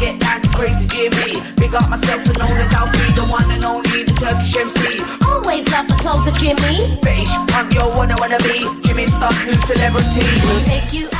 Get 0.00 0.18
down 0.18 0.40
to 0.40 0.48
crazy 0.56 0.86
Jimmy. 0.88 1.36
Big 1.56 1.74
up 1.74 1.88
myself 1.90 2.24
and 2.24 2.38
known 2.38 2.56
as 2.56 2.72
Alfie, 2.72 3.12
the 3.12 3.26
one 3.28 3.44
and 3.52 3.64
only, 3.64 4.02
the 4.04 4.14
Turkish 4.16 4.56
MC. 4.56 4.98
Always 5.28 5.70
love 5.70 5.86
the 5.88 5.94
clothes 6.00 6.26
of 6.26 6.34
Jimmy. 6.38 6.96
Bitch, 7.04 7.28
I'm 7.54 7.70
your 7.70 7.90
one 7.94 8.10
I 8.10 8.16
wanna 8.18 8.38
be. 8.38 8.64
Jimmy 8.82 9.06
Star, 9.06 9.30
new 9.44 9.52
celebrity. 9.68 10.24
We'll 10.48 10.64
take 10.64 10.92
you 10.92 11.19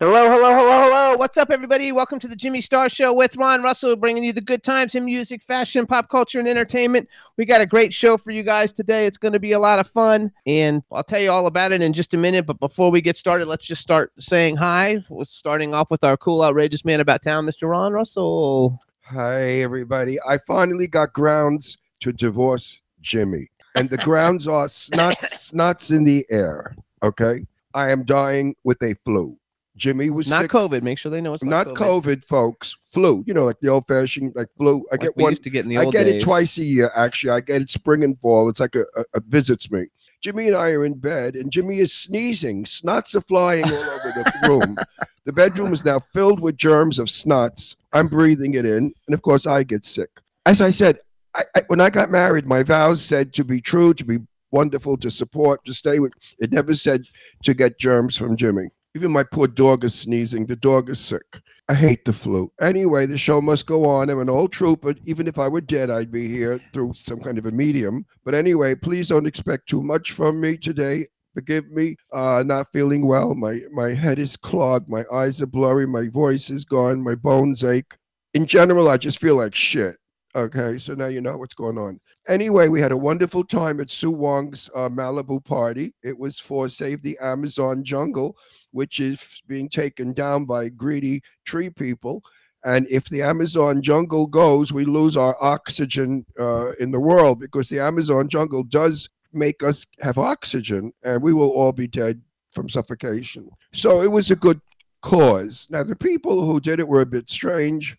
Hello, 0.00 0.28
hello, 0.28 0.58
hello, 0.58 0.82
hello. 0.82 1.16
What's 1.16 1.38
up, 1.38 1.52
everybody? 1.52 1.92
Welcome 1.92 2.18
to 2.18 2.26
the 2.26 2.34
Jimmy 2.34 2.60
Star 2.60 2.88
Show 2.88 3.12
with 3.12 3.36
Ron 3.36 3.62
Russell, 3.62 3.94
bringing 3.94 4.24
you 4.24 4.32
the 4.32 4.40
good 4.40 4.64
times 4.64 4.96
in 4.96 5.04
music, 5.04 5.40
fashion, 5.40 5.86
pop 5.86 6.08
culture, 6.08 6.40
and 6.40 6.48
entertainment. 6.48 7.08
We 7.36 7.44
got 7.44 7.60
a 7.60 7.66
great 7.66 7.94
show 7.94 8.16
for 8.16 8.32
you 8.32 8.42
guys 8.42 8.72
today. 8.72 9.06
It's 9.06 9.18
going 9.18 9.34
to 9.34 9.38
be 9.38 9.52
a 9.52 9.58
lot 9.60 9.78
of 9.78 9.86
fun, 9.86 10.32
and 10.46 10.82
I'll 10.90 11.04
tell 11.04 11.20
you 11.20 11.30
all 11.30 11.46
about 11.46 11.70
it 11.70 11.80
in 11.80 11.92
just 11.92 12.12
a 12.12 12.16
minute. 12.16 12.44
But 12.44 12.58
before 12.58 12.90
we 12.90 13.00
get 13.02 13.16
started, 13.16 13.46
let's 13.46 13.66
just 13.66 13.82
start 13.82 14.12
saying 14.18 14.56
hi. 14.56 14.98
We're 15.08 15.24
starting 15.24 15.74
off 15.74 15.92
with 15.92 16.02
our 16.02 16.16
cool, 16.16 16.42
outrageous 16.42 16.84
man 16.84 16.98
about 16.98 17.22
town, 17.22 17.46
Mr. 17.46 17.70
Ron 17.70 17.92
Russell. 17.92 18.76
Hi, 19.02 19.60
everybody. 19.60 20.18
I 20.28 20.38
finally 20.38 20.88
got 20.88 21.12
grounds 21.12 21.78
to 22.00 22.12
divorce 22.12 22.82
Jimmy. 23.00 23.48
And 23.76 23.88
the 23.88 23.98
grounds 23.98 24.48
are 24.48 24.66
snots, 24.66 25.52
snots 25.52 25.96
in 25.96 26.02
the 26.02 26.26
air. 26.30 26.74
Okay. 27.00 27.46
I 27.74 27.90
am 27.90 28.04
dying 28.04 28.56
with 28.64 28.82
a 28.82 28.94
flu. 29.04 29.38
Jimmy 29.76 30.08
was 30.10 30.28
Not 30.28 30.42
sick. 30.42 30.50
COVID. 30.52 30.82
Make 30.82 30.98
sure 30.98 31.10
they 31.10 31.20
know 31.20 31.34
it's 31.34 31.42
not 31.42 31.66
not, 31.66 31.76
COVID. 31.76 32.24
folks. 32.24 32.76
Flu. 32.90 33.24
You 33.26 33.34
know, 33.34 33.44
like 33.44 33.58
the 33.60 33.68
old 33.68 33.86
fashioned 33.88 34.32
like 34.36 34.48
flu. 34.56 34.84
I 34.90 34.94
Like 34.94 35.00
get 35.00 35.16
one. 35.16 35.32
used 35.32 35.42
to 35.44 35.50
get 35.50 35.64
in 35.64 35.70
the 35.70 35.78
I 35.78 35.84
get 35.86 36.04
days. 36.04 36.22
it 36.22 36.24
twice 36.24 36.56
a 36.58 36.64
year, 36.64 36.90
actually. 36.94 37.30
I 37.30 37.40
get 37.40 37.62
it 37.62 37.70
spring 37.70 38.04
and 38.04 38.18
fall. 38.20 38.48
It's 38.48 38.60
like 38.60 38.76
a, 38.76 38.84
a, 38.96 39.04
a 39.14 39.20
visits 39.26 39.70
me. 39.70 39.86
Jimmy 40.22 40.46
and 40.48 40.56
I 40.56 40.70
are 40.70 40.84
in 40.84 40.94
bed, 40.94 41.34
and 41.34 41.50
Jimmy 41.50 41.80
is 41.80 41.92
sneezing. 41.92 42.64
Snots 42.64 43.14
are 43.14 43.20
flying 43.20 43.64
all 43.64 43.72
over 43.72 44.12
the 44.14 44.32
room. 44.48 44.76
The 45.24 45.32
bedroom 45.32 45.72
is 45.72 45.84
now 45.84 46.00
filled 46.12 46.40
with 46.40 46.56
germs 46.56 46.98
of 46.98 47.08
snots. 47.08 47.76
I'm 47.92 48.08
breathing 48.08 48.54
it 48.54 48.64
in, 48.64 48.92
and 49.06 49.14
of 49.14 49.22
course, 49.22 49.46
I 49.46 49.64
get 49.64 49.84
sick. 49.84 50.08
As 50.46 50.60
I 50.62 50.70
said, 50.70 51.00
I, 51.34 51.42
I, 51.56 51.62
when 51.66 51.80
I 51.80 51.90
got 51.90 52.10
married, 52.10 52.46
my 52.46 52.62
vows 52.62 53.02
said 53.04 53.32
to 53.34 53.44
be 53.44 53.60
true, 53.60 53.92
to 53.94 54.04
be 54.04 54.18
wonderful, 54.50 54.96
to 54.98 55.10
support, 55.10 55.64
to 55.64 55.74
stay 55.74 55.98
with. 55.98 56.12
It 56.38 56.52
never 56.52 56.74
said 56.74 57.02
to 57.42 57.52
get 57.54 57.78
germs 57.78 58.16
from 58.16 58.36
Jimmy. 58.36 58.68
Even 58.96 59.10
my 59.10 59.24
poor 59.24 59.48
dog 59.48 59.84
is 59.84 59.94
sneezing. 59.94 60.46
The 60.46 60.54
dog 60.54 60.88
is 60.88 61.00
sick. 61.00 61.40
I 61.68 61.74
hate 61.74 62.04
the 62.04 62.12
flu. 62.12 62.52
Anyway, 62.60 63.06
the 63.06 63.18
show 63.18 63.40
must 63.40 63.66
go 63.66 63.84
on. 63.84 64.08
I'm 64.08 64.20
an 64.20 64.28
old 64.28 64.52
trooper. 64.52 64.94
Even 65.04 65.26
if 65.26 65.38
I 65.38 65.48
were 65.48 65.60
dead, 65.60 65.90
I'd 65.90 66.12
be 66.12 66.28
here 66.28 66.60
through 66.72 66.94
some 66.94 67.20
kind 67.20 67.36
of 67.36 67.46
a 67.46 67.50
medium. 67.50 68.06
But 68.24 68.34
anyway, 68.34 68.76
please 68.76 69.08
don't 69.08 69.26
expect 69.26 69.68
too 69.68 69.82
much 69.82 70.12
from 70.12 70.40
me 70.40 70.56
today. 70.56 71.06
Forgive 71.34 71.68
me, 71.70 71.96
uh, 72.12 72.44
not 72.46 72.68
feeling 72.72 73.08
well. 73.08 73.34
My 73.34 73.62
my 73.72 73.94
head 73.94 74.20
is 74.20 74.36
clogged. 74.36 74.88
My 74.88 75.04
eyes 75.12 75.42
are 75.42 75.46
blurry. 75.46 75.86
My 75.86 76.06
voice 76.06 76.48
is 76.48 76.64
gone. 76.64 77.02
My 77.02 77.16
bones 77.16 77.64
ache. 77.64 77.96
In 78.34 78.46
general, 78.46 78.88
I 78.88 78.96
just 78.96 79.20
feel 79.20 79.36
like 79.36 79.54
shit. 79.54 79.96
Okay, 80.36 80.78
so 80.78 80.94
now 80.94 81.06
you 81.06 81.20
know 81.20 81.36
what's 81.36 81.54
going 81.54 81.78
on. 81.78 82.00
Anyway, 82.26 82.66
we 82.66 82.80
had 82.80 82.90
a 82.90 82.96
wonderful 82.96 83.44
time 83.44 83.80
at 83.80 83.90
Sue 83.90 84.10
Wong's 84.10 84.68
uh, 84.74 84.88
Malibu 84.88 85.44
party. 85.44 85.94
It 86.02 86.18
was 86.18 86.40
for 86.40 86.68
Save 86.68 87.02
the 87.02 87.16
Amazon 87.20 87.84
Jungle, 87.84 88.36
which 88.74 88.98
is 88.98 89.40
being 89.46 89.68
taken 89.68 90.12
down 90.12 90.44
by 90.44 90.68
greedy 90.68 91.22
tree 91.44 91.70
people. 91.70 92.24
And 92.64 92.88
if 92.90 93.08
the 93.08 93.22
Amazon 93.22 93.82
jungle 93.82 94.26
goes, 94.26 94.72
we 94.72 94.84
lose 94.84 95.16
our 95.16 95.36
oxygen 95.40 96.26
uh, 96.40 96.72
in 96.80 96.90
the 96.90 96.98
world 96.98 97.38
because 97.38 97.68
the 97.68 97.78
Amazon 97.78 98.28
jungle 98.28 98.64
does 98.64 99.08
make 99.32 99.62
us 99.62 99.86
have 100.00 100.18
oxygen 100.18 100.92
and 101.04 101.22
we 101.22 101.32
will 101.32 101.50
all 101.50 101.72
be 101.72 101.86
dead 101.86 102.20
from 102.50 102.68
suffocation. 102.68 103.48
So 103.72 104.02
it 104.02 104.10
was 104.10 104.32
a 104.32 104.36
good 104.36 104.60
cause. 105.02 105.68
Now, 105.70 105.84
the 105.84 105.94
people 105.94 106.44
who 106.44 106.58
did 106.58 106.80
it 106.80 106.88
were 106.88 107.02
a 107.02 107.06
bit 107.06 107.30
strange. 107.30 107.96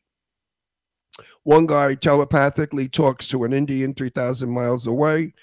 One 1.43 1.67
guy 1.67 1.95
telepathically 1.95 2.89
talks 2.89 3.29
to 3.29 3.45
an 3.45 3.53
Indian 3.53 3.93
3,000 3.93 4.49
miles 4.49 4.87
away. 4.87 5.33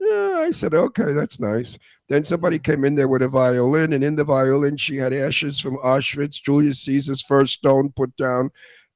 Yeah, 0.00 0.44
I 0.46 0.50
said, 0.50 0.72
okay, 0.72 1.12
that's 1.12 1.40
nice. 1.40 1.78
Then 2.08 2.24
somebody 2.24 2.58
came 2.58 2.84
in 2.84 2.94
there 2.94 3.08
with 3.08 3.20
a 3.20 3.28
violin, 3.28 3.92
and 3.92 4.02
in 4.02 4.16
the 4.16 4.24
violin, 4.24 4.78
she 4.78 4.96
had 4.96 5.12
ashes 5.12 5.60
from 5.60 5.76
Auschwitz, 5.76 6.42
Julius 6.42 6.80
Caesar's 6.80 7.22
first 7.22 7.54
stone 7.54 7.92
put 7.94 8.16
down, 8.16 8.50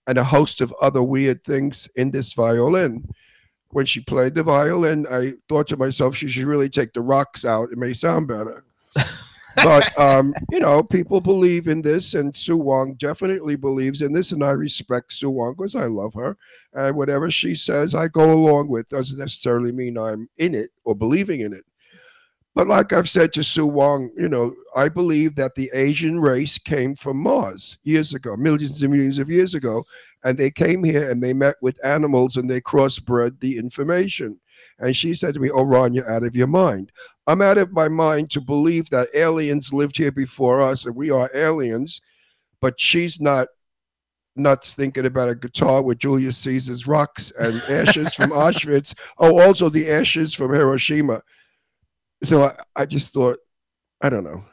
and 0.07 0.17
a 0.17 0.25
host 0.25 0.63
of 0.63 0.75
other 0.81 1.03
weird 1.03 1.45
things 1.45 1.89
in 1.97 2.11
this 2.11 2.33
violin. 2.33 3.07
When 3.69 3.85
she 3.85 4.01
played 4.01 4.35
the 4.35 4.43
violin, 4.43 5.07
I 5.11 5.35
thought 5.49 5.67
to 5.69 5.77
myself, 5.77 6.17
she 6.17 6.29
should 6.29 6.45
really 6.47 6.71
take 6.71 6.95
the 6.95 7.03
rocks 7.03 7.45
out. 7.45 7.71
It 7.71 7.79
may 7.79 7.93
sound 7.93 8.29
better. 8.29 8.65
but 9.57 9.97
um, 9.99 10.35
you 10.51 10.61
know, 10.61 10.83
people 10.83 11.21
believe 11.21 11.69
in 11.69 11.83
this, 11.83 12.15
and 12.15 12.37
Sue 12.37 12.57
Wong 12.57 12.95
definitely 12.95 13.57
believes 13.57 14.03
in 14.03 14.13
this, 14.13 14.33
and 14.33 14.45
I 14.45 14.51
respect 14.51 15.13
Sue 15.13 15.31
Wong 15.31 15.55
because 15.55 15.75
I 15.75 15.87
love 15.87 16.15
her, 16.15 16.37
and 16.73 16.97
whatever 16.97 17.31
she 17.31 17.55
says, 17.55 17.95
I 17.95 18.09
go 18.09 18.33
along 18.33 18.69
with. 18.69 18.89
Doesn't 18.89 19.19
necessarily 19.19 19.73
mean 19.73 19.99
I'm 19.99 20.29
in 20.39 20.55
it 20.55 20.71
or 20.85 20.95
believing 20.95 21.41
in 21.41 21.53
it. 21.53 21.65
But 22.55 22.69
like 22.69 22.93
I've 22.93 23.09
said 23.09 23.33
to 23.33 23.43
Sue 23.43 23.67
Wong, 23.67 24.11
you 24.17 24.29
know, 24.29 24.55
I 24.77 24.89
believe 24.89 25.35
that 25.35 25.57
the 25.57 25.71
Asian 25.75 26.21
race 26.21 26.57
came 26.57 26.95
from 26.95 27.17
Mars 27.17 27.79
years 27.83 28.15
ago, 28.15 28.37
millions 28.37 28.81
and 28.81 28.93
millions 28.93 29.19
of 29.19 29.29
years 29.29 29.57
ago, 29.57 29.85
and 30.23 30.39
they 30.39 30.53
came 30.53 30.85
here 30.85 31.11
and 31.11 31.21
they 31.21 31.33
met 31.33 31.57
with 31.61 31.85
animals 31.85 32.37
and 32.37 32.49
they 32.49 32.61
crossbred 32.61 33.41
the 33.41 33.59
information. 33.59 34.39
And 34.79 34.97
she 34.97 35.15
said 35.15 35.35
to 35.35 35.41
me, 35.41 35.51
"Oh, 35.51 35.63
Ron, 35.65 35.95
you're 35.95 36.11
out 36.11 36.25
of 36.25 36.37
your 36.37 36.47
mind." 36.47 36.93
I'm 37.27 37.41
out 37.41 37.59
of 37.59 37.73
my 37.73 37.89
mind 37.89 38.31
to 38.33 38.41
believe 38.41 38.91
that 38.91 39.09
aliens 39.15 39.73
lived 39.73 39.97
here 39.97 40.13
before 40.13 40.61
us 40.61 40.85
and 40.85 40.95
we 40.95 41.11
are 41.11 41.31
aliens, 41.35 42.01
but 42.61 42.79
she's 42.79 43.21
not 43.21 43.49
nuts 44.37 44.75
thinking 44.75 45.07
about 45.07 45.29
a 45.29 45.35
guitar 45.35 45.83
with 45.83 45.99
Julius 45.99 46.37
Caesar's 46.39 46.87
rocks 46.87 47.33
and 47.39 47.55
ashes 47.69 48.15
from 48.15 48.31
Auschwitz. 48.31 48.95
Oh, 49.19 49.41
also 49.41 49.69
the 49.69 49.91
ashes 49.91 50.35
from 50.35 50.53
Hiroshima. 50.53 51.23
So 52.25 52.45
I, 52.45 52.55
I 52.77 52.87
just 52.87 53.13
thought, 53.13 53.39
I 54.03 54.09
don't 54.09 54.25
know. 54.25 54.45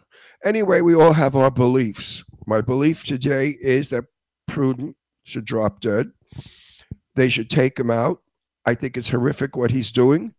Anyway, 0.43 0.81
we 0.81 0.95
all 0.95 1.13
have 1.13 1.35
our 1.35 1.51
beliefs. 1.51 2.23
My 2.47 2.61
belief 2.61 3.03
today 3.03 3.57
is 3.61 3.89
that 3.89 4.05
Putin 4.49 4.95
should 5.23 5.45
drop 5.45 5.81
dead. 5.81 6.11
They 7.15 7.29
should 7.29 7.49
take 7.49 7.79
him 7.79 7.91
out. 7.91 8.21
I 8.65 8.75
think 8.75 8.97
it's 8.97 9.09
horrific 9.09 9.55
what 9.55 9.71
he's 9.71 9.91
doing, 9.91 10.33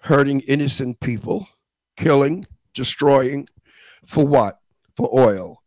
hurting 0.00 0.40
innocent 0.40 1.00
people, 1.00 1.48
killing, 1.96 2.46
destroying. 2.74 3.48
For 4.04 4.26
what? 4.26 4.58
For 4.96 5.08
oil. 5.12 5.62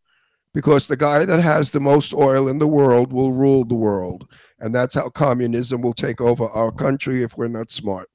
Because 0.54 0.88
the 0.88 0.98
guy 0.98 1.26
that 1.26 1.42
has 1.42 1.72
the 1.72 1.80
most 1.80 2.14
oil 2.14 2.48
in 2.48 2.60
the 2.60 2.68
world 2.68 3.12
will 3.12 3.34
rule 3.34 3.66
the 3.66 3.76
world. 3.76 4.30
And 4.60 4.74
that's 4.74 4.96
how 4.96 5.10
communism 5.10 5.82
will 5.82 5.94
take 5.94 6.22
over 6.22 6.48
our 6.50 6.72
country 6.72 7.24
if 7.24 7.38
we're 7.38 7.48
not 7.48 7.72
smart. 7.72 8.10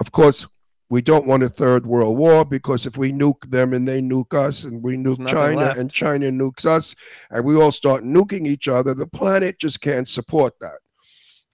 Of 0.00 0.10
course, 0.10 0.46
we 0.88 1.02
don't 1.02 1.26
want 1.26 1.42
a 1.42 1.48
third 1.48 1.86
world 1.86 2.16
war 2.16 2.44
because 2.44 2.86
if 2.86 2.96
we 2.96 3.12
nuke 3.12 3.50
them 3.50 3.72
and 3.72 3.86
they 3.86 4.00
nuke 4.00 4.34
us 4.34 4.64
and 4.64 4.82
we 4.82 4.96
nuke 4.96 5.26
China 5.26 5.56
left. 5.56 5.78
and 5.78 5.90
China 5.90 6.30
nukes 6.30 6.64
us 6.64 6.94
and 7.30 7.44
we 7.44 7.56
all 7.56 7.72
start 7.72 8.04
nuking 8.04 8.46
each 8.46 8.68
other, 8.68 8.94
the 8.94 9.06
planet 9.06 9.58
just 9.58 9.80
can't 9.80 10.08
support 10.08 10.54
that. 10.60 10.78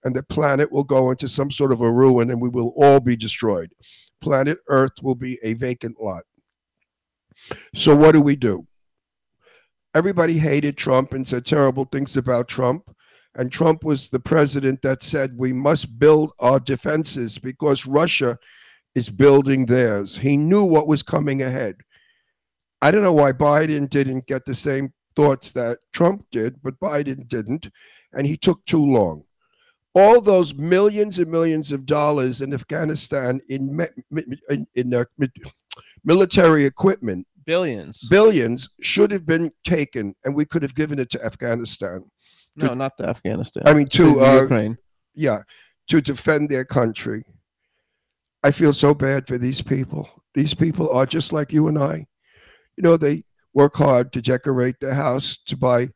And 0.05 0.15
the 0.15 0.23
planet 0.23 0.73
will 0.73 0.85
go 0.85 1.11
into 1.11 1.29
some 1.29 1.51
sort 1.51 1.73
of 1.73 1.81
a 1.81 1.93
ruin 1.93 2.31
and 2.31 2.41
we 2.41 2.49
will 2.49 2.73
all 2.77 3.01
be 3.01 3.17
destroyed. 3.17 3.73
Planet 4.21 4.59
Earth 4.69 4.93
will 5.03 5.15
be 5.15 5.39
a 5.43 5.55
vacant 5.55 6.01
lot. 6.01 6.25
So, 7.75 7.95
what 7.95 8.13
do 8.13 8.21
we 8.21 8.37
do? 8.37 8.67
Everybody 9.95 10.39
hated 10.39 10.77
Trump 10.77 11.13
and 11.13 11.27
said 11.27 11.45
terrible 11.45 11.85
things 11.85 12.17
about 12.17 12.49
Trump. 12.49 12.95
And 13.35 13.51
Trump 13.51 13.85
was 13.85 14.11
the 14.11 14.21
president 14.21 14.83
that 14.83 15.03
said 15.03 15.37
we 15.37 15.53
must 15.53 15.99
build 15.99 16.33
our 16.39 16.61
defenses 16.61 17.39
because 17.39 17.87
Russia 17.87 18.39
is 18.95 19.09
building 19.09 19.67
theirs. 19.67 20.17
He 20.19 20.37
knew 20.37 20.65
what 20.65 20.87
was 20.87 21.03
coming 21.03 21.43
ahead. 21.43 21.77
I 22.83 22.91
don't 22.91 23.03
know 23.03 23.13
why 23.13 23.33
Biden 23.33 23.89
didn't 23.89 24.27
get 24.27 24.45
the 24.45 24.55
same 24.55 24.93
thoughts 25.17 25.53
that 25.53 25.79
Trump 25.93 26.27
did, 26.31 26.63
but 26.63 26.81
Biden 26.81 27.27
didn't, 27.29 27.71
and 28.13 28.27
he 28.27 28.37
took 28.37 28.65
too 28.67 28.85
long. 28.85 29.25
All 29.95 30.21
those 30.21 30.55
millions 30.55 31.19
and 31.19 31.31
millions 31.31 31.71
of 31.73 31.85
dollars 31.85 32.41
in 32.41 32.55
Afghanistan 32.55 33.41
in 33.49 33.87
in, 34.49 34.67
in 34.75 34.95
uh, 34.95 35.05
military 36.05 36.65
equipment, 36.65 37.27
Billions. 37.45 38.09
billions 38.09 38.69
should 38.81 39.11
have 39.11 39.27
been 39.27 39.51
taken, 39.65 40.15
and 40.25 40.35
we 40.35 40.45
could 40.45 40.63
have 40.63 40.75
given 40.75 40.99
it 40.99 41.11
to 41.11 41.25
Afghanistan. 41.25 42.05
no, 42.57 42.75
not 42.75 42.97
the 42.97 43.07
Afghanistan. 43.09 43.63
I 43.67 43.75
mean, 43.75 43.87
To 43.89 44.15
to 44.15 44.25
uh, 44.25 44.41
Ukraine. 44.43 44.79
yeah, 45.15 45.43
to 45.89 46.01
defend 46.01 46.49
their 46.49 46.65
country. 46.65 47.25
I 48.43 48.51
feel 48.51 48.73
so 48.73 48.95
bad 48.95 49.27
for 49.27 49.39
these 49.39 49.63
people. 49.63 50.09
These 50.35 50.55
people 50.55 50.91
are 50.91 51.07
just 51.07 51.33
like 51.33 51.53
you 51.53 51.69
and 51.69 51.79
I. 51.79 52.07
You 52.77 52.83
know, 52.83 52.97
they 52.97 53.25
work 53.55 53.77
hard 53.77 54.13
to 54.15 54.23
decorate 54.23 54.81
their 54.81 54.95
house, 54.95 55.39
to 55.47 55.57
buy 55.57 55.91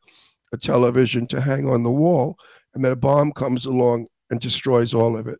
a 0.53 0.57
television 0.57 1.27
to 1.27 1.41
hang 1.41 1.67
on 1.67 1.83
the 1.83 1.91
wall, 1.91 2.37
and 2.77 2.85
then 2.85 2.91
a 2.91 2.95
bomb 2.95 3.31
comes 3.31 3.65
along 3.65 4.07
and 4.29 4.39
destroys 4.39 4.93
all 4.93 5.17
of 5.17 5.27
it. 5.27 5.39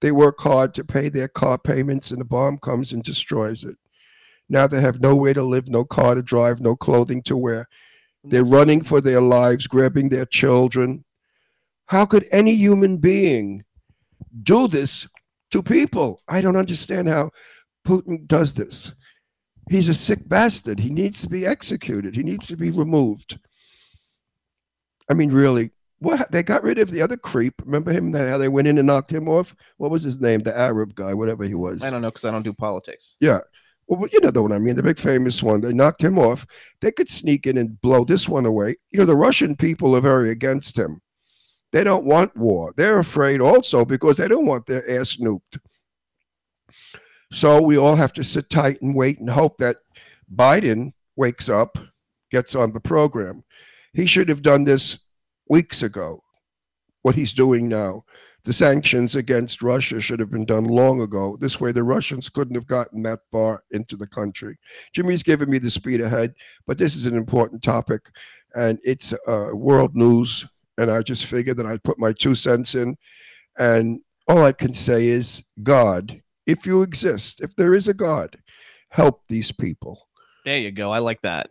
They 0.00 0.10
work 0.10 0.40
hard 0.40 0.74
to 0.74 0.82
pay 0.82 1.08
their 1.08 1.28
car 1.28 1.56
payments, 1.56 2.10
and 2.10 2.20
the 2.20 2.24
bomb 2.24 2.58
comes 2.58 2.92
and 2.92 3.00
destroys 3.00 3.62
it. 3.62 3.76
Now 4.48 4.66
they 4.66 4.80
have 4.80 5.00
nowhere 5.00 5.34
to 5.34 5.42
live, 5.44 5.68
no 5.68 5.84
car 5.84 6.16
to 6.16 6.22
drive, 6.22 6.60
no 6.60 6.74
clothing 6.74 7.22
to 7.22 7.36
wear. 7.36 7.68
They're 8.24 8.44
running 8.44 8.82
for 8.82 9.00
their 9.00 9.20
lives, 9.20 9.68
grabbing 9.68 10.08
their 10.08 10.26
children. 10.26 11.04
How 11.86 12.06
could 12.06 12.26
any 12.32 12.54
human 12.54 12.96
being 12.96 13.62
do 14.42 14.66
this 14.66 15.06
to 15.52 15.62
people? 15.62 16.22
I 16.26 16.40
don't 16.40 16.56
understand 16.56 17.06
how 17.06 17.30
Putin 17.86 18.26
does 18.26 18.54
this. 18.54 18.96
He's 19.70 19.88
a 19.88 19.94
sick 19.94 20.28
bastard. 20.28 20.80
He 20.80 20.90
needs 20.90 21.22
to 21.22 21.28
be 21.28 21.46
executed. 21.46 22.16
He 22.16 22.24
needs 22.24 22.48
to 22.48 22.56
be 22.56 22.72
removed. 22.72 23.38
I 25.08 25.14
mean, 25.14 25.30
really, 25.30 25.70
what 26.04 26.30
they 26.30 26.42
got 26.42 26.62
rid 26.62 26.78
of 26.78 26.90
the 26.90 27.02
other 27.02 27.16
creep. 27.16 27.54
Remember 27.64 27.92
him? 27.92 28.12
How 28.12 28.38
they 28.38 28.48
went 28.48 28.68
in 28.68 28.78
and 28.78 28.86
knocked 28.86 29.12
him 29.12 29.28
off? 29.28 29.54
What 29.78 29.90
was 29.90 30.02
his 30.02 30.20
name? 30.20 30.40
The 30.40 30.56
Arab 30.56 30.94
guy, 30.94 31.14
whatever 31.14 31.44
he 31.44 31.54
was. 31.54 31.82
I 31.82 31.90
don't 31.90 32.02
know 32.02 32.10
because 32.10 32.24
I 32.24 32.30
don't 32.30 32.42
do 32.42 32.52
politics. 32.52 33.16
Yeah. 33.20 33.40
Well, 33.86 34.08
you 34.12 34.20
know 34.20 34.30
the 34.30 34.42
one 34.42 34.52
I 34.52 34.58
mean, 34.58 34.76
the 34.76 34.82
big 34.82 34.98
famous 34.98 35.42
one. 35.42 35.60
They 35.60 35.72
knocked 35.72 36.02
him 36.02 36.18
off. 36.18 36.46
They 36.80 36.90
could 36.90 37.10
sneak 37.10 37.46
in 37.46 37.58
and 37.58 37.80
blow 37.80 38.04
this 38.04 38.28
one 38.28 38.46
away. 38.46 38.76
You 38.90 39.00
know, 39.00 39.06
the 39.06 39.16
Russian 39.16 39.56
people 39.56 39.94
are 39.94 40.00
very 40.00 40.30
against 40.30 40.78
him. 40.78 41.00
They 41.72 41.84
don't 41.84 42.06
want 42.06 42.36
war. 42.36 42.72
They're 42.76 43.00
afraid 43.00 43.40
also 43.40 43.84
because 43.84 44.16
they 44.16 44.28
don't 44.28 44.46
want 44.46 44.66
their 44.66 44.88
ass 44.88 45.16
nuked. 45.16 45.58
So 47.32 47.60
we 47.60 47.76
all 47.76 47.96
have 47.96 48.12
to 48.14 48.24
sit 48.24 48.48
tight 48.48 48.80
and 48.80 48.94
wait 48.94 49.18
and 49.18 49.28
hope 49.28 49.58
that 49.58 49.78
Biden 50.32 50.92
wakes 51.16 51.48
up, 51.48 51.76
gets 52.30 52.54
on 52.54 52.72
the 52.72 52.80
program. 52.80 53.42
He 53.92 54.06
should 54.06 54.28
have 54.28 54.42
done 54.42 54.64
this 54.64 55.00
weeks 55.48 55.82
ago, 55.82 56.22
what 57.02 57.14
he's 57.14 57.32
doing 57.32 57.68
now. 57.68 58.04
The 58.44 58.52
sanctions 58.52 59.16
against 59.16 59.62
Russia 59.62 60.00
should 60.00 60.20
have 60.20 60.30
been 60.30 60.44
done 60.44 60.64
long 60.64 61.00
ago. 61.00 61.38
This 61.40 61.60
way, 61.60 61.72
the 61.72 61.82
Russians 61.82 62.28
couldn't 62.28 62.54
have 62.54 62.66
gotten 62.66 63.02
that 63.04 63.20
far 63.32 63.64
into 63.70 63.96
the 63.96 64.06
country. 64.06 64.58
Jimmy's 64.92 65.22
giving 65.22 65.48
me 65.48 65.58
the 65.58 65.70
speed 65.70 66.02
ahead, 66.02 66.34
but 66.66 66.76
this 66.76 66.94
is 66.94 67.06
an 67.06 67.16
important 67.16 67.62
topic, 67.62 68.10
and 68.54 68.78
it's 68.84 69.14
uh, 69.26 69.48
world 69.54 69.96
news. 69.96 70.46
And 70.76 70.90
I 70.90 71.02
just 71.02 71.24
figured 71.26 71.56
that 71.56 71.66
I'd 71.66 71.84
put 71.84 71.98
my 71.98 72.12
two 72.12 72.34
cents 72.34 72.74
in. 72.74 72.96
And 73.58 74.00
all 74.28 74.44
I 74.44 74.52
can 74.52 74.74
say 74.74 75.06
is, 75.06 75.42
God, 75.62 76.20
if 76.46 76.66
you 76.66 76.82
exist, 76.82 77.40
if 77.40 77.54
there 77.56 77.74
is 77.74 77.88
a 77.88 77.94
God, 77.94 78.36
help 78.90 79.22
these 79.28 79.52
people. 79.52 80.08
There 80.44 80.58
you 80.58 80.70
go. 80.70 80.90
I 80.90 80.98
like 80.98 81.22
that 81.22 81.48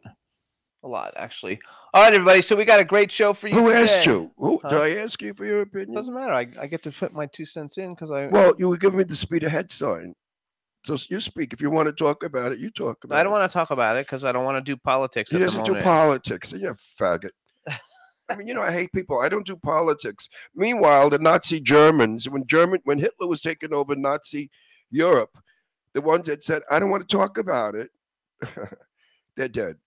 a 0.84 0.88
lot, 0.88 1.14
actually. 1.16 1.60
All 1.96 2.02
right, 2.02 2.14
everybody. 2.14 2.42
So 2.42 2.56
we 2.56 2.66
got 2.66 2.80
a 2.80 2.84
great 2.84 3.12
show 3.12 3.34
for 3.34 3.48
you. 3.48 3.54
Who 3.54 3.70
asked 3.70 4.08
you? 4.08 4.32
Who, 4.38 4.60
Huh? 4.64 4.70
Did 4.70 4.80
I 4.80 4.96
ask 5.04 5.22
you 5.22 5.32
for 5.36 5.46
your 5.46 5.62
opinion? 5.62 5.94
Doesn't 5.94 6.14
matter. 6.14 6.34
I, 6.34 6.48
I 6.60 6.66
get 6.66 6.82
to 6.84 6.92
put 6.92 7.14
my 7.14 7.28
two 7.28 7.46
cents 7.46 7.78
in 7.78 7.94
because 7.94 8.10
I 8.10 8.26
Well, 8.26 8.56
you 8.58 8.68
were 8.68 8.78
giving 8.78 8.98
me 8.98 9.04
the 9.04 9.16
speed 9.16 9.44
ahead 9.44 9.72
sign. 9.72 10.16
So 10.86 10.98
you 11.10 11.20
speak. 11.20 11.54
If 11.54 11.62
you 11.62 11.70
want 11.70 11.88
to 11.88 11.94
talk 11.94 12.24
about 12.24 12.52
it, 12.52 12.58
you 12.58 12.72
talk 12.72 13.04
about 13.04 13.16
it. 13.16 13.20
I 13.20 13.24
don't 13.24 13.32
want 13.32 13.50
to 13.50 13.54
talk 13.54 13.70
about 13.70 13.96
it 13.96 14.08
because 14.08 14.26
I 14.26 14.32
don't 14.32 14.44
want 14.44 14.58
to 14.58 14.72
do 14.72 14.76
politics. 14.76 15.30
He 15.30 15.38
at 15.38 15.42
doesn't 15.44 15.66
do 15.66 15.80
politics. 15.82 16.52
You 16.52 16.76
faggot. 17.00 17.30
I 18.30 18.36
mean, 18.36 18.48
you 18.48 18.56
know, 18.56 18.64
I 18.64 18.72
hate 18.72 18.92
people. 18.92 19.20
I 19.20 19.30
don't 19.30 19.46
do 19.46 19.56
politics. 19.56 20.28
Meanwhile, 20.56 21.12
the 21.12 21.20
Nazi 21.20 21.62
Germans, 21.62 22.28
when 22.28 22.44
German, 22.48 22.80
when 22.86 22.98
Hitler 22.98 23.28
was 23.28 23.42
taking 23.42 23.72
over 23.72 23.96
Nazi 23.96 24.50
Europe, 24.90 25.38
the 25.94 26.02
ones 26.02 26.26
that 26.26 26.44
said, 26.44 26.64
"I 26.72 26.80
don't 26.80 26.90
want 26.90 27.08
to 27.08 27.16
talk 27.16 27.38
about 27.38 27.76
it," 27.76 27.92
they're 29.38 29.48
dead. 29.48 29.78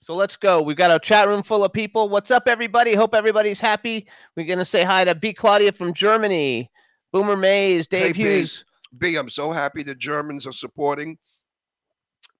So 0.00 0.14
let's 0.14 0.36
go. 0.36 0.62
We've 0.62 0.76
got 0.76 0.90
a 0.90 0.98
chat 0.98 1.26
room 1.26 1.42
full 1.42 1.64
of 1.64 1.72
people. 1.72 2.08
What's 2.08 2.30
up, 2.30 2.44
everybody? 2.46 2.94
Hope 2.94 3.14
everybody's 3.14 3.60
happy. 3.60 4.06
We're 4.36 4.46
gonna 4.46 4.64
say 4.64 4.84
hi 4.84 5.04
to 5.04 5.14
B. 5.14 5.32
Claudia 5.32 5.72
from 5.72 5.92
Germany, 5.92 6.70
Boomer 7.12 7.36
Mays, 7.36 7.86
Dave 7.86 8.14
B. 8.14 8.22
Hughes, 8.22 8.64
B, 8.96 9.16
I'm 9.16 9.28
so 9.28 9.50
happy 9.50 9.82
the 9.82 9.94
Germans 9.94 10.46
are 10.46 10.52
supporting 10.52 11.18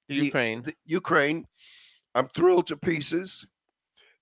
the 0.09 0.19
the- 0.19 0.25
Ukraine. 0.27 0.63
the 0.63 0.75
Ukraine. 0.87 1.47
I'm 2.15 2.29
thrilled 2.29 2.67
to 2.69 2.77
pieces. 2.77 3.45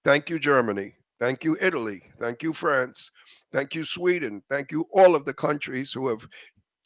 Thank 0.04 0.30
you, 0.30 0.38
Germany. 0.38 0.94
Thank 1.18 1.44
you, 1.44 1.56
Italy. 1.60 2.02
Thank 2.18 2.42
you, 2.42 2.52
France. 2.52 3.10
Thank 3.52 3.74
you, 3.74 3.84
Sweden. 3.84 4.42
Thank 4.50 4.70
you, 4.70 4.86
all 4.92 5.14
of 5.14 5.24
the 5.24 5.32
countries 5.32 5.92
who 5.92 6.08
have 6.08 6.26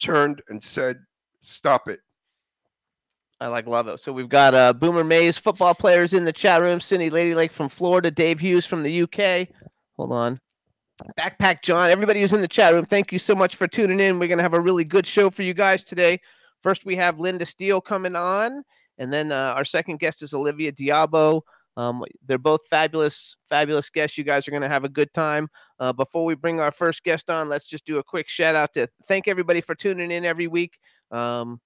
turned 0.01 0.41
and 0.47 0.63
said, 0.63 0.97
stop 1.41 1.87
it. 1.89 1.99
I 3.41 3.47
like 3.47 3.65
love 3.65 3.87
it. 3.87 3.99
So 3.99 4.13
we've 4.13 4.29
got 4.29 4.53
uh, 4.53 4.71
Boomer 4.71 5.03
Mays, 5.03 5.35
football 5.35 5.73
players 5.73 6.13
in 6.13 6.25
the 6.25 6.31
chat 6.31 6.61
room. 6.61 6.79
Cindy 6.79 7.09
Lady 7.09 7.33
Lake 7.33 7.51
from 7.51 7.69
Florida, 7.69 8.11
Dave 8.11 8.39
Hughes 8.39 8.67
from 8.67 8.83
the 8.83 9.01
UK. 9.01 9.47
Hold 9.97 10.11
on. 10.11 10.39
Backpack 11.19 11.63
John, 11.63 11.89
everybody 11.89 12.21
who's 12.21 12.33
in 12.33 12.41
the 12.41 12.47
chat 12.47 12.71
room, 12.71 12.85
thank 12.85 13.11
you 13.11 13.17
so 13.17 13.33
much 13.33 13.55
for 13.55 13.67
tuning 13.67 13.99
in. 13.99 14.19
We're 14.19 14.27
going 14.27 14.37
to 14.37 14.43
have 14.43 14.53
a 14.53 14.61
really 14.61 14.83
good 14.83 15.07
show 15.07 15.31
for 15.31 15.41
you 15.41 15.55
guys 15.55 15.83
today. 15.83 16.21
First, 16.61 16.85
we 16.85 16.95
have 16.97 17.19
Linda 17.19 17.43
Steele 17.43 17.81
coming 17.81 18.15
on, 18.15 18.63
and 18.99 19.11
then 19.11 19.31
uh, 19.31 19.53
our 19.55 19.65
second 19.65 19.97
guest 19.97 20.21
is 20.21 20.35
Olivia 20.35 20.71
d'Abo. 20.71 21.41
Um, 21.75 22.03
they're 22.27 22.37
both 22.37 22.61
fabulous, 22.69 23.35
fabulous 23.49 23.89
guests. 23.89 24.19
You 24.19 24.23
guys 24.23 24.47
are 24.47 24.51
going 24.51 24.61
to 24.61 24.69
have 24.69 24.83
a 24.83 24.89
good 24.89 25.11
time. 25.13 25.49
Uh, 25.79 25.91
before 25.91 26.25
we 26.25 26.35
bring 26.35 26.59
our 26.59 26.71
first 26.71 27.03
guest 27.03 27.31
on, 27.31 27.49
let's 27.49 27.65
just 27.65 27.87
do 27.87 27.97
a 27.97 28.03
quick 28.03 28.29
shout 28.29 28.53
out 28.53 28.73
to 28.73 28.87
thank 29.07 29.27
everybody 29.27 29.61
for 29.61 29.73
tuning 29.73 30.11
in 30.11 30.25
every 30.25 30.45
week. 30.45 30.77
Um, 31.09 31.59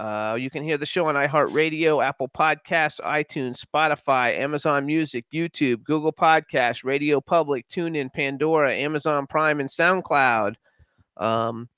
uh, 0.00 0.34
you 0.34 0.48
can 0.48 0.64
hear 0.64 0.78
the 0.78 0.86
show 0.86 1.04
on 1.04 1.14
iHeartRadio, 1.14 2.02
Apple 2.02 2.30
Podcasts, 2.30 3.00
iTunes, 3.00 3.62
Spotify, 3.62 4.38
Amazon 4.38 4.86
Music, 4.86 5.26
YouTube, 5.30 5.82
Google 5.84 6.10
Podcasts, 6.10 6.84
Radio 6.84 7.20
Public, 7.20 7.68
TuneIn, 7.68 8.10
Pandora, 8.10 8.72
Amazon 8.74 9.26
Prime, 9.26 9.60
and 9.60 9.68
SoundCloud. 9.68 10.54
Um, 11.18 11.68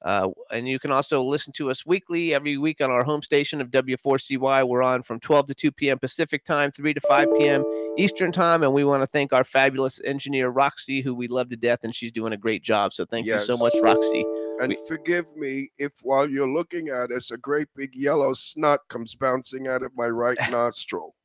uh, 0.00 0.28
and 0.52 0.68
you 0.68 0.78
can 0.78 0.92
also 0.92 1.24
listen 1.24 1.52
to 1.54 1.70
us 1.70 1.84
weekly 1.84 2.32
every 2.32 2.56
week 2.56 2.80
on 2.80 2.88
our 2.92 3.02
home 3.02 3.20
station 3.20 3.60
of 3.60 3.72
W4CY. 3.72 4.68
We're 4.68 4.82
on 4.82 5.02
from 5.02 5.18
12 5.18 5.48
to 5.48 5.54
2 5.54 5.72
p.m. 5.72 5.98
Pacific 5.98 6.44
time, 6.44 6.70
3 6.70 6.94
to 6.94 7.00
5 7.00 7.28
p.m. 7.36 7.64
Eastern 7.98 8.30
time. 8.30 8.62
And 8.62 8.72
we 8.72 8.84
want 8.84 9.02
to 9.02 9.08
thank 9.08 9.32
our 9.32 9.42
fabulous 9.42 10.00
engineer, 10.04 10.50
Roxy, 10.50 11.00
who 11.00 11.16
we 11.16 11.26
love 11.26 11.50
to 11.50 11.56
death, 11.56 11.80
and 11.82 11.92
she's 11.92 12.12
doing 12.12 12.32
a 12.32 12.36
great 12.36 12.62
job. 12.62 12.92
So 12.92 13.04
thank 13.04 13.26
you 13.26 13.40
so 13.40 13.56
much, 13.56 13.74
Roxy. 13.82 14.24
And 14.62 14.70
We- 14.70 14.86
forgive 14.86 15.36
me 15.36 15.72
if 15.76 15.92
while 16.02 16.30
you're 16.30 16.48
looking 16.48 16.88
at 16.88 17.10
us, 17.10 17.32
a 17.32 17.36
great 17.36 17.66
big 17.74 17.96
yellow 17.96 18.32
snot 18.32 18.80
comes 18.88 19.14
bouncing 19.16 19.66
out 19.66 19.82
of 19.82 19.90
my 19.96 20.06
right 20.06 20.38
nostril. 20.50 21.16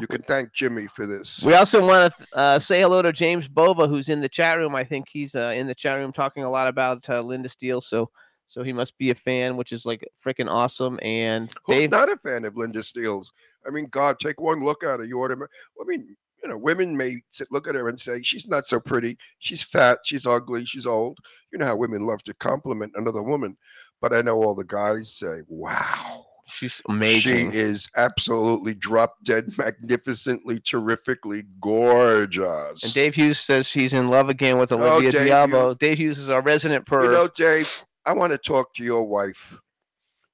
You 0.00 0.06
can 0.08 0.22
thank 0.22 0.52
Jimmy 0.52 0.88
for 0.88 1.06
this. 1.06 1.42
We 1.44 1.54
also 1.54 1.86
want 1.86 2.12
to 2.12 2.26
uh, 2.36 2.58
say 2.58 2.80
hello 2.80 3.02
to 3.02 3.12
James 3.12 3.48
Boba, 3.48 3.88
who's 3.88 4.08
in 4.08 4.20
the 4.20 4.28
chat 4.28 4.58
room. 4.58 4.74
I 4.74 4.82
think 4.82 5.06
he's 5.08 5.34
uh, 5.34 5.52
in 5.56 5.68
the 5.68 5.74
chat 5.74 5.98
room 5.98 6.12
talking 6.12 6.42
a 6.42 6.50
lot 6.50 6.66
about 6.66 7.08
uh, 7.08 7.20
Linda 7.20 7.48
Steele. 7.48 7.80
So, 7.80 8.10
so 8.46 8.64
he 8.64 8.72
must 8.72 8.98
be 8.98 9.10
a 9.10 9.14
fan, 9.14 9.56
which 9.56 9.70
is 9.72 9.86
like 9.86 10.08
freaking 10.24 10.48
awesome. 10.48 10.98
And 11.02 11.52
Who's 11.66 11.76
Dave, 11.76 11.90
not 11.90 12.08
a 12.08 12.16
fan 12.16 12.44
of 12.44 12.56
Linda 12.56 12.82
Steele's? 12.82 13.32
I 13.66 13.70
mean, 13.70 13.86
God, 13.86 14.18
take 14.18 14.40
one 14.40 14.60
look 14.62 14.82
at 14.82 14.98
her. 14.98 15.04
You 15.04 15.20
ought 15.20 15.28
to. 15.28 15.36
I 15.36 15.84
mean, 15.84 16.16
you 16.42 16.48
know, 16.48 16.56
women 16.56 16.96
may 16.96 17.22
sit, 17.30 17.48
look 17.50 17.68
at 17.68 17.74
her 17.74 17.88
and 17.88 18.00
say 18.00 18.22
she's 18.22 18.46
not 18.48 18.66
so 18.66 18.80
pretty. 18.80 19.18
She's 19.38 19.62
fat. 19.62 19.98
She's 20.04 20.26
ugly. 20.26 20.64
She's 20.64 20.86
old. 20.86 21.18
You 21.52 21.58
know 21.58 21.66
how 21.66 21.76
women 21.76 22.04
love 22.04 22.22
to 22.24 22.34
compliment 22.34 22.92
another 22.96 23.22
woman. 23.22 23.56
But 24.00 24.14
I 24.14 24.22
know 24.22 24.42
all 24.42 24.54
the 24.54 24.64
guys 24.64 25.12
say, 25.12 25.40
"Wow, 25.48 26.24
she's 26.46 26.80
amazing. 26.88 27.50
she 27.52 27.56
is 27.58 27.88
absolutely 27.96 28.74
drop 28.74 29.16
dead, 29.24 29.56
magnificently, 29.58 30.58
terrifically 30.60 31.44
gorgeous." 31.60 32.82
and 32.82 32.94
Dave 32.94 33.14
Hughes 33.14 33.38
says 33.38 33.70
he's 33.70 33.92
in 33.92 34.08
love 34.08 34.28
again 34.30 34.58
with 34.58 34.72
Oh, 34.72 34.80
Olivia 34.80 35.12
Dave 35.12 35.28
d'Abo. 35.28 35.78
Dave 35.78 35.98
Hughes 35.98 36.18
is 36.18 36.30
our 36.30 36.40
resident 36.42 36.86
perv. 36.86 37.04
You 37.04 37.10
know, 37.12 37.28
Dave, 37.28 37.84
I 38.06 38.12
want 38.12 38.32
to 38.32 38.38
talk 38.38 38.72
to 38.74 38.84
your 38.84 39.04
wife. 39.06 39.58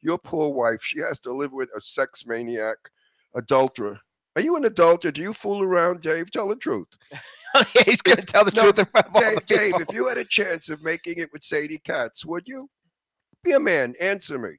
Your 0.02 0.18
poor 0.18 0.52
wife. 0.52 0.82
She 0.84 1.00
has 1.00 1.18
to 1.20 1.32
live 1.32 1.52
with 1.52 1.68
a 1.76 1.80
sex 1.80 2.24
maniac, 2.26 2.76
adulterer. 3.34 3.98
Are 4.36 4.42
you 4.42 4.56
an 4.56 4.66
adulterer? 4.66 5.10
Do 5.10 5.22
you 5.22 5.32
fool 5.32 5.62
around, 5.62 6.02
Dave? 6.02 6.30
Tell 6.30 6.48
the 6.48 6.56
truth. 6.56 6.88
yeah, 7.54 7.82
he's 7.86 8.02
going 8.02 8.18
to 8.18 8.24
tell 8.24 8.44
the 8.44 8.50
No, 8.52 8.64
truth 8.64 8.78
in 8.80 8.84
front 8.84 9.06
of 9.06 9.16
all 9.16 9.22
the 9.22 9.40
Dave, 9.46 9.72
Dave, 9.72 9.80
if 9.80 9.92
you 9.92 10.06
had 10.08 10.18
a 10.18 10.24
chance 10.26 10.68
of 10.68 10.82
making 10.84 11.18
it 11.18 11.32
with 11.32 11.42
Sadie 11.42 11.78
Katz, 11.78 12.24
would 12.26 12.42
you? 12.46 12.68
Be 13.42 13.52
a 13.52 13.60
man. 13.60 13.94
Answer 13.98 14.38
me. 14.38 14.50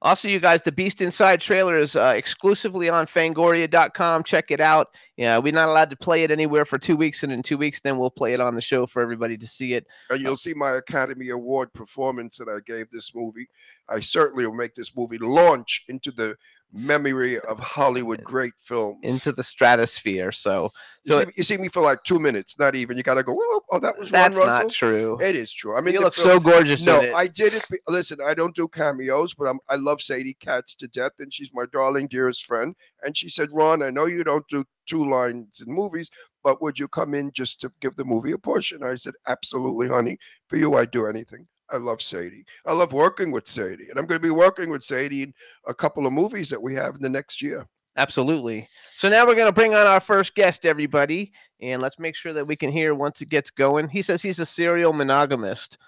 Also, 0.00 0.26
you 0.26 0.40
guys, 0.40 0.62
the 0.62 0.72
Beast 0.72 1.00
Inside 1.00 1.40
trailer 1.40 1.76
is 1.76 1.94
uh, 1.94 2.14
exclusively 2.16 2.88
on 2.88 3.06
Fangoria.com. 3.06 4.24
Check 4.24 4.50
it 4.50 4.60
out. 4.60 4.88
Yeah, 5.16 5.38
we're 5.38 5.52
not 5.52 5.68
allowed 5.68 5.90
to 5.90 5.96
play 5.96 6.24
it 6.24 6.32
anywhere 6.32 6.64
for 6.64 6.76
two 6.76 6.96
weeks, 6.96 7.22
and 7.22 7.32
in 7.32 7.40
two 7.40 7.56
weeks, 7.56 7.80
then 7.80 7.98
we'll 7.98 8.10
play 8.10 8.32
it 8.34 8.40
on 8.40 8.56
the 8.56 8.60
show 8.60 8.84
for 8.86 9.00
everybody 9.00 9.36
to 9.38 9.46
see 9.46 9.74
it. 9.74 9.86
And 10.10 10.20
you'll 10.20 10.36
see 10.36 10.54
my 10.54 10.72
Academy 10.72 11.28
Award 11.28 11.72
performance 11.72 12.36
that 12.38 12.48
I 12.48 12.58
gave 12.66 12.90
this 12.90 13.12
movie. 13.14 13.46
I 13.88 14.00
certainly 14.00 14.44
will 14.44 14.54
make 14.54 14.74
this 14.74 14.96
movie 14.96 15.18
launch 15.18 15.84
into 15.88 16.10
the 16.10 16.36
memory 16.72 17.38
of 17.40 17.58
Hollywood 17.60 18.22
great 18.24 18.54
films. 18.56 18.98
into 19.02 19.32
the 19.32 19.42
stratosphere. 19.42 20.32
So, 20.32 20.70
you, 21.04 21.12
so 21.14 21.24
see, 21.24 21.30
you 21.36 21.42
see 21.42 21.56
me 21.58 21.68
for 21.68 21.82
like 21.82 22.02
two 22.04 22.18
minutes, 22.18 22.58
not 22.58 22.74
even. 22.74 22.96
You 22.96 23.02
got 23.02 23.14
to 23.14 23.22
go. 23.22 23.32
"Whoa, 23.34 23.60
Oh, 23.70 23.78
that 23.80 23.98
was 23.98 24.10
that's 24.10 24.36
Ron 24.36 24.46
Russell. 24.46 24.66
not 24.68 24.72
true. 24.72 25.18
It 25.20 25.34
is 25.36 25.50
true. 25.52 25.76
I 25.76 25.80
mean, 25.80 25.94
you 25.94 26.00
look 26.00 26.14
film- 26.14 26.26
so 26.26 26.40
gorgeous. 26.40 26.84
No. 26.84 27.00
I 27.14 27.26
did 27.26 27.54
it. 27.54 27.66
Listen, 27.88 28.18
I 28.22 28.34
don't 28.34 28.54
do 28.54 28.68
cameos, 28.68 29.34
but 29.34 29.44
I'm, 29.46 29.58
I 29.68 29.76
love 29.76 30.00
Sadie 30.02 30.34
Katz 30.38 30.74
to 30.76 30.88
death, 30.88 31.12
and 31.18 31.32
she's 31.32 31.50
my 31.54 31.64
darling, 31.72 32.08
dearest 32.08 32.44
friend. 32.44 32.74
And 33.02 33.16
she 33.16 33.28
said, 33.28 33.48
Ron, 33.52 33.82
I 33.82 33.90
know 33.90 34.06
you 34.06 34.24
don't 34.24 34.46
do 34.48 34.64
two 34.86 35.08
lines 35.08 35.62
in 35.66 35.72
movies, 35.72 36.10
but 36.42 36.60
would 36.60 36.78
you 36.78 36.88
come 36.88 37.14
in 37.14 37.30
just 37.32 37.60
to 37.62 37.72
give 37.80 37.96
the 37.96 38.04
movie 38.04 38.32
a 38.32 38.38
push? 38.38 38.72
And 38.72 38.84
I 38.84 38.96
said, 38.96 39.14
absolutely, 39.26 39.88
honey. 39.88 40.18
For 40.48 40.56
you, 40.56 40.74
I'd 40.74 40.90
do 40.90 41.06
anything. 41.06 41.46
I 41.72 41.76
love 41.78 42.00
Sadie. 42.02 42.44
I 42.66 42.72
love 42.72 42.92
working 42.92 43.32
with 43.32 43.48
Sadie, 43.48 43.88
and 43.88 43.98
I'm 43.98 44.06
going 44.06 44.20
to 44.20 44.26
be 44.26 44.30
working 44.30 44.70
with 44.70 44.84
Sadie 44.84 45.22
in 45.24 45.34
a 45.66 45.74
couple 45.74 46.06
of 46.06 46.12
movies 46.12 46.48
that 46.50 46.62
we 46.62 46.74
have 46.74 46.94
in 46.94 47.02
the 47.02 47.08
next 47.08 47.42
year. 47.42 47.66
Absolutely. 47.96 48.68
So 48.94 49.08
now 49.08 49.26
we're 49.26 49.34
going 49.34 49.48
to 49.48 49.52
bring 49.52 49.74
on 49.74 49.86
our 49.86 50.00
first 50.00 50.34
guest, 50.34 50.64
everybody, 50.64 51.32
and 51.60 51.82
let's 51.82 51.98
make 51.98 52.16
sure 52.16 52.32
that 52.32 52.46
we 52.46 52.56
can 52.56 52.70
hear 52.70 52.94
once 52.94 53.20
it 53.20 53.28
gets 53.28 53.50
going. 53.50 53.88
He 53.88 54.02
says 54.02 54.22
he's 54.22 54.38
a 54.38 54.46
serial 54.46 54.92
monogamist. 54.92 55.78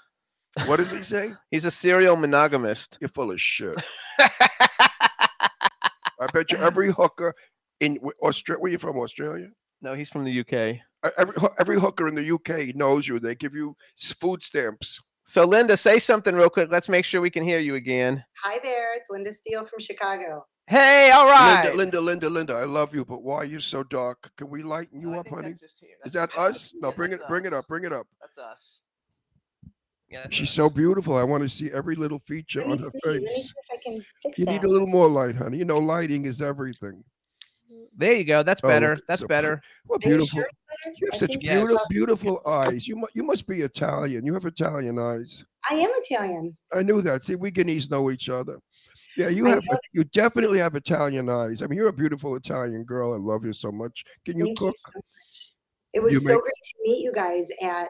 What 0.66 0.76
does 0.76 0.90
he 0.92 1.02
say? 1.02 1.32
He's 1.50 1.64
a 1.64 1.70
serial 1.70 2.14
monogamist. 2.14 2.98
You're 3.00 3.08
full 3.08 3.32
of 3.32 3.40
shit. 3.40 3.74
I 4.20 4.28
bet 6.32 6.52
you 6.52 6.58
every 6.58 6.92
hooker 6.92 7.34
in 7.80 7.98
Australia. 8.22 8.60
Where 8.60 8.70
you 8.72 8.78
from? 8.78 8.98
Australia? 8.98 9.48
no, 9.82 9.94
he's 9.94 10.08
from 10.08 10.24
the 10.24 10.40
UK. 10.40 10.52
E- 10.52 10.82
uh, 11.02 11.10
Every 11.18 11.34
every 11.58 11.80
hooker 11.80 12.08
in 12.08 12.14
the 12.14 12.30
UK 12.32 12.74
knows 12.76 13.08
you. 13.08 13.18
They 13.18 13.34
give 13.34 13.54
you 13.54 13.76
food 13.98 14.42
stamps. 14.42 15.00
So, 15.26 15.44
Linda, 15.46 15.76
say 15.76 15.98
something 15.98 16.34
real 16.34 16.50
quick. 16.50 16.70
Let's 16.70 16.88
make 16.88 17.04
sure 17.04 17.20
we 17.22 17.30
can 17.30 17.42
hear 17.44 17.58
you 17.58 17.76
again. 17.76 18.22
Hi 18.42 18.58
there, 18.62 18.94
it's 18.94 19.08
Linda 19.08 19.32
Steele 19.32 19.64
from 19.64 19.80
Chicago. 19.80 20.44
Hey, 20.66 21.10
all 21.12 21.26
right. 21.26 21.74
Linda, 21.74 21.98
Linda, 21.98 22.28
Linda, 22.28 22.30
Linda. 22.30 22.54
I 22.54 22.64
love 22.64 22.94
you, 22.94 23.04
but 23.06 23.22
why 23.22 23.36
are 23.38 23.44
you 23.44 23.58
so 23.60 23.82
dark? 23.82 24.30
Can 24.36 24.50
we 24.50 24.62
lighten 24.62 25.00
you 25.00 25.14
I 25.14 25.18
up, 25.18 25.28
honey? 25.28 25.50
that's 25.52 25.60
just 25.60 25.74
here. 25.80 25.96
Is 26.04 26.12
that 26.12 26.30
us? 26.36 26.74
No, 26.80 26.88
yeah, 26.88 26.94
bring 26.94 27.12
it, 27.12 27.18
that's 27.20 27.28
bring 27.28 27.44
it 27.46 27.54
up, 27.54 27.66
bring 27.68 27.84
it 27.84 27.92
up. 27.92 28.06
That's 28.20 28.36
us. 28.38 28.78
Yeah, 30.10 30.22
that's 30.24 30.34
She's 30.34 30.48
us. 30.48 30.54
so 30.54 30.68
beautiful. 30.68 31.16
I 31.16 31.22
want 31.22 31.42
to 31.42 31.48
see 31.48 31.70
every 31.70 31.94
little 31.96 32.18
feature 32.18 32.60
Let 32.60 32.66
me 32.68 32.72
on 32.72 32.78
see. 32.78 32.84
her 32.84 33.10
Let 33.12 33.22
me 33.22 33.26
see 33.28 33.34
face. 33.34 33.44
if 33.46 33.54
I 33.72 33.82
can 33.82 34.04
fix 34.22 34.38
You 34.38 34.44
that. 34.44 34.52
need 34.52 34.64
a 34.64 34.68
little 34.68 34.86
more 34.86 35.08
light, 35.08 35.36
honey. 35.36 35.56
You 35.58 35.64
know, 35.64 35.78
lighting 35.78 36.26
is 36.26 36.42
everything. 36.42 37.02
There 37.96 38.14
you 38.14 38.24
go. 38.24 38.42
That's 38.42 38.60
Oh, 38.64 38.68
better. 38.68 38.96
look, 38.96 39.04
That's 39.06 39.20
so 39.22 39.28
better. 39.28 39.60
What 39.86 40.00
beautiful. 40.00 40.26
sure? 40.40 40.48
You 40.98 41.06
have 41.06 41.14
I 41.14 41.18
such 41.18 41.30
think 41.30 41.42
Yes. 41.44 41.58
beautiful, 41.58 41.86
beautiful 41.88 42.40
eyes. 42.46 42.88
You 42.88 42.96
mu- 42.96 43.06
you 43.14 43.22
must 43.22 43.46
be 43.46 43.60
Italian. 43.62 44.26
You 44.26 44.34
have 44.34 44.44
Italian 44.44 44.98
eyes. 44.98 45.44
I 45.70 45.74
am 45.76 45.90
Italian. 45.94 46.56
I 46.72 46.82
knew 46.82 47.00
that. 47.02 47.24
See, 47.24 47.36
we 47.36 47.50
Guineas 47.50 47.88
know 47.90 48.10
each 48.10 48.28
other. 48.28 48.58
Yeah, 49.16 49.28
you 49.28 49.46
I 49.46 49.50
have. 49.50 49.64
know 49.70 49.78
You 49.92 50.02
definitely 50.04 50.58
have 50.58 50.74
Italian 50.74 51.28
eyes. 51.30 51.62
I 51.62 51.68
mean, 51.68 51.78
you're 51.78 51.88
a 51.88 51.92
beautiful 51.92 52.34
Italian 52.34 52.82
girl. 52.82 53.14
I 53.14 53.16
love 53.16 53.44
you 53.44 53.52
so 53.52 53.70
much. 53.70 54.04
Can 54.24 54.36
you 54.36 54.46
Thank 54.46 54.58
cook? 54.58 54.74
you 54.74 54.74
so 54.76 54.90
much. 54.96 55.04
It 55.94 56.02
was 56.02 56.14
You 56.14 56.20
so 56.20 56.32
make- 56.34 56.42
great 56.42 56.52
to 56.62 56.74
meet 56.82 57.02
you 57.04 57.12
guys 57.12 57.48
at 57.62 57.88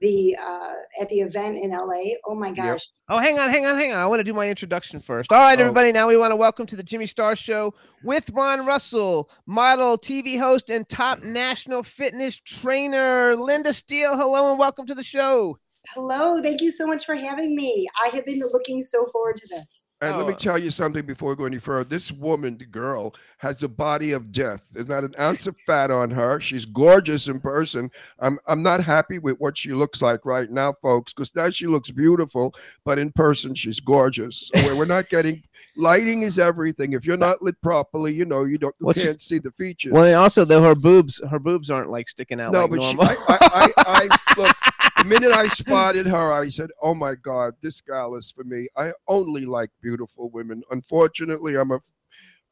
the 0.00 0.36
uh, 0.38 0.72
at 1.00 1.08
the 1.08 1.20
event 1.20 1.56
in 1.56 1.70
LA. 1.70 2.16
Oh 2.26 2.34
my 2.34 2.50
gosh. 2.50 2.86
Oh, 3.08 3.18
hang 3.18 3.38
on, 3.38 3.50
hang 3.50 3.64
on, 3.64 3.78
hang 3.78 3.92
on. 3.92 3.98
I 4.00 4.06
want 4.06 4.20
to 4.20 4.24
do 4.24 4.34
my 4.34 4.48
introduction 4.48 5.00
first. 5.00 5.32
All 5.32 5.38
right, 5.38 5.56
Oh. 5.58 5.62
everybody. 5.62 5.92
Now 5.92 6.08
we 6.08 6.16
want 6.16 6.32
to 6.32 6.36
welcome 6.36 6.66
to 6.66 6.76
the 6.76 6.82
Jimmy 6.82 7.06
Star 7.06 7.36
Show 7.36 7.72
with 8.02 8.28
Ron 8.30 8.66
Russell, 8.66 9.30
model, 9.46 9.96
TV 9.96 10.36
host, 10.38 10.68
and 10.68 10.86
top 10.88 11.22
national 11.22 11.84
fitness 11.84 12.38
trainer, 12.40 13.36
Linda 13.36 13.72
Steele. 13.72 14.16
Hello 14.18 14.50
and 14.50 14.58
welcome 14.58 14.84
to 14.86 14.94
the 14.94 15.04
show. 15.04 15.56
Hello, 15.94 16.40
thank 16.42 16.60
you 16.60 16.70
so 16.70 16.86
much 16.86 17.04
for 17.04 17.14
having 17.14 17.54
me. 17.54 17.86
I 18.04 18.08
have 18.08 18.26
been 18.26 18.40
looking 18.52 18.82
so 18.82 19.06
forward 19.12 19.36
to 19.36 19.46
this. 19.48 19.86
And 20.00 20.18
let 20.18 20.26
me 20.26 20.34
Oh. 20.34 20.36
tell 20.36 20.58
you 20.58 20.70
something 20.70 21.06
before 21.06 21.30
we 21.30 21.36
go 21.36 21.44
any 21.46 21.58
further. 21.58 21.84
This 21.84 22.12
woman, 22.12 22.58
the 22.58 22.66
girl, 22.66 23.14
has 23.38 23.60
the 23.60 23.68
body 23.68 24.12
of 24.12 24.32
death. 24.32 24.62
There's 24.72 24.88
not 24.88 25.04
an 25.04 25.14
ounce 25.18 25.46
of 25.46 25.56
fat 25.66 25.90
on 25.90 26.10
her. 26.10 26.40
She's 26.40 26.66
gorgeous 26.66 27.26
in 27.28 27.40
person. 27.40 27.90
I'm 28.18 28.38
I'm 28.46 28.62
not 28.62 28.82
happy 28.82 29.18
with 29.18 29.36
what 29.38 29.56
she 29.56 29.72
looks 29.72 30.02
like 30.02 30.26
right 30.26 30.50
now, 30.50 30.74
folks, 30.82 31.12
because 31.14 31.34
now 31.34 31.48
she 31.48 31.66
looks 31.66 31.90
beautiful, 31.90 32.54
but 32.84 32.98
in 32.98 33.12
person 33.12 33.54
she's 33.54 33.80
gorgeous. 33.80 34.50
So 34.54 34.76
we're, 34.76 34.84
not 34.84 35.08
getting 35.08 35.42
lighting 35.76 36.22
is 36.22 36.38
everything. 36.38 36.92
If 36.92 37.06
you're 37.06 37.16
not 37.16 37.40
lit 37.40 37.58
properly, 37.62 38.12
you 38.12 38.24
know 38.26 38.44
you 38.44 38.58
don't 38.58 38.74
you 38.80 38.86
What's- 38.86 39.02
can't 39.02 39.22
see 39.22 39.38
the 39.38 39.52
features. 39.52 39.92
Well, 39.92 40.20
also 40.20 40.44
though 40.44 40.62
her 40.62 40.74
boobs, 40.74 41.20
her 41.30 41.38
boobs 41.38 41.70
aren't 41.70 41.88
like 41.88 42.08
sticking 42.10 42.40
out 42.40 42.52
no, 42.52 42.62
like 42.62 42.70
but 42.72 42.82
she, 42.82 42.94
normal. 42.94 43.04
I, 43.06 43.16
I, 43.28 43.38
I, 43.78 44.08
I 44.10 44.18
look. 44.36 44.56
The 44.98 45.04
minute 45.10 45.32
I 45.32 45.48
spotted 45.48 46.06
her, 46.06 46.32
I 46.32 46.48
said, 46.48 46.70
"Oh 46.80 46.94
my 46.94 47.14
God, 47.16 47.54
this 47.60 47.80
gal 47.82 48.14
is 48.14 48.30
for 48.30 48.44
me." 48.44 48.68
I 48.76 48.92
only 49.08 49.44
like 49.44 49.68
beautiful 49.84 50.30
women. 50.30 50.62
Unfortunately, 50.70 51.56
I'm 51.56 51.70
a 51.70 51.80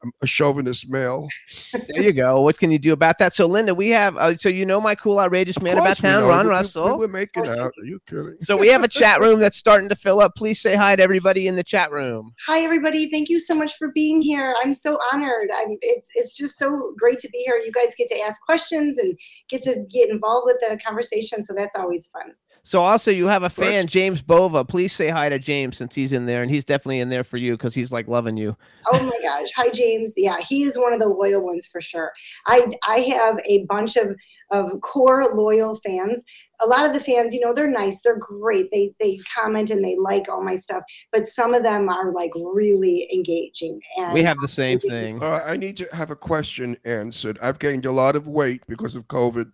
I'm 0.03 0.11
a 0.21 0.27
chauvinist 0.27 0.89
male. 0.89 1.29
there 1.73 2.03
you 2.03 2.11
go. 2.11 2.41
What 2.41 2.59
can 2.59 2.71
you 2.71 2.77
do 2.77 2.91
about 2.91 3.19
that? 3.19 3.33
So, 3.33 3.45
Linda, 3.45 3.73
we 3.73 3.87
have. 3.91 4.17
Uh, 4.17 4.35
so 4.35 4.49
you 4.49 4.65
know 4.65 4.81
my 4.81 4.95
cool, 4.95 5.17
outrageous 5.17 5.61
man 5.61 5.77
about 5.77 5.95
town. 5.95 6.23
Ron 6.23 6.45
We- 6.45 6.49
we- 6.49 6.55
Russell. 6.55 6.97
We 6.99 7.05
were 7.05 7.07
making 7.07 7.47
out. 7.47 7.71
Are 7.79 7.85
you 7.85 8.01
kidding? 8.05 8.35
So 8.41 8.57
we 8.57 8.67
have 8.67 8.83
a 8.83 8.89
chat 8.89 9.21
room 9.21 9.39
that's 9.39 9.55
starting 9.55 9.87
to 9.87 9.95
fill 9.95 10.19
up. 10.19 10.35
Please 10.35 10.59
say 10.59 10.75
hi 10.75 10.97
to 10.97 11.01
everybody 11.01 11.47
in 11.47 11.55
the 11.55 11.63
chat 11.63 11.89
room. 11.89 12.33
Hi 12.47 12.59
everybody, 12.59 13.09
thank 13.09 13.29
you 13.29 13.39
so 13.39 13.55
much 13.55 13.75
for 13.77 13.93
being 13.93 14.21
here. 14.21 14.53
I'm 14.61 14.73
so 14.73 14.99
honored. 15.13 15.49
I'm 15.55 15.77
it's 15.79 16.09
it's 16.15 16.35
just 16.35 16.57
so 16.57 16.93
great 16.97 17.19
to 17.19 17.29
be 17.29 17.41
here. 17.45 17.55
You 17.63 17.71
guys 17.71 17.95
get 17.97 18.09
to 18.09 18.19
ask 18.19 18.41
questions 18.41 18.97
and 18.97 19.17
get 19.47 19.61
to 19.63 19.85
get 19.89 20.09
involved 20.09 20.47
with 20.47 20.57
the 20.59 20.77
conversation, 20.85 21.41
so 21.41 21.53
that's 21.53 21.75
always 21.75 22.07
fun. 22.07 22.33
So 22.65 22.81
also 22.81 23.11
you 23.11 23.27
have 23.27 23.43
a 23.43 23.49
fan, 23.49 23.83
First- 23.83 23.93
James 23.93 24.21
Bova. 24.21 24.63
Please 24.63 24.93
say 24.93 25.09
hi 25.09 25.27
to 25.27 25.37
James 25.37 25.75
since 25.77 25.93
he's 25.93 26.13
in 26.13 26.25
there, 26.25 26.41
and 26.41 26.49
he's 26.49 26.63
definitely 26.63 27.01
in 27.01 27.09
there 27.09 27.25
for 27.25 27.35
you 27.35 27.57
because 27.57 27.73
he's 27.73 27.91
like 27.91 28.07
loving 28.07 28.37
you. 28.37 28.55
Oh 28.91 29.03
my 29.03 29.19
gosh. 29.21 29.49
Hi 29.57 29.67
James. 29.69 30.13
Yeah, 30.15 30.37
he 30.39 30.63
is 30.63 30.77
one 30.77 30.93
of 30.93 31.01
the 31.01 31.09
loyal 31.09 31.43
ones 31.43 31.67
for 31.67 31.81
sure. 31.81 32.13
I 32.47 32.65
I 32.87 32.99
have 32.99 33.37
a 33.45 33.65
bunch 33.65 33.97
of 33.97 34.15
of 34.49 34.79
core 34.79 35.35
loyal 35.35 35.75
fans. 35.85 36.23
A 36.61 36.67
lot 36.67 36.85
of 36.85 36.93
the 36.93 37.01
fans, 37.01 37.33
you 37.33 37.41
know, 37.41 37.53
they're 37.53 37.69
nice, 37.69 38.01
they're 38.01 38.17
great. 38.17 38.71
They 38.71 38.93
they 38.97 39.19
comment 39.35 39.69
and 39.69 39.83
they 39.83 39.97
like 39.97 40.29
all 40.29 40.41
my 40.41 40.55
stuff, 40.55 40.83
but 41.11 41.25
some 41.25 41.53
of 41.53 41.63
them 41.63 41.89
are 41.89 42.13
like 42.13 42.31
really 42.33 43.09
engaging. 43.13 43.81
And 43.97 44.13
We 44.13 44.23
have 44.23 44.37
the 44.41 44.47
same 44.47 44.79
thing. 44.79 45.21
Uh, 45.21 45.43
I 45.45 45.57
need 45.57 45.75
to 45.77 45.87
have 45.93 46.11
a 46.11 46.15
question 46.15 46.77
answered. 46.85 47.37
I've 47.41 47.59
gained 47.59 47.85
a 47.85 47.91
lot 47.91 48.15
of 48.15 48.25
weight 48.29 48.61
because 48.69 48.95
of 48.95 49.07
COVID. 49.09 49.51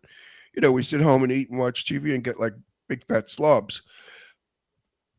You 0.54 0.62
know, 0.62 0.72
we 0.72 0.84
sit 0.84 1.02
home 1.02 1.24
and 1.24 1.32
eat 1.32 1.50
and 1.50 1.58
watch 1.58 1.86
TV 1.86 2.14
and 2.14 2.24
get 2.24 2.40
like 2.40 2.54
big 2.90 3.06
fat 3.08 3.30
slobs. 3.30 3.82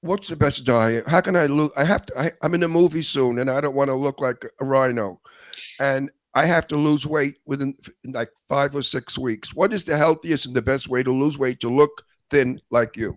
What's 0.03 0.29
the 0.29 0.37
best 0.37 0.65
diet? 0.65 1.09
How 1.09 1.21
can 1.21 1.37
I 1.37 1.47
look? 1.47 1.73
I 1.77 1.85
have 1.85 2.05
to. 2.07 2.19
I, 2.19 2.33
I'm 2.43 2.55
in 2.55 2.62
a 2.62 2.69
movie 2.69 3.03
soon, 3.03 3.39
and 3.39 3.50
I 3.50 3.61
don't 3.61 3.75
want 3.75 3.89
to 3.89 3.95
look 3.95 4.21
like 4.21 4.45
a 4.61 4.65
rhino, 4.65 5.21
and 5.79 6.11
I 6.35 6.47
have 6.47 6.67
to 6.69 6.77
lose 6.77 7.07
weight 7.07 7.37
within 7.47 7.75
like 8.05 8.31
five 8.49 8.75
or 8.75 8.83
six 8.83 9.19
weeks. 9.19 9.55
What 9.55 9.73
is 9.73 9.85
the 9.85 9.97
healthiest 9.97 10.47
and 10.47 10.57
the 10.57 10.62
best 10.62 10.89
way 10.89 11.03
to 11.03 11.12
lose 11.12 11.39
weight 11.39 11.61
to 11.61 11.69
look 11.69 12.03
thin 12.31 12.61
like 12.71 12.97
you? 12.97 13.17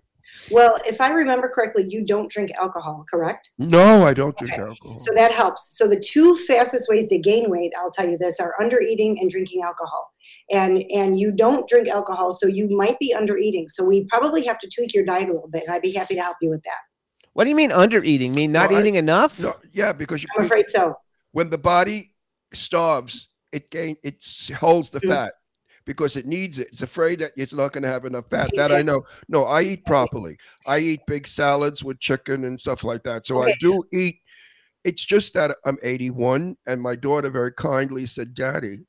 well, 0.52 0.76
if 0.86 1.00
I 1.00 1.12
remember 1.12 1.48
correctly, 1.48 1.86
you 1.90 2.04
don't 2.04 2.30
drink 2.30 2.52
alcohol, 2.60 3.06
correct? 3.10 3.52
No, 3.58 4.04
I 4.04 4.14
don't 4.14 4.36
drink 4.38 4.54
Okay, 4.54 4.62
alcohol. 4.62 4.98
So 5.00 5.14
that 5.14 5.32
helps. 5.32 5.78
So 5.78 5.88
the 5.88 6.00
two 6.00 6.36
fastest 6.36 6.88
ways 6.90 7.08
to 7.08 7.18
gain 7.18 7.50
weight, 7.50 7.72
I'll 7.78 7.92
tell 7.92 8.10
you 8.10 8.18
this, 8.18 8.40
are 8.40 8.56
under 8.60 8.82
eating 8.82 9.20
and 9.20 9.30
drinking 9.30 9.62
alcohol. 9.62 10.13
And 10.52 10.84
and 10.94 11.20
you 11.20 11.32
don't 11.32 11.68
drink 11.68 11.88
alcohol, 11.88 12.34
so 12.34 12.48
you 12.48 12.68
might 12.76 12.98
be 13.00 13.14
under 13.14 13.38
eating. 13.38 13.70
So 13.70 13.84
we 13.84 14.06
probably 14.06 14.44
have 14.46 14.60
to 14.60 14.70
tweak 14.74 14.94
your 14.94 15.06
diet 15.06 15.30
a 15.30 15.34
little 15.34 15.50
bit, 15.50 15.64
and 15.66 15.74
I'd 15.74 15.82
be 15.82 15.92
happy 15.94 16.16
to 16.16 16.22
help 16.22 16.38
you 16.42 16.50
with 16.50 16.64
that. 16.64 16.80
What 17.34 17.46
do 17.46 17.50
you 17.50 17.56
mean 17.56 17.72
under 17.72 18.04
eating? 18.04 18.34
Mean 18.34 18.52
not 18.52 18.70
No, 18.72 18.78
I- 18.78 18.80
eating 18.82 18.96
enough? 18.96 19.40
no, 19.40 19.56
yeah, 19.72 19.92
because 19.94 20.22
you, 20.24 20.30
I'm 20.38 20.46
afraid 20.46 20.70
so. 20.70 20.96
when 21.32 21.50
the 21.50 21.58
body 21.58 22.14
starves, 22.54 23.30
it 23.52 23.70
gain 23.72 23.96
it 24.04 24.26
holds 24.60 24.90
the 24.92 25.00
Mm. 25.02 25.10
fat 25.10 25.34
because 25.86 26.16
it 26.16 26.26
needs 26.26 26.60
it. 26.60 26.68
It's 26.72 26.82
afraid 26.82 27.20
that 27.20 27.32
it's 27.36 27.54
not 27.54 27.72
going 27.74 27.82
to 27.84 27.90
have 27.90 28.06
enough 28.06 28.30
fat. 28.30 28.50
That 28.56 28.72
I 28.72 28.82
know. 28.82 29.04
No, 29.28 29.44
I 29.46 29.64
eat 29.64 29.86
properly. 29.86 30.38
I 30.66 30.80
eat 30.80 31.02
big 31.08 31.28
salads 31.28 31.84
with 31.84 32.00
chicken 32.00 32.46
and 32.46 32.60
stuff 32.60 32.84
like 32.84 33.04
that. 33.04 33.26
So 33.26 33.42
I 33.42 33.54
do 33.60 33.84
eat. 33.92 34.18
It's 34.84 35.06
just 35.06 35.34
that 35.34 35.56
I'm 35.66 35.78
81, 35.82 36.56
and 36.68 36.82
my 36.82 36.96
daughter 36.96 37.30
very 37.30 37.54
kindly 37.54 38.06
said, 38.06 38.34
"Daddy, 38.34 38.80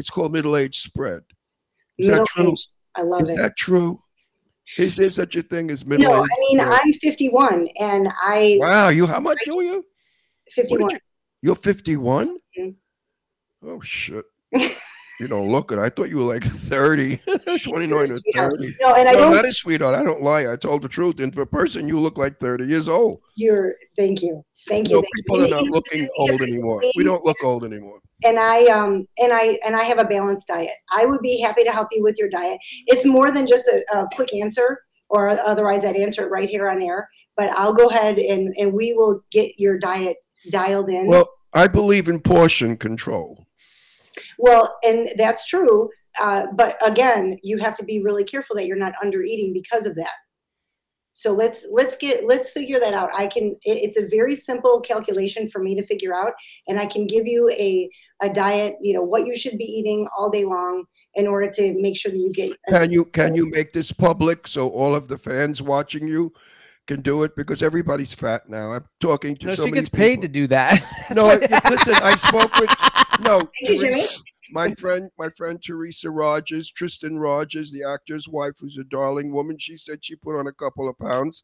it's 0.00 0.10
called 0.10 0.32
middle 0.32 0.56
age 0.56 0.80
spread." 0.80 1.22
Is 1.98 2.08
that 2.08 2.26
true? 2.26 2.42
Middle-aged. 2.44 2.68
I 2.96 3.02
love 3.02 3.22
Is 3.22 3.28
it. 3.30 3.36
that 3.36 3.56
true? 3.56 4.02
Is 4.78 4.96
there 4.96 5.10
such 5.10 5.36
a 5.36 5.42
thing 5.42 5.70
as 5.70 5.84
middle 5.84 6.06
age? 6.06 6.10
No, 6.10 6.22
age? 6.24 6.30
I 6.32 6.40
mean 6.40 6.60
I'm 6.60 6.92
51 6.94 7.68
and 7.78 8.08
I 8.22 8.56
wow, 8.60 8.88
you 8.88 9.06
how 9.06 9.20
much 9.20 9.38
are 9.46 9.62
you? 9.62 9.76
What 9.76 9.84
51. 10.54 10.90
you- 10.90 10.98
You're 11.42 11.54
51? 11.56 12.36
Mhm. 12.58 12.74
Oh 13.64 13.80
shit. 13.80 14.24
You 15.20 15.28
don't 15.28 15.50
look 15.52 15.70
it. 15.70 15.78
I 15.78 15.90
thought 15.90 16.08
you 16.08 16.16
were 16.16 16.32
like 16.34 16.44
30, 16.44 17.18
29 17.64 17.92
or 17.92 18.06
30. 18.06 18.76
No, 18.80 18.94
and 18.94 19.06
I 19.06 19.12
no, 19.12 19.18
don't. 19.18 19.34
not 19.36 19.44
a 19.44 19.52
sweetheart. 19.52 19.94
I 19.94 20.02
don't 20.02 20.22
lie. 20.22 20.50
I 20.50 20.56
told 20.56 20.80
the 20.80 20.88
truth. 20.88 21.20
And 21.20 21.34
for 21.34 21.42
a 21.42 21.46
person, 21.46 21.86
you 21.86 22.00
look 22.00 22.16
like 22.16 22.38
30 22.38 22.64
years 22.64 22.88
old. 22.88 23.20
You're. 23.36 23.74
Thank 23.98 24.22
you. 24.22 24.42
Thank 24.66 24.88
you. 24.88 24.94
No, 24.96 25.02
Thank 25.02 25.10
you. 25.14 25.22
people 25.22 25.44
are 25.44 25.48
not 25.48 25.64
looking 25.64 26.08
old 26.16 26.40
anymore. 26.40 26.82
We 26.96 27.04
don't 27.04 27.22
look 27.28 27.36
old 27.44 27.64
anymore. 27.66 28.00
And 28.24 28.38
I 28.38 28.64
um 28.66 29.06
and 29.18 29.32
I 29.32 29.58
and 29.64 29.76
I 29.76 29.84
have 29.84 29.98
a 29.98 30.04
balanced 30.04 30.48
diet. 30.48 30.70
I 30.90 31.06
would 31.06 31.20
be 31.20 31.40
happy 31.40 31.64
to 31.64 31.70
help 31.70 31.88
you 31.92 32.02
with 32.02 32.18
your 32.18 32.28
diet. 32.28 32.58
It's 32.86 33.06
more 33.06 33.30
than 33.30 33.46
just 33.46 33.68
a, 33.68 33.82
a 33.92 34.06
quick 34.14 34.34
answer, 34.34 34.80
or 35.08 35.28
otherwise 35.28 35.84
I'd 35.84 35.96
answer 35.96 36.24
it 36.24 36.30
right 36.30 36.48
here 36.48 36.68
on 36.68 36.82
air. 36.82 37.08
But 37.36 37.50
I'll 37.56 37.72
go 37.72 37.88
ahead 37.88 38.18
and 38.18 38.54
and 38.58 38.72
we 38.72 38.92
will 38.92 39.22
get 39.30 39.58
your 39.58 39.78
diet 39.78 40.16
dialed 40.50 40.88
in. 40.88 41.06
Well, 41.06 41.28
I 41.52 41.66
believe 41.66 42.08
in 42.08 42.20
portion 42.20 42.76
control. 42.76 43.46
Well, 44.38 44.78
and 44.82 45.08
that's 45.16 45.46
true. 45.46 45.90
Uh, 46.20 46.46
but 46.54 46.76
again, 46.84 47.38
you 47.42 47.58
have 47.58 47.74
to 47.76 47.84
be 47.84 48.02
really 48.02 48.24
careful 48.24 48.56
that 48.56 48.66
you're 48.66 48.76
not 48.76 48.94
under 49.02 49.22
eating 49.22 49.52
because 49.52 49.86
of 49.86 49.94
that. 49.94 50.12
So 51.12 51.32
let's 51.32 51.66
let's 51.70 51.96
get 51.96 52.26
let's 52.26 52.50
figure 52.50 52.78
that 52.80 52.94
out. 52.94 53.10
I 53.14 53.26
can. 53.26 53.56
It's 53.62 53.98
a 53.98 54.06
very 54.06 54.34
simple 54.34 54.80
calculation 54.80 55.48
for 55.48 55.60
me 55.60 55.74
to 55.74 55.82
figure 55.82 56.14
out, 56.14 56.32
and 56.68 56.78
I 56.78 56.86
can 56.86 57.06
give 57.06 57.26
you 57.26 57.50
a 57.50 57.88
a 58.22 58.32
diet. 58.32 58.76
You 58.80 58.94
know 58.94 59.02
what 59.02 59.26
you 59.26 59.36
should 59.36 59.58
be 59.58 59.64
eating 59.64 60.06
all 60.16 60.30
day 60.30 60.44
long 60.44 60.84
in 61.14 61.26
order 61.26 61.50
to 61.50 61.74
make 61.80 61.96
sure 61.96 62.12
that 62.12 62.18
you 62.18 62.32
get. 62.32 62.56
Can 62.68 62.90
you 62.90 63.04
can 63.04 63.34
you 63.34 63.50
make 63.50 63.72
this 63.72 63.92
public 63.92 64.46
so 64.46 64.68
all 64.68 64.94
of 64.94 65.08
the 65.08 65.18
fans 65.18 65.60
watching 65.60 66.06
you 66.06 66.32
can 66.86 67.00
do 67.00 67.22
it? 67.24 67.36
Because 67.36 67.62
everybody's 67.62 68.14
fat 68.14 68.48
now. 68.48 68.72
I'm 68.72 68.84
talking 69.00 69.36
to 69.36 69.48
No, 69.48 69.54
so 69.54 69.64
she 69.64 69.70
many 69.70 69.82
gets 69.82 69.88
paid 69.88 70.22
to 70.22 70.28
do 70.28 70.46
that. 70.48 70.80
No, 71.14 71.30
I- 71.30 71.36
listen. 71.70 71.94
I 71.96 72.14
spoke 72.16 72.54
with 72.58 72.70
no. 73.20 73.40
Thank 73.40 73.50
you, 73.68 73.78
Jimmy. 73.80 74.06
My 74.52 74.74
friend, 74.74 75.10
my 75.18 75.28
friend 75.30 75.62
Teresa 75.62 76.10
Rogers, 76.10 76.70
Tristan 76.70 77.18
Rogers, 77.18 77.70
the 77.72 77.84
actor's 77.84 78.28
wife, 78.28 78.54
who's 78.58 78.78
a 78.78 78.84
darling 78.84 79.32
woman. 79.32 79.58
She 79.58 79.76
said 79.76 80.04
she 80.04 80.16
put 80.16 80.38
on 80.38 80.46
a 80.46 80.52
couple 80.52 80.88
of 80.88 80.98
pounds. 80.98 81.42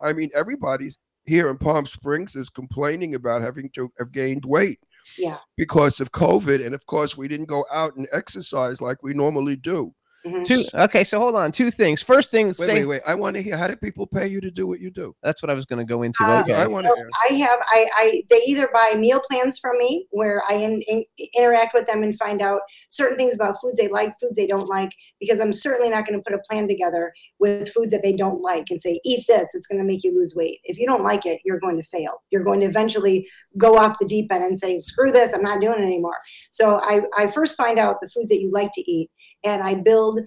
I 0.00 0.12
mean, 0.12 0.30
everybody's 0.34 0.98
here 1.26 1.50
in 1.50 1.58
Palm 1.58 1.86
Springs 1.86 2.34
is 2.36 2.48
complaining 2.48 3.14
about 3.14 3.42
having 3.42 3.68
to 3.70 3.92
have 3.98 4.12
gained 4.12 4.44
weight 4.44 4.80
Yeah. 5.18 5.38
because 5.56 6.00
of 6.00 6.12
COVID, 6.12 6.64
and 6.64 6.74
of 6.74 6.86
course, 6.86 7.16
we 7.16 7.28
didn't 7.28 7.46
go 7.46 7.64
out 7.72 7.96
and 7.96 8.08
exercise 8.12 8.80
like 8.80 9.02
we 9.02 9.12
normally 9.14 9.56
do. 9.56 9.94
Mhm. 10.24 10.44
Two. 10.44 10.64
Okay, 10.74 11.04
so 11.04 11.18
hold 11.18 11.36
on. 11.36 11.52
Two 11.52 11.70
things. 11.70 12.02
First 12.02 12.30
thing, 12.30 12.48
Wait, 12.48 12.56
say 12.56 12.74
wait, 12.80 12.86
wait. 12.86 13.00
I 13.06 13.14
want 13.14 13.36
to 13.36 13.42
hear 13.42 13.56
how 13.56 13.66
do 13.66 13.76
people 13.76 14.06
pay 14.06 14.26
you 14.26 14.40
to 14.40 14.50
do 14.50 14.66
what 14.66 14.80
you 14.80 14.90
do? 14.90 15.14
that's 15.22 15.42
what 15.42 15.50
I 15.50 15.54
was 15.54 15.64
going 15.64 15.78
to 15.78 15.84
go 15.84 16.02
into. 16.02 16.22
Uh, 16.22 16.42
okay. 16.42 16.54
I 16.54 16.66
want 16.66 16.84
to 16.84 16.88
Well, 16.90 16.96
hear. 16.96 17.08
I 17.30 17.48
have 17.48 17.58
I, 17.66 17.88
I 17.96 18.22
they 18.30 18.40
either 18.46 18.68
buy 18.72 18.94
meal 18.96 19.20
plans 19.30 19.58
from 19.58 19.78
me 19.78 20.06
where 20.10 20.42
I 20.48 20.54
in, 20.54 20.82
in, 20.88 21.04
interact 21.36 21.74
with 21.74 21.86
them 21.86 22.02
and 22.02 22.16
find 22.18 22.40
out 22.42 22.60
certain 22.88 23.16
things 23.16 23.34
about 23.34 23.56
foods 23.60 23.78
they 23.78 23.88
like, 23.88 24.14
foods 24.20 24.36
they 24.36 24.46
don't 24.46 24.68
like, 24.68 24.90
because 25.20 25.40
I'm 25.40 25.52
certainly 25.52 25.90
not 25.90 26.06
going 26.06 26.18
to 26.18 26.22
put 26.22 26.38
a 26.38 26.42
plan 26.48 26.68
together 26.68 27.12
with 27.38 27.70
foods 27.70 27.90
that 27.92 28.02
they 28.02 28.12
don't 28.14 28.40
like 28.40 28.66
and 28.70 28.80
say 28.80 29.00
eat 29.04 29.24
this, 29.28 29.54
it's 29.54 29.66
going 29.66 29.80
to 29.80 29.86
make 29.86 30.04
you 30.04 30.14
lose 30.14 30.34
weight. 30.34 30.58
If 30.64 30.78
you 30.78 30.86
don't 30.86 31.02
like 31.02 31.26
it, 31.26 31.40
you're 31.44 31.60
going 31.60 31.76
to 31.76 31.84
fail. 31.84 32.22
You're 32.30 32.44
going 32.44 32.60
to 32.60 32.66
eventually 32.66 33.26
go 33.56 33.78
off 33.78 33.98
the 33.98 34.06
deep 34.06 34.32
end 34.32 34.44
and 34.44 34.58
say 34.58 34.80
screw 34.80 35.10
this, 35.10 35.32
I'm 35.32 35.42
not 35.42 35.60
doing 35.60 35.78
it 35.80 35.86
anymore. 35.86 36.16
So 36.50 36.80
I 36.82 37.02
I 37.16 37.28
first 37.28 37.56
find 37.56 37.78
out 37.78 38.00
the 38.00 38.08
foods 38.08 38.28
that 38.30 38.40
you 38.40 38.50
like 38.52 38.70
to 38.74 38.90
eat 38.90 39.10
and 39.44 39.62
I 39.62 39.74
build 39.74 40.20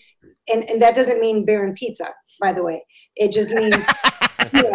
and, 0.51 0.69
and 0.69 0.81
that 0.81 0.95
doesn't 0.95 1.19
mean 1.19 1.45
barren 1.45 1.73
pizza, 1.73 2.09
by 2.39 2.53
the 2.53 2.63
way. 2.63 2.85
It 3.15 3.31
just 3.31 3.51
means 3.53 3.85
you 4.53 4.63
know, 4.63 4.71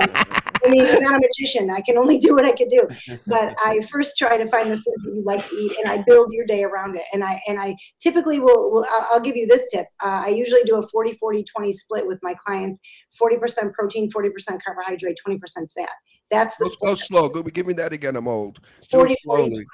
I 0.64 0.69
mean, 0.69 0.87
I'm 0.87 1.02
not 1.02 1.14
a 1.14 1.21
magician. 1.21 1.71
I 1.71 1.81
can 1.81 1.97
only 1.99 2.19
do 2.19 2.35
what 2.35 2.45
I 2.45 2.52
could 2.52 2.69
do. 2.69 2.88
But 3.26 3.55
I 3.64 3.81
first 3.90 4.16
try 4.16 4.37
to 4.37 4.47
find 4.47 4.71
the 4.71 4.76
foods 4.76 5.05
that 5.05 5.14
you 5.14 5.23
like 5.25 5.45
to 5.49 5.55
eat, 5.57 5.76
and 5.78 5.90
I 5.90 6.02
build 6.07 6.33
your 6.33 6.47
day 6.47 6.64
around 6.64 6.97
it. 6.97 7.05
And 7.12 7.23
I 7.23 7.40
and 7.49 7.59
I 7.59 7.76
typically 8.00 8.40
will. 8.40 8.71
will 8.71 8.87
I'll, 8.90 9.09
I'll 9.12 9.21
give 9.21 9.37
you 9.37 9.47
this 9.47 9.71
tip. 9.71 9.87
Uh, 10.02 10.25
I 10.26 10.28
usually 10.28 10.62
do 10.64 10.76
a 10.76 10.87
40 10.88 11.14
40 11.14 11.45
20 11.45 11.73
split 11.73 12.07
with 12.07 12.19
my 12.23 12.35
clients: 12.45 12.81
40% 13.21 13.73
protein, 13.73 14.11
40% 14.11 14.62
carbohydrate, 14.64 15.19
20% 15.26 15.38
fat. 15.76 15.90
That's 16.31 16.57
the 16.57 16.75
Go, 16.81 16.88
go 16.88 16.95
slow. 16.97 17.28
Go, 17.28 17.43
give 17.43 17.66
me 17.66 17.75
that 17.75 17.93
again. 17.93 18.16
I'm 18.16 18.28
old. 18.28 18.61
Do 18.90 18.99
40 18.99 19.12
it 19.12 19.19
40 19.25 19.64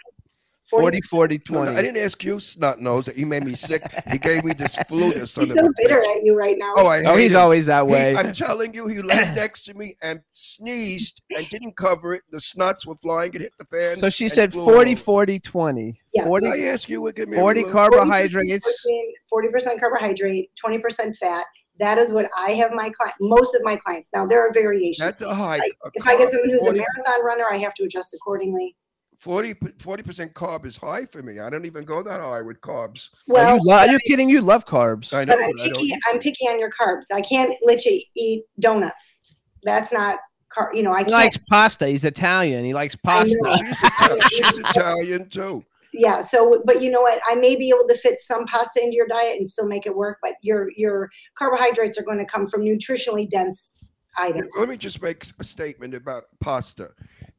slowly. 0.79 1.01
40, 1.03 1.39
40, 1.39 1.41
No, 1.51 1.65
no, 1.65 1.79
I 1.79 1.83
didn't 1.83 2.03
ask 2.03 2.23
you, 2.25 2.41
snot 2.41 2.81
nose. 2.81 3.07
He 3.15 3.25
made 3.25 3.45
me 3.45 3.55
sick. 3.55 3.83
He 4.11 4.19
gave 4.19 4.45
me 4.45 4.53
this 4.55 4.77
flu. 4.89 5.13
This 5.13 5.33
son 5.33 5.45
He's 5.45 5.51
of 5.53 5.59
so 5.59 5.67
a 5.67 5.71
bitter 5.77 6.01
bitch. 6.01 6.17
at 6.17 6.23
you 6.25 6.37
right 6.39 6.57
now. 6.59 6.75
Oh, 6.77 6.87
I 6.87 7.05
oh, 7.05 7.17
he's 7.17 7.33
him. 7.33 7.41
always 7.41 7.67
that 7.67 7.87
He- 7.87 7.93
way. 7.93 8.17
I'm 8.17 8.33
telling 8.33 8.75
you, 8.75 8.89
he 8.89 9.01
laid 9.03 9.35
next 9.35 9.63
to 9.65 9.75
me 9.75 9.95
and 10.03 10.21
sneezed 10.33 11.23
and 11.31 11.49
didn't 11.49 11.77
cover 11.77 12.15
it. 12.15 12.23
The 12.31 12.39
snots 12.39 12.87
were 12.87 12.97
flying. 12.97 13.35
It 13.35 13.41
hit 13.43 13.53
the 13.59 13.65
fan. 13.67 13.97
so 13.99 14.11
she 14.11 14.29
said 14.29 14.53
flew 14.53 14.65
40, 14.65 14.95
40, 14.95 15.39
20. 15.41 16.01
Yes. 16.15 16.27
40, 16.27 16.47
I 16.49 16.59
ask 16.73 16.89
you, 16.89 17.01
what 17.03 17.15
give 17.17 17.29
me 17.29 17.37
40 17.37 17.61
little- 17.61 17.73
carbohydrates. 17.73 18.87
40% 19.33 19.81
carbohydrate, 19.81 20.51
20% 20.63 21.17
fat. 21.17 21.45
That 21.81 21.97
is 21.99 22.13
what 22.13 22.27
I 22.39 22.51
have 22.53 22.73
my 22.73 22.91
client, 22.91 23.15
most 23.21 23.55
of 23.55 23.63
my 23.65 23.77
clients. 23.77 24.11
Now 24.15 24.27
there 24.27 24.47
are 24.47 24.53
variations. 24.53 24.99
That's 24.99 25.23
a 25.23 25.35
high. 25.35 25.57
Like, 25.57 25.73
a 25.85 25.91
if 25.95 26.07
I 26.07 26.17
get 26.17 26.31
someone 26.31 26.51
who's 26.51 26.67
a 26.67 26.73
marathon 26.73 27.25
runner, 27.25 27.45
I 27.51 27.57
have 27.59 27.75
to 27.75 27.85
adjust 27.85 28.15
accordingly. 28.15 28.77
40 29.23 29.55
percent 30.03 30.35
carb 30.35 30.67
is 30.67 30.77
high 30.77 31.07
for 31.07 31.23
me. 31.23 31.39
I 31.39 31.49
don't 31.49 31.65
even 31.65 31.85
go 31.85 32.03
that 32.03 32.21
high 32.21 32.43
with 32.43 32.61
carbs. 32.61 33.11
Are 33.13 33.19
Well, 33.29 33.57
you, 33.57 33.63
lo- 33.65 33.77
are 33.77 33.87
you 33.87 33.99
kidding? 34.09 34.29
You 34.29 34.41
love 34.41 34.67
carbs. 34.67 35.15
I 35.15 35.25
know, 35.25 35.37
but 35.37 35.45
I'm 35.45 35.53
but 35.57 35.61
I 35.61 35.69
don't. 35.69 35.77
picky. 35.79 35.93
I'm 36.11 36.19
picky 36.19 36.49
on 36.49 36.59
your 36.59 36.71
carbs. 36.71 37.07
I 37.15 37.21
can't 37.21 37.53
let 37.65 37.85
you 37.85 38.01
eat 38.17 38.43
donuts. 38.59 39.43
That's 39.63 39.93
not 39.93 40.19
car. 40.49 40.73
You 40.75 40.83
know, 40.83 40.91
I 40.93 40.99
He 40.99 41.05
can't. 41.05 41.13
likes 41.13 41.39
pasta. 41.49 41.87
He's 41.87 42.05
Italian. 42.05 42.65
He 42.65 42.75
likes 42.75 42.97
pasta. 42.97 43.33
She's, 43.69 43.83
Ita- 44.01 44.29
she's 44.29 44.59
Italian 44.71 45.29
too. 45.29 45.65
yeah. 45.93 46.21
So, 46.21 46.61
but 46.67 46.83
you 46.83 46.91
know 46.91 47.03
what? 47.03 47.21
I 47.29 47.37
may 47.37 47.55
be 47.55 47.69
able 47.69 47.87
to 47.87 47.97
fit 47.97 48.21
some 48.21 48.45
pasta 48.47 48.83
into 48.83 48.97
your 48.97 49.07
diet 49.07 49.37
and 49.39 49.49
still 49.49 49.69
make 49.69 49.87
it 49.87 49.95
work. 49.95 50.19
But 50.21 50.33
your 50.43 50.67
your 50.77 51.09
carbohydrates 51.37 51.97
are 51.97 52.03
going 52.05 52.19
to 52.19 52.27
come 52.27 52.45
from 52.49 52.63
nutritionally 52.63 53.31
dense 53.31 53.93
items. 54.19 54.53
Let 54.59 54.69
me 54.69 54.77
just 54.77 55.01
make 55.01 55.25
a 55.39 55.45
statement 55.45 55.95
about 55.95 56.25
pasta. 56.41 56.91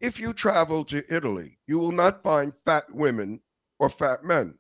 If 0.04 0.20
you 0.20 0.34
travel 0.34 0.84
to 0.86 1.02
Italy, 1.10 1.58
you 1.66 1.80
will 1.80 1.94
not 1.94 2.22
find 2.22 2.52
fat 2.66 2.84
women 2.94 3.40
or 3.80 3.88
fat 3.88 4.24
men. 4.26 4.54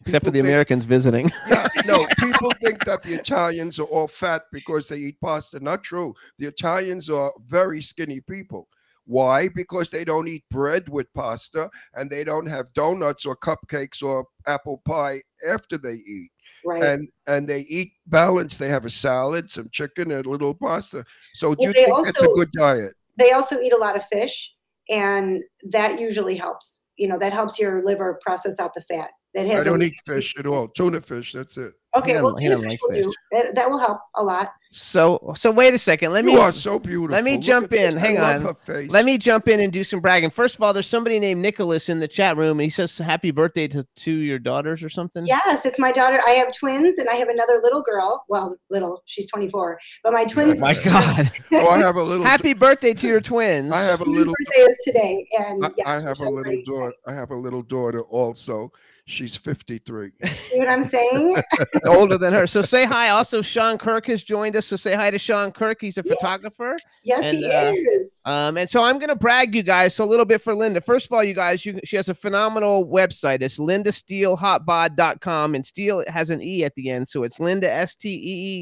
Except 0.00 0.24
for 0.24 0.32
the 0.32 0.38
think- 0.40 0.48
Americans 0.48 0.84
visiting. 0.84 1.30
Yeah, 1.48 1.68
no, 1.86 2.06
people 2.18 2.50
think 2.60 2.84
that 2.86 3.02
the 3.04 3.14
Italians 3.14 3.78
are 3.78 3.84
all 3.84 4.08
fat 4.08 4.42
because 4.52 4.88
they 4.88 4.96
eat 4.98 5.20
pasta. 5.20 5.60
Not 5.60 5.84
true. 5.84 6.12
The 6.38 6.46
Italians 6.46 7.08
are 7.08 7.32
very 7.46 7.80
skinny 7.82 8.20
people. 8.20 8.66
Why? 9.04 9.48
Because 9.48 9.90
they 9.90 10.04
don't 10.04 10.26
eat 10.26 10.42
bread 10.50 10.88
with 10.88 11.12
pasta 11.14 11.70
and 11.94 12.10
they 12.10 12.24
don't 12.24 12.46
have 12.46 12.72
donuts 12.74 13.24
or 13.26 13.36
cupcakes 13.36 14.02
or 14.02 14.26
apple 14.46 14.78
pie 14.84 15.22
after 15.48 15.78
they 15.78 15.94
eat. 15.94 16.30
Right. 16.64 16.82
And 16.82 17.08
and 17.28 17.46
they 17.48 17.60
eat 17.60 17.92
balanced. 18.08 18.58
They 18.58 18.68
have 18.68 18.86
a 18.86 18.90
salad, 18.90 19.50
some 19.52 19.68
chicken, 19.70 20.10
and 20.10 20.26
a 20.26 20.28
little 20.30 20.54
pasta. 20.54 21.04
So 21.34 21.54
do 21.54 21.56
Well, 21.60 21.68
you 21.68 21.72
they 21.74 21.84
think 21.84 22.04
that's 22.04 22.22
a 22.22 22.26
good 22.26 22.50
diet? 22.52 22.94
they 23.18 23.30
also 23.32 23.60
eat 23.60 23.72
a 23.72 23.76
lot 23.76 23.96
of 23.96 24.04
fish, 24.06 24.52
and 24.90 25.42
that 25.64 26.00
usually 26.00 26.36
helps. 26.36 26.82
You 26.96 27.08
know, 27.08 27.18
that 27.18 27.32
helps 27.32 27.58
your 27.58 27.82
liver 27.82 28.18
process 28.22 28.60
out 28.60 28.74
the 28.74 28.82
fat. 28.82 29.10
That 29.34 29.46
has. 29.46 29.62
I 29.62 29.70
don't 29.70 29.82
eat 29.82 29.94
fish 30.04 30.34
at 30.38 30.46
all. 30.46 30.68
Tuna 30.68 31.00
fish, 31.00 31.32
that's 31.32 31.56
it. 31.56 31.72
Okay, 31.96 32.10
He 32.12 32.16
well, 32.16 32.30
don't- 32.30 32.40
tuna 32.40 32.56
fish 32.58 32.70
like 32.70 32.80
will 32.82 33.02
do. 33.02 33.12
That, 33.32 33.54
that 33.56 33.68
will 33.70 33.78
help 33.78 33.98
a 34.14 34.22
lot. 34.22 34.52
So 34.72 35.32
so 35.36 35.50
wait 35.50 35.74
a 35.74 35.78
second. 35.80 36.12
Let 36.12 36.24
you 36.24 36.30
me 36.34 36.36
are 36.38 36.52
so 36.52 36.78
beautiful. 36.78 37.12
let 37.12 37.24
me 37.24 37.32
Look 37.34 37.40
jump 37.42 37.64
at 37.64 37.70
this. 37.70 37.96
in. 37.96 38.00
I 38.00 38.06
Hang 38.06 38.14
love 38.44 38.56
on. 38.68 38.86
let 38.86 39.04
me 39.04 39.18
jump 39.18 39.48
in 39.48 39.58
and 39.58 39.72
do 39.72 39.82
some 39.82 39.98
bragging. 39.98 40.30
First 40.30 40.54
of 40.54 40.62
all, 40.62 40.72
there's 40.72 40.86
somebody 40.86 41.18
named 41.18 41.42
Nicholas 41.42 41.88
in 41.88 41.98
the 41.98 42.06
chat 42.06 42.36
room, 42.36 42.60
and 42.60 42.60
he 42.60 42.70
says 42.70 42.96
happy 42.96 43.32
birthday 43.32 43.66
to, 43.66 43.84
to 43.96 44.12
your 44.12 44.38
daughters 44.38 44.84
or 44.84 44.88
something. 44.88 45.26
Yes, 45.26 45.66
it's 45.66 45.80
my 45.80 45.90
daughter. 45.90 46.20
I 46.24 46.30
have 46.32 46.52
twins, 46.56 46.98
and 46.98 47.08
I 47.08 47.14
have 47.14 47.28
another 47.28 47.60
little 47.64 47.82
girl. 47.82 48.24
Well, 48.28 48.54
little, 48.70 49.02
she's 49.06 49.28
24, 49.28 49.76
but 50.04 50.12
my 50.12 50.24
twins. 50.24 50.58
Oh 50.58 50.60
my 50.60 50.74
God. 50.74 51.32
Oh, 51.52 51.70
I 51.70 51.78
have 51.78 51.96
a 51.96 52.02
little. 52.02 52.24
happy 52.24 52.52
birthday 52.54 52.94
to 52.94 53.08
your 53.08 53.20
twins. 53.20 53.72
I 53.72 53.80
have 53.82 54.00
a 54.00 54.04
Whose 54.04 54.18
little. 54.18 54.34
birthday 54.46 54.60
is 54.62 54.78
today, 54.84 55.26
and 55.36 55.64
I, 55.66 55.70
yes, 55.76 55.86
I 55.88 56.00
have 56.08 56.20
a 56.20 56.30
little 56.30 56.62
daughter. 56.64 56.94
I 57.08 57.12
have 57.12 57.32
a 57.32 57.36
little 57.36 57.62
daughter 57.62 58.02
also. 58.02 58.70
She's 59.10 59.34
53. 59.34 60.10
See 60.32 60.58
what 60.58 60.68
I'm 60.68 60.82
saying? 60.84 61.34
It's 61.74 61.86
older 61.88 62.16
than 62.16 62.32
her. 62.32 62.46
So 62.46 62.62
say 62.62 62.84
hi. 62.84 63.08
Also, 63.08 63.42
Sean 63.42 63.76
Kirk 63.76 64.06
has 64.06 64.22
joined 64.22 64.54
us. 64.54 64.66
So 64.66 64.76
say 64.76 64.94
hi 64.94 65.10
to 65.10 65.18
Sean 65.18 65.50
Kirk. 65.50 65.78
He's 65.80 65.98
a 65.98 66.02
Yes. 66.04 66.14
photographer. 66.16 66.76
Yes, 67.02 67.24
And, 67.24 67.36
he 67.38 67.50
uh, 67.52 67.72
is. 67.72 68.20
Um, 68.24 68.56
and 68.56 68.70
so 68.70 68.84
I'm 68.84 68.98
gonna 69.00 69.16
brag 69.16 69.54
you 69.54 69.62
guys 69.64 69.94
so 69.96 70.04
a 70.04 70.06
little 70.06 70.24
bit 70.24 70.40
for 70.40 70.54
Linda. 70.54 70.80
First 70.80 71.06
of 71.06 71.12
all, 71.12 71.24
you 71.24 71.34
guys, 71.34 71.66
you, 71.66 71.80
she 71.84 71.96
has 71.96 72.08
a 72.08 72.14
phenomenal 72.14 72.86
website. 72.86 73.42
It's 73.42 73.58
lindasteelehotbod.com, 73.58 75.54
and 75.54 75.66
steel 75.66 76.04
has 76.06 76.30
an 76.30 76.40
e 76.42 76.64
at 76.64 76.74
the 76.76 76.90
end, 76.90 77.08
so 77.08 77.22
it's 77.24 77.40
Linda 77.40 77.70
S 77.70 77.96
T 77.96 78.08
E 78.10 78.14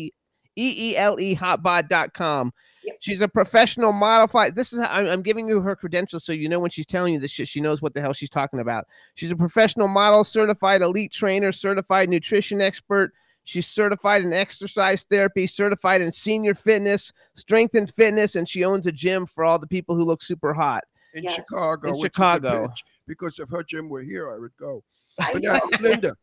E 0.06 0.12
E 0.56 0.92
E 0.92 0.96
L 0.96 1.20
E 1.20 1.34
hotbod.com. 1.36 2.52
Yep. 2.88 2.96
She's 3.00 3.20
a 3.22 3.28
professional 3.28 3.92
modified. 3.92 4.54
This 4.54 4.72
is 4.72 4.80
how 4.80 4.86
I'm, 4.86 5.06
I'm 5.06 5.22
giving 5.22 5.48
you 5.48 5.60
her 5.60 5.74
credentials 5.76 6.24
so 6.24 6.32
you 6.32 6.48
know 6.48 6.58
when 6.58 6.70
she's 6.70 6.86
telling 6.86 7.14
you 7.14 7.20
this 7.20 7.30
shit, 7.30 7.48
she 7.48 7.60
knows 7.60 7.80
what 7.80 7.94
the 7.94 8.00
hell 8.00 8.12
she's 8.12 8.30
talking 8.30 8.60
about. 8.60 8.86
She's 9.14 9.30
a 9.30 9.36
professional 9.36 9.88
model, 9.88 10.24
certified 10.24 10.82
elite 10.82 11.12
trainer, 11.12 11.52
certified 11.52 12.08
nutrition 12.08 12.60
expert. 12.60 13.12
She's 13.44 13.66
certified 13.66 14.22
in 14.22 14.32
exercise 14.34 15.04
therapy, 15.04 15.46
certified 15.46 16.00
in 16.02 16.12
senior 16.12 16.54
fitness, 16.54 17.12
strength 17.34 17.74
and 17.74 17.88
fitness, 17.88 18.36
and 18.36 18.46
she 18.46 18.62
owns 18.64 18.86
a 18.86 18.92
gym 18.92 19.24
for 19.24 19.42
all 19.44 19.58
the 19.58 19.66
people 19.66 19.96
who 19.96 20.04
look 20.04 20.20
super 20.22 20.52
hot. 20.52 20.84
In 21.14 21.24
Yes. 21.24 21.36
Chicago. 21.36 21.88
In 21.88 21.92
which 21.94 21.98
is 22.00 22.04
a 22.04 22.06
Chicago. 22.08 22.66
bitch, 22.66 22.82
Because 23.06 23.38
if 23.38 23.48
her 23.48 23.62
gym 23.62 23.88
were 23.88 24.02
here, 24.02 24.30
I 24.32 24.38
would 24.38 24.54
go. 24.58 24.84
But 25.16 25.42
now, 25.42 25.60
Linda, 25.80 26.14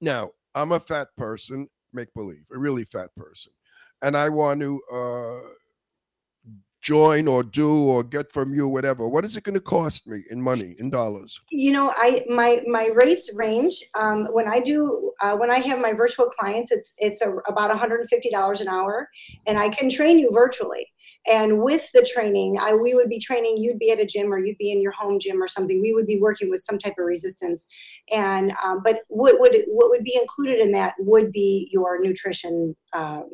Now, 0.00 0.30
I'm 0.54 0.72
a 0.72 0.80
fat 0.80 1.08
person, 1.16 1.68
make 1.92 2.12
believe, 2.14 2.46
a 2.52 2.58
really 2.58 2.84
fat 2.84 3.14
person, 3.16 3.52
and 4.02 4.16
I 4.16 4.28
want 4.28 4.60
to 4.60 4.80
uh, 4.92 5.48
join 6.80 7.28
or 7.28 7.42
do 7.42 7.84
or 7.84 8.02
get 8.04 8.32
from 8.32 8.54
you 8.54 8.68
whatever. 8.68 9.08
What 9.08 9.24
is 9.24 9.36
it 9.36 9.44
going 9.44 9.54
to 9.54 9.60
cost 9.60 10.06
me 10.06 10.24
in 10.30 10.40
money, 10.40 10.76
in 10.78 10.90
dollars? 10.90 11.40
you 11.50 11.72
know 11.72 11.92
i 11.96 12.24
my 12.28 12.62
my 12.66 12.86
rates 12.94 13.30
range 13.34 13.82
um, 13.98 14.26
when 14.32 14.48
i 14.48 14.60
do 14.60 15.10
uh, 15.20 15.34
when 15.36 15.50
i 15.50 15.58
have 15.58 15.80
my 15.80 15.92
virtual 15.92 16.26
clients 16.26 16.70
it's 16.70 16.92
it's 16.98 17.20
a, 17.22 17.30
about 17.46 17.70
$150 17.70 18.60
an 18.60 18.68
hour 18.68 19.08
and 19.46 19.58
i 19.58 19.68
can 19.68 19.90
train 19.90 20.18
you 20.18 20.30
virtually 20.32 20.86
and 21.30 21.62
with 21.62 21.90
the 21.92 22.08
training 22.14 22.56
i 22.60 22.72
we 22.72 22.94
would 22.94 23.08
be 23.08 23.18
training 23.18 23.56
you'd 23.56 23.78
be 23.78 23.90
at 23.90 23.98
a 23.98 24.06
gym 24.06 24.32
or 24.32 24.38
you'd 24.38 24.58
be 24.58 24.70
in 24.70 24.80
your 24.80 24.92
home 24.92 25.18
gym 25.18 25.42
or 25.42 25.48
something 25.48 25.80
we 25.80 25.92
would 25.92 26.06
be 26.06 26.18
working 26.20 26.48
with 26.48 26.60
some 26.60 26.78
type 26.78 26.94
of 26.98 27.04
resistance 27.04 27.66
and 28.14 28.52
um, 28.62 28.80
but 28.84 28.98
what 29.08 29.40
would 29.40 29.56
what 29.68 29.90
would 29.90 30.04
be 30.04 30.16
included 30.20 30.60
in 30.60 30.72
that 30.72 30.94
would 30.98 31.32
be 31.32 31.68
your 31.72 32.00
nutrition 32.00 32.76
um, 32.94 33.28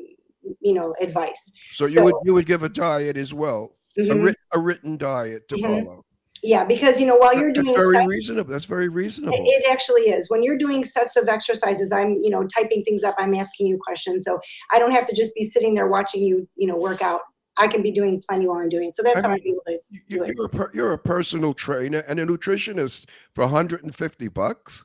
you 0.61 0.74
know 0.74 0.94
advice 1.00 1.52
So, 1.74 1.87
you 1.87 2.02
would 2.04 2.14
you 2.24 2.35
would 2.35 2.46
give 2.46 2.62
a 2.62 2.68
diet 2.68 3.16
as 3.16 3.33
well, 3.35 3.76
a, 3.96 4.00
Mhm. 4.02 4.24
writ- 4.24 4.37
a 4.54 4.61
written 4.61 4.96
diet 4.96 5.48
to 5.48 5.57
Mhm. 5.57 5.85
follow. 5.85 6.04
yeah 6.42 6.62
because 6.64 7.00
you 7.00 7.07
know 7.07 7.16
while 7.16 7.35
you're 7.35 7.52
doing 7.52 7.66
That's 7.66 7.78
doing 7.78 7.92
very 7.92 8.02
sets- 8.04 8.09
reasonable. 8.09 8.50
That's 8.52 8.64
very 8.66 8.88
reasonable. 8.88 9.35
It, 9.38 9.42
it 9.64 9.70
actually 9.72 10.02
is. 10.16 10.28
When 10.28 10.42
you're 10.42 10.59
doing 10.59 10.85
sets 10.85 11.16
of 11.16 11.26
exercises, 11.28 11.90
I'm, 11.92 12.11
you 12.22 12.28
know, 12.30 12.46
typing 12.57 12.83
things 12.85 13.02
up. 13.02 13.14
I'm 13.18 13.35
asking 13.35 13.66
you 13.68 13.78
questions, 13.83 14.24
so 14.24 14.38
I 14.70 14.78
don't 14.78 14.90
have 14.92 15.07
to 15.09 15.14
just 15.16 15.35
be 15.35 15.44
sitting 15.44 15.74
there 15.74 15.88
watching 15.88 16.22
you, 16.22 16.46
you 16.57 16.66
know, 16.66 16.76
work 16.76 17.00
out. 17.00 17.20
I 17.57 17.66
can 17.68 17.83
be 17.83 17.90
doing 17.92 18.20
plenty 18.28 18.46
while 18.48 18.59
I'm 18.59 18.68
doing. 18.68 18.90
So 18.90 19.02
that's 19.02 19.18
I 19.24 19.28
how 19.28 19.35
I'm 19.35 19.40
able 19.40 19.62
to. 19.68 19.78
You- 19.88 20.00
do 20.11 20.16
you- 20.16 20.24
it. 20.24 20.35
you're, 20.37 20.46
a 20.46 20.48
per, 20.50 20.70
you're 20.74 20.92
a 20.92 20.98
personal 20.98 21.54
trainer 21.54 22.02
and 22.09 22.18
a 22.20 22.26
nutritionist 22.26 23.07
for 23.33 23.44
150 23.44 24.28
bucks. 24.28 24.85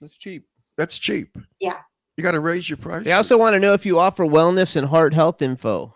That's 0.00 0.16
cheap. 0.16 0.44
That's 0.76 0.98
cheap. 0.98 1.38
Yeah. 1.60 1.78
You 2.18 2.24
got 2.24 2.32
to 2.32 2.40
raise 2.40 2.68
your 2.68 2.78
price. 2.78 3.04
They 3.04 3.12
also 3.12 3.38
want 3.38 3.54
to 3.54 3.60
know 3.60 3.74
if 3.74 3.86
you 3.86 4.00
offer 4.00 4.24
wellness 4.24 4.74
and 4.74 4.88
heart 4.88 5.14
health 5.14 5.40
info. 5.40 5.94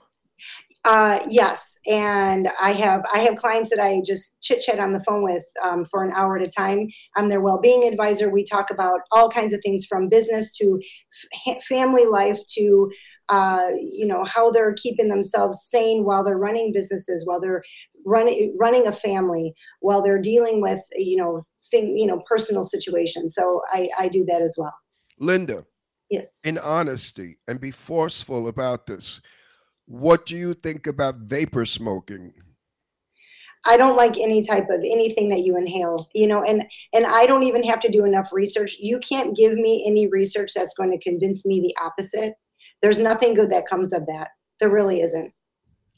Uh, 0.85 1.19
yes, 1.29 1.77
and 1.89 2.49
I 2.61 2.71
have 2.75 3.03
I 3.13 3.19
have 3.21 3.35
clients 3.35 3.71
that 3.71 3.83
I 3.83 4.03
just 4.07 4.41
chit 4.41 4.61
chat 4.61 4.79
on 4.79 4.93
the 4.93 5.03
phone 5.03 5.25
with 5.25 5.45
um, 5.65 5.85
for 5.85 6.05
an 6.05 6.13
hour 6.15 6.39
at 6.39 6.45
a 6.45 6.49
time. 6.49 6.87
I'm 7.17 7.29
their 7.29 7.41
well-being 7.41 7.89
advisor. 7.89 8.31
We 8.31 8.45
talk 8.45 8.71
about 8.71 9.01
all 9.11 9.29
kinds 9.29 9.53
of 9.53 9.59
things 9.65 9.85
from 9.85 10.09
business 10.09 10.57
to 10.59 10.81
f- 11.45 11.65
family 11.65 12.07
life 12.07 12.39
to 12.51 12.93
uh, 13.29 13.71
you 13.81 14.07
know 14.07 14.23
how 14.23 14.53
they're 14.53 14.75
keeping 14.75 15.09
themselves 15.09 15.67
sane 15.69 16.05
while 16.05 16.23
they're 16.23 16.39
running 16.39 16.73
businesses, 16.73 17.27
while 17.27 17.41
they're 17.41 17.65
running 18.07 18.55
running 18.61 18.87
a 18.87 18.93
family, 18.93 19.55
while 19.81 20.03
they're 20.03 20.21
dealing 20.21 20.63
with 20.63 20.83
you 20.95 21.17
know 21.17 21.43
thing 21.73 21.97
you 21.97 22.07
know 22.07 22.23
personal 22.29 22.63
situations. 22.63 23.35
So 23.35 23.61
I 23.73 23.89
I 23.99 24.07
do 24.07 24.25
that 24.27 24.41
as 24.41 24.55
well. 24.57 24.75
Linda, 25.19 25.65
Yes. 26.13 26.41
in 26.45 26.59
honesty, 26.59 27.39
and 27.49 27.59
be 27.59 27.71
forceful 27.71 28.47
about 28.47 28.87
this. 28.87 29.21
What 29.87 30.27
do 30.27 30.37
you 30.37 30.53
think 30.53 30.87
about 30.87 31.17
vapor 31.17 31.65
smoking? 31.65 32.35
I 33.67 33.79
don't 33.79 33.97
like 33.97 34.19
any 34.19 34.43
type 34.43 34.69
of 34.69 34.81
anything 34.81 35.31
that 35.31 35.45
you 35.45 35.57
inhale, 35.57 36.09
you 36.15 36.27
know, 36.27 36.43
and 36.43 36.65
and 36.93 37.07
I 37.07 37.27
don't 37.27 37.45
even 37.45 37.63
have 37.63 37.81
to 37.81 37.89
do 37.89 38.05
enough 38.05 38.29
research. 38.31 38.77
You 38.79 38.99
can't 38.99 39.35
give 39.37 39.55
me 39.55 39.85
any 39.87 40.07
research 40.07 40.53
that's 40.55 40.75
going 40.75 40.91
to 40.91 40.99
convince 40.99 41.47
me 41.47 41.61
the 41.61 41.75
opposite. 41.83 42.35
There's 42.83 42.99
nothing 42.99 43.33
good 43.33 43.51
that 43.51 43.67
comes 43.67 43.95
of 43.95 44.07
that. 44.07 44.31
There 44.61 44.69
really 44.71 45.01
isn't. 45.01 45.33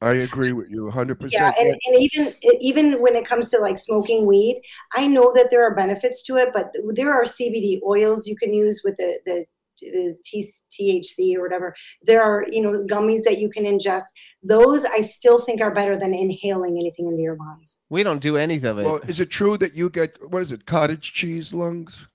I 0.02 0.12
agree 0.12 0.52
with 0.52 0.70
you 0.70 0.90
100%. 0.92 1.32
Yeah, 1.32 1.52
and, 1.58 1.68
and 1.68 1.96
even 1.96 2.34
even 2.60 3.00
when 3.00 3.16
it 3.16 3.26
comes 3.26 3.50
to 3.50 3.58
like 3.58 3.78
smoking 3.78 4.26
weed, 4.26 4.62
I 4.94 5.06
know 5.06 5.32
that 5.34 5.48
there 5.50 5.66
are 5.66 5.74
benefits 5.74 6.22
to 6.26 6.36
it, 6.36 6.50
but 6.52 6.74
there 6.90 7.12
are 7.12 7.24
CBD 7.24 7.80
oils 7.82 8.26
you 8.26 8.36
can 8.36 8.52
use 8.52 8.82
with 8.84 8.96
the 8.96 9.18
the 9.24 9.46
THC 9.82 11.36
or 11.36 11.42
whatever. 11.42 11.74
There 12.02 12.22
are 12.22 12.44
you 12.50 12.62
know 12.62 12.84
gummies 12.84 13.22
that 13.24 13.38
you 13.38 13.48
can 13.48 13.64
ingest. 13.64 14.04
Those 14.42 14.84
I 14.84 15.00
still 15.00 15.40
think 15.40 15.60
are 15.60 15.72
better 15.72 15.96
than 15.96 16.14
inhaling 16.14 16.76
anything 16.78 17.06
into 17.06 17.22
your 17.22 17.36
lungs. 17.36 17.82
We 17.88 18.02
don't 18.02 18.20
do 18.20 18.36
any 18.36 18.56
of 18.56 18.78
it. 18.78 18.84
well, 18.84 19.00
is 19.08 19.20
it 19.20 19.30
true 19.30 19.56
that 19.58 19.74
you 19.74 19.90
get, 19.90 20.16
what 20.30 20.42
is 20.42 20.52
it, 20.52 20.66
cottage 20.66 21.12
cheese 21.12 21.54
lungs? 21.54 22.08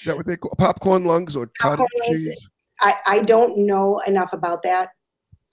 Is 0.00 0.06
that 0.06 0.16
what 0.16 0.26
they 0.26 0.36
call 0.36 0.52
popcorn 0.58 1.04
lungs 1.04 1.36
or 1.36 1.50
Popcorn 1.58 1.88
cottage 2.00 2.08
lungs, 2.08 2.24
cheese? 2.24 2.48
I, 2.80 2.94
I 3.06 3.18
don't 3.20 3.58
know 3.58 4.00
enough 4.06 4.32
about 4.32 4.62
that. 4.64 4.90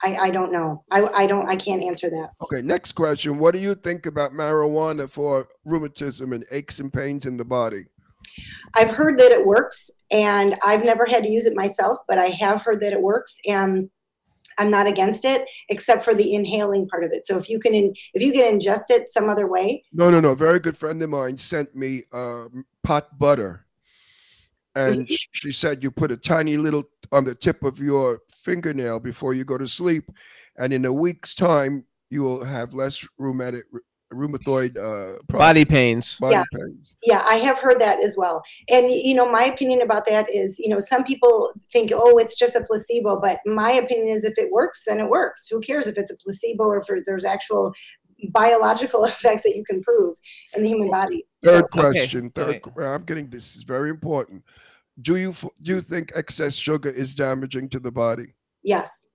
I, 0.02 0.14
I 0.14 0.30
don't 0.30 0.50
know. 0.50 0.84
I, 0.90 1.02
I 1.08 1.26
don't 1.26 1.48
I 1.48 1.56
can't 1.56 1.82
answer 1.82 2.08
that. 2.10 2.30
Okay, 2.42 2.62
next 2.62 2.92
question. 2.92 3.38
What 3.38 3.52
do 3.52 3.60
you 3.60 3.74
think 3.74 4.06
about 4.06 4.32
marijuana 4.32 5.08
for 5.10 5.46
rheumatism 5.64 6.32
and 6.32 6.44
aches 6.50 6.80
and 6.80 6.92
pains 6.92 7.26
in 7.26 7.36
the 7.36 7.44
body? 7.44 7.84
I've 8.76 8.90
heard 8.90 9.18
that 9.18 9.32
it 9.32 9.46
works 9.46 9.90
and 10.10 10.56
I've 10.64 10.84
never 10.84 11.06
had 11.06 11.24
to 11.24 11.30
use 11.30 11.46
it 11.46 11.56
myself, 11.56 11.98
but 12.08 12.18
I 12.18 12.26
have 12.26 12.62
heard 12.62 12.80
that 12.80 12.92
it 12.92 13.00
works 13.00 13.38
and 13.46 13.90
I'm 14.58 14.70
not 14.70 14.86
against 14.86 15.24
it 15.24 15.48
except 15.68 16.04
for 16.04 16.14
the 16.14 16.34
inhaling 16.34 16.86
part 16.88 17.02
of 17.04 17.12
it. 17.12 17.24
So 17.24 17.38
if 17.38 17.48
you 17.48 17.58
can 17.58 17.74
in, 17.74 17.94
if 18.12 18.22
you 18.22 18.32
can 18.32 18.58
ingest 18.58 18.90
it 18.90 19.08
some 19.08 19.30
other 19.30 19.46
way, 19.46 19.84
No, 19.92 20.10
no, 20.10 20.20
no. 20.20 20.30
A 20.30 20.36
very 20.36 20.60
good 20.60 20.76
friend 20.76 21.02
of 21.02 21.10
mine 21.10 21.38
sent 21.38 21.74
me 21.74 22.02
um, 22.12 22.64
pot 22.82 23.18
butter. 23.18 23.66
And 24.76 25.08
she 25.08 25.50
said 25.50 25.82
you 25.82 25.90
put 25.90 26.12
a 26.12 26.16
tiny 26.16 26.56
little 26.56 26.84
on 27.10 27.24
the 27.24 27.34
tip 27.34 27.64
of 27.64 27.80
your 27.80 28.20
fingernail 28.32 29.00
before 29.00 29.34
you 29.34 29.44
go 29.44 29.58
to 29.58 29.66
sleep. 29.66 30.10
And 30.56 30.72
in 30.72 30.84
a 30.84 30.92
week's 30.92 31.34
time, 31.34 31.86
you 32.08 32.22
will 32.22 32.44
have 32.44 32.74
less 32.74 33.06
rheumatic, 33.18 33.64
rheumatoid 34.12 34.76
uh, 34.76 35.18
Body 35.28 35.64
pains. 35.64 36.16
body 36.20 36.34
Yeah. 36.36 36.44
pains. 36.52 36.94
yeah, 37.04 37.22
I 37.28 37.36
have 37.36 37.58
heard 37.58 37.80
that 37.80 38.02
as 38.02 38.16
well. 38.18 38.42
And 38.68 38.90
you 38.90 39.14
know, 39.14 39.30
my 39.30 39.44
opinion 39.44 39.82
about 39.82 40.06
that 40.06 40.28
is, 40.30 40.58
you 40.58 40.68
know, 40.68 40.78
some 40.80 41.04
people 41.04 41.52
think, 41.72 41.90
oh, 41.94 42.18
it's 42.18 42.34
just 42.36 42.56
a 42.56 42.64
placebo, 42.64 43.20
but 43.20 43.38
my 43.46 43.72
opinion 43.72 44.08
is, 44.08 44.24
if 44.24 44.36
it 44.38 44.50
works, 44.52 44.84
then 44.86 44.98
it 45.00 45.08
works. 45.08 45.46
Who 45.48 45.60
cares 45.60 45.86
if 45.86 45.96
it's 45.96 46.10
a 46.10 46.16
placebo 46.16 46.64
or 46.64 46.78
if 46.78 47.04
there's 47.06 47.24
actual 47.24 47.72
biological 48.32 49.04
effects 49.12 49.42
that 49.44 49.54
you 49.56 49.64
can 49.64 49.80
prove 49.82 50.16
in 50.54 50.62
the 50.62 50.68
human 50.68 50.90
body? 50.90 51.26
Third 51.44 51.66
So, 51.72 51.78
Okay, 51.80 51.90
question. 51.92 52.30
Third, 52.30 52.48
okay. 52.56 52.58
qu- 52.60 52.84
I'm 52.84 53.02
getting 53.02 53.30
this 53.30 53.56
is 53.56 53.62
very 53.62 53.90
important. 53.90 54.44
Do 55.02 55.16
you 55.16 55.34
do 55.62 55.74
you 55.76 55.80
think 55.80 56.12
excess 56.14 56.54
sugar 56.54 56.90
is 56.90 57.14
damaging 57.14 57.68
to 57.70 57.78
the 57.78 57.90
body? 57.92 58.34
yes, 58.62 59.06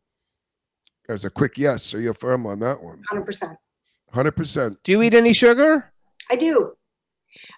As 1.07 1.23
a 1.25 1.29
quick 1.29 1.57
yes, 1.57 1.83
so 1.83 1.97
you're 1.97 2.15
firm 2.15 2.47
on 2.47 2.59
that 2.61 2.81
one. 2.81 3.03
hundred 3.09 3.25
percent. 3.25 3.57
Hundred 4.15 4.37
percent. 4.37 4.77
Do 4.85 4.93
you 4.93 5.01
eat 5.01 5.13
any 5.13 5.33
sugar? 5.33 5.91
I 6.31 6.37
do. 6.37 6.71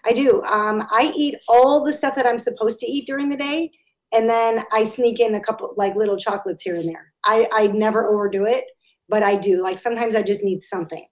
I 0.03 0.11
do. 0.11 0.41
Um, 0.41 0.81
I 0.89 1.13
eat 1.15 1.35
all 1.47 1.85
the 1.85 1.93
stuff 1.93 2.15
that 2.15 2.25
I'm 2.25 2.39
supposed 2.39 2.79
to 2.79 2.87
eat 2.87 3.05
during 3.05 3.29
the 3.29 3.37
day, 3.37 3.69
and 4.11 4.27
then 4.27 4.63
I 4.71 4.83
sneak 4.83 5.19
in 5.19 5.35
a 5.35 5.39
couple 5.39 5.75
like 5.77 5.95
little 5.95 6.17
chocolates 6.17 6.63
here 6.63 6.75
and 6.75 6.89
there. 6.89 7.09
I, 7.23 7.47
I 7.53 7.67
never 7.67 8.07
overdo 8.07 8.45
it, 8.45 8.65
but 9.07 9.21
I 9.21 9.35
do. 9.35 9.61
Like 9.61 9.77
sometimes 9.77 10.15
I 10.15 10.23
just 10.23 10.43
need 10.43 10.63
something. 10.63 11.05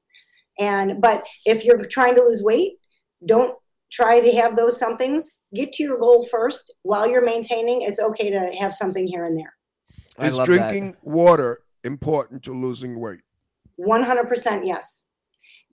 And 0.57 0.99
but 0.99 1.23
if 1.45 1.63
you're 1.63 1.85
trying 1.85 2.15
to 2.15 2.23
lose 2.23 2.41
weight, 2.41 2.77
don't 3.27 3.55
try 3.91 4.21
to 4.21 4.35
have 4.37 4.55
those 4.55 4.79
somethings. 4.79 5.31
Get 5.53 5.73
to 5.73 5.83
your 5.83 5.99
goal 5.99 6.25
first. 6.25 6.73
While 6.81 7.07
you're 7.07 7.23
maintaining, 7.23 7.83
it's 7.83 7.99
okay 7.99 8.31
to 8.31 8.51
have 8.59 8.73
something 8.73 9.05
here 9.05 9.25
and 9.25 9.37
there. 9.37 9.53
I 10.17 10.29
Is 10.29 10.37
love 10.37 10.47
that. 10.47 10.69
drinking 10.71 10.97
water 11.03 11.59
important 11.83 12.41
to 12.45 12.51
losing 12.51 12.99
weight? 12.99 13.19
100% 13.79 14.65
yes. 14.65 15.03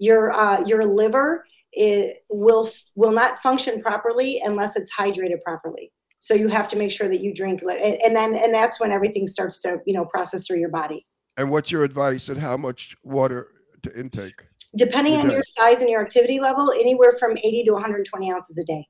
Your 0.03 0.33
uh, 0.33 0.65
your 0.67 0.85
liver 0.85 1.45
it 1.73 2.25
will 2.29 2.69
will 2.97 3.13
not 3.13 3.39
function 3.39 3.81
properly 3.81 4.41
unless 4.45 4.77
it's 4.77 4.93
hydrated 4.93 5.41
properly. 5.43 5.93
So 6.19 6.35
you 6.35 6.49
have 6.49 6.67
to 6.69 6.77
make 6.77 6.91
sure 6.91 7.09
that 7.09 7.21
you 7.21 7.33
drink, 7.33 7.63
li- 7.63 7.81
and, 7.83 7.97
and 8.05 8.17
then 8.17 8.35
and 8.35 8.53
that's 8.53 8.81
when 8.81 8.91
everything 8.91 9.27
starts 9.27 9.63
to 9.63 9.79
you 9.87 9.95
know 9.95 10.05
process 10.05 10.47
through 10.47 10.59
your 10.59 10.71
body. 10.71 11.07
And 11.37 11.51
what's 11.51 11.71
your 11.71 11.85
advice 11.85 12.29
on 12.29 12.37
how 12.37 12.57
much 12.57 12.97
water 13.05 13.47
to 13.85 13.99
intake? 13.99 14.43
Depending 14.77 15.15
on 15.15 15.31
your 15.31 15.43
size 15.45 15.83
and 15.83 15.91
your 15.91 16.01
activity 16.03 16.41
level, 16.41 16.73
anywhere 16.73 17.13
from 17.21 17.37
80 17.39 17.65
to 17.65 17.73
120 17.73 18.33
ounces 18.33 18.59
a 18.59 18.65
day. 18.65 18.87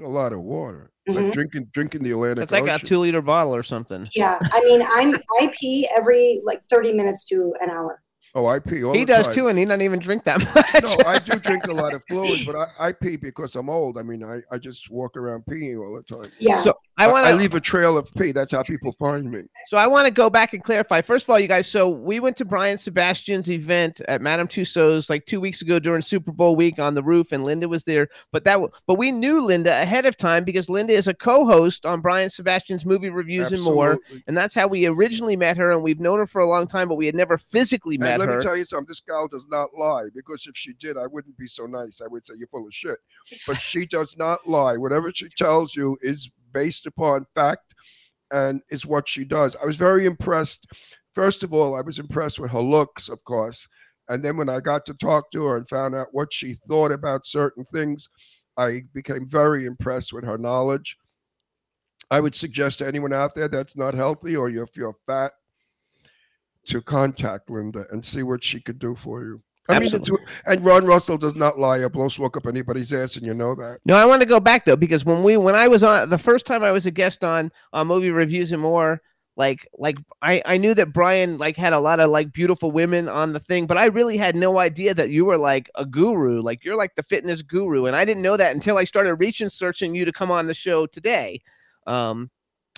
A 0.00 0.08
lot 0.08 0.32
of 0.32 0.40
water. 0.40 0.90
It's 1.06 1.16
Mhm. 1.16 1.24
like 1.24 1.32
drinking 1.32 1.64
drinking 1.72 2.02
the 2.02 2.12
Atlantic 2.12 2.44
It's 2.44 2.52
like 2.52 2.66
a 2.66 2.78
two 2.78 2.98
liter 2.98 3.20
bottle 3.20 3.54
or 3.54 3.62
something. 3.62 4.08
Yeah, 4.14 4.38
I 4.52 4.60
mean 4.64 4.82
I'm 4.90 5.14
I 5.38 5.52
pee 5.60 5.86
every 5.96 6.40
like 6.44 6.62
30 6.70 6.92
minutes 6.94 7.26
to 7.28 7.52
an 7.60 7.68
hour. 7.68 8.00
Oh, 8.34 8.46
I 8.46 8.58
pee 8.58 8.84
all 8.84 8.92
He 8.94 9.00
the 9.00 9.06
does 9.06 9.26
time. 9.26 9.34
too, 9.34 9.48
and 9.48 9.58
he 9.58 9.64
doesn't 9.64 9.82
even 9.82 9.98
drink 9.98 10.24
that 10.24 10.38
much. 10.38 10.82
No, 10.82 11.04
I 11.06 11.18
do 11.18 11.38
drink 11.38 11.66
a 11.66 11.72
lot 11.72 11.94
of 11.94 12.02
fluids, 12.08 12.44
but 12.46 12.56
I, 12.78 12.88
I 12.88 12.92
pee 12.92 13.16
because 13.16 13.56
I'm 13.56 13.68
old. 13.70 13.98
I 13.98 14.02
mean, 14.02 14.22
I, 14.24 14.40
I 14.50 14.58
just 14.58 14.90
walk 14.90 15.16
around 15.16 15.44
peeing 15.46 15.78
all 15.80 15.94
the 15.94 16.02
time. 16.02 16.30
Yeah. 16.38 16.56
So 16.56 16.72
I 16.98 17.06
want 17.06 17.26
I 17.26 17.32
leave 17.32 17.54
a 17.54 17.60
trail 17.60 17.96
of 17.96 18.12
pee. 18.14 18.32
That's 18.32 18.52
how 18.52 18.64
people 18.64 18.90
find 18.92 19.30
me. 19.30 19.42
So 19.66 19.78
I 19.78 19.86
want 19.86 20.06
to 20.06 20.10
go 20.10 20.28
back 20.28 20.52
and 20.52 20.62
clarify. 20.62 21.00
First 21.00 21.26
of 21.26 21.30
all, 21.30 21.38
you 21.38 21.46
guys. 21.46 21.70
So 21.70 21.88
we 21.88 22.18
went 22.18 22.36
to 22.38 22.44
Brian 22.44 22.76
Sebastian's 22.76 23.48
event 23.48 24.00
at 24.08 24.20
Madame 24.20 24.48
Tussauds 24.48 25.08
like 25.08 25.24
two 25.24 25.40
weeks 25.40 25.62
ago 25.62 25.78
during 25.78 26.02
Super 26.02 26.32
Bowl 26.32 26.56
week 26.56 26.80
on 26.80 26.94
the 26.94 27.02
roof, 27.02 27.30
and 27.30 27.44
Linda 27.44 27.68
was 27.68 27.84
there. 27.84 28.08
But 28.32 28.44
that, 28.44 28.58
but 28.86 28.94
we 28.96 29.12
knew 29.12 29.40
Linda 29.40 29.80
ahead 29.80 30.06
of 30.06 30.16
time 30.16 30.42
because 30.42 30.68
Linda 30.68 30.92
is 30.92 31.06
a 31.06 31.14
co-host 31.14 31.86
on 31.86 32.00
Brian 32.00 32.30
Sebastian's 32.30 32.84
movie 32.84 33.10
reviews 33.10 33.52
and 33.52 33.62
more, 33.62 33.92
Absolutely. 33.92 34.24
and 34.26 34.36
that's 34.36 34.54
how 34.54 34.66
we 34.66 34.86
originally 34.86 35.36
met 35.36 35.56
her. 35.56 35.70
And 35.70 35.82
we've 35.82 36.00
known 36.00 36.18
her 36.18 36.26
for 36.26 36.40
a 36.40 36.48
long 36.48 36.66
time, 36.66 36.88
but 36.88 36.96
we 36.96 37.06
had 37.06 37.14
never 37.14 37.38
physically 37.38 37.94
And 37.94 38.02
met 38.04 38.18
let 38.18 38.28
her. 38.28 38.34
Let 38.34 38.38
me 38.38 38.44
tell 38.44 38.56
you 38.56 38.64
something. 38.64 38.88
This 38.88 39.00
gal 39.00 39.28
does 39.28 39.46
not 39.48 39.70
lie 39.74 40.06
because 40.14 40.46
if 40.48 40.56
she 40.56 40.72
did, 40.72 40.96
I 40.96 41.06
wouldn't 41.06 41.36
be 41.36 41.46
so 41.46 41.66
nice. 41.66 42.00
I 42.02 42.08
would 42.08 42.26
say 42.26 42.34
you're 42.36 42.48
full 42.48 42.66
of 42.66 42.74
shit. 42.74 42.98
But 43.46 43.58
she 43.58 43.86
does 43.86 44.16
not 44.16 44.48
lie. 44.48 44.76
Whatever 44.76 45.12
she 45.14 45.28
tells 45.28 45.76
you 45.76 45.96
is 46.00 46.30
based 46.52 46.86
upon 46.86 47.26
fact 47.34 47.74
and 48.30 48.60
is 48.70 48.86
what 48.86 49.08
she 49.08 49.24
does. 49.24 49.56
I 49.62 49.66
was 49.66 49.76
very 49.76 50.06
impressed. 50.06 50.66
First 51.14 51.42
of 51.42 51.52
all, 51.52 51.74
I 51.74 51.80
was 51.80 51.98
impressed 51.98 52.38
with 52.38 52.50
her 52.50 52.60
looks, 52.60 53.08
of 53.08 53.22
course. 53.24 53.66
And 54.08 54.24
then 54.24 54.36
when 54.36 54.48
I 54.48 54.60
got 54.60 54.86
to 54.86 54.94
talk 54.94 55.30
to 55.32 55.44
her 55.46 55.56
and 55.56 55.68
found 55.68 55.94
out 55.94 56.08
what 56.12 56.32
she 56.32 56.54
thought 56.54 56.92
about 56.92 57.26
certain 57.26 57.64
things, 57.72 58.08
I 58.56 58.82
became 58.92 59.28
very 59.28 59.66
impressed 59.66 60.12
with 60.12 60.24
her 60.24 60.38
knowledge. 60.38 60.96
I 62.10 62.20
would 62.20 62.34
suggest 62.34 62.78
to 62.78 62.86
anyone 62.86 63.12
out 63.12 63.34
there 63.34 63.48
that's 63.48 63.76
not 63.76 63.94
healthy 63.94 64.34
or 64.34 64.48
you 64.48 64.66
feel 64.66 64.94
fat 65.06 65.32
to 66.66 66.80
contact 66.80 67.50
Linda 67.50 67.86
and 67.90 68.04
see 68.04 68.22
what 68.22 68.42
she 68.42 68.60
could 68.60 68.78
do 68.78 68.94
for 68.94 69.22
you. 69.22 69.42
I 69.68 69.78
mean, 69.78 69.94
it's, 69.94 70.10
and 70.46 70.64
Ron 70.64 70.86
Russell 70.86 71.18
does 71.18 71.36
not 71.36 71.58
lie 71.58 71.78
or 71.78 71.90
blow 71.90 72.08
smoke 72.08 72.36
up 72.36 72.46
anybody's 72.46 72.92
ass, 72.92 73.16
and 73.16 73.26
you 73.26 73.34
know 73.34 73.54
that. 73.54 73.80
No, 73.84 73.96
I 73.96 74.06
want 74.06 74.22
to 74.22 74.28
go 74.28 74.40
back 74.40 74.64
though 74.64 74.76
because 74.76 75.04
when 75.04 75.22
we 75.22 75.36
when 75.36 75.54
I 75.54 75.68
was 75.68 75.82
on 75.82 76.08
the 76.08 76.18
first 76.18 76.46
time 76.46 76.64
I 76.64 76.70
was 76.70 76.86
a 76.86 76.90
guest 76.90 77.22
on 77.22 77.52
on 77.72 77.86
movie 77.86 78.10
reviews 78.10 78.50
and 78.50 78.62
more, 78.62 79.02
like 79.36 79.68
like 79.76 79.98
I 80.22 80.42
I 80.46 80.56
knew 80.56 80.72
that 80.74 80.94
Brian 80.94 81.36
like 81.36 81.56
had 81.56 81.74
a 81.74 81.80
lot 81.80 82.00
of 82.00 82.08
like 82.08 82.32
beautiful 82.32 82.70
women 82.70 83.08
on 83.10 83.34
the 83.34 83.40
thing, 83.40 83.66
but 83.66 83.76
I 83.76 83.86
really 83.86 84.16
had 84.16 84.34
no 84.36 84.58
idea 84.58 84.94
that 84.94 85.10
you 85.10 85.26
were 85.26 85.38
like 85.38 85.70
a 85.74 85.84
guru, 85.84 86.40
like 86.40 86.64
you're 86.64 86.76
like 86.76 86.94
the 86.94 87.02
fitness 87.02 87.42
guru, 87.42 87.84
and 87.86 87.94
I 87.94 88.06
didn't 88.06 88.22
know 88.22 88.38
that 88.38 88.54
until 88.54 88.78
I 88.78 88.84
started 88.84 89.14
reaching 89.16 89.50
searching 89.50 89.94
you 89.94 90.06
to 90.06 90.12
come 90.12 90.30
on 90.30 90.46
the 90.46 90.54
show 90.54 90.86
today. 90.86 91.40
Um, 91.86 92.30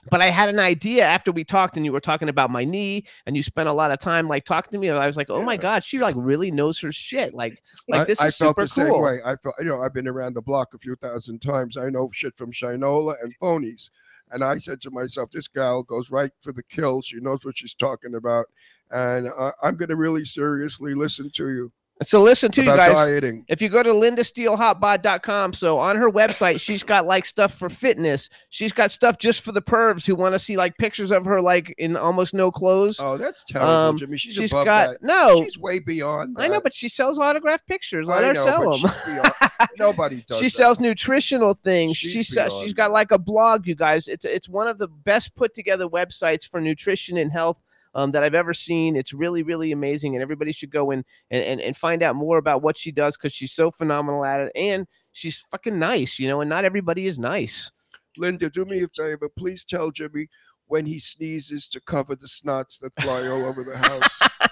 but 0.09 0.21
I 0.21 0.27
had 0.27 0.49
an 0.49 0.59
idea 0.59 1.05
after 1.05 1.33
we 1.33 1.45
talked 1.45 1.77
and 1.77 1.85
you 1.85 1.93
were 1.93 2.01
talking 2.01 2.29
about 2.29 2.51
my 2.51 2.65
knee 2.65 3.05
and 3.27 3.37
you 3.37 3.43
spent 3.43 3.69
a 3.69 3.73
lot 3.73 3.91
of 3.91 3.99
time 3.99 4.29
like 4.29 4.45
talking 4.45 4.73
to 4.73 4.79
me. 4.79 4.89
I 4.89 5.07
was 5.07 5.17
like, 5.17 5.31
oh 5.31 5.43
my 5.43 5.57
God, 5.57 5.85
she 5.85 5.99
like 5.99 6.15
really 6.17 6.51
knows 6.51 6.79
her 6.81 6.93
shit. 6.93 7.35
Like, 7.35 7.63
like 7.89 8.03
I, 8.03 8.05
this 8.05 8.21
I 8.21 8.27
is 8.27 8.37
felt 8.37 8.51
super 8.51 8.63
the 8.63 8.69
same 8.69 8.89
cool. 8.89 9.03
way. 9.03 9.19
I 9.25 9.37
felt, 9.37 9.57
you 9.59 9.67
know, 9.67 9.83
I've 9.83 9.95
been 9.95 10.09
around 10.09 10.35
the 10.35 10.43
block 10.43 10.75
a 10.75 10.79
few 10.79 10.97
thousand 10.97 11.41
times. 11.41 11.77
I 11.77 11.91
know 11.91 12.09
shit 12.13 12.37
from 12.37 12.53
Shinola 12.53 13.23
and 13.23 13.37
phonies. 13.39 13.91
And 14.33 14.45
I 14.45 14.59
said 14.59 14.81
to 14.83 14.91
myself, 14.91 15.31
this 15.33 15.49
gal 15.49 15.83
goes 15.83 16.11
right 16.11 16.31
for 16.41 16.53
the 16.53 16.63
kill. 16.63 17.03
She 17.03 17.19
knows 17.19 17.45
what 17.45 17.59
she's 17.59 17.75
talking 17.75 18.15
about. 18.15 18.47
And 18.91 19.29
I, 19.29 19.51
I'm 19.63 19.77
going 19.77 19.89
to 19.89 19.97
really 19.97 20.25
seriously 20.25 20.95
listen 20.95 21.31
to 21.35 21.49
you 21.51 21.73
So 22.03 22.23
listen 22.23 22.51
to 22.53 22.63
you 22.63 22.69
guys. 22.75 22.93
dieting. 22.93 23.45
If 23.49 23.61
you 23.61 23.69
go 23.69 23.83
to 23.83 23.91
lindasteelehotbod.com, 23.91 25.53
so 25.53 25.79
on 25.79 25.97
her 25.97 26.11
website, 26.11 26.61
she's 26.61 26.83
got 26.83 27.05
like 27.07 27.27
stuff 27.27 27.55
for 27.55 27.69
fitness. 27.69 28.31
She's 28.49 28.73
got 28.73 28.91
stuff 28.91 29.19
just 29.19 29.43
for 29.43 29.53
the 29.53 29.61
pervs 29.63 30.07
who 30.07 30.15
want 30.15 30.35
to 30.35 30.39
see 30.39 30.57
like 30.57 30.77
pictures 30.79 31.11
of 31.11 31.25
her 31.27 31.43
like 31.43 31.75
in 31.79 31.97
almost 31.97 32.33
no 32.35 32.51
clothes. 32.51 32.99
Oh, 33.01 33.17
that's 33.17 33.45
terrible, 33.45 33.71
Um, 33.71 33.99
Jimmy. 33.99 34.17
She's, 34.17 34.35
she's 34.35 34.53
above 34.53 34.65
got 34.65 34.91
that. 34.93 35.03
no. 35.03 35.45
She's 35.45 35.59
way 35.59 35.79
beyond 35.79 36.37
that. 36.37 36.43
I 36.43 36.49
know, 36.49 36.61
but 36.61 36.73
she 36.73 36.89
sells 36.89 37.19
autographed 37.19 37.67
pictures. 37.67 38.07
Let 38.07 38.25
I 38.25 38.29
her 38.29 38.33
know, 38.35 38.45
sell 38.45 38.79
them. 38.79 38.91
beyond- 39.07 39.33
Nobody 39.79 40.25
does 40.27 40.39
she 40.39 40.47
that. 40.47 40.51
sells 40.51 40.81
nutritional 40.81 41.55
things. 41.65 41.97
She's 41.97 42.13
she 42.13 42.23
sells, 42.23 42.59
she's 42.63 42.73
got 42.73 42.91
like 42.93 43.11
a 43.13 43.19
blog, 43.19 43.67
you 43.67 43.75
guys. 43.75 44.09
It's 44.09 44.25
it's 44.25 44.49
one 44.49 44.69
of 44.69 44.79
the 44.79 44.89
best 44.89 45.35
put 45.37 45.55
together 45.55 45.87
websites 45.87 46.49
for 46.49 46.61
nutrition 46.61 47.17
and 47.19 47.31
health 47.31 47.59
um, 47.95 48.13
that 48.13 48.23
I've 48.23 48.35
ever 48.35 48.55
seen. 48.55 48.97
It's 48.97 49.13
really 49.13 49.43
really 49.43 49.73
amazing, 49.73 50.15
and 50.15 50.23
everybody 50.23 50.53
should 50.53 50.71
go 50.71 50.91
in 50.91 51.05
and 51.31 51.45
and, 51.45 51.61
and 51.61 51.77
find 51.77 52.03
out 52.03 52.17
more 52.17 52.39
about 52.39 52.63
what 52.63 52.77
she 52.77 52.93
does 52.93 53.17
because 53.17 53.33
she's 53.33 53.53
so 53.53 53.71
phenomenal 53.71 54.25
at 54.25 54.41
it, 54.41 54.53
and 54.55 54.87
she's 55.13 55.45
fucking 55.51 55.79
nice, 55.79 56.19
you 56.19 56.29
know. 56.29 56.41
And 56.41 56.51
not 56.51 56.65
everybody 56.65 57.07
is 57.07 57.19
nice. 57.19 57.71
Linda, 58.17 58.51
do 58.51 58.65
me 58.65 58.83
a 58.83 58.87
favor. 58.87 59.29
Please 59.29 59.65
tell 59.65 59.91
Jimmy 59.91 60.29
when 60.67 60.87
he 60.87 60.99
sneezes 60.99 61.69
to 61.69 61.81
cover 61.81 62.15
the 62.15 62.27
snots 62.27 62.79
that 62.81 62.93
fly 63.01 63.27
all 63.27 63.45
over 63.45 63.63
the 63.65 63.77
house. 63.77 64.21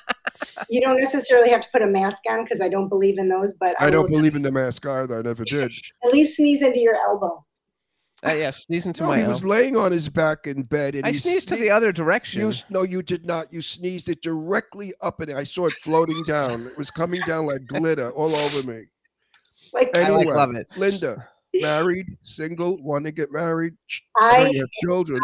You 0.69 0.81
don't 0.81 1.01
necessarily 1.01 1.51
have 1.51 1.61
to 1.63 1.69
put 1.73 1.83
a 1.83 1.87
mask 1.87 2.23
on 2.29 2.45
because 2.45 2.61
I 2.61 2.69
don't 2.69 2.89
believe 2.89 3.19
in 3.19 3.29
those, 3.29 3.55
but 3.55 3.81
I, 3.81 3.87
I 3.87 3.91
don't 3.91 4.11
believe 4.11 4.35
in 4.35 4.43
the 4.43 4.51
mask 4.51 4.85
either. 4.87 5.19
I 5.19 5.23
never 5.23 5.45
did. 5.45 5.73
at 6.05 6.13
least 6.13 6.37
sneeze 6.37 6.63
into 6.63 6.81
your 6.81 6.97
elbow. 6.97 7.45
Uh, 8.27 8.33
yes, 8.33 8.65
sneezing 8.65 8.93
to 8.93 9.05
No, 9.05 9.09
my. 9.11 9.19
he 9.19 9.25
was 9.25 9.45
laying 9.45 9.77
on 9.77 9.93
his 9.93 10.09
back 10.09 10.49
in 10.49 10.65
bed 10.65 10.97
and 10.97 11.07
I 11.07 11.13
he 11.13 11.19
sneezed 11.19 11.49
to 11.49 11.57
the 11.57 11.71
other 11.71 11.93
direction. 11.93 12.41
You, 12.41 12.53
no, 12.69 12.83
you 12.83 13.01
did 13.01 13.25
not. 13.25 13.53
You 13.53 13.63
sneezed 13.63 14.09
it 14.09 14.23
directly 14.23 14.93
up 15.01 15.21
and 15.21 15.31
I 15.31 15.45
saw 15.45 15.67
it 15.67 15.75
floating 15.85 16.21
down. 16.27 16.67
It 16.67 16.77
was 16.77 16.91
coming 16.91 17.21
down 17.27 17.47
like 17.47 17.65
glitter 17.67 18.11
all 18.11 18.35
over 18.35 18.67
me. 18.67 18.87
Like 19.73 19.97
I 19.97 20.09
like 20.09 20.27
love 20.27 20.55
it. 20.57 20.67
Linda, 20.77 21.29
married, 21.55 22.07
single, 22.23 22.83
want 22.83 23.05
to 23.05 23.13
get 23.13 23.31
married? 23.31 23.75
I 24.21 24.49
you 24.49 24.61
have 24.61 24.69
children. 24.83 25.21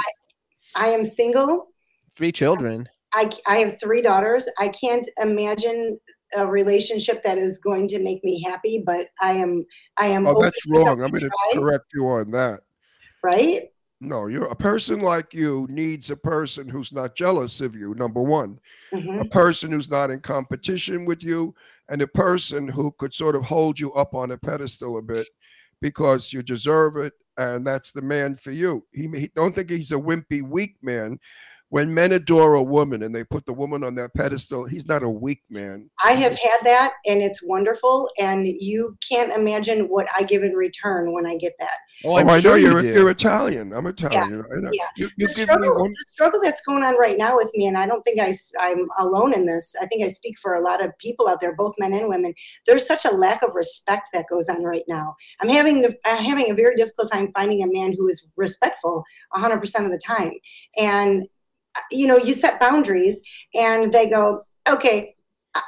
I 0.77 0.89
am 0.89 1.05
single. 1.05 1.69
Three 2.17 2.31
children. 2.31 2.89
I, 3.15 3.31
I 3.47 3.59
have 3.59 3.81
three 3.81 4.03
daughters. 4.03 4.49
I 4.59 4.69
can't 4.69 5.09
imagine 5.19 5.99
a 6.37 6.47
relationship 6.47 7.23
that 7.23 7.39
is 7.39 7.59
going 7.59 7.87
to 7.89 8.01
make 8.01 8.23
me 8.25 8.43
happy, 8.43 8.83
but 8.85 9.09
I 9.21 9.33
am 9.33 9.65
I 9.97 10.09
am 10.09 10.27
Oh, 10.27 10.41
that's 10.41 10.61
wrong. 10.69 11.03
I'm 11.03 11.11
going 11.11 11.23
to 11.23 11.31
correct 11.55 11.85
you 11.95 12.07
on 12.07 12.31
that. 12.33 12.61
Right? 13.25 13.63
No, 14.01 14.27
you're 14.27 14.47
a 14.47 14.57
person 14.57 15.01
like 15.01 15.33
you 15.33 15.67
needs 15.71 16.11
a 16.11 16.17
person 16.17 16.69
who's 16.69 16.93
not 16.93 17.17
jealous 17.17 17.61
of 17.63 17.75
you. 17.75 17.95
Number 17.95 18.21
one, 18.23 18.59
Mhm. 18.93 19.21
a 19.23 19.25
person 19.25 19.73
who's 19.73 19.89
not 19.91 20.11
in 20.11 20.21
competition 20.21 21.07
with 21.07 21.23
you, 21.23 21.55
and 21.89 22.03
a 22.03 22.07
person 22.07 22.69
who 22.69 22.93
could 22.99 23.15
sort 23.15 23.35
of 23.35 23.45
hold 23.45 23.81
you 23.81 23.93
up 23.95 24.15
on 24.15 24.31
a 24.31 24.37
pedestal 24.37 24.99
a 24.99 25.03
bit 25.03 25.27
because 25.81 26.33
you 26.33 26.43
deserve 26.43 26.97
it, 26.97 27.15
and 27.39 27.67
that's 27.67 27.93
the 27.93 28.03
man 28.03 28.35
for 28.37 28.51
you. 28.51 28.87
He, 28.93 29.09
he 29.09 29.31
don't 29.35 29.55
think 29.55 29.71
he's 29.71 29.93
a 29.93 29.97
wimpy, 29.97 30.43
weak 30.43 30.77
man. 30.83 31.19
When 31.75 31.93
men 31.93 32.13
adore 32.13 32.55
a 32.55 32.63
woman 32.63 33.03
and 33.03 33.13
they 33.13 33.25
put 33.25 33.47
the 33.47 33.53
woman 33.53 33.83
on 33.83 33.97
that 33.97 34.15
pedestal, 34.15 34.65
he's 34.65 34.87
not 34.87 35.03
a 35.03 35.09
weak 35.09 35.43
man. 35.51 35.91
I 36.05 36.13
have 36.13 36.31
had 36.39 36.59
that 36.63 36.93
and 37.05 37.21
it's 37.21 37.43
wonderful 37.43 38.09
and 38.17 38.47
you 38.47 38.97
can't 39.11 39.33
imagine 39.33 39.87
what 39.89 40.07
I 40.17 40.23
give 40.23 40.45
in 40.45 40.53
return 40.53 41.13
when 41.13 41.27
I 41.27 41.37
get 41.37 41.55
that. 41.59 41.75
Oh, 42.05 42.13
Oh, 42.13 42.17
I 42.19 42.23
know 42.23 42.39
sure 42.39 42.57
you 42.59 42.71
you're 42.71 42.83
do. 42.83 42.89
you're 42.93 43.11
Italian. 43.11 43.73
I'm 43.73 43.89
Italian. 43.89 44.45
I 44.55 44.61
know. 44.61 44.71
yeah. 44.73 44.87
You, 44.97 45.09
you 45.17 45.27
the 45.27 45.33
struggle, 45.33 45.75
one. 45.75 45.91
the 45.91 46.05
struggle 46.13 46.39
that's 46.41 46.63
going 46.63 46.85
on 46.85 46.97
right 46.97 47.19
now 47.19 47.35
with 47.37 47.51
me, 47.55 47.67
and 47.67 47.77
I 47.77 47.87
don't 47.87 48.03
think 48.03 48.21
I, 48.21 48.33
am 48.71 48.87
alone 48.99 49.35
in 49.35 49.45
this. 49.45 49.75
I 49.81 49.87
think 49.87 50.05
I 50.05 50.09
speak 50.09 50.39
for 50.41 50.55
a 50.55 50.61
lot 50.61 50.85
of 50.85 50.97
people 50.99 51.27
out 51.29 51.41
there, 51.41 51.57
both 51.57 51.75
men 51.81 51.93
and 51.93 52.09
women. 52.09 52.35
There's 52.67 52.87
such 52.87 53.05
a 53.05 53.11
lack 53.11 53.43
of 53.43 53.57
respect 53.57 54.11
that 54.13 54.27
goes 54.31 54.49
on 54.49 54.63
right 54.63 54.85
now. 54.87 55.17
I'm 55.41 55.49
having 55.49 55.85
I'm 56.05 56.23
having 56.25 56.53
a 56.53 56.55
very 56.55 56.77
difficult 56.77 57.11
time 57.11 57.33
finding 57.35 57.65
a 57.65 57.67
man 57.67 57.95
who 57.99 58.07
is 58.07 58.25
respectful 58.37 59.03
100% 59.35 59.85
of 59.85 59.91
the 59.91 59.99
time. 59.99 60.33
And 60.79 61.27
you 61.91 62.07
know, 62.07 62.17
you 62.17 62.35
set 62.35 62.61
boundaries, 62.61 63.23
and 63.55 63.93
they 63.93 64.09
go, 64.09 64.45
okay. 64.69 65.15
uh, 65.55 65.61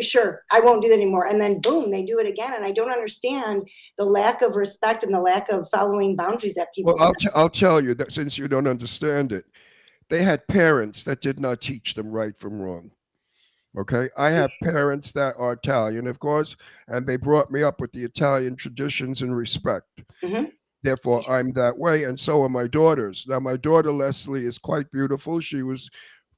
Sure, 0.00 0.42
I 0.52 0.60
won't 0.60 0.82
do 0.82 0.88
that 0.88 0.94
anymore. 0.94 1.26
And 1.26 1.40
then 1.40 1.60
boom, 1.60 1.90
they 1.90 2.04
do 2.04 2.18
it 2.18 2.26
again. 2.26 2.54
And 2.54 2.64
I 2.64 2.70
don't 2.70 2.90
understand 2.92 3.68
the 3.98 4.04
lack 4.04 4.40
of 4.42 4.56
respect 4.56 5.02
and 5.02 5.12
the 5.12 5.20
lack 5.20 5.48
of 5.48 5.68
following 5.68 6.14
boundaries 6.16 6.54
that 6.54 6.68
people 6.74 6.94
Well, 6.94 7.06
I'll, 7.08 7.14
t- 7.14 7.28
I'll 7.34 7.48
tell 7.48 7.82
you 7.82 7.94
that 7.94 8.12
since 8.12 8.38
you 8.38 8.46
don't 8.46 8.68
understand 8.68 9.32
it, 9.32 9.44
they 10.08 10.22
had 10.22 10.46
parents 10.46 11.02
that 11.04 11.20
did 11.20 11.40
not 11.40 11.60
teach 11.60 11.94
them 11.94 12.12
right 12.12 12.36
from 12.36 12.60
wrong. 12.60 12.90
Okay. 13.76 14.08
I 14.16 14.30
have 14.30 14.52
parents 14.62 15.10
that 15.12 15.34
are 15.36 15.54
Italian, 15.54 16.06
of 16.06 16.20
course, 16.20 16.56
and 16.86 17.06
they 17.06 17.16
brought 17.16 17.50
me 17.50 17.64
up 17.64 17.80
with 17.80 17.90
the 17.92 18.04
Italian 18.04 18.54
traditions 18.54 19.22
and 19.22 19.36
respect. 19.36 20.04
Mhm. 20.22 20.52
Therefore, 20.84 21.22
I'm 21.30 21.50
that 21.54 21.78
way, 21.78 22.04
and 22.04 22.20
so 22.20 22.42
are 22.42 22.48
my 22.50 22.66
daughters. 22.66 23.24
Now, 23.26 23.40
my 23.40 23.56
daughter 23.56 23.90
Leslie 23.90 24.44
is 24.44 24.58
quite 24.58 24.90
beautiful. 24.92 25.40
She 25.40 25.62
was 25.62 25.88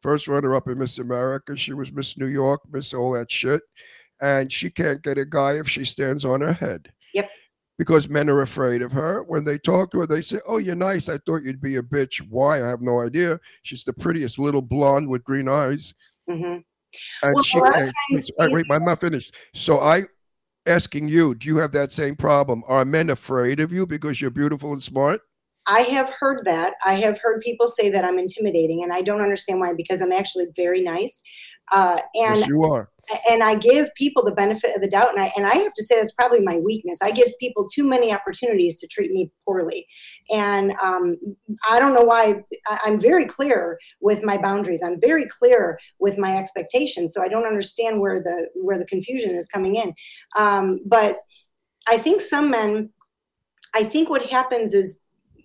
first 0.01 0.29
runner 0.29 0.55
up 0.55 0.69
in 0.69 0.79
Miss 0.79 0.99
America. 0.99 1.57
She 1.57 1.73
was 1.73 1.91
Miss 1.93 2.17
New 2.17 2.29
York, 2.29 2.61
Miss 2.71 2.95
all 2.95 3.11
that 3.13 3.29
shit. 3.31 3.61
And 4.21 4.51
she 4.53 4.71
can't 4.71 5.03
get 5.03 5.19
a 5.19 5.25
guy 5.27 5.59
if 5.59 5.69
she 5.69 5.85
stands 5.85 6.25
on 6.25 6.41
her 6.43 6.53
head 6.53 6.93
Yep. 7.13 7.29
because 7.77 8.09
men 8.09 8.31
are 8.31 8.41
afraid 8.41 8.83
of 8.83 8.93
her. 8.93 9.25
When 9.25 9.43
they 9.43 9.59
talk 9.59 9.91
to 9.91 9.99
her, 9.99 10.07
they 10.07 10.21
say, 10.23 10.39
Oh, 10.47 10.59
you're 10.59 10.77
nice. 10.77 11.09
I 11.09 11.19
thought 11.27 11.43
you'd 11.43 11.61
be 11.61 11.77
a 11.77 11.83
bitch. 11.83 12.19
Why? 12.31 12.63
I 12.65 12.69
have 12.69 12.81
no 12.81 13.01
idea. 13.03 13.41
She's 13.65 13.83
the 13.85 13.93
prettiest 13.93 14.39
little 14.39 14.63
blonde 14.63 15.11
with 15.11 15.25
green 15.25 15.49
eyes. 15.49 15.93
Mhm. 16.31 16.63
And 17.25 17.35
Well, 17.35 17.43
she 17.43 17.59
a 17.59 17.63
lot 17.63 17.83
of 17.83 17.93
can't. 18.39 18.53
Wait, 18.53 18.67
I'm 18.71 18.85
not 18.85 19.01
finished. 19.01 19.35
So 19.55 19.81
I 19.81 20.05
asking 20.67 21.09
you, 21.09 21.35
do 21.35 21.49
you 21.49 21.57
have 21.59 21.73
that 21.73 21.93
same 21.93 22.17
problem? 22.17 22.63
Are 22.67 22.85
men 22.85 23.11
afraid 23.11 23.61
of 23.61 23.73
you 23.73 23.87
because 23.87 24.21
you're 24.21 24.31
beautiful 24.31 24.73
and 24.73 24.83
smart? 24.83 25.21
I 25.67 25.81
have 25.81 26.11
heard 26.21 26.45
that. 26.45 26.75
I 26.85 26.95
have 26.95 27.19
heard 27.21 27.41
people 27.41 27.67
say 27.67 27.91
that 27.91 28.05
I'm 28.05 28.19
intimidating, 28.19 28.85
and 28.85 28.93
I 28.93 29.03
don't 29.03 29.21
understand 29.21 29.61
why 29.61 29.73
because 29.73 30.01
I'm 30.01 30.13
actually 30.13 30.47
very 30.55 30.81
nice. 30.81 31.21
Uh, 31.73 31.99
and 32.15 32.39
yes, 32.39 32.47
you 32.47 32.63
are. 32.65 32.91
And 33.29 33.43
I 33.43 33.55
give 33.55 33.89
people 33.95 34.25
the 34.25 34.35
benefit 34.35 34.75
of 34.75 34.81
the 34.81 34.89
doubt, 34.89 35.11
and 35.11 35.21
I 35.21 35.33
and 35.37 35.47
I 35.47 35.55
have 35.55 35.75
to 35.75 35.83
say 35.83 35.97
that's 35.97 36.13
probably 36.13 36.41
my 36.41 36.59
weakness. 36.59 36.99
I 37.03 37.11
give 37.11 37.29
people 37.41 37.69
too 37.69 37.87
many 37.87 38.13
opportunities 38.13 38.81
to 38.81 38.87
treat 38.89 39.11
me 39.11 39.31
poorly, 39.45 39.87
and 40.33 40.73
um, 40.83 41.17
I 41.69 41.79
don't 41.79 41.95
know 41.95 42.03
why. 42.03 42.43
I, 42.67 42.79
I'm 42.85 43.01
very 43.01 43.25
clear 43.25 43.79
with 44.01 44.25
my 44.25 44.39
boundaries. 44.39 44.83
I'm 44.85 45.01
very 45.01 45.27
clear 45.27 45.79
with 45.99 46.19
my 46.19 46.37
expectations. 46.37 47.15
So 47.15 47.23
I 47.23 47.29
don't 47.29 47.47
understand 47.47 48.01
where 48.01 48.21
the 48.21 48.49
where 48.55 48.79
the 48.79 48.87
confusion 48.87 49.31
is 49.31 49.49
coming 49.49 49.77
in. 49.77 49.95
Um, 50.37 50.81
but 50.85 51.19
I 51.89 51.99
think 51.99 52.21
some 52.21 52.51
men. 52.51 52.91
I 53.75 53.85
think 53.85 54.09
what 54.09 54.25
happens 54.27 54.73
is 54.73 54.99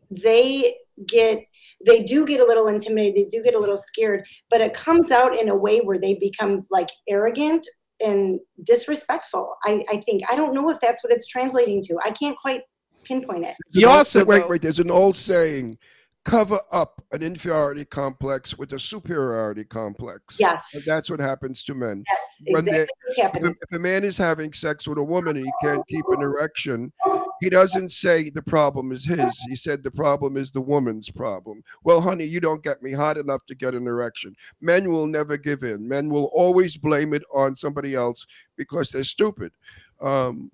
they 0.09 0.75
get 1.07 1.43
they 1.85 2.03
do 2.03 2.25
get 2.25 2.39
a 2.39 2.45
little 2.45 2.67
intimidated 2.67 3.15
they 3.15 3.25
do 3.25 3.43
get 3.43 3.55
a 3.55 3.59
little 3.59 3.77
scared 3.77 4.25
but 4.49 4.61
it 4.61 4.73
comes 4.73 5.11
out 5.11 5.35
in 5.35 5.49
a 5.49 5.55
way 5.55 5.79
where 5.79 5.97
they 5.99 6.13
become 6.15 6.63
like 6.71 6.89
arrogant 7.09 7.67
and 8.03 8.39
disrespectful 8.63 9.55
i, 9.65 9.83
I 9.91 9.97
think 10.05 10.23
i 10.31 10.35
don't 10.35 10.53
know 10.53 10.69
if 10.69 10.79
that's 10.79 11.03
what 11.03 11.13
it's 11.13 11.27
translating 11.27 11.81
to 11.83 11.97
i 12.03 12.11
can't 12.11 12.37
quite 12.37 12.61
pinpoint 13.03 13.45
it. 13.45 13.55
There's 13.71 13.75
an 13.77 13.81
You 13.81 13.87
old- 13.87 13.97
also, 13.97 14.23
wait, 14.25 14.47
wait. 14.47 14.61
There's 14.61 14.77
an 14.77 14.91
old 14.91 15.15
saying: 15.17 15.75
cover 16.23 16.59
up 16.71 17.03
an 17.11 17.23
inferiority 17.23 17.83
complex 17.83 18.55
with 18.59 18.71
a 18.73 18.79
superiority 18.79 19.63
complex. 19.63 20.37
Yes, 20.39 20.69
And 20.75 20.83
that's 20.85 21.09
what 21.09 21.19
happens 21.19 21.63
to 21.63 21.73
men. 21.73 22.03
that's 22.07 22.43
when 22.45 22.67
exactly 22.67 22.77
they- 22.77 22.79
what's 22.83 22.93
If 23.07 23.17
a, 23.17 23.21
happening. 23.23 23.55
if 23.71 23.75
a 23.75 23.79
man 23.79 24.03
is 24.03 24.19
having 24.19 24.53
sex 24.53 24.87
with 24.87 24.99
a 24.99 25.03
woman 25.03 25.35
and 25.35 25.45
he 25.47 25.51
can't 25.63 25.81
keep 25.87 26.05
an 26.09 26.21
erection, 26.21 26.93
he 27.41 27.49
doesn't 27.49 27.91
say 27.91 28.29
the 28.29 28.43
problem 28.43 28.91
is 28.91 29.03
his. 29.03 29.37
He 29.49 29.55
said 29.55 29.81
the 29.81 29.89
problem 29.89 30.37
is 30.37 30.51
the 30.51 30.61
woman's 30.61 31.09
problem. 31.09 31.63
Well, 31.83 31.99
honey, 31.99 32.23
you 32.23 32.39
don't 32.39 32.63
get 32.63 32.83
me 32.83 32.91
hot 32.91 33.17
enough 33.17 33.47
to 33.47 33.55
get 33.55 33.73
an 33.73 33.87
erection. 33.87 34.35
Men 34.61 34.91
will 34.91 35.07
never 35.07 35.37
give 35.37 35.63
in. 35.63 35.87
Men 35.87 36.09
will 36.09 36.29
always 36.33 36.77
blame 36.77 37.15
it 37.15 37.23
on 37.33 37.55
somebody 37.55 37.95
else 37.95 38.27
because 38.57 38.91
they're 38.91 39.03
stupid. 39.03 39.51
Um, 39.99 40.51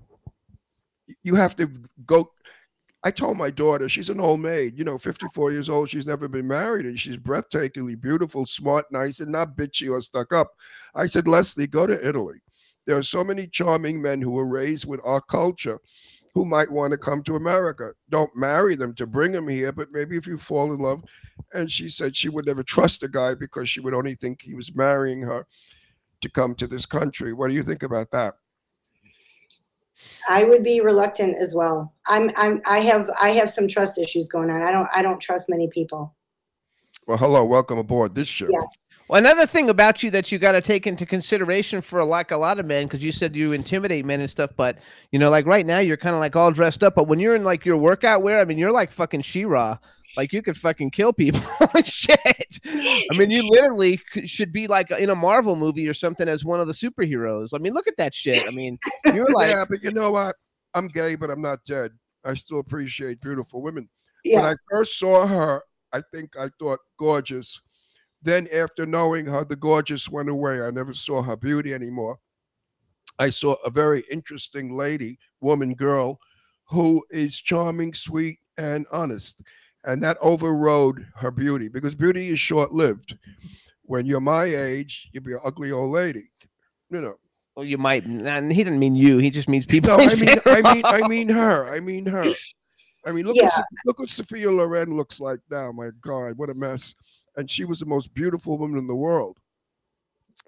you 1.23 1.35
have 1.35 1.57
to 1.57 1.69
go. 2.05 2.31
I 3.03 3.11
told 3.11 3.37
my 3.37 3.49
daughter, 3.49 3.89
she's 3.89 4.09
an 4.09 4.21
old 4.21 4.39
maid, 4.39 4.77
you 4.77 4.85
know, 4.85 4.97
54 4.97 5.51
years 5.51 5.69
old. 5.69 5.89
She's 5.89 6.07
never 6.07 6.29
been 6.29 6.47
married 6.47 6.85
and 6.85 6.97
she's 6.97 7.17
breathtakingly 7.17 7.99
beautiful, 7.99 8.45
smart, 8.45 8.85
nice, 8.91 9.19
and 9.19 9.31
not 9.31 9.57
bitchy 9.57 9.91
or 9.91 9.99
stuck 9.99 10.31
up. 10.31 10.51
I 10.95 11.05
said, 11.05 11.27
Leslie, 11.27 11.67
go 11.67 11.85
to 11.85 12.07
Italy. 12.07 12.41
There 12.85 12.97
are 12.97 13.03
so 13.03 13.23
many 13.25 13.47
charming 13.47 14.01
men 14.01 14.21
who 14.21 14.31
were 14.31 14.47
raised 14.47 14.85
with 14.85 15.01
our 15.03 15.19
culture 15.19 15.79
who 16.37 16.45
might 16.45 16.71
want 16.71 16.91
to 16.91 16.99
come 16.99 17.23
to 17.23 17.35
America. 17.35 17.93
Don't 18.11 18.29
marry 18.35 18.75
them 18.75 18.93
to 18.93 19.07
bring 19.07 19.31
them 19.31 19.47
here, 19.47 19.71
but 19.71 19.87
maybe 19.91 20.15
if 20.17 20.27
you 20.27 20.37
fall 20.37 20.71
in 20.71 20.79
love. 20.79 21.03
And 21.55 21.71
she 21.71 21.89
said 21.89 22.15
she 22.15 22.29
would 22.29 22.45
never 22.45 22.61
trust 22.61 23.01
a 23.01 23.07
guy 23.07 23.33
because 23.33 23.67
she 23.67 23.79
would 23.79 23.95
only 23.95 24.13
think 24.13 24.43
he 24.43 24.53
was 24.53 24.75
marrying 24.75 25.23
her 25.23 25.47
to 26.21 26.29
come 26.29 26.53
to 26.53 26.67
this 26.67 26.85
country. 26.85 27.33
What 27.33 27.47
do 27.47 27.55
you 27.55 27.63
think 27.63 27.81
about 27.81 28.11
that? 28.11 28.35
I 30.29 30.43
would 30.43 30.63
be 30.63 30.79
reluctant 30.79 31.39
as 31.39 31.55
well. 31.55 31.95
I'm, 32.05 32.29
I'm, 32.35 32.61
I 32.67 32.81
have, 32.81 33.09
I 33.19 33.31
have 33.31 33.49
some 33.49 33.67
trust 33.67 33.97
issues 33.97 34.29
going 34.29 34.51
on. 34.51 34.61
I 34.61 34.71
don't, 34.71 34.89
I 34.93 35.01
don't 35.01 35.19
trust 35.19 35.49
many 35.49 35.67
people. 35.69 36.15
Well, 37.07 37.17
hello, 37.17 37.45
welcome 37.45 37.79
aboard 37.79 38.13
this 38.13 38.27
show. 38.27 38.47
Yeah. 38.47 38.59
Well, 39.09 39.19
another 39.19 39.45
thing 39.45 39.69
about 39.69 40.03
you 40.03 40.11
that 40.11 40.31
you 40.31 40.39
got 40.39 40.51
to 40.51 40.61
take 40.61 40.85
into 40.85 41.05
consideration 41.05 41.81
for 41.81 42.03
like 42.03 42.31
a 42.31 42.37
lot 42.37 42.59
of 42.59 42.65
men, 42.65 42.85
because 42.85 43.03
you 43.03 43.13
said 43.13 43.35
you 43.35 43.53
intimidate 43.53 44.05
men 44.05 44.19
and 44.19 44.29
stuff, 44.29 44.51
but 44.57 44.77
you 45.11 45.19
know, 45.19 45.29
like 45.29 45.45
right 45.45 45.65
now 45.65 45.79
you're 45.79 45.97
kind 45.97 46.13
of 46.13 46.19
like 46.19 46.35
all 46.35 46.51
dressed 46.51 46.83
up, 46.83 46.95
but 46.95 47.07
when 47.07 47.19
you're 47.19 47.35
in 47.35 47.45
like 47.45 47.65
your 47.65 47.77
workout 47.77 48.21
wear, 48.21 48.41
I 48.41 48.45
mean, 48.45 48.57
you're 48.57 48.71
like 48.71 48.91
fucking 48.91 49.21
She-Ra. 49.21 49.77
Like 50.15 50.33
you 50.33 50.41
could 50.41 50.57
fucking 50.57 50.91
kill 50.91 51.13
people. 51.13 51.41
Shit. 51.83 52.19
I 52.65 53.17
mean, 53.17 53.29
you 53.29 53.47
literally 53.49 54.01
should 54.25 54.51
be 54.51 54.67
like 54.67 54.89
in 54.91 55.09
a 55.09 55.15
Marvel 55.15 55.55
movie 55.55 55.87
or 55.87 55.93
something 55.93 56.27
as 56.27 56.43
one 56.43 56.59
of 56.59 56.67
the 56.67 56.73
superheroes. 56.73 57.49
I 57.53 57.59
mean, 57.59 57.73
look 57.73 57.87
at 57.87 57.97
that 57.97 58.13
shit. 58.13 58.43
I 58.47 58.51
mean, 58.51 58.77
you're 59.13 59.29
like, 59.29 59.49
yeah, 59.49 59.65
but 59.69 59.83
you 59.83 59.91
know 59.91 60.11
what? 60.11 60.35
I'm 60.73 60.87
gay, 60.87 61.15
but 61.15 61.29
I'm 61.29 61.41
not 61.41 61.63
dead. 61.65 61.91
I 62.25 62.33
still 62.33 62.59
appreciate 62.59 63.21
beautiful 63.21 63.61
women. 63.61 63.89
Yeah. 64.23 64.41
When 64.41 64.45
I 64.45 64.55
first 64.71 64.97
saw 64.97 65.27
her, 65.27 65.61
I 65.93 66.01
think 66.13 66.37
I 66.37 66.49
thought 66.59 66.79
gorgeous. 66.97 67.61
Then, 68.27 68.49
after 68.53 68.85
knowing 68.85 69.25
her, 69.27 69.45
the 69.45 69.55
gorgeous 69.55 70.09
went 70.09 70.27
away. 70.27 70.61
I 70.61 70.69
never 70.69 70.93
saw 70.93 71.21
her 71.21 71.37
beauty 71.37 71.73
anymore. 71.73 72.19
I 73.17 73.29
saw 73.29 73.53
a 73.63 73.69
very 73.69 74.03
interesting 74.11 74.75
lady, 74.75 75.17
woman, 75.39 75.73
girl, 75.75 76.19
who 76.65 77.05
is 77.09 77.39
charming, 77.39 77.93
sweet, 77.93 78.39
and 78.57 78.85
honest. 78.91 79.41
And 79.85 80.03
that 80.03 80.17
overrode 80.19 81.07
her 81.15 81.31
beauty 81.31 81.69
because 81.69 81.95
beauty 81.95 82.27
is 82.27 82.37
short 82.37 82.73
lived. 82.73 83.17
When 83.83 84.05
you're 84.05 84.19
my 84.19 84.43
age, 84.43 85.07
you'll 85.13 85.23
be 85.23 85.31
an 85.31 85.39
ugly 85.45 85.71
old 85.71 85.91
lady. 85.93 86.29
You 86.89 86.99
know. 86.99 87.15
well, 87.55 87.65
you 87.65 87.77
might. 87.77 88.03
And 88.05 88.51
he 88.51 88.61
didn't 88.61 88.79
mean 88.79 88.95
you. 88.95 89.19
He 89.19 89.29
just 89.29 89.47
means 89.47 89.65
people. 89.65 89.97
No, 89.97 90.03
I 90.03 90.15
mean, 90.15 90.35
I 90.45 90.73
mean, 90.73 90.85
I 90.85 91.07
mean 91.07 91.29
her. 91.29 91.73
I 91.73 91.79
mean 91.79 92.05
her. 92.05 92.25
I 93.05 93.13
mean, 93.13 93.25
look, 93.25 93.37
Yeah. 93.37 93.45
what, 93.45 93.65
look 93.85 93.99
what 93.99 94.09
Sophia 94.09 94.51
Loren 94.51 94.97
looks 94.97 95.21
like 95.21 95.39
now. 95.49 95.71
My 95.71 95.91
God, 96.01 96.37
what 96.37 96.49
a 96.49 96.53
mess! 96.53 96.93
And 97.37 97.49
she 97.49 97.65
was 97.65 97.79
the 97.79 97.85
most 97.85 98.13
beautiful 98.13 98.57
woman 98.57 98.77
in 98.77 98.87
the 98.87 98.95
world. 98.95 99.37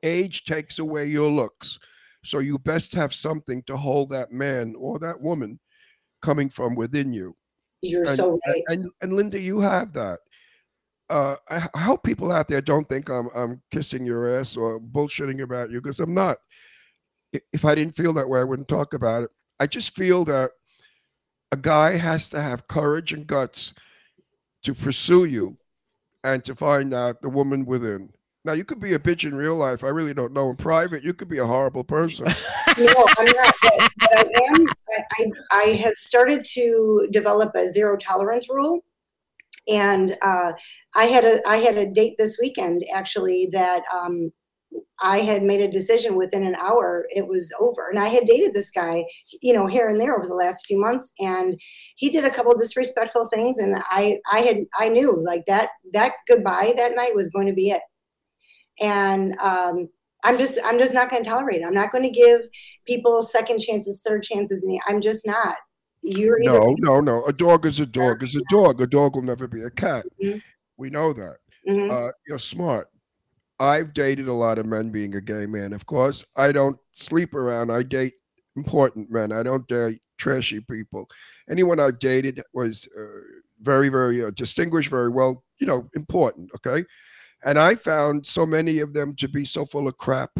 Age 0.03 0.43
takes 0.43 0.79
away 0.79 1.05
your 1.05 1.29
looks, 1.29 1.79
so 2.23 2.39
you 2.39 2.57
best 2.57 2.93
have 2.93 3.13
something 3.13 3.63
to 3.63 3.77
hold 3.77 4.09
that 4.09 4.31
man 4.31 4.75
or 4.77 4.99
that 4.99 5.21
woman 5.21 5.59
coming 6.21 6.49
from 6.49 6.75
within 6.75 7.13
you. 7.13 7.35
You're 7.81 8.07
And, 8.07 8.17
so 8.17 8.39
right. 8.47 8.63
and 8.67 8.89
and 9.01 9.13
Linda, 9.13 9.39
you 9.39 9.61
have 9.61 9.93
that. 9.93 10.19
Uh, 11.09 11.35
I, 11.49 11.67
I 11.73 11.79
hope 11.79 12.03
people 12.03 12.31
out 12.31 12.47
there 12.47 12.61
don't 12.61 12.87
think 12.87 13.09
I'm 13.09 13.29
I'm 13.35 13.61
kissing 13.71 14.05
your 14.05 14.39
ass 14.39 14.57
or 14.57 14.79
bullshitting 14.79 15.41
about 15.41 15.69
you 15.69 15.81
because 15.81 15.99
I'm 15.99 16.13
not. 16.13 16.37
If 17.53 17.65
I 17.65 17.75
didn't 17.75 17.95
feel 17.95 18.13
that 18.13 18.27
way, 18.27 18.39
I 18.39 18.43
wouldn't 18.43 18.67
talk 18.67 18.93
about 18.93 19.23
it. 19.23 19.29
I 19.59 19.67
just 19.67 19.95
feel 19.95 20.25
that 20.25 20.51
a 21.51 21.57
guy 21.57 21.97
has 21.97 22.29
to 22.29 22.41
have 22.41 22.67
courage 22.67 23.13
and 23.13 23.25
guts 23.25 23.73
to 24.63 24.73
pursue 24.73 25.25
you 25.25 25.57
and 26.23 26.43
to 26.45 26.55
find 26.55 26.93
out 26.93 27.21
the 27.21 27.29
woman 27.29 27.65
within. 27.65 28.11
Now 28.45 28.53
you 28.53 28.63
could 28.63 28.79
be 28.79 28.93
a 28.93 28.99
bitch 28.99 29.25
in 29.25 29.35
real 29.35 29.55
life. 29.55 29.83
I 29.83 29.89
really 29.89 30.13
don't 30.13 30.33
know. 30.33 30.49
In 30.49 30.55
private, 30.55 31.03
you 31.03 31.13
could 31.13 31.27
be 31.27 31.39
a 31.39 31.45
horrible 31.45 31.83
person. 31.83 32.25
no, 32.77 33.05
I'm 33.17 33.25
not. 33.25 33.55
But, 33.61 33.89
but 33.99 34.17
I 34.17 34.25
am. 34.47 34.65
I, 34.89 35.03
I, 35.19 35.31
I 35.51 35.63
have 35.83 35.95
started 35.95 36.43
to 36.53 37.07
develop 37.11 37.51
a 37.55 37.69
zero 37.69 37.97
tolerance 37.97 38.49
rule, 38.49 38.79
and 39.67 40.17
uh, 40.21 40.53
I 40.95 41.05
had 41.05 41.25
a 41.25 41.39
I 41.47 41.57
had 41.57 41.77
a 41.77 41.91
date 41.91 42.15
this 42.17 42.37
weekend 42.41 42.83
actually 42.93 43.49
that 43.51 43.83
um, 43.93 44.31
I 45.01 45.19
had 45.19 45.43
made 45.43 45.61
a 45.61 45.71
decision 45.71 46.15
within 46.15 46.43
an 46.43 46.55
hour. 46.55 47.05
It 47.09 47.27
was 47.27 47.53
over, 47.59 47.87
and 47.89 47.97
I 47.99 48.07
had 48.07 48.25
dated 48.25 48.53
this 48.53 48.69
guy, 48.69 49.05
you 49.41 49.53
know, 49.53 49.65
here 49.65 49.87
and 49.87 49.97
there 49.97 50.17
over 50.17 50.27
the 50.27 50.33
last 50.35 50.65
few 50.65 50.79
months, 50.79 51.13
and 51.19 51.59
he 51.95 52.09
did 52.09 52.25
a 52.25 52.29
couple 52.29 52.55
disrespectful 52.57 53.27
things, 53.33 53.59
and 53.59 53.77
I 53.89 54.19
I 54.31 54.41
had 54.41 54.57
I 54.77 54.89
knew 54.89 55.21
like 55.23 55.45
that 55.45 55.69
that 55.93 56.13
goodbye 56.27 56.73
that 56.77 56.95
night 56.95 57.15
was 57.15 57.29
going 57.29 57.47
to 57.47 57.53
be 57.53 57.71
it, 57.71 57.81
and 58.79 59.37
um, 59.39 59.89
I'm 60.23 60.37
just 60.37 60.59
I'm 60.65 60.77
just 60.77 60.93
not 60.93 61.09
going 61.09 61.23
to 61.23 61.29
tolerate 61.29 61.61
it. 61.61 61.65
I'm 61.65 61.73
not 61.73 61.91
going 61.91 62.03
to 62.03 62.09
give 62.09 62.41
people 62.85 63.21
second 63.21 63.59
chances, 63.59 64.01
third 64.05 64.23
chances. 64.23 64.63
And 64.63 64.79
I'm 64.87 65.01
just 65.01 65.25
not. 65.25 65.55
You're 66.01 66.39
no, 66.39 66.75
no, 66.79 67.01
no. 67.01 67.25
A 67.25 67.33
dog 67.33 67.65
is 67.65 67.79
a 67.79 67.85
dog 67.85 68.23
is 68.23 68.35
a 68.35 68.41
dog. 68.49 68.81
A 68.81 68.87
dog 68.87 69.15
will 69.15 69.21
never 69.21 69.47
be 69.47 69.61
a 69.63 69.69
cat. 69.69 70.05
Mhm. 70.23 70.41
We 70.77 70.89
know 70.89 71.13
that. 71.13 71.37
Mhm. 71.67 71.91
Uh, 71.91 72.11
you're 72.27 72.39
smart. 72.39 72.89
I've 73.59 73.93
dated 73.93 74.27
a 74.27 74.33
lot 74.33 74.57
of 74.57 74.65
men 74.65 74.89
being 74.89 75.15
a 75.15 75.21
gay 75.21 75.45
man. 75.45 75.73
Of 75.73 75.85
course, 75.85 76.23
I 76.37 76.51
don't 76.51 76.77
sleep 76.93 77.35
around. 77.35 77.71
I 77.71 77.83
date 77.83 78.13
important 78.55 79.11
men. 79.11 79.31
I 79.31 79.43
don't 79.43 79.67
date 79.67 80.01
trashy 80.17 80.59
people. 80.59 81.09
Anyone 81.49 81.79
I've 81.79 81.99
dated 81.99 82.41
was 82.53 82.87
uh, 82.97 83.03
very, 83.61 83.89
very 83.89 84.23
uh, 84.23 84.31
distinguished, 84.31 84.89
very 84.89 85.09
well, 85.09 85.43
you 85.59 85.67
know, 85.67 85.89
important. 85.95 86.51
Okay. 86.55 86.85
And 87.43 87.57
I 87.57 87.75
found 87.75 88.27
so 88.27 88.45
many 88.45 88.79
of 88.79 88.93
them 88.93 89.15
to 89.15 89.27
be 89.27 89.45
so 89.45 89.65
full 89.65 89.87
of 89.87 89.97
crap. 89.97 90.31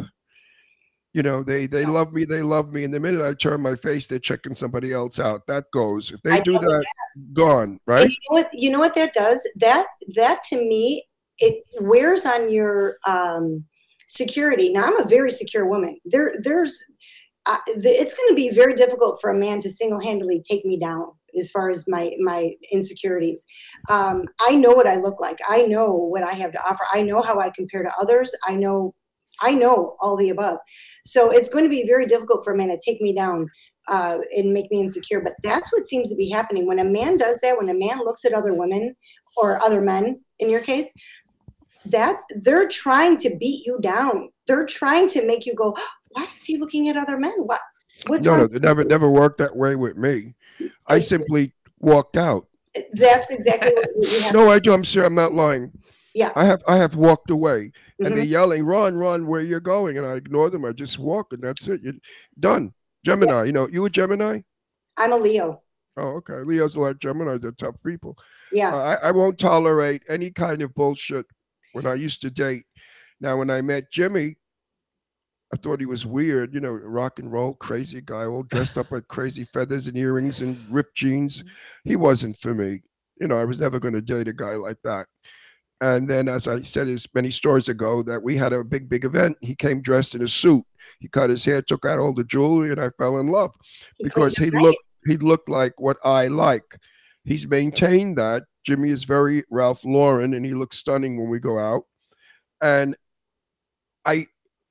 You 1.12 1.24
know, 1.24 1.42
they 1.42 1.66
they 1.66 1.84
love 1.84 2.12
me, 2.12 2.24
they 2.24 2.40
love 2.40 2.72
me. 2.72 2.84
And 2.84 2.94
the 2.94 3.00
minute 3.00 3.26
I 3.26 3.34
turn 3.34 3.60
my 3.60 3.74
face, 3.74 4.06
they're 4.06 4.20
checking 4.20 4.54
somebody 4.54 4.92
else 4.92 5.18
out. 5.18 5.44
That 5.48 5.64
goes. 5.72 6.12
If 6.12 6.22
they 6.22 6.32
I 6.32 6.40
do 6.40 6.52
know 6.52 6.60
that, 6.60 6.84
gone, 7.32 7.80
right? 7.84 8.08
you 8.08 8.16
know 8.30 8.36
what? 8.36 8.48
You 8.52 8.70
know 8.70 8.78
what 8.78 8.94
that 8.94 9.12
does? 9.12 9.40
That 9.56 9.86
that 10.14 10.42
to 10.50 10.56
me, 10.56 11.02
it 11.40 11.64
wears 11.80 12.24
on 12.24 12.52
your 12.52 12.96
um, 13.06 13.64
security. 14.06 14.72
Now 14.72 14.84
I'm 14.84 15.00
a 15.00 15.08
very 15.08 15.30
secure 15.30 15.66
woman. 15.68 15.96
There, 16.04 16.32
there's, 16.42 16.78
uh, 17.46 17.58
the, 17.66 17.88
it's 17.88 18.14
going 18.14 18.28
to 18.28 18.34
be 18.34 18.50
very 18.50 18.74
difficult 18.74 19.20
for 19.20 19.30
a 19.30 19.38
man 19.38 19.60
to 19.60 19.70
single-handedly 19.70 20.42
take 20.48 20.64
me 20.64 20.78
down 20.78 21.06
as 21.38 21.50
far 21.50 21.70
as 21.70 21.84
my 21.86 22.12
my 22.18 22.50
insecurities. 22.72 23.44
Um, 23.88 24.24
I 24.40 24.56
know 24.56 24.72
what 24.72 24.88
I 24.88 24.96
look 24.96 25.20
like. 25.20 25.38
I 25.48 25.62
know 25.62 25.92
what 25.92 26.24
I 26.24 26.32
have 26.32 26.52
to 26.52 26.62
offer. 26.68 26.84
I 26.92 27.02
know 27.02 27.22
how 27.22 27.38
I 27.38 27.50
compare 27.50 27.84
to 27.84 27.92
others. 28.00 28.34
I 28.46 28.56
know, 28.56 28.94
I 29.40 29.52
know 29.52 29.94
all 30.00 30.16
the 30.16 30.30
above. 30.30 30.58
So 31.04 31.30
it's 31.30 31.48
going 31.48 31.64
to 31.64 31.70
be 31.70 31.86
very 31.86 32.06
difficult 32.06 32.44
for 32.44 32.52
a 32.52 32.56
man 32.56 32.68
to 32.68 32.78
take 32.84 33.00
me 33.00 33.14
down 33.14 33.48
uh, 33.86 34.18
and 34.36 34.52
make 34.52 34.70
me 34.72 34.80
insecure. 34.80 35.20
But 35.20 35.34
that's 35.44 35.72
what 35.72 35.84
seems 35.84 36.10
to 36.10 36.16
be 36.16 36.28
happening 36.28 36.66
when 36.66 36.80
a 36.80 36.84
man 36.84 37.16
does 37.16 37.38
that. 37.42 37.56
When 37.56 37.68
a 37.68 37.74
man 37.74 37.98
looks 38.00 38.24
at 38.24 38.34
other 38.34 38.52
women 38.52 38.96
or 39.36 39.62
other 39.64 39.80
men, 39.80 40.20
in 40.40 40.50
your 40.50 40.60
case, 40.60 40.92
that 41.86 42.20
they're 42.44 42.68
trying 42.68 43.16
to 43.18 43.36
beat 43.36 43.64
you 43.66 43.78
down. 43.80 44.30
They're 44.46 44.66
trying 44.66 45.08
to 45.10 45.26
make 45.26 45.46
you 45.46 45.54
go, 45.54 45.76
"Why 46.10 46.26
is 46.34 46.44
he 46.44 46.58
looking 46.58 46.88
at 46.88 46.96
other 46.96 47.18
men? 47.18 47.34
What? 47.38 47.60
What's 48.06 48.24
No, 48.24 48.36
no, 48.36 48.44
it 48.44 48.62
never 48.62 48.84
never 48.84 49.10
worked 49.10 49.38
that 49.38 49.56
way 49.56 49.76
with 49.76 49.96
me. 49.96 50.34
I 50.86 51.00
simply 51.00 51.52
walked 51.78 52.16
out. 52.16 52.46
That's 52.92 53.30
exactly 53.30 53.72
what 53.74 54.10
you 54.10 54.20
have. 54.20 54.34
No, 54.34 54.50
I 54.50 54.58
do. 54.58 54.72
I'm 54.72 54.82
sure 54.82 55.04
I'm 55.04 55.14
not 55.14 55.32
lying. 55.32 55.72
Yeah. 56.14 56.32
I 56.34 56.44
have 56.44 56.62
I 56.66 56.76
have 56.76 56.96
walked 56.96 57.30
away, 57.30 57.72
and 57.98 58.08
Mhm. 58.08 58.14
they're 58.16 58.24
yelling, 58.24 58.64
"Run, 58.64 58.96
run! 58.96 59.26
Where 59.26 59.40
you're 59.40 59.60
going?" 59.60 59.96
And 59.96 60.06
I 60.06 60.14
ignore 60.14 60.50
them. 60.50 60.64
I 60.64 60.72
just 60.72 60.98
walk, 60.98 61.32
and 61.32 61.42
that's 61.42 61.68
it. 61.68 61.82
You're 61.82 61.94
done. 62.38 62.74
Gemini, 63.04 63.44
you 63.44 63.52
know, 63.52 63.68
you 63.68 63.84
a 63.84 63.90
Gemini? 63.90 64.40
I'm 64.96 65.12
a 65.12 65.16
Leo. 65.16 65.62
Oh, 65.96 66.16
okay. 66.16 66.42
Leos 66.44 66.76
like 66.76 66.96
Geminis. 66.98 67.40
They're 67.42 67.52
tough 67.52 67.82
people. 67.84 68.16
Yeah. 68.52 68.74
Uh, 68.74 68.98
I, 69.02 69.08
I 69.08 69.10
won't 69.12 69.38
tolerate 69.38 70.02
any 70.08 70.30
kind 70.30 70.62
of 70.62 70.74
bullshit 70.74 71.26
when 71.72 71.86
I 71.86 71.94
used 71.94 72.20
to 72.22 72.30
date. 72.30 72.64
Now, 73.20 73.36
when 73.36 73.50
I 73.50 73.60
met 73.60 73.92
Jimmy, 73.92 74.36
I 75.52 75.56
thought 75.56 75.80
he 75.80 75.86
was 75.86 76.06
weird, 76.06 76.54
you 76.54 76.60
know, 76.60 76.70
rock 76.70 77.18
and 77.18 77.30
roll, 77.30 77.54
crazy 77.54 78.00
guy, 78.00 78.24
all 78.24 78.44
dressed 78.44 78.78
up 78.78 78.90
with 78.90 79.08
crazy 79.08 79.44
feathers 79.44 79.88
and 79.88 79.96
earrings 79.96 80.40
and 80.40 80.56
ripped 80.70 80.96
jeans. 80.96 81.42
He 81.84 81.96
wasn't 81.96 82.38
for 82.38 82.54
me. 82.54 82.82
You 83.20 83.26
know, 83.26 83.36
I 83.36 83.44
was 83.44 83.60
never 83.60 83.80
going 83.80 83.94
to 83.94 84.00
date 84.00 84.28
a 84.28 84.32
guy 84.32 84.54
like 84.54 84.78
that. 84.84 85.06
And 85.82 86.08
then, 86.08 86.28
as 86.28 86.46
I 86.46 86.62
said 86.62 86.88
as 86.88 87.06
many 87.14 87.30
stories 87.30 87.68
ago, 87.68 88.02
that 88.02 88.22
we 88.22 88.36
had 88.36 88.52
a 88.52 88.62
big, 88.62 88.88
big 88.88 89.04
event. 89.04 89.38
He 89.40 89.54
came 89.54 89.80
dressed 89.80 90.14
in 90.14 90.22
a 90.22 90.28
suit. 90.28 90.62
He 90.98 91.08
cut 91.08 91.30
his 91.30 91.44
hair, 91.44 91.62
took 91.62 91.86
out 91.86 91.98
all 91.98 92.12
the 92.12 92.24
jewelry, 92.24 92.70
and 92.70 92.80
I 92.80 92.90
fell 92.98 93.18
in 93.18 93.28
love 93.28 93.54
because 94.02 94.36
he 94.36 94.50
looked 94.50 94.78
he 95.06 95.16
looked 95.16 95.48
like 95.48 95.80
what 95.80 95.96
I 96.04 96.28
like. 96.28 96.78
He's 97.24 97.46
maintained 97.46 98.18
that. 98.18 98.44
Jimmy 98.64 98.90
is 98.90 99.04
very 99.04 99.44
Ralph 99.50 99.84
Lauren, 99.84 100.34
and 100.34 100.44
he 100.44 100.52
looks 100.52 100.78
stunning 100.78 101.18
when 101.18 101.30
we 101.30 101.38
go 101.38 101.58
out. 101.58 101.84
And 102.62 102.96
I, 104.04 104.26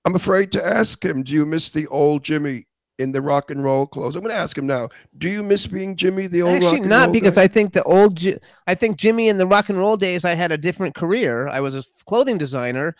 I'm 0.06 0.16
afraid 0.16 0.52
to 0.54 0.66
ask 0.66 1.04
him, 1.04 1.24
do 1.24 1.34
you 1.34 1.46
miss 1.46 1.70
the 1.70 1.88
old 1.88 2.24
Jimmy 2.24 2.68
in 3.00 3.12
the 3.12 3.22
rock 3.22 3.50
and 3.52 3.64
roll 3.64 3.88
clothes? 3.88 4.16
I'm 4.16 4.22
going 4.22 4.34
to 4.34 4.40
ask 4.40 4.58
him 4.58 4.68
now. 4.68 4.90
Do 5.18 5.30
you 5.30 5.42
miss 5.42 5.66
being 5.66 5.96
Jimmy, 5.96 6.28
the 6.28 6.42
old 6.42 6.64
rock 6.64 6.74
Actually, 6.74 6.88
not 6.88 7.12
because 7.12 7.36
guy? 7.36 7.44
I 7.44 7.48
think 7.48 7.74
the 7.74 7.84
old, 7.84 8.22
I 8.68 8.76
think 8.76 8.98
Jimmy 8.98 9.30
in 9.30 9.38
the 9.38 9.48
rock 9.48 9.70
and 9.70 9.78
roll 9.78 9.98
days, 9.98 10.26
I 10.26 10.36
had 10.36 10.52
a 10.52 10.58
different 10.58 10.96
career. 10.96 11.48
I 11.48 11.62
was 11.62 11.76
a 11.76 11.84
clothing 12.06 12.38
designer. 12.38 12.96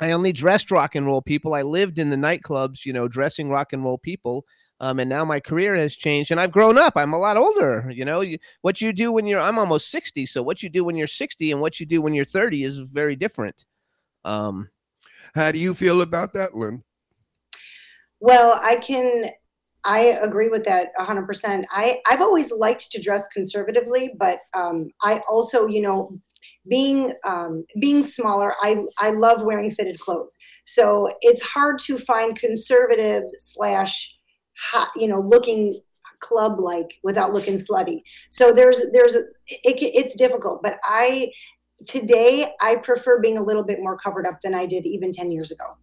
I 0.00 0.12
only 0.12 0.32
dressed 0.32 0.70
rock 0.70 0.94
and 0.94 1.06
roll 1.06 1.22
people. 1.22 1.54
I 1.54 1.62
lived 1.62 1.98
in 1.98 2.10
the 2.10 2.16
nightclubs, 2.16 2.84
you 2.84 2.92
know, 2.92 3.08
dressing 3.08 3.48
rock 3.48 3.72
and 3.72 3.82
roll 3.82 3.98
people. 3.98 4.44
Um, 4.80 4.98
and 4.98 5.08
now 5.08 5.24
my 5.24 5.40
career 5.40 5.74
has 5.74 5.96
changed, 5.96 6.30
and 6.30 6.38
I've 6.38 6.52
grown 6.52 6.76
up. 6.76 6.94
I'm 6.96 7.14
a 7.14 7.18
lot 7.18 7.36
older. 7.36 7.90
You 7.90 8.04
know, 8.04 8.20
you, 8.20 8.38
what 8.60 8.80
you 8.80 8.92
do 8.92 9.10
when 9.10 9.26
you're, 9.26 9.40
I'm 9.40 9.58
almost 9.58 9.90
60. 9.90 10.26
So 10.26 10.42
what 10.42 10.62
you 10.62 10.68
do 10.68 10.84
when 10.84 10.96
you're 10.96 11.06
60 11.06 11.50
and 11.50 11.60
what 11.60 11.80
you 11.80 11.86
do 11.86 12.02
when 12.02 12.12
you're 12.12 12.26
30 12.26 12.62
is 12.64 12.78
very 12.78 13.16
different. 13.16 13.64
Um, 14.24 14.68
How 15.34 15.52
do 15.52 15.58
you 15.58 15.74
feel 15.74 16.02
about 16.02 16.34
that, 16.34 16.54
Lynn? 16.54 16.82
Well, 18.20 18.60
I 18.62 18.76
can. 18.76 19.26
I 19.84 20.18
agree 20.20 20.48
with 20.48 20.64
that 20.64 20.88
100%. 20.98 21.64
I, 21.70 22.00
I've 22.08 22.20
always 22.20 22.50
liked 22.50 22.90
to 22.90 23.00
dress 23.00 23.28
conservatively, 23.28 24.16
but 24.18 24.40
um, 24.52 24.90
I 25.00 25.20
also, 25.28 25.68
you 25.68 25.80
know, 25.80 26.18
being 26.68 27.14
um, 27.24 27.64
being 27.80 28.02
smaller, 28.02 28.52
I, 28.60 28.84
I 28.98 29.10
love 29.10 29.42
wearing 29.44 29.70
fitted 29.70 30.00
clothes. 30.00 30.36
So 30.64 31.08
it's 31.20 31.40
hard 31.40 31.78
to 31.80 31.98
find 31.98 32.36
conservative 32.36 33.22
slash 33.38 34.12
hot, 34.12 34.15
you 34.96 35.08
know, 35.08 35.20
looking 35.20 35.80
club 36.20 36.58
like 36.58 36.98
without 37.02 37.32
looking 37.32 37.54
slutty. 37.54 38.02
So 38.30 38.52
there's 38.52 38.80
there's 38.92 39.14
it, 39.14 39.26
it's 39.64 40.14
difficult, 40.14 40.62
but 40.62 40.78
I 40.84 41.30
today 41.86 42.46
I 42.60 42.76
prefer 42.76 43.20
being 43.20 43.38
a 43.38 43.42
little 43.42 43.62
bit 43.62 43.80
more 43.80 43.96
covered 43.96 44.26
up 44.26 44.40
than 44.42 44.54
I 44.54 44.66
did 44.66 44.86
even 44.86 45.12
10 45.12 45.30
years 45.30 45.50
ago. 45.50 45.76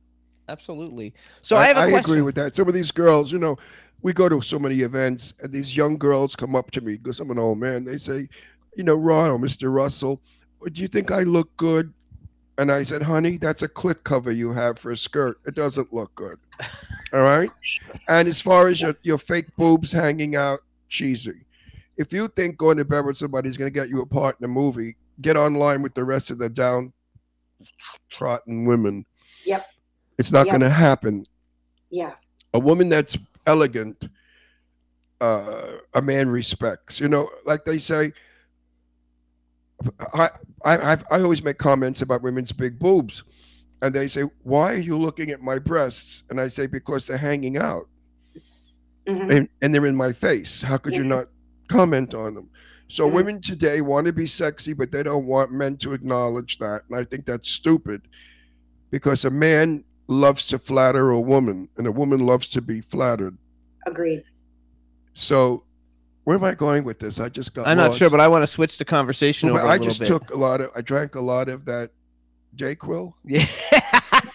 absolutely. 0.49 1.13
So 1.41 1.55
I, 1.57 1.67
have 1.67 1.77
a 1.77 1.81
I 1.81 1.89
question. 1.89 1.99
agree 1.99 2.21
with 2.21 2.35
that. 2.35 2.55
Some 2.55 2.67
of 2.67 2.73
these 2.73 2.91
girls, 2.91 3.31
you 3.31 3.39
know, 3.39 3.57
we 4.01 4.11
go 4.11 4.27
to 4.27 4.41
so 4.41 4.59
many 4.59 4.81
events, 4.81 5.33
and 5.39 5.53
these 5.53 5.77
young 5.77 5.97
girls 5.97 6.35
come 6.35 6.55
up 6.55 6.71
to 6.71 6.81
me 6.81 6.97
because 6.97 7.19
I'm 7.19 7.31
an 7.31 7.39
old 7.39 7.59
man. 7.59 7.85
They 7.85 7.97
say, 7.97 8.27
you 8.75 8.83
know, 8.83 8.95
Ron 8.95 9.29
or 9.29 9.37
Mr. 9.37 9.73
Russell, 9.73 10.21
do 10.71 10.81
you 10.81 10.87
think 10.87 11.11
I 11.11 11.23
look 11.23 11.55
good? 11.57 11.93
And 12.57 12.71
I 12.71 12.83
said, 12.83 13.01
honey, 13.01 13.37
that's 13.37 13.63
a 13.63 13.67
clit 13.67 14.03
cover 14.03 14.31
you 14.31 14.53
have 14.53 14.77
for 14.77 14.91
a 14.91 14.97
skirt. 14.97 15.37
It 15.45 15.55
doesn't 15.55 15.91
look 15.91 16.13
good. 16.15 16.35
All 17.11 17.21
right. 17.21 17.49
And 18.07 18.27
as 18.27 18.39
far 18.41 18.67
as 18.67 18.81
your, 18.81 18.93
your 19.03 19.17
fake 19.17 19.47
boobs 19.57 19.91
hanging 19.91 20.35
out, 20.35 20.59
cheesy. 20.87 21.45
If 21.97 22.13
you 22.13 22.27
think 22.27 22.57
going 22.57 22.77
to 22.77 22.85
bed 22.85 23.05
with 23.05 23.17
somebody 23.17 23.49
is 23.49 23.57
going 23.57 23.71
to 23.73 23.79
get 23.79 23.89
you 23.89 24.01
a 24.01 24.05
part 24.05 24.37
in 24.39 24.45
a 24.45 24.47
movie, 24.47 24.95
get 25.21 25.35
online 25.35 25.81
with 25.81 25.93
the 25.95 26.03
rest 26.03 26.29
of 26.31 26.37
the 26.37 26.49
downtrodden 26.49 26.93
women. 28.65 29.05
Yep. 29.45 29.65
It's 30.19 30.31
not 30.31 30.45
Yep. 30.45 30.51
going 30.53 30.61
to 30.61 30.69
happen 30.69 31.25
Yeah. 31.89 32.13
a 32.53 32.59
woman 32.59 32.89
that's 32.89 33.17
elegant 33.47 34.07
uh, 35.21 35.77
a 35.93 36.01
man 36.01 36.27
respects 36.29 36.99
you 36.99 37.07
know 37.07 37.29
like 37.45 37.63
they 37.65 37.77
say 37.79 38.11
I, 40.13 40.29
I 40.65 40.91
I've, 40.91 41.03
i 41.11 41.21
always 41.21 41.43
make 41.43 41.57
comments 41.57 42.01
about 42.01 42.21
women's 42.21 42.51
big 42.51 42.79
boobs 42.79 43.23
and 43.81 43.93
they 43.93 44.07
say 44.07 44.23
why 44.43 44.73
are 44.73 44.77
you 44.77 44.97
looking 44.97 45.31
at 45.31 45.41
my 45.41 45.59
breasts 45.59 46.23
and 46.29 46.39
i 46.39 46.47
say 46.47 46.67
because 46.67 47.05
they're 47.07 47.17
hanging 47.17 47.57
out 47.57 47.87
Mhm. 49.07 49.35
and, 49.35 49.49
and 49.61 49.75
they're 49.75 49.85
in 49.85 49.95
my 49.95 50.13
face 50.13 50.61
how 50.61 50.77
could 50.77 50.95
you 50.95 51.03
not 51.03 51.27
comment 51.67 52.13
on 52.13 52.33
them 52.33 52.49
so 52.87 53.09
Mhm. 53.09 53.13
women 53.13 53.41
today 53.41 53.81
want 53.81 54.07
to 54.07 54.13
be 54.13 54.25
sexy 54.25 54.71
but 54.73 54.91
they 54.91 55.03
don't 55.03 55.25
want 55.25 55.51
men 55.51 55.75
to 55.77 55.91
acknowledge 55.93 56.57
that 56.59 56.83
and 56.89 56.97
i 56.97 57.03
think 57.03 57.25
that's 57.25 57.49
stupid 57.49 58.01
because 58.91 59.25
a 59.25 59.29
man 59.29 59.83
loves 60.07 60.45
to 60.47 60.57
flatter 60.59 61.09
a 61.11 61.19
woman 61.19 61.67
and 61.77 61.85
a 61.87 61.91
woman 61.91 62.25
loves 62.25 62.47
to 62.47 62.61
be 62.61 62.79
flattered 62.79 63.37
Agreed. 63.85 64.23
so 65.13 65.65
where 66.23 66.37
am 66.37 66.43
I 66.43 66.53
going 66.55 66.83
with 66.83 66.99
this? 66.99 67.19
I 67.19 67.29
just 67.29 67.53
got. 67.53 67.67
I'm 67.67 67.77
not 67.77 67.95
sure, 67.95 68.09
but 68.09 68.19
I 68.19 68.27
want 68.27 68.43
to 68.43 68.47
switch 68.47 68.77
the 68.77 68.85
conversation 68.85 69.49
Well, 69.51 69.59
over 69.59 69.67
a 69.67 69.69
I 69.69 69.73
little 69.73 69.87
just 69.87 69.99
bit. 69.99 70.07
took 70.07 70.31
a 70.31 70.37
lot 70.37 70.61
of. 70.61 70.71
I 70.75 70.81
drank 70.81 71.15
a 71.15 71.21
lot 71.21 71.49
of 71.49 71.65
that 71.65 71.91
J-Quil, 72.55 73.15
yeah. 73.25 73.45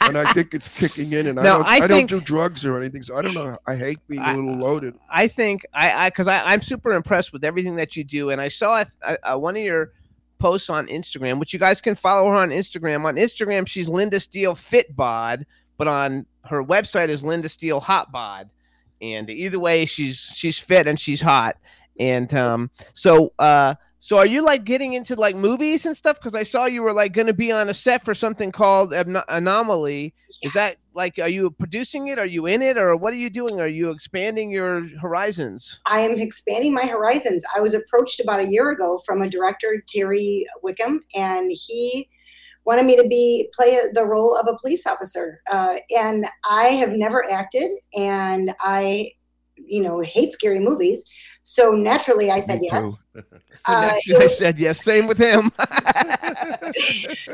and 0.03 0.19
I 0.19 0.33
think 0.33 0.53
it's 0.55 0.69
kicking 0.69 1.13
in. 1.13 1.29
And 1.29 1.39
I 1.39 1.43
don't. 1.45 1.63
I 1.65 1.77
I, 1.77 1.79
think- 1.87 2.11
don't 2.11 2.21
do 2.21 2.25
drugs 2.25 2.65
or 2.67 2.77
anything, 2.79 3.03
so 3.03 3.17
I 3.17 3.23
don't 3.23 3.35
know. 3.35 3.57
I 3.67 3.77
hate 3.77 3.99
being 4.09 4.21
a 4.21 4.25
I- 4.25 4.35
little 4.35 4.57
loaded. 4.57 4.95
I 5.11 5.29
think 5.29 5.65
I 5.73 5.91
I 5.91 6.09
because 6.11 6.29
I, 6.29 6.43
I'm 6.45 6.61
super 6.63 6.93
impressed 6.93 7.33
with 7.33 7.45
everything 7.45 7.77
that 7.77 7.97
you 7.97 8.05
do, 8.05 8.31
and 8.31 8.41
I 8.41 8.49
saw 8.49 8.85
uh, 9.03 9.17
uh, 9.23 9.39
one 9.39 9.57
of 9.57 9.63
your 9.63 9.93
posts 10.39 10.71
on 10.71 10.87
Instagram, 10.89 11.39
which 11.41 11.53
you 11.53 11.59
guys 11.59 11.81
can 11.81 11.95
follow 11.95 12.29
her 12.29 12.37
on 12.37 12.51
Instagram. 12.51 13.05
On 13.05 13.15
Instagram, 13.17 13.67
she's 13.67 13.89
Linda 13.89 14.21
Steele 14.21 14.55
Fit 14.55 14.95
Bod, 14.95 15.47
but 15.77 15.89
on 15.89 16.27
her 16.45 16.63
website 16.63 17.09
is 17.09 17.23
Linda 17.23 17.49
Steele 17.49 17.81
Hot 17.81 18.11
Bod, 18.13 18.51
and 19.01 19.31
either 19.31 19.59
way, 19.61 19.85
she's 19.87 20.17
she's 20.19 20.59
fit 20.59 20.87
and 20.89 20.99
she's 20.99 21.21
hot, 21.23 21.57
and 21.99 22.33
um 22.35 22.71
so 22.93 23.33
uh 23.39 23.75
so 24.01 24.17
are 24.17 24.27
you 24.27 24.45
like 24.45 24.65
getting 24.65 24.93
into 24.93 25.17
like 25.17 25.35
movies 25.35 25.85
and 25.85 25.97
stuff? 25.97 26.19
Because 26.19 26.35
I 26.35 26.45
saw 26.45 26.67
you 26.67 26.83
were 26.83 26.93
like 26.93 27.13
going 27.13 27.27
to 27.27 27.35
be 27.35 27.51
on 27.51 27.69
a 27.69 27.75
set 27.75 28.05
for 28.05 28.15
something 28.15 28.53
called 28.53 28.93
Anomaly. 28.93 30.15
Is 30.43 30.53
that 30.53 30.75
like, 30.95 31.19
are 31.19 31.29
you 31.29 31.51
producing 31.51 32.07
it? 32.07 32.19
Are 32.19 32.27
you 32.27 32.47
in 32.47 32.63
it? 32.63 32.79
Or 32.79 32.97
what 32.97 33.13
are 33.13 33.17
you 33.17 33.29
doing? 33.29 33.61
Are 33.61 33.69
you 33.69 33.91
expanding 33.91 34.51
your 34.51 34.87
horizons? 35.01 35.81
I 35.87 36.01
am 36.01 36.17
expanding 36.19 36.73
my 36.73 36.87
horizons. 36.87 37.45
I 37.55 37.61
was 37.61 37.75
approached 37.75 38.21
about 38.21 38.41
a 38.41 38.47
year 38.47 38.71
ago 38.71 39.01
from 39.05 39.21
a 39.21 39.29
director, 39.29 39.83
Terry 39.89 40.47
Wickham, 40.63 41.01
and 41.17 41.51
he 41.53 42.09
wanted 42.65 42.87
me 42.87 42.97
to 42.97 43.09
be 43.09 43.51
play 43.57 43.81
the 43.93 44.05
role 44.05 44.37
of 44.37 44.47
a 44.47 44.57
police 44.59 44.87
officer. 44.87 45.41
Uh, 45.51 45.77
and 45.97 46.25
I 46.49 46.67
have 46.67 46.91
never 46.91 47.29
acted, 47.33 47.69
and 47.97 48.55
I, 48.61 49.11
you 49.57 49.83
know, 49.83 50.01
hate 50.01 50.33
scary 50.33 50.61
movies. 50.61 51.03
So 51.49 51.71
naturally, 51.71 52.31
I 52.31 52.41
said 52.41 52.61
yes. 52.63 52.99
So 53.65 53.73
Uh, 53.73 53.93
I 54.21 54.27
said 54.29 54.59
yes. 54.59 54.81
Same 54.81 55.09
with 55.09 55.19
him. 55.19 55.51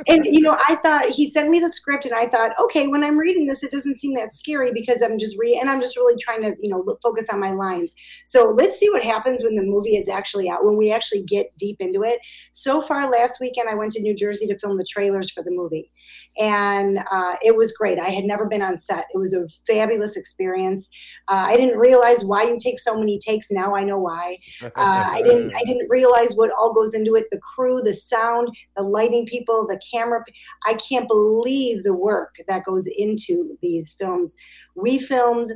and 0.09 0.25
you 0.25 0.41
know 0.41 0.57
i 0.69 0.77
thought 0.77 1.05
he 1.07 1.27
sent 1.27 1.49
me 1.49 1.59
the 1.59 1.71
script 1.71 2.05
and 2.05 2.15
i 2.15 2.27
thought 2.27 2.53
okay 2.63 2.87
when 2.87 3.03
i'm 3.03 3.19
reading 3.19 3.47
this 3.47 3.63
it 3.63 3.71
doesn't 3.71 3.97
seem 3.97 4.15
that 4.15 4.31
scary 4.31 4.71
because 4.73 5.03
i'm 5.03 5.19
just 5.19 5.37
re 5.39 5.59
and 5.61 5.69
i'm 5.69 5.81
just 5.81 5.97
really 5.97 6.17
trying 6.21 6.41
to 6.43 6.55
you 6.61 6.71
know 6.71 6.83
look, 6.87 7.01
focus 7.03 7.29
on 7.33 7.41
my 7.41 7.51
lines. 7.51 7.93
So 8.25 8.55
let's 8.57 8.79
see 8.79 8.89
what 8.91 9.03
happens 9.03 9.43
when 9.43 9.55
the 9.55 9.63
movie 9.63 9.97
is 9.97 10.09
actually 10.09 10.49
out 10.49 10.65
when 10.65 10.77
we 10.77 10.93
actually 10.93 11.23
get 11.23 11.57
deep 11.59 11.77
into 11.81 12.03
it. 12.03 12.21
So 12.53 12.81
far 12.81 13.11
last 13.11 13.39
weekend 13.41 13.69
i 13.69 13.75
went 13.75 13.93
to 13.93 14.03
new 14.03 14.15
jersey 14.15 14.47
to 14.47 14.59
film 14.59 14.79
the 14.79 14.87
trailers 14.89 15.31
for 15.31 15.43
the 15.43 15.51
movie. 15.51 15.91
And 16.39 16.99
uh, 17.11 17.35
it 17.45 17.57
was 17.57 17.73
great. 17.73 17.99
I 17.99 18.11
had 18.11 18.25
never 18.25 18.47
been 18.47 18.63
on 18.63 18.77
set. 18.77 19.07
It 19.13 19.19
was 19.19 19.35
a 19.35 19.47
fabulous 19.67 20.17
experience. 20.17 20.89
Uh, 21.29 21.47
i 21.49 21.57
didn't 21.57 21.79
realize 21.79 22.25
why 22.25 22.45
you 22.45 22.59
take 22.59 22.79
so 22.79 22.99
many 22.99 23.19
takes. 23.19 23.51
Now 23.51 23.75
i 23.75 23.85
know 23.85 23.99
why. 24.05 24.39
Uh, 24.77 25.11
I 25.13 25.23
didn't 25.23 25.55
I 25.55 25.63
didn't 25.65 25.89
realize 25.89 26.35
what 26.35 26.51
all 26.59 26.73
goes 26.73 26.95
into 26.95 27.15
it. 27.15 27.27
The 27.31 27.39
crew 27.39 27.81
the 27.83 27.95
sound 27.95 28.49
the 28.77 28.83
lighting 28.83 29.27
people 29.27 29.67
the 29.67 29.81
camera 29.93 30.25
I 30.67 30.75
can't 30.75 31.09
believe 31.09 31.83
the 31.83 31.95
work 31.95 32.35
that 32.49 32.65
goes 32.65 32.87
into 32.87 33.57
these 33.63 33.93
films. 33.93 34.35
We 34.75 34.99
filmed 34.99 35.49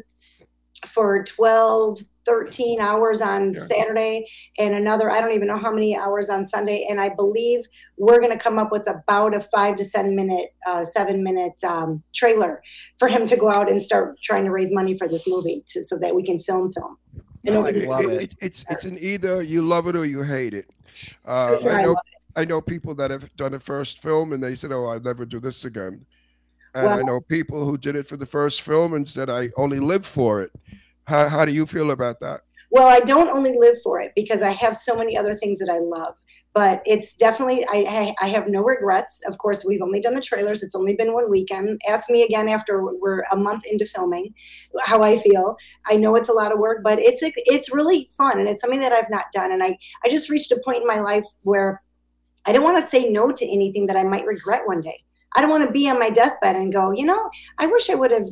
for 0.87 1.25
12 1.25 2.01
13 2.25 2.79
hours 2.79 3.23
on 3.23 3.53
Yeah. 3.55 3.61
Saturday 3.61 4.29
and 4.59 4.75
another 4.75 5.11
I 5.11 5.21
don't 5.21 5.33
even 5.33 5.49
know 5.49 5.57
how 5.57 5.73
many 5.73 5.97
hours 5.97 6.29
on 6.29 6.45
Sunday 6.45 6.87
and 6.89 7.01
I 7.01 7.09
believe 7.09 7.61
we're 7.97 8.21
going 8.21 8.37
to 8.37 8.39
come 8.39 8.59
up 8.59 8.71
with 8.71 8.87
about 8.87 9.35
a 9.35 9.41
5 9.41 9.77
to 9.77 9.85
7 9.85 10.15
minute 10.15 10.51
uh, 10.67 10.85
7 10.85 11.25
minute 11.25 11.55
um, 11.67 12.03
trailer 12.15 12.63
for 12.99 13.09
him 13.09 13.27
to 13.27 13.37
go 13.37 13.51
out 13.51 13.71
and 13.71 13.81
start 13.81 14.21
trying 14.23 14.45
to 14.45 14.51
raise 14.51 14.73
money 14.73 14.97
for 14.97 15.09
this 15.09 15.27
movie 15.27 15.65
to, 15.69 15.83
so 15.83 15.99
that 15.99 16.15
we 16.15 16.23
can 16.23 16.39
film 16.39 16.71
film 16.73 16.99
and 17.45 17.55
No, 17.55 17.61
over 17.61 17.68
it- 17.68 17.74
the 17.74 17.80
it- 17.80 18.12
it. 18.12 18.22
it- 18.22 18.36
it's 18.41 18.64
it's 18.70 18.84
an 18.84 18.99
either 19.01 19.43
you 19.43 19.62
love 19.62 19.86
it 19.89 19.97
or 19.97 20.05
you 20.05 20.22
hate 20.22 20.55
it. 20.55 20.70
Uh, 21.24 21.59
I 21.64 21.68
I 21.68 21.82
know 21.82 21.89
love 21.89 21.97
I 22.36 22.45
know 22.45 22.61
people 22.61 22.95
that 22.97 23.11
have 23.11 23.34
done 23.36 23.55
a 23.55 23.61
first 23.61 24.01
film 24.01 24.32
and 24.32 24.43
they 24.43 24.55
said, 24.55 24.70
"Oh, 24.72 24.86
I'll 24.86 25.01
never 25.01 25.24
do 25.24 25.41
this 25.41 25.64
again." 25.64 26.05
And 26.74 26.86
I 26.89 27.03
know 27.03 27.20
people 27.20 27.64
who 27.64 27.76
did 27.78 27.97
it 27.97 28.07
for 28.07 28.16
the 28.16 28.26
first 28.26 28.62
film 28.62 28.95
and 28.95 29.09
said, 29.09 29.28
"I 29.30 29.51
only 29.57 29.80
live 29.80 30.05
for 30.07 30.43
it." 30.43 30.53
How 31.07 31.28
how 31.28 31.45
do 31.45 31.53
you 31.53 31.66
feel 31.66 31.91
about 31.91 32.20
that? 32.20 32.43
Well, 32.70 32.86
I 32.86 33.01
don't 33.01 33.28
only 33.28 33.55
live 33.57 33.80
for 33.82 34.01
it 34.01 34.12
because 34.14 34.43
I 34.43 34.51
have 34.51 34.76
so 34.76 34.95
many 34.95 35.16
other 35.16 35.34
things 35.34 35.59
that 35.59 35.70
I 35.70 35.78
love. 35.78 36.14
But 36.59 36.83
it's 36.87 37.15
definitely 37.15 37.65
I, 37.71 38.17
I 38.21 38.27
have 38.31 38.49
no 38.49 38.63
regrets. 38.65 39.23
Of 39.29 39.39
course, 39.39 39.65
we've 39.65 39.81
only 39.81 40.01
done 40.01 40.15
the 40.15 40.21
trailers. 40.21 40.61
It's 40.61 40.75
only 40.75 40.97
been 40.97 41.13
one 41.13 41.31
weekend. 41.31 41.81
Ask 41.89 42.11
me 42.11 42.25
again 42.25 42.49
after 42.49 42.83
we're 42.83 43.23
a 43.31 43.37
month 43.37 43.63
into 43.65 43.87
filming 43.87 44.35
how 44.83 45.05
I 45.05 45.19
feel. 45.19 45.57
I 45.87 45.95
know 45.95 46.17
it's 46.17 46.29
a 46.29 46.33
lot 46.33 46.51
of 46.51 46.59
work, 46.59 46.79
but 46.83 46.99
it's 46.99 47.21
it's 47.23 47.73
really 47.73 48.09
fun 48.11 48.41
and 48.41 48.49
it's 48.49 48.61
something 48.61 48.81
that 48.81 48.91
I've 48.91 49.09
not 49.09 49.27
done. 49.33 49.53
And 49.53 49.63
I 49.63 49.79
I 50.05 50.09
just 50.09 50.31
reached 50.31 50.51
a 50.51 50.61
point 50.65 50.81
in 50.81 50.87
my 50.89 50.99
life 50.99 51.27
where 51.43 51.81
I 52.45 52.53
don't 52.53 52.65
want 52.65 52.79
to 52.79 52.83
say 52.83 53.09
no 53.09 53.31
to 53.31 53.45
anything 53.47 53.87
that 53.87 53.97
I 53.97 54.03
might 54.03 54.27
regret 54.27 54.63
one 54.65 54.81
day. 54.81 55.05
I 55.37 55.41
don't 55.41 55.51
want 55.51 55.65
to 55.65 55.71
be 55.71 55.89
on 55.89 56.01
my 56.01 56.11
deathbed 56.11 56.57
and 56.57 56.73
go, 56.73 56.91
you 56.91 57.07
know, 57.07 57.31
I 57.59 57.69
wish 57.69 57.89
I 57.89 57.95
would 57.95 58.11
have 58.11 58.27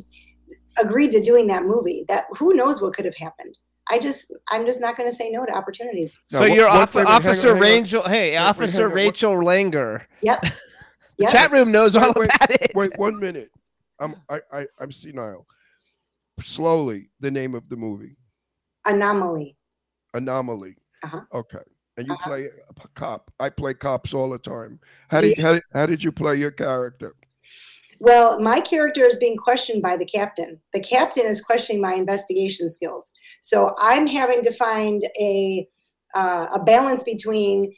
agreed 0.77 1.11
to 1.11 1.21
doing 1.21 1.47
that 1.47 1.63
movie. 1.63 2.03
That 2.09 2.25
who 2.37 2.53
knows 2.55 2.81
what 2.81 2.93
could 2.93 3.05
have 3.05 3.15
happened. 3.15 3.57
I 3.89 3.99
just 3.99 4.33
I'm 4.49 4.65
just 4.65 4.81
not 4.81 4.97
going 4.97 5.09
to 5.09 5.15
say 5.15 5.29
no 5.29 5.45
to 5.45 5.51
opportunities. 5.53 6.19
Now, 6.31 6.39
so 6.39 6.47
one- 6.47 6.55
you're 6.57 6.67
one 6.67 6.77
off- 6.77 6.91
thing- 6.91 7.05
hang 7.05 7.07
on, 7.07 7.13
Officer 7.25 7.47
hang 7.47 7.55
on. 7.55 7.61
Rachel. 7.61 8.03
Hey, 8.03 8.09
Wait, 8.09 8.31
wait, 8.31 8.37
Officer 8.37 8.77
hang 8.77 8.83
on, 8.83 8.89
what- 8.89 8.95
Rachel 8.95 9.33
Langer. 9.35 10.05
Yep. 10.21 10.43
The 11.17 11.23
Yep. 11.23 11.31
chat 11.31 11.51
room 11.51 11.71
knows 11.71 11.95
all 11.95 12.09
Wait, 12.09 12.17
wait, 12.17 12.29
about 12.35 12.51
it. 12.51 12.71
Wait 12.75 12.91
one 12.99 13.19
minute. 13.19 13.49
I'm 13.99 14.15
I, 14.29 14.39
I 14.53 14.67
I'm 14.79 14.91
senile. 14.91 15.47
Slowly, 16.41 17.09
the 17.19 17.31
name 17.31 17.55
of 17.55 17.67
the 17.69 17.75
movie. 17.75 18.15
Anomaly. 18.85 19.55
Anomaly. 20.13 20.75
Uh-huh. 21.03 21.21
Okay. 21.33 21.57
And 21.97 22.05
you 22.05 22.13
Uh-huh. 22.13 22.29
play 22.29 22.45
a 22.45 22.87
cop. 22.93 23.31
I 23.39 23.49
play 23.49 23.73
cops 23.73 24.13
all 24.13 24.29
the 24.29 24.37
time. 24.37 24.79
How 25.09 25.21
did 25.21 25.39
how, 25.39 25.53
did- 25.53 25.63
how 25.73 25.87
did 25.87 26.03
you 26.03 26.11
play 26.11 26.35
your 26.35 26.51
character? 26.51 27.15
Well, 27.99 28.39
my 28.39 28.61
character 28.61 29.03
is 29.03 29.17
being 29.17 29.37
questioned 29.37 29.81
by 29.81 29.97
the 29.97 30.05
captain. 30.05 30.59
The 30.73 30.81
captain 30.81 31.25
is 31.25 31.41
questioning 31.41 31.81
my 31.81 31.95
investigation 31.95 32.69
skills. 32.69 33.11
So 33.41 33.73
I'm 33.79 34.05
having 34.07 34.41
to 34.43 34.51
find 34.51 35.03
a 35.19 35.67
uh, 36.15 36.47
a 36.53 36.59
balance 36.63 37.03
between 37.03 37.73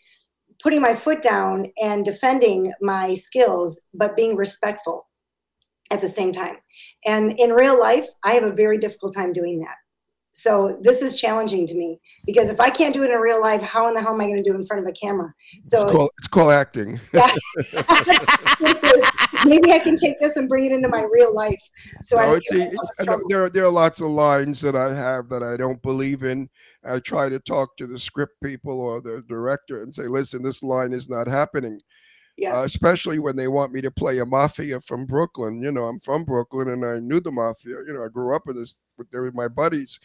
putting 0.62 0.82
my 0.82 0.94
foot 0.94 1.22
down 1.22 1.66
and 1.82 2.06
defending 2.06 2.72
my 2.82 3.16
skills, 3.16 3.82
but 3.94 4.16
being 4.16 4.36
respectful 4.36 5.08
at 5.92 6.02
the 6.02 6.08
same 6.08 6.32
time. 6.32 6.58
And 7.06 7.34
in 7.40 7.52
real 7.52 7.80
life, 7.80 8.08
I 8.24 8.34
have 8.34 8.44
a 8.44 8.54
very 8.54 8.78
difficult 8.78 9.16
time 9.16 9.34
doing 9.34 9.60
that. 9.62 9.76
So 10.40 10.78
this 10.80 11.02
is 11.02 11.20
challenging 11.20 11.68
to 11.68 11.76
me 11.76 12.00
because 12.26 12.50
if 12.50 12.62
I 12.62 12.70
can't 12.70 12.94
do 12.94 13.04
it 13.04 13.12
in 13.12 13.20
real 13.20 13.42
life, 13.42 13.62
how 13.62 13.90
in 13.90 13.94
the 13.94 14.02
hell 14.02 14.14
am 14.14 14.22
I 14.22 14.24
going 14.24 14.42
to 14.42 14.50
do 14.50 14.56
it 14.56 14.60
in 14.62 14.66
front 14.66 14.82
of 14.82 14.90
a 14.90 14.94
camera? 14.94 15.34
So 15.64 15.84
It's 15.84 15.92
called, 15.92 16.12
it's 16.18 16.28
called 16.30 16.52
acting. 16.54 16.98
yeah. 17.14 17.30
Is- 17.58 17.74
maybe 19.46 19.74
I 19.74 19.80
can 19.80 19.98
take 19.98 20.18
this 20.22 20.38
and 20.38 20.48
bring 20.48 20.66
it 20.66 20.72
into 20.72 20.88
my 20.88 21.06
real 21.12 21.36
life. 21.36 21.62
So 22.02 22.18
I 22.18 22.26
No, 22.26 22.34
it's, 22.36 22.50
it's, 22.52 22.78
know 23.06 23.20
there 23.28 23.44
are 23.44 23.50
there 23.50 23.66
are 23.66 23.72
lots 23.72 24.00
of 24.00 24.08
lines 24.08 24.62
that 24.62 24.78
I 24.78 24.96
have 24.96 25.28
that 25.28 25.44
I 25.44 25.58
don't 25.58 25.82
believe 25.82 26.24
in. 26.24 26.50
I 26.86 27.00
try 27.00 27.28
to 27.28 27.40
talk 27.40 27.76
to 27.76 27.88
the 27.88 28.00
script 28.00 28.36
people 28.42 28.80
or 28.80 29.02
the 29.02 29.22
director 29.28 29.84
and 29.84 29.94
say, 29.94 30.04
"Listen, 30.04 30.42
this 30.42 30.64
line 30.64 30.94
is 30.94 31.10
not 31.10 31.28
happening." 31.28 31.80
Yeah. 32.40 32.60
Uh, 32.60 32.64
especially 32.64 33.20
when 33.20 33.36
they 33.36 33.50
want 33.50 33.74
me 33.74 33.82
to 33.82 33.92
play 33.92 34.20
a 34.20 34.26
mafia 34.26 34.80
from 34.80 35.06
Brooklyn. 35.06 35.62
You 35.62 35.74
know, 35.74 35.86
I'm 35.86 36.00
from 36.00 36.24
Brooklyn 36.24 36.70
and 36.70 36.86
I 36.86 37.00
knew 37.00 37.20
the 37.20 37.32
mafia. 37.32 37.76
You 37.86 37.94
know, 37.94 38.06
I 38.06 38.08
grew 38.08 38.34
up 38.34 38.48
with 38.48 38.56
this 38.56 38.76
with 38.98 39.12
they 39.12 39.20
were 39.20 39.32
my 39.34 39.50
buddies, 39.50 40.00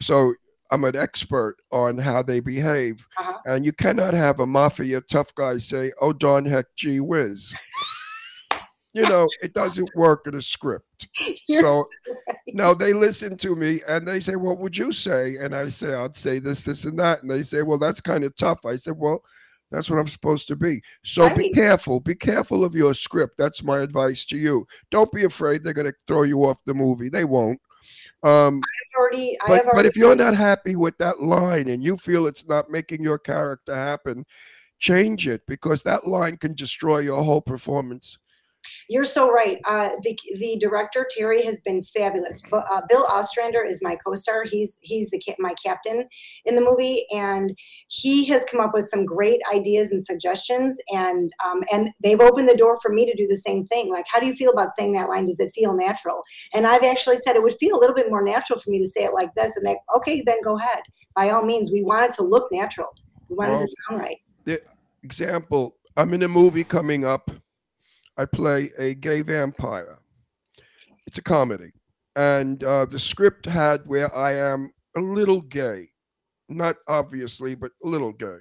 so 0.00 0.32
I'm 0.70 0.84
an 0.84 0.94
expert 0.94 1.56
on 1.72 1.98
how 1.98 2.22
they 2.22 2.38
behave. 2.38 3.04
Uh-huh. 3.18 3.38
And 3.46 3.64
you 3.64 3.72
cannot 3.72 4.14
have 4.14 4.38
a 4.38 4.46
mafia 4.46 5.00
tough 5.00 5.34
guy 5.34 5.58
say, 5.58 5.92
"Oh, 6.00 6.12
darn 6.12 6.44
heck, 6.44 6.66
gee 6.76 7.00
whiz." 7.00 7.52
you 8.96 9.02
know, 9.02 9.28
it 9.42 9.52
doesn't 9.52 9.90
work 9.94 10.26
in 10.26 10.36
a 10.36 10.40
script. 10.40 11.08
You're 11.48 11.62
so 11.64 11.84
right. 12.28 12.36
no, 12.54 12.72
they 12.72 12.94
listen 12.94 13.36
to 13.38 13.54
me 13.54 13.80
and 13.86 14.08
they 14.08 14.20
say, 14.20 14.36
What 14.36 14.58
would 14.58 14.76
you 14.76 14.90
say? 14.90 15.36
And 15.36 15.54
I 15.54 15.68
say, 15.68 15.92
I'd 15.92 16.16
say 16.16 16.38
this, 16.38 16.62
this, 16.62 16.86
and 16.86 16.98
that. 16.98 17.20
And 17.20 17.30
they 17.30 17.42
say, 17.42 17.60
Well, 17.60 17.78
that's 17.78 18.00
kind 18.00 18.24
of 18.24 18.34
tough. 18.36 18.64
I 18.64 18.76
said, 18.76 18.94
Well, 18.96 19.22
that's 19.70 19.90
what 19.90 19.98
I'm 19.98 20.06
supposed 20.06 20.48
to 20.48 20.56
be. 20.56 20.80
So 21.04 21.34
be 21.34 21.50
careful. 21.50 22.00
Be 22.00 22.14
careful 22.14 22.64
of 22.64 22.74
your 22.74 22.94
script. 22.94 23.36
That's 23.36 23.64
my 23.64 23.80
advice 23.80 24.24
to 24.26 24.36
you. 24.36 24.66
Don't 24.90 25.10
be 25.12 25.24
afraid 25.24 25.64
they're 25.64 25.72
going 25.72 25.90
to 25.90 25.94
throw 26.06 26.22
you 26.22 26.44
off 26.44 26.64
the 26.64 26.74
movie. 26.74 27.08
They 27.08 27.24
won't. 27.24 27.60
Um, 28.22 28.62
already, 28.98 29.36
I 29.42 29.48
but, 29.48 29.64
have 29.64 29.74
but 29.74 29.86
if 29.86 29.96
you're 29.96 30.16
not 30.16 30.34
happy 30.34 30.76
with 30.76 30.98
that 30.98 31.20
line 31.20 31.68
and 31.68 31.82
you 31.82 31.96
feel 31.96 32.26
it's 32.26 32.46
not 32.46 32.70
making 32.70 33.02
your 33.02 33.18
character 33.18 33.74
happen, 33.74 34.24
change 34.78 35.26
it 35.26 35.42
because 35.46 35.82
that 35.82 36.06
line 36.06 36.36
can 36.36 36.54
destroy 36.54 36.98
your 36.98 37.22
whole 37.22 37.40
performance. 37.40 38.18
You're 38.88 39.04
so 39.04 39.30
right. 39.30 39.58
Uh, 39.64 39.90
the 40.02 40.18
the 40.38 40.56
director 40.60 41.06
Terry 41.16 41.42
has 41.44 41.60
been 41.60 41.82
fabulous. 41.82 42.42
But 42.50 42.64
uh, 42.70 42.82
Bill 42.88 43.04
Ostrander 43.10 43.64
is 43.64 43.80
my 43.82 43.96
co-star. 43.96 44.44
He's 44.44 44.78
he's 44.82 45.10
the 45.10 45.20
my 45.38 45.54
captain 45.64 46.08
in 46.44 46.54
the 46.54 46.62
movie, 46.62 47.04
and 47.12 47.56
he 47.88 48.24
has 48.26 48.44
come 48.44 48.60
up 48.60 48.72
with 48.74 48.88
some 48.88 49.04
great 49.04 49.40
ideas 49.52 49.90
and 49.90 50.02
suggestions. 50.02 50.76
And 50.92 51.30
um, 51.44 51.62
and 51.72 51.90
they've 52.02 52.20
opened 52.20 52.48
the 52.48 52.56
door 52.56 52.78
for 52.80 52.92
me 52.92 53.06
to 53.06 53.16
do 53.16 53.26
the 53.26 53.36
same 53.36 53.66
thing. 53.66 53.90
Like, 53.90 54.06
how 54.10 54.20
do 54.20 54.26
you 54.26 54.34
feel 54.34 54.50
about 54.50 54.72
saying 54.78 54.92
that 54.92 55.08
line? 55.08 55.26
Does 55.26 55.40
it 55.40 55.52
feel 55.54 55.74
natural? 55.74 56.22
And 56.54 56.66
I've 56.66 56.84
actually 56.84 57.16
said 57.18 57.36
it 57.36 57.42
would 57.42 57.56
feel 57.58 57.76
a 57.76 57.80
little 57.80 57.96
bit 57.96 58.10
more 58.10 58.22
natural 58.22 58.58
for 58.58 58.70
me 58.70 58.78
to 58.78 58.86
say 58.86 59.04
it 59.04 59.14
like 59.14 59.34
this. 59.34 59.56
And 59.56 59.66
they 59.66 59.76
okay, 59.96 60.22
then 60.24 60.42
go 60.42 60.56
ahead. 60.56 60.80
By 61.14 61.30
all 61.30 61.44
means, 61.44 61.72
we 61.72 61.82
want 61.82 62.04
it 62.04 62.12
to 62.14 62.22
look 62.22 62.48
natural. 62.52 62.94
We 63.28 63.36
want 63.36 63.52
it 63.52 63.56
to 63.56 63.66
sound 63.88 64.00
right. 64.00 64.18
The 64.44 64.62
example, 65.02 65.76
I'm 65.96 66.12
in 66.14 66.22
a 66.22 66.28
movie 66.28 66.64
coming 66.64 67.04
up. 67.04 67.30
I 68.16 68.24
play 68.24 68.70
a 68.78 68.94
gay 68.94 69.22
vampire. 69.22 69.98
It's 71.06 71.18
a 71.18 71.22
comedy. 71.22 71.72
And 72.16 72.64
uh, 72.64 72.86
the 72.86 72.98
script 72.98 73.46
had 73.46 73.82
where 73.86 74.14
I 74.14 74.32
am 74.32 74.70
a 74.96 75.00
little 75.00 75.42
gay. 75.42 75.90
Not 76.48 76.76
obviously, 76.88 77.54
but 77.54 77.72
a 77.84 77.88
little 77.88 78.12
gay. 78.12 78.38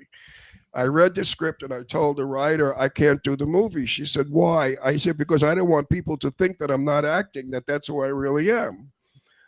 I 0.73 0.83
read 0.83 1.15
the 1.15 1.23
script 1.23 1.63
and 1.63 1.73
I 1.73 1.83
told 1.83 2.17
the 2.17 2.25
writer 2.25 2.77
I 2.77 2.89
can't 2.89 3.23
do 3.23 3.35
the 3.35 3.45
movie. 3.45 3.85
She 3.85 4.05
said, 4.05 4.29
Why? 4.29 4.75
I 4.83 4.97
said, 4.97 5.17
Because 5.17 5.43
I 5.43 5.55
don't 5.55 5.69
want 5.69 5.89
people 5.89 6.17
to 6.17 6.31
think 6.31 6.57
that 6.59 6.71
I'm 6.71 6.83
not 6.83 7.05
acting, 7.05 7.49
that 7.51 7.65
that's 7.65 7.87
who 7.87 8.03
I 8.03 8.07
really 8.07 8.51
am. 8.51 8.91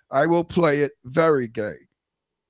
I 0.10 0.26
will 0.26 0.44
play 0.44 0.82
it 0.82 0.94
very 1.04 1.48
gay. 1.48 1.76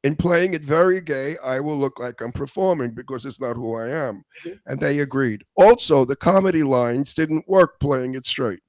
In 0.08 0.16
playing 0.16 0.54
it 0.54 0.62
very 0.62 1.02
gay, 1.02 1.36
I 1.44 1.60
will 1.60 1.78
look 1.78 2.00
like 2.00 2.22
I'm 2.22 2.32
performing 2.32 2.92
because 2.92 3.26
it's 3.26 3.42
not 3.42 3.58
who 3.58 3.76
I 3.76 3.90
am. 3.90 4.24
Mm-hmm. 4.46 4.52
And 4.66 4.80
they 4.80 5.00
agreed. 5.00 5.44
Also, 5.58 6.06
the 6.06 6.16
comedy 6.16 6.64
lines 6.64 7.14
didn't 7.14 7.44
work 7.46 7.78
playing 7.82 8.16
it 8.16 8.26
straight. 8.26 8.62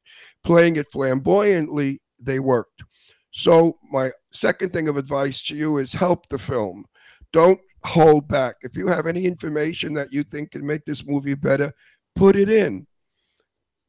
Playing 0.43 0.75
it 0.75 0.91
flamboyantly, 0.91 2.03
they 2.19 2.41
worked. 2.41 2.83
So, 3.31 3.79
my 3.93 4.11
second 4.33 4.73
thing 4.73 4.89
of 4.89 4.97
advice 4.97 5.41
to 5.45 5.55
you 5.55 5.79
is 5.79 5.93
help 5.93 6.29
the 6.29 6.39
film. 6.39 6.87
Don't 7.33 7.61
hold 7.85 8.27
back. 8.27 8.57
If 8.63 8.77
you 8.77 8.89
have 8.89 9.07
any 9.07 9.25
information 9.25 9.95
that 9.95 10.13
you 10.13 10.25
think 10.25 10.51
can 10.51 10.67
make 10.67 10.85
this 10.87 11.07
movie 11.07 11.35
better, 11.35 11.73
put 12.17 12.35
it 12.35 12.49
in. 12.49 12.85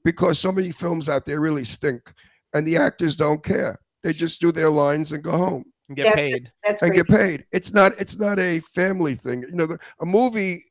Because 0.06 0.38
so 0.38 0.52
many 0.52 0.72
films 0.72 1.10
out 1.10 1.26
there 1.26 1.40
really 1.40 1.64
stink 1.64 2.14
and 2.54 2.68
the 2.68 2.78
actors 2.78 3.16
don't 3.16 3.44
care. 3.44 3.80
They 4.04 4.14
just 4.14 4.40
do 4.40 4.52
their 4.52 4.70
lines 4.70 5.14
and 5.14 5.24
go 5.24 5.36
home 5.36 5.66
and 5.90 5.98
get 5.98 6.04
That's- 6.04 6.32
paid. 6.32 6.52
That's 6.66 6.82
and 6.82 6.92
great. 6.94 7.08
get 7.08 7.18
paid. 7.18 7.46
It's 7.52 7.74
not 7.74 7.92
it's 8.00 8.18
not 8.18 8.40
a 8.40 8.62
family 8.62 9.16
thing. 9.16 9.42
You 9.42 9.56
know, 9.56 9.66
the, 9.66 9.80
a 10.00 10.06
movie 10.06 10.64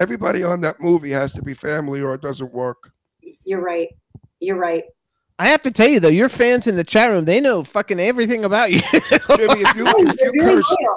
everybody 0.00 0.44
on 0.44 0.60
that 0.60 0.80
movie 0.80 1.10
has 1.10 1.32
to 1.32 1.42
be 1.42 1.54
family 1.54 2.00
or 2.00 2.14
it 2.14 2.22
doesn't 2.22 2.52
work. 2.52 2.92
You're 3.44 3.60
right. 3.62 3.88
You're 4.40 4.56
right. 4.56 4.84
I 5.40 5.48
have 5.50 5.62
to 5.62 5.70
tell 5.70 5.86
you 5.88 6.00
though, 6.00 6.08
your 6.08 6.28
fans 6.28 6.66
in 6.66 6.74
the 6.74 6.82
chat 6.82 7.10
room, 7.10 7.24
they 7.24 7.40
know 7.40 7.62
fucking 7.62 8.00
everything 8.00 8.44
about 8.44 8.72
you. 8.72 8.80
Jimmy, 8.80 9.60
if 9.62 9.76
you 9.76 9.84
Oh, 9.86 10.04
if 10.08 10.20
you 10.20 10.32
curse 10.40 10.64
loyal. 10.68 10.96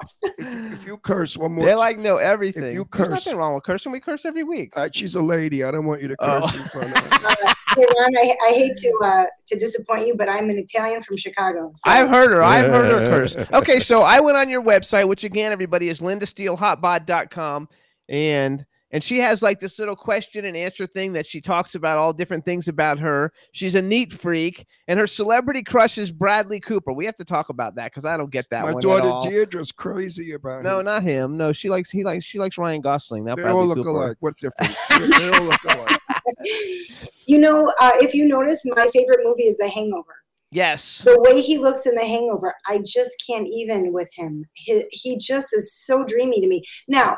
if 0.73 0.85
you 0.85 0.97
curse 0.97 1.37
one 1.37 1.51
more 1.53 1.65
they 1.65 1.75
like 1.75 1.99
know 1.99 2.17
everything. 2.17 2.63
you 2.73 2.87
There's 2.91 3.07
curse- 3.07 3.25
nothing 3.25 3.35
wrong 3.37 3.53
with 3.53 3.63
cursing. 3.63 3.91
We 3.91 3.99
curse 3.99 4.25
every 4.25 4.43
week. 4.43 4.73
uh, 4.75 4.89
she's 4.91 5.13
a 5.13 5.21
lady. 5.21 5.63
I 5.63 5.69
don't 5.69 5.85
want 5.85 6.01
you 6.01 6.07
to 6.07 6.15
Oh. 6.19 6.41
curse 6.41 6.55
in 6.55 6.63
front 6.69 6.97
of 6.97 7.03
her. 7.21 7.27
Uh, 7.27 7.53
hey, 7.75 7.85
Ron, 7.99 8.17
I, 8.17 8.35
I 8.47 8.51
hate 8.53 8.73
to 8.73 8.91
uh, 9.03 9.25
to 9.47 9.55
disappoint 9.59 10.07
you, 10.07 10.15
but 10.15 10.27
I'm 10.27 10.49
an 10.49 10.57
Italian 10.57 11.01
from 11.03 11.17
Chicago. 11.17 11.71
So 11.75 11.91
I've 11.91 12.09
heard 12.09 12.31
her. 12.31 12.41
I've 12.43 12.65
heard 12.71 12.91
her 12.91 12.99
curse. 13.11 13.35
Okay, 13.53 13.79
so 13.79 14.01
I 14.01 14.19
went 14.21 14.37
on 14.37 14.49
your 14.49 14.63
website, 14.63 15.07
which 15.07 15.23
again, 15.23 15.51
everybody 15.51 15.87
is 15.87 15.99
lindasteelehotbod.com, 15.99 17.69
and 18.09 18.65
and 18.91 19.03
she 19.03 19.19
has 19.19 19.41
like 19.41 19.59
this 19.59 19.79
little 19.79 19.95
question 19.95 20.45
and 20.45 20.55
answer 20.55 20.85
thing 20.85 21.13
that 21.13 21.25
she 21.25 21.41
talks 21.41 21.75
about 21.75 21.97
all 21.97 22.13
different 22.13 22.45
things 22.45 22.67
about 22.67 22.99
her. 22.99 23.31
She's 23.51 23.75
a 23.75 23.81
neat 23.81 24.11
freak, 24.11 24.65
and 24.87 24.99
her 24.99 25.07
celebrity 25.07 25.63
crush 25.63 25.97
is 25.97 26.11
Bradley 26.11 26.59
Cooper. 26.59 26.91
We 26.93 27.05
have 27.05 27.15
to 27.17 27.25
talk 27.25 27.49
about 27.49 27.75
that 27.75 27.91
because 27.91 28.05
I 28.05 28.17
don't 28.17 28.31
get 28.31 28.49
that 28.49 28.63
My 28.63 28.73
one 28.73 28.77
at 28.77 28.81
daughter 28.83 29.09
all. 29.09 29.25
Deirdre's 29.25 29.71
crazy 29.71 30.33
about 30.33 30.63
No, 30.63 30.79
him. 30.79 30.85
No, 30.85 30.91
not 30.93 31.03
him. 31.03 31.37
No, 31.37 31.51
she 31.51 31.69
likes 31.69 31.89
he 31.89 32.03
likes 32.03 32.25
she 32.25 32.39
likes 32.39 32.57
Ryan 32.57 32.81
Gosling. 32.81 33.23
Not 33.25 33.37
They 33.37 33.43
Bradley 33.43 33.59
all 33.61 33.67
look 33.67 33.77
Cooper. 33.77 33.89
alike. 33.89 34.17
What 34.19 34.35
difference? 34.37 34.77
they 34.89 35.07
they 35.07 35.29
all 35.37 35.43
look 35.43 35.63
alike. 35.63 35.99
you 37.25 37.39
know, 37.39 37.71
uh, 37.79 37.91
if 37.95 38.13
you 38.13 38.25
notice, 38.25 38.63
my 38.65 38.87
favorite 38.93 39.19
movie 39.23 39.43
is 39.43 39.57
The 39.57 39.69
Hangover. 39.69 40.15
Yes. 40.51 40.99
The 40.99 41.17
way 41.21 41.41
he 41.41 41.57
looks 41.57 41.85
in 41.85 41.95
The 41.95 42.05
Hangover, 42.05 42.53
I 42.67 42.79
just 42.85 43.11
can't 43.25 43.47
even 43.47 43.93
with 43.93 44.09
him. 44.13 44.45
He, 44.53 44.83
he 44.91 45.17
just 45.17 45.55
is 45.55 45.73
so 45.73 46.03
dreamy 46.03 46.41
to 46.41 46.47
me. 46.47 46.61
Now, 46.89 47.17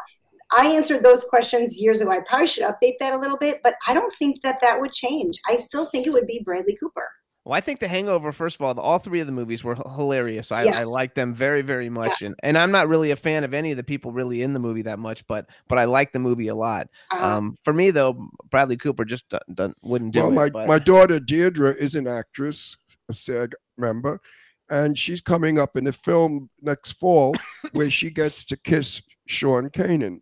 I 0.56 0.68
answered 0.68 1.04
those 1.04 1.26
questions 1.26 1.78
years 1.82 2.02
ago. 2.02 2.12
I 2.12 2.20
probably 2.28 2.48
should 2.48 2.64
update 2.64 2.94
that 3.00 3.14
a 3.14 3.18
little 3.18 3.38
bit, 3.38 3.62
but 3.64 3.76
I 3.88 3.94
don't 3.94 4.12
think 4.14 4.42
that 4.44 4.60
that 4.62 4.80
would 4.80 4.92
change. 4.92 5.38
I 5.50 5.58
still 5.58 5.86
think 5.86 6.08
it 6.08 6.14
would 6.14 6.28
be 6.28 6.42
Bradley 6.44 6.76
Cooper. 6.80 7.08
Well, 7.46 7.54
I 7.54 7.60
think 7.60 7.82
The 7.82 7.90
Hangover, 7.90 8.32
first 8.32 8.56
of 8.56 8.62
all, 8.62 8.74
the, 8.74 8.82
all 8.82 9.00
three 9.00 9.20
of 9.20 9.26
the 9.28 9.34
movies 9.34 9.66
were 9.66 9.74
h- 9.74 9.82
hilarious. 9.98 10.50
I, 10.54 10.64
I 10.68 10.84
like 10.84 11.14
them 11.14 11.34
very, 11.34 11.62
very 11.62 11.90
much, 11.90 12.22
Yes. 12.22 12.30
and, 12.30 12.36
and 12.42 12.58
I'm 12.58 12.72
not 12.72 12.88
really 12.88 13.12
a 13.12 13.18
fan 13.18 13.44
of 13.44 13.54
any 13.54 13.72
of 13.72 13.76
the 13.78 13.84
people 13.84 14.14
really 14.14 14.44
in 14.44 14.54
the 14.54 14.62
movie 14.62 14.84
that 14.84 14.98
much, 14.98 15.28
but 15.28 15.50
but 15.68 15.78
I 15.78 15.84
like 15.84 16.14
the 16.14 16.20
movie 16.20 16.48
a 16.48 16.56
lot. 16.56 16.88
Uh, 17.12 17.18
Um, 17.22 17.58
for 17.66 17.74
me 17.74 17.92
though, 17.92 18.30
Bradley 18.50 18.78
Cooper 18.78 19.04
just 19.04 19.28
do- 19.28 19.40
don't- 19.54 19.76
wouldn't 19.84 20.14
do 20.14 20.22
well, 20.22 20.30
it. 20.32 20.36
my, 20.36 20.50
but- 20.52 20.68
my 20.70 20.80
daughter 20.80 21.20
Deirdre 21.20 21.72
is 21.76 21.96
an 21.96 22.08
actress, 22.08 22.78
a 23.10 23.14
SAG 23.14 23.56
member, 23.78 24.22
and 24.70 24.98
she's 24.98 25.20
coming 25.20 25.60
up 25.60 25.76
in 25.76 25.86
a 25.88 25.92
film 25.92 26.50
next 26.62 26.94
fall 26.94 27.36
where 27.74 27.92
she 27.92 28.10
gets 28.10 28.46
to 28.46 28.56
kiss 28.56 29.02
Sean 29.28 29.70
Kanan. 29.70 30.22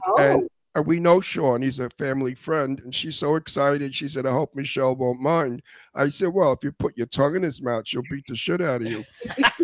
oh, 0.06 0.16
And 0.18 0.48
uh, 0.76 0.82
we 0.82 1.00
know 1.00 1.20
Sean, 1.20 1.62
he's 1.62 1.80
a 1.80 1.90
family 1.98 2.32
friend, 2.34 2.80
and 2.84 2.94
she's 2.94 3.16
so 3.16 3.34
excited. 3.34 3.92
She 3.92 4.08
said, 4.08 4.24
I 4.24 4.30
hope 4.30 4.54
Michelle 4.54 4.94
won't 4.94 5.20
mind. 5.20 5.62
I 5.96 6.08
said, 6.10 6.28
Well, 6.28 6.52
if 6.52 6.62
you 6.62 6.70
put 6.70 6.96
your 6.96 7.08
tongue 7.08 7.34
in 7.34 7.42
his 7.42 7.60
mouth, 7.60 7.88
she'll 7.88 8.02
beat 8.08 8.24
the 8.28 8.36
shit 8.36 8.60
out 8.60 8.80
of 8.82 8.86
you. 8.88 9.02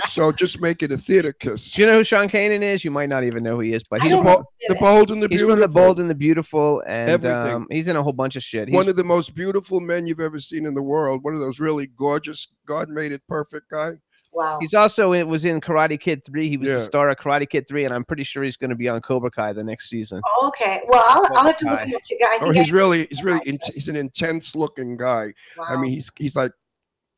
so 0.08 0.32
just 0.32 0.60
make 0.60 0.82
it 0.82 0.90
a 0.90 0.98
theater 0.98 1.32
kiss. 1.32 1.70
do 1.70 1.82
you 1.82 1.86
know 1.86 1.98
who 1.98 2.02
Sean 2.04 2.28
Kanan 2.28 2.62
is? 2.62 2.84
You 2.84 2.90
might 2.90 3.08
not 3.08 3.22
even 3.22 3.44
know 3.44 3.54
who 3.54 3.60
he 3.60 3.72
is, 3.72 3.84
but 3.88 4.02
he's 4.02 4.16
The. 4.16 4.22
Bo- 4.22 4.44
the 4.68 4.74
bold 4.74 5.12
and 5.12 5.22
the 5.22 5.28
he's 5.28 5.42
beautiful. 5.42 5.54
from 5.54 5.60
the 5.60 5.68
Bold 5.68 6.00
and 6.00 6.10
the 6.10 6.14
Beautiful, 6.16 6.80
and 6.88 7.08
Everything. 7.08 7.54
um, 7.54 7.66
he's 7.70 7.86
in 7.86 7.94
a 7.94 8.02
whole 8.02 8.12
bunch 8.12 8.34
of 8.34 8.42
shit. 8.42 8.66
He's, 8.66 8.74
one 8.74 8.88
of 8.88 8.96
the 8.96 9.04
most 9.04 9.32
beautiful 9.32 9.78
men 9.78 10.08
you've 10.08 10.18
ever 10.18 10.40
seen 10.40 10.66
in 10.66 10.74
the 10.74 10.82
world. 10.82 11.22
One 11.22 11.34
of 11.34 11.40
those 11.40 11.60
really 11.60 11.86
gorgeous, 11.86 12.48
God 12.66 12.88
made 12.88 13.12
it 13.12 13.22
perfect 13.28 13.70
guy. 13.70 13.92
Wow. 14.37 14.59
He's 14.61 14.74
also 14.74 15.12
in, 15.12 15.26
was 15.26 15.45
in 15.45 15.61
Karate 15.61 15.99
Kid 15.99 16.24
three. 16.24 16.49
He 16.49 16.57
was 16.57 16.68
Yeah. 16.68 16.74
the 16.74 16.80
star 16.80 17.11
of 17.11 17.16
Karate 17.18 17.49
Kid 17.49 17.66
three, 17.66 17.84
and 17.84 17.93
I'm 17.93 18.05
pretty 18.05 18.22
sure 18.24 18.43
he's 18.45 18.57
going 18.57 18.70
to 18.70 18.76
be 18.76 18.89
on 18.89 19.01
Cobra 19.01 19.30
Kai 19.30 19.53
the 19.53 19.64
next 19.64 19.89
season. 19.89 20.20
Okay. 20.45 20.82
Well, 20.89 21.05
I'll, 21.09 21.26
I'll 21.37 21.45
have 21.47 21.57
to 21.59 21.64
look 21.66 21.78
Guy. 21.80 21.87
him 21.87 21.97
up 21.97 22.03
too. 22.05 22.16
I 22.22 22.39
Oh, 22.43 22.51
he's 22.53 22.72
I- 22.72 22.76
really, 22.76 23.07
he's 23.11 23.24
really, 23.24 23.41
int- 23.47 23.70
he's 23.74 23.89
an 23.89 23.97
intense 23.97 24.55
looking 24.55 24.97
guy. 24.97 25.32
I 25.68 25.76
mean, 25.76 25.91
he's 25.91 26.11
he's 26.16 26.37
like 26.37 26.53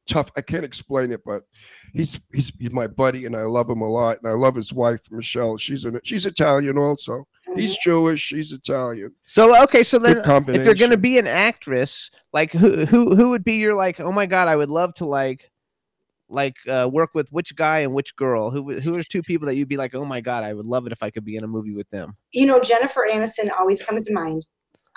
tough. 0.07 0.31
I 0.37 0.41
can't 0.41 0.64
explain 0.64 1.12
it, 1.12 1.21
but 1.27 1.43
he's 1.93 2.19
he's 2.33 2.51
he's 2.59 2.73
my 2.73 2.87
buddy, 2.87 3.27
and 3.27 3.37
I 3.37 3.43
love 3.43 3.69
him 3.69 3.83
a 3.83 3.89
lot. 3.89 4.19
And 4.23 4.31
I 4.31 4.35
love 4.35 4.55
his 4.55 4.73
wife, 4.73 5.01
Michelle. 5.11 5.57
She's 5.59 5.85
an 5.85 6.01
she's 6.05 6.25
Italian 6.27 6.79
also. 6.79 7.27
He's 7.57 7.75
Mhm. 7.77 7.83
Jewish. 7.83 8.21
She's 8.21 8.53
Italian. 8.53 9.14
So 9.25 9.61
okay, 9.64 9.83
so 9.83 9.99
then 9.99 10.19
if 10.19 10.64
you're 10.64 10.75
going 10.75 10.91
to 10.91 10.97
be 10.99 11.19
an 11.19 11.27
actress, 11.27 12.11
like 12.33 12.53
who 12.53 12.85
who 12.87 13.16
who 13.16 13.31
would 13.31 13.43
be 13.45 13.57
your 13.57 13.75
like? 13.75 14.01
Oh 14.01 14.12
my 14.12 14.27
god, 14.27 14.49
I 14.49 14.57
would 14.57 14.69
love 14.71 14.95
to 14.97 15.05
like 15.07 15.51
like 16.29 16.57
uh, 16.68 16.89
work 16.91 17.11
with 17.14 17.31
which 17.31 17.55
guy 17.57 17.81
and 17.81 17.95
which 17.95 18.14
girl. 18.16 18.51
Who 18.51 18.81
who 18.81 18.97
are 18.97 19.03
two 19.03 19.22
people 19.22 19.47
that 19.47 19.57
you'd 19.57 19.68
be 19.68 19.76
like? 19.76 19.95
Oh 19.95 20.05
my 20.05 20.20
god, 20.20 20.45
I 20.45 20.55
would 20.55 20.66
love 20.66 20.87
it 20.87 20.93
if 20.93 21.03
I 21.03 21.11
could 21.11 21.24
be 21.24 21.37
in 21.37 21.45
a 21.45 21.49
movie 21.49 21.74
with 21.74 21.89
them. 21.91 22.16
you 22.33 22.47
know, 22.47 22.61
Jennifer 22.61 23.07
Aniston 23.11 23.51
always 23.59 23.83
comes 23.83 24.05
to 24.05 24.12
mind. 24.12 24.45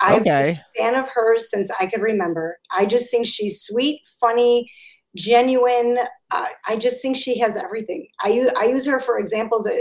I've 0.00 0.24
been 0.24 0.50
a 0.50 0.80
fan 0.80 0.94
of 0.96 1.08
hers 1.08 1.48
since 1.50 1.70
I 1.78 1.86
could 1.86 2.02
remember. 2.02 2.58
I 2.76 2.86
just 2.86 3.10
think 3.10 3.26
she's 3.26 3.62
sweet, 3.62 4.00
funny, 4.20 4.68
genuine. 5.16 5.98
Uh, 6.30 6.46
I 6.68 6.76
just 6.76 7.00
think 7.00 7.16
she 7.16 7.38
has 7.38 7.56
everything. 7.56 8.06
I 8.20 8.30
use 8.30 8.50
I 8.58 8.64
use 8.64 8.86
her 8.86 8.98
for 8.98 9.18
examples 9.18 9.66
uh, 9.66 9.74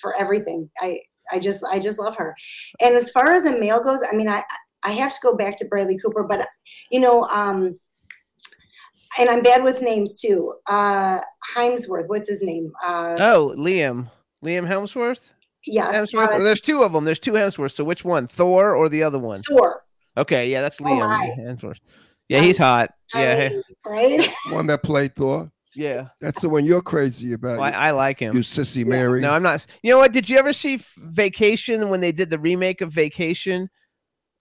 for 0.00 0.14
everything. 0.16 0.70
I 0.80 1.00
I 1.30 1.38
just 1.38 1.64
I 1.70 1.78
just 1.78 1.98
love 1.98 2.16
her. 2.16 2.34
And 2.80 2.94
as 2.94 3.10
far 3.10 3.32
as 3.32 3.44
a 3.44 3.58
male 3.58 3.82
goes, 3.82 4.02
I 4.10 4.14
mean, 4.14 4.28
I 4.28 4.42
I 4.82 4.92
have 4.92 5.12
to 5.12 5.18
go 5.22 5.36
back 5.36 5.56
to 5.58 5.66
Bradley 5.66 5.98
Cooper, 5.98 6.24
but 6.24 6.46
you 6.90 7.00
know, 7.00 7.24
um, 7.24 7.78
and 9.18 9.28
I'm 9.28 9.42
bad 9.42 9.62
with 9.64 9.80
names 9.82 10.20
too. 10.20 10.54
Uh, 10.66 11.20
Hemsworth, 11.54 12.08
what's 12.08 12.28
his 12.28 12.42
name? 12.42 12.72
Uh, 12.84 13.16
Oh, 13.18 13.54
Liam, 13.56 14.10
Liam 14.44 14.66
Hemsworth. 14.66 15.30
yes, 15.66 15.94
Hemsworth. 16.12 16.34
uh, 16.34 16.38
There's 16.38 16.60
two 16.60 16.82
of 16.82 16.92
them. 16.92 17.04
There's 17.04 17.18
two 17.20 17.32
Hemsworths. 17.32 17.72
So 17.72 17.84
which 17.84 18.04
one, 18.04 18.26
Thor 18.26 18.74
or 18.74 18.88
the 18.88 19.02
other 19.02 19.18
one? 19.18 19.42
Thor. 19.42 19.82
Okay, 20.16 20.50
yeah, 20.50 20.60
that's 20.60 20.80
Oh 20.80 20.84
Liam 20.84 20.98
my. 21.08 21.34
Hemsworth. 21.38 21.78
Yeah, 22.28 22.40
he's 22.40 22.58
hot. 22.58 22.90
I 23.14 23.22
Yeah, 23.22 23.48
mean, 23.48 23.62
right. 23.86 24.28
One 24.52 24.66
that 24.66 24.82
played 24.82 25.16
Thor. 25.16 25.50
yeah. 25.74 26.08
That's 26.20 26.42
the 26.42 26.48
one 26.50 26.66
you're 26.66 26.82
crazy 26.82 27.32
about. 27.32 27.58
Well, 27.58 27.62
I, 27.62 27.70
I 27.88 27.90
like 27.92 28.18
him. 28.18 28.34
you 28.36 28.42
sissy 28.42 28.84
Mary. 28.84 29.22
No, 29.22 29.30
I'm 29.30 29.42
not. 29.42 29.64
You 29.82 29.90
know 29.92 29.98
what? 29.98 30.12
Did 30.12 30.28
you 30.28 30.36
ever 30.38 30.52
see 30.52 30.78
Vacation 30.98 31.88
when 31.88 32.00
they 32.00 32.12
did 32.12 32.28
the 32.28 32.38
remake 32.38 32.80
of 32.82 32.92
Vacation, 32.92 33.70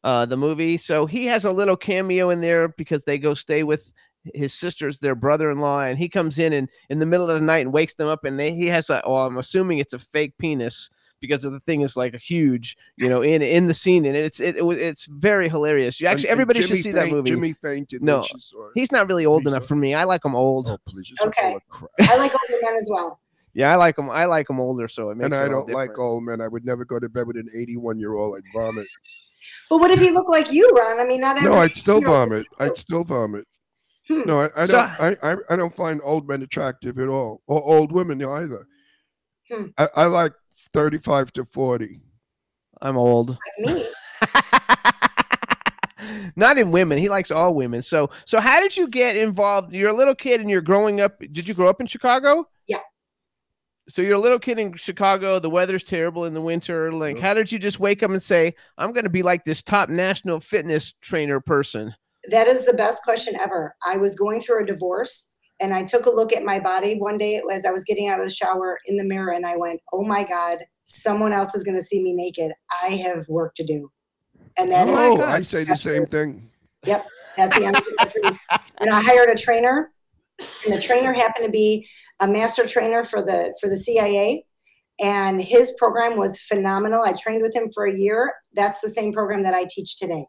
uh, 0.04 0.26
the 0.26 0.36
movie? 0.36 0.76
So 0.78 1.06
he 1.06 1.26
has 1.28 1.46
a 1.46 1.52
little 1.52 1.78
cameo 1.78 2.30
in 2.30 2.42
there 2.42 2.68
because 2.68 3.06
they 3.06 3.18
go 3.18 3.34
stay 3.34 3.64
with 3.64 3.90
his 4.34 4.54
sister's 4.54 5.00
their 5.00 5.16
brother-in-law, 5.16 5.84
and 5.84 5.98
he 5.98 6.10
comes 6.10 6.40
in 6.40 6.54
and 6.54 6.70
in 6.90 7.00
the 7.00 7.06
middle 7.06 7.30
of 7.30 7.40
the 7.40 7.46
night 7.46 7.60
and 7.66 7.74
wakes 7.74 7.94
them 7.96 8.08
up, 8.08 8.24
and 8.26 8.40
they 8.40 8.54
he 8.54 8.68
has 8.68 8.90
a. 8.90 9.02
Well, 9.06 9.26
I'm 9.28 9.38
assuming 9.38 9.78
it's 9.80 9.94
a 9.94 10.00
fake 10.00 10.34
penis 10.38 10.90
because 11.20 11.42
the 11.42 11.60
thing 11.62 11.82
is 11.82 11.98
like 11.98 12.14
a 12.14 12.18
huge, 12.20 12.78
you 12.96 13.10
know, 13.10 13.22
in 13.22 13.42
in 13.42 13.68
the 13.68 13.74
scene, 13.74 14.06
and 14.06 14.16
it's 14.16 14.40
it, 14.40 14.58
it 14.58 14.64
it's 14.64 15.06
very 15.06 15.50
hilarious. 15.50 16.00
You 16.00 16.08
actually 16.08 16.30
and 16.30 16.34
everybody 16.34 16.60
Jimmy 16.62 16.76
should 16.78 16.84
see 16.84 16.92
that 16.92 17.04
faint- 17.04 17.14
movie. 17.16 17.30
Jimmy 17.32 17.54
fainted. 17.54 18.04
No, 18.04 18.18
when 18.18 18.24
she 18.26 18.40
saw 18.40 18.66
it. 18.68 18.72
He's 18.76 18.92
not 18.92 19.08
really 19.08 19.26
old 19.26 19.48
enough 19.48 19.64
a- 19.64 19.68
for 19.68 19.76
me. 19.76 19.94
I 19.94 20.04
like 20.04 20.24
him 20.24 20.36
old. 20.36 20.68
Oh, 20.70 20.78
please, 20.88 21.12
Okay. 21.22 21.50
full 21.50 21.58
of 21.58 21.68
crap. 21.70 21.92
I 22.02 22.18
like 22.18 22.32
older 22.32 22.62
men 22.64 22.76
as 22.76 22.90
well. 22.92 23.20
Yeah, 23.54 23.72
I 23.74 23.76
like 23.76 23.98
him. 23.98 24.08
I 24.10 24.26
like 24.26 24.48
him 24.50 24.60
older, 24.60 24.88
so 24.88 25.10
it 25.10 25.18
makes 25.18 25.26
And 25.26 25.34
I 25.34 25.44
all 25.52 25.66
don't 25.66 25.74
like 25.74 25.98
old 25.98 26.24
men. 26.24 26.42
I 26.42 26.48
would 26.48 26.64
never 26.64 26.86
go 26.86 27.00
to 27.00 27.10
bed 27.10 27.26
with 27.26 27.38
an 27.38 27.50
81 27.56 27.98
year 28.00 28.14
old. 28.14 28.38
I'd 28.38 28.44
vomit. 28.56 28.86
But 29.70 29.80
what 29.80 29.90
if 29.92 30.00
he 30.00 30.12
looked 30.12 30.30
like 30.30 30.52
you, 30.52 30.70
Ron? 30.70 31.00
I 31.00 31.06
mean, 31.06 31.22
not 31.22 31.42
No, 31.42 31.54
I'd 31.54 31.76
still 31.76 32.00
vomit. 32.02 32.46
I'd 32.60 32.78
still 32.78 33.04
vomit. 33.04 33.48
No, 34.10 34.42
I, 34.42 34.50
I 34.56 34.66
So- 34.66 34.74
don't. 34.78 34.90
I, 35.24 35.32
I, 35.34 35.36
I 35.50 35.56
don't 35.56 35.76
find 35.76 36.00
old 36.04 36.28
men 36.28 36.42
attractive 36.42 36.98
at 37.00 37.08
all, 37.10 37.42
or 37.48 37.62
old 37.64 37.92
women 37.92 38.24
either. 38.24 38.68
Hmm. 39.52 39.66
I, 39.78 39.90
I 39.96 40.06
like 40.06 40.34
35 40.74 41.34
to 41.34 41.46
40. 41.46 42.02
I'm 42.82 42.98
old. 42.98 43.38
Like 43.64 43.76
me. 43.76 43.86
Not 46.36 46.58
in 46.58 46.72
women. 46.72 46.98
He 47.00 47.10
likes 47.10 47.32
all 47.32 47.54
women. 47.56 47.82
So 47.82 48.10
so 48.26 48.40
how 48.40 48.60
did 48.60 48.78
you 48.78 48.88
get 48.88 49.16
involved? 49.18 49.74
You're 49.74 49.90
a 49.90 49.96
little 49.96 50.14
kid 50.16 50.40
and 50.42 50.50
you're 50.50 50.62
growing 50.62 51.02
up. 51.02 51.20
Did 51.32 51.48
you 51.48 51.54
grow 51.54 51.70
up 51.70 51.82
in 51.82 51.88
Chicago? 51.88 52.48
Yeah. 52.68 52.80
So 53.90 54.02
you're 54.02 54.16
a 54.16 54.20
little 54.20 54.38
kid 54.40 54.60
in 54.60 54.74
Chicago. 54.76 55.40
The 55.40 55.50
weather's 55.50 55.84
terrible 55.84 56.26
in 56.26 56.34
the 56.34 56.42
winter. 56.42 56.92
Like, 56.92 57.18
how 57.18 57.34
did 57.34 57.52
you 57.52 57.58
just 57.58 57.80
wake 57.80 58.04
up 58.04 58.12
and 58.12 58.22
say, 58.22 58.54
"I'm 58.78 58.92
going 58.94 59.06
to 59.06 59.10
be 59.10 59.24
like 59.24 59.44
this 59.44 59.64
top 59.64 59.90
national 59.90 60.40
fitness 60.40 60.94
trainer 61.02 61.40
person"? 61.40 61.96
That 62.30 62.48
is 62.48 62.66
the 62.66 62.74
best 62.74 63.04
question 63.04 63.36
ever. 63.36 63.76
I 63.86 63.98
was 63.98 64.16
going 64.16 64.42
through 64.42 64.64
a 64.64 64.66
divorce 64.66 65.34
and 65.60 65.74
I 65.74 65.84
took 65.84 66.06
a 66.06 66.12
look 66.12 66.34
at 66.34 66.44
my 66.44 66.60
body 66.60 66.96
one 67.00 67.18
day 67.18 67.42
as 67.52 67.66
I 67.66 67.72
was 67.72 67.84
getting 67.84 68.10
out 68.10 68.20
of 68.20 68.26
the 68.26 68.32
shower 68.32 68.78
in 68.86 68.98
the 68.98 69.04
mirror 69.04 69.32
and 69.32 69.46
I 69.46 69.56
went, 69.56 69.82
Oh 69.94 70.04
my 70.04 70.24
God, 70.24 70.60
someone 70.84 71.34
else 71.34 71.56
is 71.56 71.64
going 71.64 71.78
to 71.78 71.84
see 71.84 72.02
me 72.02 72.14
naked. 72.14 72.52
I 72.84 72.90
have 72.96 73.28
work 73.28 73.56
to 73.56 73.66
do. 73.66 73.92
And 74.58 74.72
that 74.72 74.88
is 74.88 74.96
my 74.96 75.06
oh. 75.06 75.22
I 75.22 75.42
say 75.42 75.64
the 75.64 75.78
same 75.78 76.06
thing. 76.06 76.50
Yep, 76.86 77.06
that's 77.36 77.58
the 77.58 77.66
answer. 77.66 78.40
And 78.80 78.90
I 78.90 79.02
hired 79.02 79.30
a 79.30 79.36
trainer, 79.36 79.92
and 80.64 80.74
the 80.74 80.80
trainer 80.80 81.14
happened 81.14 81.46
to 81.46 81.52
be 81.52 81.88
a 82.20 82.28
master 82.28 82.66
trainer 82.68 83.04
for 83.04 83.22
the 83.22 83.56
for 83.60 83.70
the 83.70 83.78
CIA. 83.78 84.46
And 85.00 85.40
his 85.40 85.74
program 85.78 86.18
was 86.18 86.40
phenomenal. 86.40 87.04
I 87.04 87.14
trained 87.14 87.44
with 87.44 87.56
him 87.56 87.70
for 87.72 87.86
a 87.86 87.96
year. 87.96 88.34
That's 88.54 88.80
the 88.82 88.90
same 88.90 89.14
program 89.14 89.44
that 89.44 89.54
I 89.54 89.68
teach 89.70 89.98
today. 89.98 90.26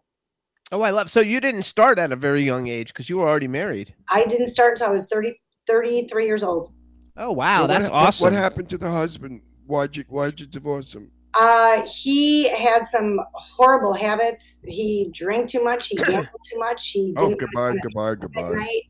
Oh, 0.71 0.83
I 0.83 0.91
love. 0.91 1.11
So 1.11 1.21
you 1.21 1.41
didn't 1.41 1.63
start 1.63 1.99
at 1.99 2.13
a 2.13 2.17
very 2.17 2.43
young 2.43 2.67
age 2.69 2.89
because 2.89 3.09
you 3.09 3.19
were 3.19 3.29
already 3.29 3.49
married. 3.49 3.95
I 4.09 4.25
didn't 4.27 4.49
start 4.49 4.73
until 4.73 4.89
I 4.89 4.91
was 4.93 5.09
30, 5.09 5.33
33 5.67 6.27
years 6.27 6.43
old. 6.45 6.73
Oh 7.17 7.33
wow, 7.33 7.63
So 7.63 7.67
that's 7.69 7.89
what- 7.89 7.95
awesome. 7.97 8.25
What 8.25 8.33
happened 8.35 8.69
to 8.71 8.79
the 8.79 8.91
husband? 8.91 9.41
Why'd 9.67 9.97
you 9.97 10.05
Why'd 10.09 10.41
you 10.41 10.47
divorce 10.47 10.95
him? 10.95 11.11
Uh, 11.39 11.83
he 11.87 12.49
had 12.49 12.85
some 12.85 13.21
horrible 13.35 13.93
habits. 13.93 14.61
He 14.65 15.11
drank 15.13 15.49
too 15.49 15.63
much. 15.63 15.89
He 15.89 15.97
gambled 15.97 16.27
too 16.51 16.59
much. 16.59 16.91
He 16.91 17.15
Oh, 17.17 17.29
didn't 17.29 17.41
goodbye, 17.41 17.77
goodbye, 17.83 18.15
goodbye. 18.15 18.81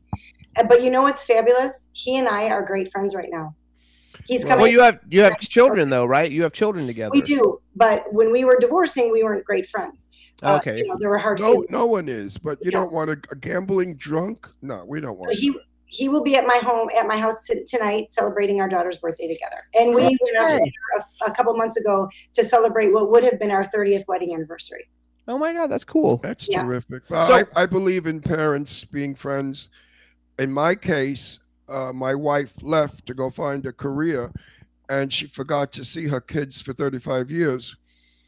Uh, 0.57 0.63
But 0.63 0.81
you 0.83 0.89
know 0.89 1.01
what's 1.03 1.25
fabulous? 1.25 1.89
He 1.93 2.17
and 2.17 2.27
I 2.27 2.49
are 2.49 2.63
great 2.65 2.91
friends 2.91 3.13
right 3.13 3.29
now. 3.31 3.55
He's 4.27 4.43
coming. 4.45 4.61
well, 4.63 4.71
you 4.71 4.81
have 4.81 4.99
you 5.09 5.21
have 5.23 5.39
children 5.39 5.89
though, 5.89 6.05
right? 6.05 6.31
You 6.31 6.43
have 6.43 6.53
children 6.53 6.87
together. 6.87 7.11
we 7.11 7.21
do, 7.21 7.59
but 7.75 8.03
when 8.13 8.31
we 8.31 8.43
were 8.45 8.57
divorcing, 8.59 9.11
we 9.11 9.23
weren't 9.23 9.45
great 9.45 9.67
friends. 9.69 10.07
Uh, 10.43 10.57
Okay. 10.57 10.77
you 10.77 10.87
know, 10.87 10.95
there 10.99 11.09
were 11.09 11.17
hard 11.17 11.39
No, 11.39 11.51
feelings. 11.53 11.71
no 11.71 11.85
one 11.85 12.07
is. 12.09 12.37
But 12.37 12.59
you 12.61 12.71
Yeah. 12.71 12.79
don't 12.79 12.91
want 12.91 13.09
a, 13.09 13.17
a 13.31 13.35
gambling 13.35 13.95
drunk? 13.95 14.47
No, 14.61 14.83
we 14.87 14.99
don't 15.01 15.17
want. 15.17 15.31
But 15.31 15.37
he 15.37 15.53
he 15.91 16.07
will 16.07 16.23
be 16.23 16.35
at 16.35 16.45
my 16.45 16.57
home 16.57 16.87
at 16.97 17.07
my 17.07 17.17
house 17.17 17.45
t- 17.45 17.63
tonight 17.65 18.11
celebrating 18.11 18.61
our 18.61 18.69
daughter's 18.69 18.97
birthday 18.97 19.27
together. 19.27 19.61
And 19.73 19.95
we 19.95 20.03
went 20.03 20.37
out 20.39 20.49
to 20.49 20.71
a, 21.27 21.31
a 21.31 21.33
couple 21.33 21.53
months 21.55 21.77
ago 21.77 22.07
to 22.33 22.43
celebrate 22.43 22.93
what 22.93 23.09
would 23.09 23.23
have 23.23 23.39
been 23.39 23.49
our 23.51 23.65
30th 23.65 24.03
wedding 24.07 24.33
anniversary. 24.35 24.87
Oh 25.27 25.37
my 25.37 25.51
god, 25.53 25.67
that's 25.71 25.83
cool. 25.85 26.17
That's 26.17 26.47
Yeah. 26.47 26.61
terrific. 26.63 27.03
Well, 27.09 27.27
So- 27.27 27.33
I, 27.55 27.63
I 27.63 27.65
believe 27.65 28.05
in 28.05 28.21
parents 28.21 28.85
being 28.85 29.15
friends. 29.15 29.69
In 30.37 30.51
my 30.51 30.73
case, 30.75 31.39
uh, 31.69 31.93
my 31.93 32.15
wife 32.15 32.53
left 32.61 33.05
to 33.07 33.13
go 33.13 33.29
find 33.29 33.65
a 33.65 33.71
career, 33.71 34.31
and 34.89 35.11
she 35.13 35.27
forgot 35.27 35.71
to 35.73 35.85
see 35.85 36.07
her 36.07 36.21
kids 36.21 36.61
for 36.61 36.73
35 36.73 37.29
years, 37.31 37.75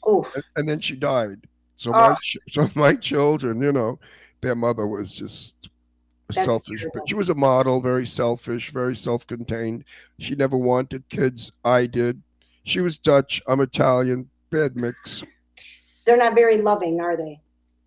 Oh, 0.04 0.26
and, 0.36 0.44
and 0.56 0.70
then 0.70 0.80
she 0.80 0.96
died. 0.96 1.42
So 1.76 1.92
Oh. 1.94 2.10
my 2.12 2.16
so 2.50 2.70
my 2.76 2.96
children, 2.96 3.62
you 3.62 3.72
know, 3.72 4.00
their 4.42 4.56
mother 4.56 4.88
was 4.88 5.16
just 5.16 5.70
That's 6.30 6.44
selfish. 6.46 6.80
terrible. 6.82 7.00
But 7.02 7.10
she 7.10 7.16
was 7.16 7.30
a 7.30 7.36
model, 7.36 7.82
very 7.82 8.06
selfish, 8.08 8.72
very 8.72 8.96
self-contained. 8.96 9.84
She 10.20 10.36
never 10.36 10.58
wanted 10.58 11.08
kids. 11.10 11.52
I 11.66 11.86
did. 11.86 12.22
She 12.64 12.80
was 12.82 12.98
Dutch. 13.00 13.42
I'm 13.48 13.60
Italian. 13.62 14.30
Bad 14.52 14.76
mix. 14.76 15.24
they're 16.06 16.18
not 16.18 16.36
very 16.36 16.58
loving, 16.58 17.00
are 17.02 17.16
they? 17.18 17.40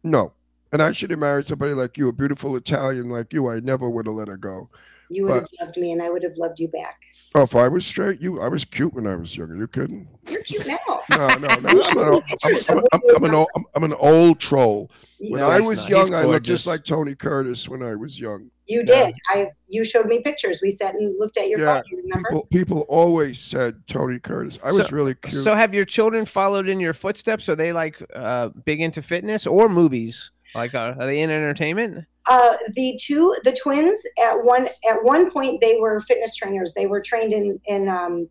No. 0.03 0.33
And 0.73 0.83
I 0.83 0.91
should 0.93 1.11
have 1.11 1.21
married 1.21 1.47
somebody 1.47 1.75
like 1.75 1.97
you, 1.97 2.09
a 2.09 2.13
beautiful 2.13 2.57
Italian 2.57 3.09
like 3.09 3.33
you. 3.33 3.49
I 3.49 3.61
never 3.61 3.89
would 3.89 4.07
have 4.07 4.15
let 4.17 4.27
her 4.29 4.37
go. 4.37 4.69
You 5.11 5.25
would 5.25 5.35
have 5.35 5.47
loved 5.61 5.77
me, 5.77 5.93
and 5.93 6.03
I 6.03 6.09
would 6.11 6.23
have 6.23 6.37
loved 6.37 6.61
you 6.61 6.69
back. 6.69 7.01
Oh, 7.35 7.43
if 7.43 7.55
I 7.57 7.69
was 7.69 7.85
straight, 7.85 8.21
you, 8.21 8.41
I 8.41 8.49
was 8.49 8.65
cute 8.65 8.95
when 8.95 9.07
I 9.07 9.17
was 9.17 9.37
younger. 9.37 9.57
You 9.57 9.67
kidding? 9.67 10.09
You're 10.29 10.43
cute 10.43 10.67
now. 10.67 10.79
No, 11.11 11.29
no, 11.37 11.49
no. 11.61 11.71
You 11.71 11.83
I'm, 11.91 11.99
an, 11.99 12.09
old- 12.09 12.23
I'm, 12.45 12.57
I'm, 12.71 12.79
I'm, 12.93 13.01
when 13.03 13.11
you 13.11 13.17
I'm 13.17 13.25
an 13.25 13.35
old, 13.35 13.49
I'm, 13.55 13.65
I'm 13.75 13.85
an 13.85 13.93
old 13.99 14.41
troll. 14.41 14.91
When 15.19 15.41
No, 15.41 15.51
I 15.51 15.61
was 15.61 15.81
not. 15.81 15.91
young, 15.91 16.15
I 16.15 16.25
looked 16.25 16.47
just 16.47 16.67
like 16.67 16.83
Tony 16.83 17.15
Curtis 17.15 17.69
when 17.69 17.83
I 17.83 17.95
was 17.95 18.19
young. 18.19 18.51
you 18.67 18.79
Yeah. 18.89 19.05
did. 19.07 19.15
I 19.29 19.51
you 19.69 19.85
showed 19.85 20.07
me 20.07 20.23
pictures. 20.23 20.61
We 20.63 20.71
sat 20.71 20.95
and 20.95 21.15
looked 21.19 21.37
at 21.37 21.49
your 21.51 21.61
Yeah, 21.61 21.75
phone. 21.75 21.83
You 21.91 21.99
remember? 22.05 22.29
People, 22.31 22.47
people 22.47 22.81
always 22.89 23.39
said 23.39 23.83
Tony 23.87 24.19
Curtis. 24.19 24.59
I 24.65 24.73
was 24.73 24.91
really 24.93 25.15
cute. 25.15 25.43
So 25.45 25.55
have 25.55 25.75
your 25.75 25.85
children 25.85 26.25
followed 26.25 26.69
in 26.71 26.81
your 26.81 26.95
footsteps? 26.95 27.51
Are 27.51 27.57
they 27.57 27.75
like 27.75 28.03
uh, 28.15 28.49
big 28.65 28.81
into 28.81 29.03
fitness 29.03 29.47
or 29.47 29.69
movies? 29.69 30.31
Like 30.55 30.75
uh, 30.75 30.95
are 30.99 31.07
they 31.07 31.21
in 31.21 31.31
entertainment? 31.31 32.05
Uh, 32.31 32.55
the 32.75 32.99
two, 33.03 33.35
the 33.45 33.53
twins, 33.53 34.01
at 34.23 34.35
one 34.35 34.67
at 34.89 35.03
one 35.03 35.31
point 35.31 35.61
they 35.61 35.77
were 35.79 36.01
fitness 36.01 36.35
trainers. 36.37 36.73
They 36.75 36.87
were 36.87 37.01
trained 37.01 37.33
in 37.33 37.61
in 37.67 37.89
um, 37.89 38.29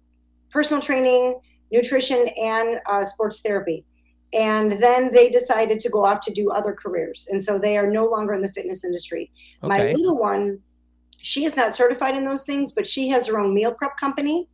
personal 0.49 0.82
training, 0.82 1.39
nutrition, 1.71 2.28
and 2.41 2.80
uh, 2.89 3.03
sports 3.03 3.41
therapy. 3.41 3.86
And 4.34 4.71
then 4.71 5.11
they 5.11 5.30
decided 5.30 5.80
to 5.82 5.89
go 5.89 6.03
off 6.03 6.21
to 6.21 6.34
do 6.34 6.49
other 6.49 6.74
careers, 6.74 7.28
and 7.30 7.43
so 7.43 7.59
they 7.59 7.78
are 7.78 7.88
no 7.88 8.05
longer 8.05 8.34
in 8.34 8.41
the 8.41 8.51
fitness 8.53 8.84
industry. 8.84 9.32
My 9.61 9.91
little 9.91 10.17
one, 10.17 10.59
she 11.19 11.45
is 11.45 11.55
not 11.55 11.76
certified 11.76 12.17
in 12.17 12.24
those 12.24 12.43
things, 12.43 12.71
but 12.71 12.88
she 12.88 13.09
has 13.09 13.28
her 13.28 13.39
own 13.39 13.53
meal 13.53 13.74
prep 13.74 13.95
company, 13.97 14.49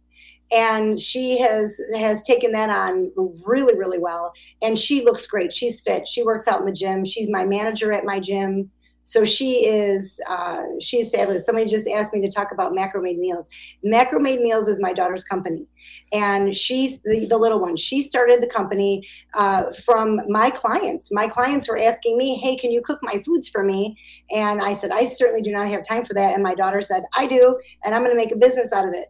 and 0.52 1.00
she 1.00 1.40
has 1.40 1.80
has 1.98 2.24
taken 2.24 2.52
that 2.54 2.70
on 2.70 3.12
really 3.46 3.78
really 3.78 4.00
well. 4.00 4.34
And 4.62 4.78
she 4.78 5.04
looks 5.04 5.28
great. 5.28 5.54
She's 5.54 5.82
fit. 5.82 6.08
She 6.08 6.24
works 6.24 6.48
out 6.48 6.60
in 6.60 6.66
the 6.66 6.74
gym. 6.74 7.06
She's 7.06 7.30
my 7.30 7.46
manager 7.46 7.92
at 7.92 8.06
my 8.06 8.20
gym. 8.20 8.72
So 9.10 9.26
she 9.26 9.66
is 9.66 10.20
uh, 10.30 10.62
she's 10.80 11.10
fabulous. 11.10 11.44
Somebody 11.44 11.68
just 11.68 11.88
asked 11.88 12.14
me 12.14 12.22
to 12.22 12.30
talk 12.30 12.52
about 12.52 12.76
Macro 12.76 13.02
Made 13.02 13.18
Meals. 13.18 13.48
Macro 13.84 14.20
Made 14.20 14.40
Meals 14.40 14.68
is 14.68 14.80
my 14.80 14.94
daughter's 14.94 15.24
company, 15.24 15.66
and 16.14 16.56
she's 16.56 17.02
the, 17.02 17.26
the 17.26 17.40
little 17.40 17.60
one. 17.60 17.76
She 17.76 18.02
started 18.02 18.40
the 18.40 18.48
company 18.48 19.08
uh, 19.34 19.72
from 19.84 20.22
my 20.28 20.52
clients. 20.52 21.10
My 21.12 21.28
clients 21.28 21.68
were 21.68 21.80
asking 21.80 22.20
me, 22.20 22.38
"Hey, 22.38 22.56
can 22.56 22.72
you 22.72 22.84
cook 22.84 23.00
my 23.02 23.18
foods 23.26 23.50
for 23.50 23.64
me?" 23.64 23.98
And 24.30 24.62
I 24.62 24.74
said, 24.74 24.92
"I 24.92 25.06
certainly 25.06 25.42
do 25.42 25.52
not 25.52 25.68
have 25.70 25.82
time 25.84 26.06
for 26.06 26.14
that." 26.14 26.36
And 26.36 26.44
my 26.44 26.54
daughter 26.54 26.84
said, 26.84 27.02
"I 27.16 27.26
do, 27.26 27.60
and 27.84 27.96
I'm 27.96 28.04
going 28.04 28.16
to 28.16 28.18
make 28.18 28.32
a 28.32 28.38
business 28.38 28.72
out 28.72 28.88
of 28.88 28.94
it." 28.94 29.08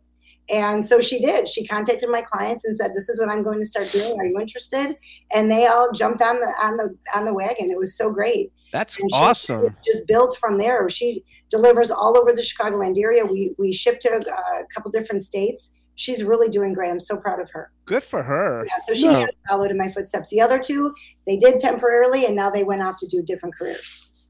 And 0.51 0.83
so 0.83 0.99
she 0.99 1.19
did. 1.19 1.47
She 1.47 1.65
contacted 1.67 2.09
my 2.09 2.21
clients 2.21 2.65
and 2.65 2.75
said, 2.75 2.91
"This 2.95 3.07
is 3.09 3.19
what 3.19 3.29
I'm 3.31 3.43
going 3.43 3.59
to 3.59 3.67
start 3.67 3.91
doing. 3.91 4.19
Are 4.19 4.25
you 4.25 4.39
interested?" 4.39 4.95
And 5.33 5.51
they 5.51 5.67
all 5.67 5.91
jumped 5.91 6.21
on 6.21 6.39
the 6.39 6.53
on 6.61 6.77
the 6.77 6.95
on 7.13 7.25
the 7.25 7.33
wagon. 7.33 7.69
It 7.69 7.77
was 7.77 7.95
so 7.95 8.11
great. 8.11 8.51
That's 8.71 8.99
And 8.99 9.09
awesome. 9.13 9.63
Just, 9.63 9.83
just 9.83 10.07
built 10.07 10.37
from 10.39 10.57
there. 10.57 10.87
She 10.89 11.23
delivers 11.49 11.89
all 11.91 12.17
over 12.17 12.31
the 12.31 12.41
Chicagoland 12.41 12.97
area. 13.01 13.25
We 13.25 13.53
we 13.57 13.71
ship 13.73 13.99
to 14.01 14.11
uh, 14.15 14.19
a 14.61 14.65
couple 14.73 14.89
different 14.91 15.21
states. 15.21 15.71
She's 15.95 16.23
really 16.23 16.47
doing 16.47 16.73
great. 16.73 16.89
I'm 16.89 16.99
so 16.99 17.17
proud 17.17 17.41
of 17.41 17.51
her. 17.51 17.71
Good 17.85 18.03
for 18.03 18.23
her. 18.23 18.65
Yeah, 18.65 18.77
so 18.85 18.93
she 18.93 19.07
No. 19.07 19.19
has 19.19 19.35
followed 19.49 19.69
in 19.69 19.77
my 19.77 19.89
footsteps. 19.89 20.29
The 20.29 20.39
other 20.39 20.57
two, 20.57 20.93
they 21.27 21.35
did 21.35 21.59
temporarily, 21.59 22.25
and 22.25 22.35
now 22.35 22.49
they 22.49 22.63
went 22.63 22.81
off 22.81 22.95
to 22.99 23.07
do 23.07 23.21
different 23.21 23.53
careers. 23.55 24.29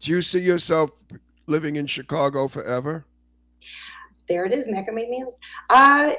Do 0.00 0.10
you 0.10 0.22
see 0.22 0.40
yourself 0.40 0.90
living 1.46 1.76
in 1.76 1.86
Chicago 1.86 2.48
forever? 2.48 3.04
There 4.28 4.44
it 4.44 4.52
is, 4.52 4.68
Macro 4.68 4.94
Made 4.94 5.08
Meals. 5.08 5.38
Uh, 5.70 6.12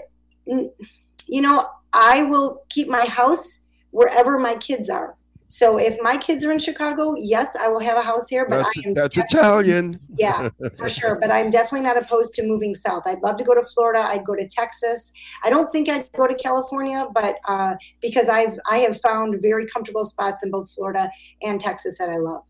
you 0.45 1.41
know, 1.41 1.69
I 1.93 2.23
will 2.23 2.63
keep 2.69 2.87
my 2.87 3.05
house 3.05 3.65
wherever 3.91 4.37
my 4.37 4.55
kids 4.55 4.89
are. 4.89 5.15
So 5.51 5.79
if 5.79 5.97
my 5.99 6.15
kids 6.15 6.45
are 6.45 6.51
in 6.51 6.59
Chicago, 6.59 7.15
yes, 7.17 7.55
I 7.55 7.69
will 7.69 7.79
have 7.79 7.97
a 7.97 8.03
house 8.03 8.29
here. 8.29 8.45
But 8.47 8.57
That's 8.57 8.77
I 8.85 8.87
am 8.87 8.93
that's 8.93 9.17
Italian. 9.17 9.99
Yeah, 10.15 10.49
for 10.77 10.87
sure. 10.87 11.17
But 11.19 11.31
I'm 11.31 11.49
definitely 11.49 11.87
not 11.87 11.97
opposed 11.97 12.35
to 12.35 12.45
moving 12.45 12.75
south. 12.75 13.01
I'd 13.07 13.23
love 13.23 13.37
to 13.37 13.43
go 13.43 13.55
to 13.55 13.63
Florida. 13.73 13.99
I'd 13.99 14.23
go 14.23 14.35
to 14.35 14.47
Texas. 14.47 15.11
I 15.43 15.49
don't 15.49 15.71
think 15.71 15.89
I'd 15.89 16.07
go 16.15 16.27
to 16.27 16.35
California, 16.35 17.07
but 17.15 17.37
uh, 17.47 17.75
because 17.99 18.29
I've 18.29 18.59
I 18.69 18.77
have 18.77 19.01
found 19.01 19.41
very 19.41 19.65
comfortable 19.65 20.05
spots 20.05 20.43
in 20.43 20.51
both 20.51 20.69
Florida 20.69 21.09
and 21.41 21.59
Texas 21.59 21.97
that 21.97 22.09
I 22.09 22.17
love. 22.17 22.43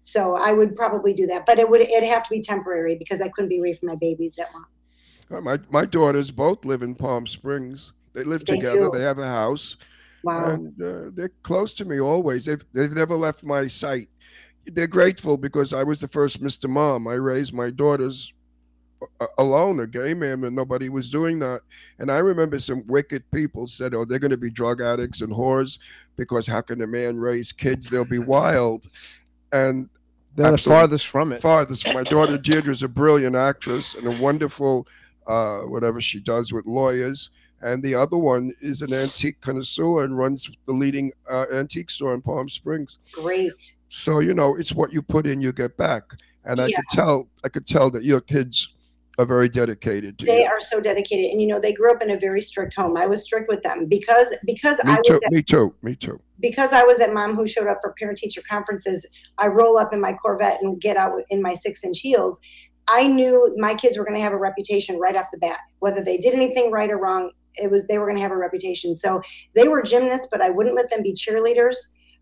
So 0.00 0.34
I 0.34 0.52
would 0.52 0.76
probably 0.76 1.12
do 1.12 1.26
that, 1.26 1.44
but 1.44 1.58
it 1.58 1.68
would 1.68 1.82
it'd 1.82 2.08
have 2.08 2.22
to 2.22 2.30
be 2.30 2.40
temporary 2.40 2.96
because 2.96 3.20
I 3.20 3.28
couldn't 3.28 3.50
be 3.50 3.58
away 3.58 3.74
from 3.74 3.88
my 3.88 3.96
babies 3.96 4.34
that 4.36 4.48
long. 4.54 4.64
Uh, 5.30 5.40
My 5.40 5.58
my 5.70 5.84
daughters 5.84 6.30
both 6.30 6.64
live 6.64 6.82
in 6.82 6.94
Palm 6.94 7.26
Springs. 7.26 7.92
They 8.12 8.24
live 8.24 8.44
They 8.44 8.56
together. 8.56 8.80
do. 8.80 8.90
They 8.92 9.02
have 9.02 9.18
a 9.18 9.26
house, 9.26 9.76
Wow. 10.22 10.50
and 10.50 10.82
uh, 10.82 11.10
they're 11.14 11.32
close 11.42 11.72
to 11.74 11.84
me 11.84 12.00
always. 12.00 12.44
They've 12.44 12.64
they've 12.72 12.92
never 12.92 13.16
left 13.16 13.42
my 13.44 13.66
sight. 13.66 14.08
They're 14.66 14.86
grateful 14.86 15.36
because 15.36 15.72
I 15.72 15.82
was 15.82 16.00
the 16.00 16.08
first 16.08 16.42
Mr. 16.42 16.68
Mom. 16.68 17.06
I 17.08 17.14
raised 17.14 17.52
my 17.52 17.70
daughters 17.70 18.32
alone, 19.36 19.80
a 19.80 19.86
gay 19.86 20.14
man, 20.14 20.42
and 20.44 20.56
nobody 20.56 20.88
was 20.88 21.10
doing 21.10 21.38
that. 21.40 21.60
And 21.98 22.10
I 22.10 22.18
remember 22.18 22.58
some 22.58 22.82
wicked 22.86 23.22
people 23.30 23.66
said, 23.66 23.94
"Oh, 23.94 24.04
they're 24.04 24.18
going 24.18 24.30
to 24.30 24.36
be 24.38 24.50
drug 24.50 24.80
addicts 24.80 25.20
and 25.20 25.32
whores 25.32 25.78
because 26.16 26.46
how 26.46 26.60
can 26.62 26.80
a 26.82 26.86
man 26.86 27.18
raise 27.18 27.52
kids? 27.52 27.88
They'll 27.90 28.04
be 28.04 28.18
wild." 28.18 28.88
And 29.52 29.88
They're 30.36 30.46
the 30.48 30.52
Absolutely. 30.54 30.80
farthest 30.80 31.06
from 31.08 31.32
it. 31.32 31.40
farthest. 31.42 31.92
My 31.94 32.02
daughter 32.02 32.36
Deirdre's 32.38 32.82
a 32.82 32.88
brilliant 32.88 33.36
actress 33.36 33.94
and 33.94 34.06
a 34.06 34.10
wonderful, 34.22 34.88
uh, 35.26 35.60
whatever 35.60 36.00
she 36.00 36.20
does 36.20 36.52
with 36.52 36.66
lawyers. 36.66 37.30
And 37.62 37.82
the 37.82 37.94
other 37.94 38.18
one 38.18 38.52
is 38.60 38.82
an 38.82 38.92
antique 38.92 39.40
connoisseur 39.40 40.04
and 40.04 40.18
runs 40.18 40.50
the 40.66 40.72
leading 40.72 41.12
uh, 41.30 41.46
antique 41.52 41.90
store 41.90 42.12
in 42.14 42.20
Palm 42.20 42.48
Springs. 42.48 42.98
Great. 43.12 43.52
So 43.88 44.18
you 44.18 44.34
know, 44.34 44.56
it's 44.56 44.72
what 44.72 44.92
you 44.92 45.00
put 45.02 45.26
in, 45.26 45.40
you 45.40 45.52
get 45.52 45.76
back. 45.76 46.02
And 46.44 46.60
I 46.60 46.66
Yeah. 46.66 46.76
could 46.76 46.88
tell, 46.90 47.28
I 47.42 47.48
could 47.48 47.66
tell 47.66 47.90
that 47.92 48.04
your 48.04 48.20
kids 48.20 48.74
are 49.18 49.24
very 49.24 49.48
dedicated 49.48 50.18
to 50.18 50.26
They 50.26 50.40
you. 50.42 50.46
are 50.46 50.60
so 50.60 50.80
dedicated, 50.80 51.30
and 51.30 51.40
you 51.40 51.46
know 51.46 51.60
they 51.60 51.72
grew 51.72 51.90
up 51.92 52.02
in 52.02 52.10
a 52.10 52.18
very 52.18 52.40
strict 52.42 52.74
home. 52.74 52.96
I 52.96 53.06
was 53.06 53.22
strict 53.22 53.48
with 53.48 53.62
them 53.62 53.86
because 53.86 54.34
because 54.44 54.78
Me 54.84 54.92
I 54.92 54.96
was 54.98 55.06
too. 55.08 55.20
at 55.24 55.32
Me 55.32 55.42
too. 55.42 55.74
Me 55.82 55.94
too. 55.94 56.20
because 56.40 56.72
I 56.72 56.82
was 56.82 56.98
that 56.98 57.14
mom 57.14 57.34
who 57.36 57.46
showed 57.46 57.68
up 57.68 57.78
for 57.80 57.94
parent 57.98 58.18
teacher 58.18 58.42
conferences, 58.50 59.06
I 59.38 59.46
roll 59.46 59.78
up 59.78 59.92
in 59.94 60.00
my 60.00 60.12
Corvette 60.12 60.58
and 60.60 60.80
get 60.80 60.96
out 60.96 61.12
in 61.30 61.40
my 61.40 61.54
six 61.54 61.82
inch 61.84 62.00
heels. 62.00 62.40
I 62.88 63.06
knew 63.06 63.54
my 63.58 63.74
kids 63.74 63.96
were 63.96 64.04
going 64.04 64.16
to 64.16 64.22
have 64.22 64.32
a 64.32 64.38
reputation 64.38 64.98
right 64.98 65.16
off 65.16 65.26
the 65.32 65.38
bat, 65.38 65.58
whether 65.78 66.02
they 66.02 66.18
did 66.18 66.34
anything 66.34 66.70
right 66.70 66.90
or 66.90 66.98
wrong. 66.98 67.30
It 67.56 67.70
was 67.70 67.86
they 67.86 67.98
were 67.98 68.06
going 68.06 68.16
to 68.16 68.22
have 68.22 68.32
a 68.32 68.36
reputation. 68.36 68.94
So 68.94 69.22
they 69.54 69.68
were 69.68 69.82
gymnasts, 69.82 70.28
but 70.30 70.40
I 70.40 70.50
wouldn't 70.50 70.74
let 70.74 70.90
them 70.90 71.02
be 71.02 71.14
cheerleaders. 71.14 71.76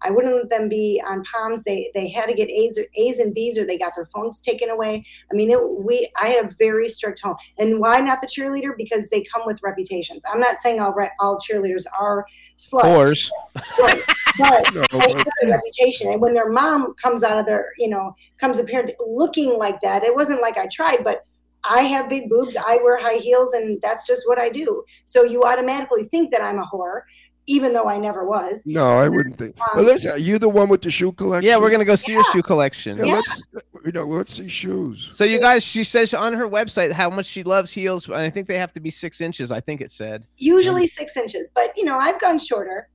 I 0.05 0.11
wouldn't 0.11 0.35
let 0.35 0.49
them 0.49 0.69
be 0.69 1.03
on 1.07 1.23
palms. 1.25 1.65
They 1.65 1.91
they 1.95 2.09
had 2.09 2.27
to 2.27 2.35
get 2.35 2.51
A's 2.51 2.79
or 2.79 2.85
A's 2.97 3.19
and 3.19 3.35
B's 3.35 3.59
or 3.59 3.65
they 3.65 3.79
got 3.79 3.95
their 3.95 4.07
phones 4.07 4.41
taken 4.41 4.71
away. 4.71 5.05
I 5.31 5.35
mean, 5.35 5.51
it, 5.51 5.59
we 5.79 6.09
I 6.21 6.29
had 6.29 6.47
a 6.47 6.55
very 6.59 6.89
strict 6.89 7.21
home. 7.21 7.37
And 7.59 7.79
why 7.81 8.01
not 8.01 8.21
the 8.21 8.27
cheerleader? 8.27 8.77
Because 8.77 9.09
they 9.11 9.23
come 9.23 9.43
with 9.47 9.61
reputations. 9.63 10.23
I'm 10.33 10.41
not 10.41 10.59
saying 10.59 10.81
all 10.81 10.93
re- 10.95 11.11
all 11.21 11.39
cheerleaders 11.39 11.85
are 11.99 12.27
sluts. 12.59 12.83
Whores. 12.83 13.31
Right. 13.81 14.03
But 14.39 14.75
No, 14.75 14.81
I 14.93 15.13
but- 15.13 15.17
have 15.17 15.27
a 15.45 15.49
reputation. 15.51 16.11
And 16.11 16.21
when 16.21 16.35
their 16.35 16.49
mom 16.51 16.95
comes 16.95 17.23
out 17.23 17.39
of 17.39 17.47
their, 17.47 17.73
you 17.79 17.89
know, 17.89 18.15
comes 18.39 18.59
appeared 18.59 18.93
looking 19.07 19.59
like 19.59 19.81
that, 19.83 20.03
it 20.05 20.15
wasn't 20.15 20.41
like 20.41 20.57
I 20.57 20.67
tried, 20.69 21.05
but 21.05 21.25
I 21.65 21.83
have 21.83 22.09
big 22.09 22.29
boobs, 22.29 22.57
I 22.57 22.79
wear 22.83 23.01
high 23.01 23.19
heels, 23.19 23.53
and 23.53 23.81
that's 23.81 24.05
just 24.07 24.23
what 24.27 24.39
I 24.39 24.49
do. 24.49 24.83
So 25.05 25.23
you 25.23 25.45
automatically 25.45 26.05
think 26.05 26.33
that 26.33 26.43
I'm 26.43 26.59
a 26.59 26.65
whore, 26.67 27.03
even 27.47 27.72
though 27.72 27.86
I 27.88 27.99
never 27.99 28.24
was. 28.24 28.62
no, 28.64 28.99
I 28.99 29.09
wouldn't 29.09 29.36
think. 29.36 29.61
Um, 29.61 29.66
Well, 29.76 29.84
listen, 29.84 30.12
are 30.12 30.18
you 30.18 30.38
the 30.38 30.49
one 30.49 30.68
with 30.68 30.82
the 30.82 30.90
shoe 30.90 31.12
collection? 31.12 31.49
Yeah, 31.49 31.59
we're 31.59 31.70
gonna 31.70 31.84
go 31.84 31.95
see 31.97 32.12
your 32.12 32.24
shoe 32.32 32.43
collection. 32.43 32.99
Yeah, 32.99 33.05
Yeah. 33.07 33.14
Let's, 33.14 33.43
you 33.84 33.93
know, 33.93 34.05
let's 34.05 34.34
see 34.34 34.49
shoes. 34.49 35.09
So 35.12 35.24
you 35.24 35.40
guys, 35.40 35.64
she 35.64 35.82
says 35.84 36.14
on 36.14 36.34
her 36.34 36.49
website 36.49 36.93
how 36.93 37.11
much 37.11 37.26
she 37.26 37.43
loves 37.43 37.72
heels. 37.72 38.07
and 38.07 38.16
I 38.16 38.30
think 38.30 38.47
they 38.47 38.59
have 38.59 38.72
to 38.74 38.80
be 38.80 38.90
six 38.90 39.20
inches. 39.20 39.51
I 39.51 39.61
think 39.61 39.80
it 39.80 39.90
said. 39.90 40.26
Usually 40.36 40.86
six 40.86 41.16
inches, 41.16 41.51
but 41.55 41.72
you 41.76 41.84
know, 41.84 41.99
I've 41.99 42.20
gone 42.20 42.38
shorter. 42.38 42.88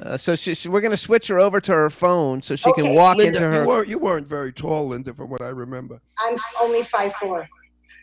Uh, 0.00 0.16
so 0.16 0.34
she, 0.36 0.54
she- 0.54 0.68
we're 0.68 0.80
gonna 0.80 0.96
switch 0.96 1.26
her 1.28 1.38
over 1.38 1.60
to 1.60 1.72
her 1.72 1.90
phone 1.90 2.40
so 2.40 2.54
she 2.56 2.72
can 2.74 2.94
walk 2.94 3.16
Linda, 3.18 3.36
into 3.36 3.40
you 3.40 3.60
her. 3.62 3.66
weren't 3.66 3.88
you 3.88 3.98
weren't 3.98 4.26
very 4.26 4.52
tall, 4.52 4.88
Linda, 4.88 5.12
from 5.12 5.28
what 5.28 5.42
I 5.42 5.48
remember. 5.48 6.00
I'm 6.18 6.36
only 6.62 6.82
five 6.82 7.12
four, 7.16 7.46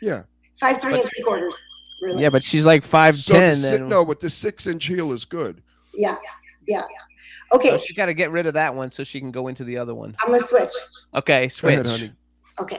Yeah. 0.02 0.24
five 0.60 0.80
three 0.82 1.00
and 1.00 1.10
three 1.10 1.24
quarters. 1.24 1.60
Really? 2.02 2.22
Yeah, 2.22 2.30
but 2.30 2.44
she's 2.44 2.66
like 2.66 2.84
five 2.84 3.18
So 3.18 3.34
ten. 3.34 3.56
si- 3.56 3.62
then 3.72 3.88
no, 3.88 4.06
but 4.06 4.20
the 4.20 4.30
six 4.30 4.68
inch 4.68 4.86
heel 4.86 5.12
is 5.14 5.26
good. 5.26 5.62
Yeah. 5.94 6.16
Yeah. 6.68 6.84
Okay, 7.52 7.72
so 7.72 7.78
she 7.78 7.96
got 7.96 8.06
to 8.06 8.14
get 8.14 8.32
rid 8.32 8.46
of 8.46 8.54
that 8.54 8.76
one 8.76 8.92
so 8.92 9.04
she 9.04 9.20
can 9.20 9.32
go 9.32 9.48
into 9.48 9.64
the 9.64 9.78
other 9.78 9.96
one. 9.96 10.16
I'm 10.22 10.28
gonna 10.28 10.40
switch. 10.40 10.70
Okay, 11.16 11.48
switch. 11.50 11.74
ahead, 11.74 11.88
honey. 11.88 12.12
Okay. 12.60 12.78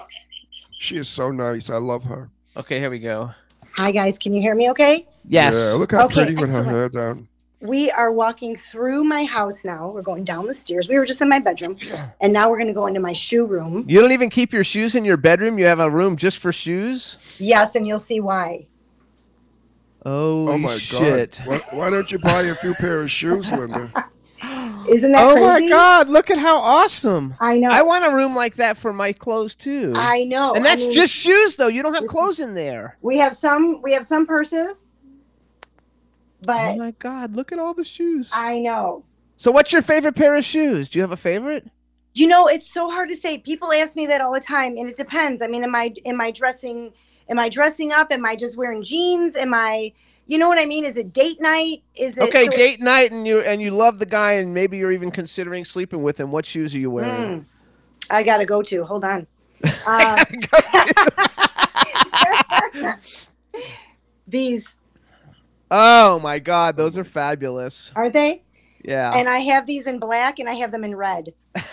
She 0.79 0.97
is 0.97 1.09
so 1.09 1.31
nice. 1.31 1.71
I 1.71 1.77
love 1.77 2.05
her. 2.05 2.31
Okay, 2.57 2.79
here 2.79 2.91
we 2.91 3.01
go. 3.01 3.33
Hi 3.77 3.91
guys, 3.91 4.19
can 4.19 4.33
you 4.33 4.41
hear 4.41 4.55
me 4.55 4.71
okay? 4.71 5.07
Yes. 5.29 5.55
Yeah, 5.55 5.79
look 5.79 5.93
how 5.93 6.05
Okay, 6.05 6.25
pretty 6.25 6.41
with 6.41 6.51
her 6.51 6.65
hair 6.65 6.89
down. 6.89 7.29
we 7.61 7.91
are 7.91 8.13
walking 8.13 8.57
through 8.57 9.05
my 9.05 9.25
house 9.25 9.65
now. 9.65 9.91
We're 9.91 10.03
going 10.03 10.25
down 10.25 10.47
the 10.47 10.55
stairs. 10.55 10.89
We 10.89 10.97
were 10.97 11.05
just 11.05 11.21
in 11.21 11.29
my 11.29 11.39
bedroom, 11.41 11.77
and 12.21 12.33
now 12.33 12.49
we're 12.49 12.57
going 12.57 12.69
to 12.69 12.75
go 12.75 12.87
into 12.87 13.01
my 13.01 13.13
shoe 13.13 13.47
room. 13.47 13.85
You 13.89 14.01
don't 14.01 14.13
even 14.13 14.31
keep 14.31 14.53
your 14.53 14.65
shoes 14.65 14.95
in 14.95 15.05
your 15.05 15.17
bedroom. 15.17 15.59
You 15.59 15.67
have 15.67 15.81
a 15.81 15.91
room 15.91 16.17
just 16.17 16.39
for 16.39 16.53
shoes. 16.53 17.17
Yes, 17.39 17.75
and 17.75 17.87
you'll 17.87 17.99
see 17.99 18.21
why. 18.21 18.67
Oh, 20.07 20.49
Oh 20.49 20.59
my 20.59 20.79
shit! 20.79 21.41
God! 21.45 21.47
Why, 21.47 21.61
why 21.79 21.91
don't 21.91 22.11
you 22.11 22.19
buy 22.19 22.43
a 22.43 22.55
few 22.55 22.75
pair 22.75 23.01
of 23.03 23.11
shoes, 23.11 23.51
Linda? 23.53 23.93
Isn't 24.89 25.13
that 25.13 25.23
Oh 25.23 25.35
crazy? 25.35 25.65
my 25.65 25.69
God! 25.69 26.09
Look 26.09 26.31
at 26.31 26.39
how 26.39 26.57
awesome. 26.57 27.35
I 27.39 27.59
know. 27.59 27.71
I 27.71 27.83
want 27.83 28.07
a 28.07 28.11
room 28.15 28.35
like 28.35 28.57
that 28.57 28.79
for 28.79 28.93
my 28.93 29.13
clothes 29.13 29.55
too. 29.55 29.93
I 29.95 30.25
know. 30.25 30.55
and 30.55 30.67
I 30.67 30.71
that's 30.71 30.83
mean, 30.83 30.93
just 30.93 31.13
shoes, 31.13 31.57
though. 31.57 31.67
You 31.69 31.83
don't 31.83 31.93
have 31.95 32.05
this 32.05 32.11
clothes 32.11 32.41
in 32.41 32.55
there. 32.55 32.97
we 33.03 33.19
have 33.19 33.35
some 33.35 33.83
we 33.83 33.93
have 33.93 34.07
some 34.07 34.27
purses, 34.27 34.87
but 36.43 36.75
oh 36.75 36.77
my 36.79 36.91
God! 36.93 37.37
Look 37.37 37.53
at 37.53 37.59
all 37.59 37.75
the 37.75 37.85
shoes. 37.85 38.31
I 38.33 38.59
know. 38.61 39.05
So, 39.37 39.51
what's 39.51 39.73
your 39.73 39.83
favorite 39.83 40.15
pair 40.17 40.35
of 40.37 40.45
shoes? 40.45 40.89
Do 40.89 40.99
you 40.99 41.03
have 41.03 41.13
a 41.13 41.17
favorite? 41.17 41.67
You 42.15 42.27
know, 42.27 42.47
it's 42.49 42.67
so 42.73 42.89
hard 42.89 43.09
to 43.11 43.17
say. 43.17 43.39
People 43.39 43.73
ask 43.73 43.97
me 43.97 44.07
that 44.07 44.21
all 44.21 44.33
the 44.33 44.41
time, 44.41 44.77
and 44.77 44.89
it 44.89 44.97
depends. 44.97 45.43
I 45.43 45.47
mean, 45.47 45.63
am 45.63 45.75
I 45.75 45.95
am 46.07 46.21
I 46.21 46.31
dressing 46.31 46.93
am 47.31 47.39
I 47.39 47.49
dressing 47.49 47.93
up? 47.93 48.13
Am 48.13 48.27
I 48.27 48.37
just 48.37 48.59
wearing 48.59 48.83
jeans? 48.83 49.37
Am 49.37 49.55
I 49.55 49.93
you 50.27 50.39
know 50.39 50.47
what 50.47 50.61
I 50.61 50.67
mean? 50.67 50.85
Is 50.85 50.97
it 50.97 51.13
date 51.13 51.41
night? 51.41 51.83
Is 51.97 52.17
it 52.17 52.23
Okay, 52.29 52.45
so- 52.45 52.53
date 52.53 52.81
night, 52.81 53.11
and 53.11 53.27
you 53.27 53.41
and 53.41 53.61
you 53.61 53.73
love 53.73 53.99
the 53.99 54.07
guy, 54.07 54.33
and 54.33 54.55
maybe 54.55 54.79
you're 54.79 54.93
even 54.93 55.11
considering 55.11 55.65
sleeping 55.65 56.05
with 56.05 56.21
him. 56.21 56.31
What 56.31 56.47
shoes 56.47 56.73
are 56.75 56.79
you 56.79 56.91
wearing? 56.91 57.41
Mm. 57.41 57.47
I 58.11 58.23
gotta 58.23 58.47
go 58.47 58.63
to. 58.63 58.85
Hold 58.85 59.05
on. 59.05 59.27
Uh, 59.87 60.25
these 64.27 64.75
oh 65.71 66.19
my 66.21 66.39
God, 66.39 66.77
those 66.77 66.97
are 66.97 67.05
fabulous. 67.05 67.93
are 67.95 68.09
they? 68.09 68.43
Yeah. 68.85 69.11
And 69.15 69.29
I 69.29 69.41
have 69.41 69.67
these 69.67 69.87
in 69.87 69.99
black, 69.99 70.39
and 70.39 70.49
I 70.49 70.55
have 70.55 70.71
them 70.71 70.85
in 70.85 70.95
red. 70.95 71.35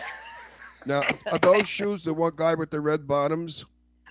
Now, 0.86 1.02
are 1.30 1.38
those 1.38 1.68
shoes 1.68 2.06
the 2.06 2.14
one 2.14 2.32
guy 2.34 2.56
with 2.56 2.72
the 2.72 2.80
red 2.80 3.06
bottoms? 3.06 3.66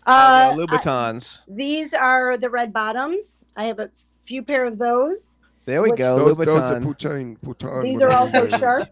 Uh, 0.06 0.52
Uh, 0.52 0.56
Louboutins. 0.56 1.40
these 1.48 1.92
are 1.94 2.36
the 2.36 2.48
red 2.48 2.72
bottoms. 2.72 3.44
I 3.56 3.66
have 3.66 3.78
a 3.80 3.90
few 4.24 4.42
pair 4.42 4.64
of 4.64 4.78
those. 4.78 5.38
there 5.64 5.82
we 5.82 5.90
which- 5.90 5.98
go. 6.00 6.16
those, 6.18 6.36
those 6.36 6.48
are 6.48 6.80
Louboutin. 6.80 6.82
Poutain. 6.84 7.36
Poutain 7.44 7.82
These 7.82 8.02
are 8.02 8.10
also 8.12 8.46
his 8.46 8.54
sharp. 8.60 8.88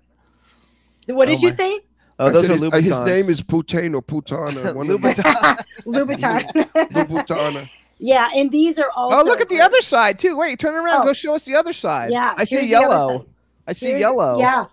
What 1.06 1.26
did 1.26 1.38
Oh 1.38 1.42
you 1.42 1.50
say? 1.50 1.80
Oh, 2.18 2.26
I 2.26 2.30
those 2.30 2.48
are 2.48 2.54
his, 2.54 2.62
uh, 2.62 2.66
Louboutins. 2.66 2.82
His 2.82 3.00
name 3.00 3.30
is 3.30 3.40
Poutain 3.42 3.94
or 3.94 4.02
Poutana. 4.02 4.74
One 4.74 4.90
of. 4.90 5.00
Louboutin. 5.00 6.68
Louboutin. 6.92 7.68
yeah, 7.98 8.28
and 8.34 8.50
these 8.50 8.78
are 8.78 8.90
also. 8.90 9.20
Oh, 9.20 9.24
look 9.24 9.40
at 9.40 9.48
the 9.48 9.60
other 9.60 9.80
side 9.80 10.18
too. 10.18 10.36
Wait, 10.36 10.58
turn 10.58 10.74
around. 10.74 11.02
Oh. 11.02 11.04
Go 11.06 11.12
show 11.12 11.34
us 11.34 11.44
the 11.44 11.54
other 11.56 11.72
side. 11.72 12.10
Yeah, 12.10 12.34
I 12.36 12.44
see 12.44 12.56
here's 12.56 12.68
the 12.68 12.74
other 12.76 12.84
yellow. 12.88 13.26
I 13.66 13.72
see 13.72 13.86
Here's- 13.86 14.00
yellow. 14.00 14.38
Yeah. 14.38 14.64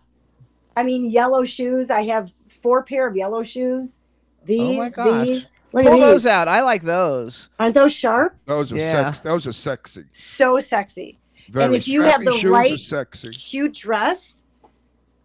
I 0.75 0.83
mean, 0.83 1.05
yellow 1.09 1.43
shoes. 1.45 1.89
I 1.89 2.03
have 2.03 2.31
four 2.49 2.83
pair 2.83 3.07
of 3.07 3.15
yellow 3.15 3.43
shoes. 3.43 3.97
These, 4.45 4.59
Oh 4.77 4.81
my 4.83 4.89
gosh. 4.89 5.27
these. 5.27 5.51
Look 5.73 5.85
Pull 5.85 5.93
at 5.93 5.99
those 5.99 6.25
out. 6.25 6.47
I 6.47 6.61
like 6.61 6.83
those. 6.83 7.49
Aren't 7.59 7.73
those 7.75 7.93
sharp? 7.93 8.35
Those 8.45 8.71
are 8.73 8.77
Yeah. 8.77 8.91
sex. 8.91 9.19
Those 9.19 9.47
are 9.47 9.53
sexy. 9.53 10.03
So 10.11 10.59
sexy. 10.59 11.17
Very 11.49 11.75
if 11.77 11.87
you 11.87 12.01
have 12.01 12.23
the 12.23 12.49
right- 12.49 12.77
sexy. 12.79 13.29
Cute 13.29 13.73
dress. 13.73 14.43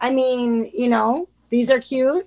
I 0.00 0.10
mean, 0.10 0.70
you 0.74 0.88
know, 0.88 1.28
these 1.50 1.70
are 1.70 1.80
cute. 1.80 2.26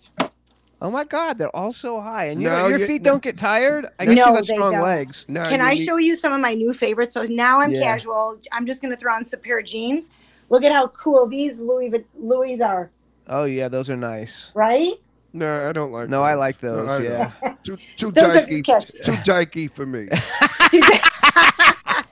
Oh 0.81 0.89
my 0.89 1.03
God, 1.03 1.37
they're 1.37 1.53
all 1.55 1.73
so 1.73 1.99
high, 1.99 2.25
and 2.25 2.41
you 2.41 2.47
No, 2.47 2.57
don't- 2.59 2.69
your 2.71 2.79
you- 2.79 2.87
feet 2.87 3.01
no. 3.01 3.11
don't 3.11 3.23
get 3.23 3.37
tired. 3.37 3.87
I 3.99 4.05
guess 4.05 4.15
No, 4.15 4.27
you 4.27 4.33
got 4.33 4.47
they 4.47 4.53
strong 4.53 4.71
don't. 4.71 4.81
legs. 4.81 5.25
Now 5.27 5.47
Can 5.49 5.59
I 5.59 5.73
need- 5.73 5.85
show 5.85 5.97
you 5.97 6.15
some 6.15 6.31
of 6.31 6.39
my 6.39 6.53
new 6.53 6.71
favorites? 6.73 7.11
So 7.13 7.23
now 7.23 7.59
I'm 7.59 7.71
Yeah. 7.73 7.81
casual. 7.83 8.39
I'm 8.53 8.65
just 8.65 8.81
going 8.81 8.91
to 8.93 8.97
throw 8.97 9.13
on 9.13 9.25
some 9.25 9.41
pair 9.41 9.59
of 9.59 9.65
jeans. 9.65 10.09
Look 10.49 10.63
at 10.63 10.71
how 10.71 10.87
cool 10.87 11.27
these 11.27 11.59
Louis 11.59 11.89
Vu- 11.89 12.05
Louis 12.17 12.61
are, 12.61 12.91
Oh 13.27 13.43
yeah, 13.43 13.67
those 13.67 13.89
are 13.89 13.97
nice. 13.97 14.51
right? 14.55 14.93
No, 15.33 15.69
I 15.69 15.71
don't 15.73 15.91
like. 15.91 16.09
No, 16.09 16.23
I 16.23 16.33
those. 16.33 16.39
like 16.39 16.63
No, 16.63 16.75
those. 16.85 16.89
I 16.89 17.03
yeah. 17.03 17.31
don't. 17.41 17.63
Too 17.63 17.75
too 17.97 18.11
Those 18.11 18.35
dykey. 18.35 19.03
Too 19.03 19.11
dykey 19.13 19.71
for 19.71 19.85
me. 19.85 20.07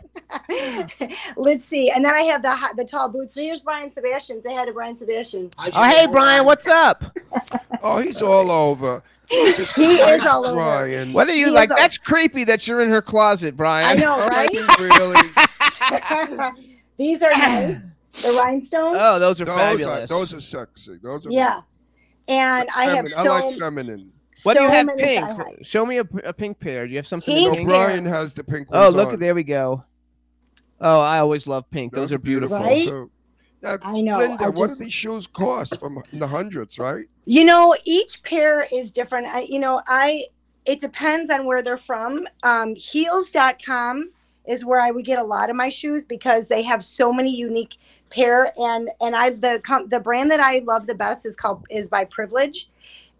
Let's 1.36 1.66
see. 1.66 1.90
And 1.90 2.04
then 2.06 2.14
I 2.14 2.22
have 2.22 2.42
the 2.42 2.52
hot, 2.56 2.76
the 2.76 2.86
tall 2.86 3.10
boots. 3.10 3.34
So 3.34 3.42
here's 3.42 3.60
Brian 3.60 3.90
Sebastian. 3.92 4.42
Say 4.42 4.54
hi 4.56 4.66
to 4.66 4.72
Brian 4.74 4.96
Sebastian. 4.96 5.52
Oh 5.58 5.84
hey 5.84 6.08
Brian, 6.08 6.46
what's 6.46 6.68
up? 6.68 7.18
Oh, 7.82 8.00
he's 8.00 8.22
all 8.22 8.50
over. 8.52 9.02
He 9.30 9.36
is 9.36 10.26
all 10.26 10.46
over. 10.46 10.56
Brian. 10.56 11.12
What 11.14 11.28
are 11.30 11.34
you 11.36 11.48
He 11.48 11.52
like? 11.52 11.70
is 11.70 11.74
a- 11.74 11.76
That's 11.76 11.98
creepy 11.98 12.44
that 12.46 12.68
you're 12.68 12.80
in 12.82 12.90
her 12.90 13.02
closet, 13.02 13.58
Brian. 13.58 13.86
I 13.86 13.94
know, 14.02 14.26
right? 14.28 14.50
really? 14.80 16.54
These 16.98 17.22
are 17.24 17.32
nice. 17.32 17.96
The 18.22 18.32
rhinestones. 18.32 18.98
Oh, 19.00 19.20
those 19.20 19.40
are 19.42 19.46
Those 19.46 19.56
are 19.56 19.60
fabulous. 19.60 20.10
those 20.10 20.34
are 20.34 20.40
sexy. 20.42 20.98
Those 21.04 21.28
are 21.28 21.32
yeah. 21.32 21.62
And 22.28 22.68
I 22.76 22.86
have 22.86 23.08
feminine. 23.10 23.26
so, 23.26 23.32
I 23.32 23.40
like 23.46 23.60
feminine. 23.60 24.12
what 24.44 24.58
do 24.58 24.64
you 24.64 24.70
have 24.70 24.86
many 24.86 25.02
pink? 25.04 25.66
Show 25.66 25.86
me 25.86 25.98
a, 25.98 26.06
p- 26.06 26.20
a 26.24 26.34
pink 26.34 26.60
pair. 26.60 26.86
Do 26.86 26.92
you 26.92 26.98
have 26.98 27.08
something 27.08 27.34
Pink 27.34 27.56
pink? 27.56 27.68
Brian 27.68 28.06
has 28.06 28.34
the 28.34 28.44
pink 28.44 28.68
Oh, 28.72 28.90
look 28.90 29.10
on. 29.10 29.20
there 29.20 29.34
we 29.36 29.44
go. 29.44 29.84
Oh, 30.80 31.00
I 31.00 31.20
always 31.20 31.48
love 31.48 31.70
pink. 31.72 31.94
Those, 31.94 32.12
are 32.12 32.20
beautiful. 32.20 32.58
Right? 32.60 32.88
too. 32.88 33.10
Now, 33.62 33.78
I 33.82 34.02
know, 34.02 34.18
Linda, 34.20 34.46
I 34.46 34.50
what 34.50 34.70
do 34.70 34.76
these 34.76 34.94
shoes 34.94 35.26
cost? 35.26 35.80
From 35.80 36.04
the 36.14 36.28
hundreds, 36.28 36.78
right? 36.78 37.06
You 37.26 37.44
know, 37.44 37.76
each 37.86 38.22
pair 38.22 38.68
is 38.72 38.92
different. 38.92 39.28
I, 39.28 39.42
you 39.42 39.58
know, 39.60 39.82
I 39.88 40.26
it 40.66 40.80
depends 40.80 41.32
on 41.32 41.46
where 41.46 41.64
they're 41.64 41.78
from. 41.78 42.28
Um, 42.44 42.76
heels.com 42.76 44.12
is 44.48 44.64
where 44.64 44.80
I 44.80 44.92
would 44.92 45.06
get 45.06 45.18
a 45.18 45.24
lot 45.24 45.50
of 45.50 45.56
my 45.56 45.70
shoes 45.70 46.06
because 46.06 46.48
they 46.48 46.62
have 46.64 46.84
so 46.84 47.12
many 47.12 47.36
unique 47.36 47.78
pair 48.10 48.52
and 48.60 48.90
and 49.02 49.16
I 49.16 49.32
the 49.32 49.62
com- 49.64 49.90
the 49.90 50.00
brand 50.00 50.32
that 50.32 50.40
I 50.40 50.60
love 50.60 50.88
the 50.88 50.96
best 50.96 51.26
is 51.26 51.36
called 51.36 51.66
is 51.70 51.90
by 51.90 52.06
Privilege 52.06 52.70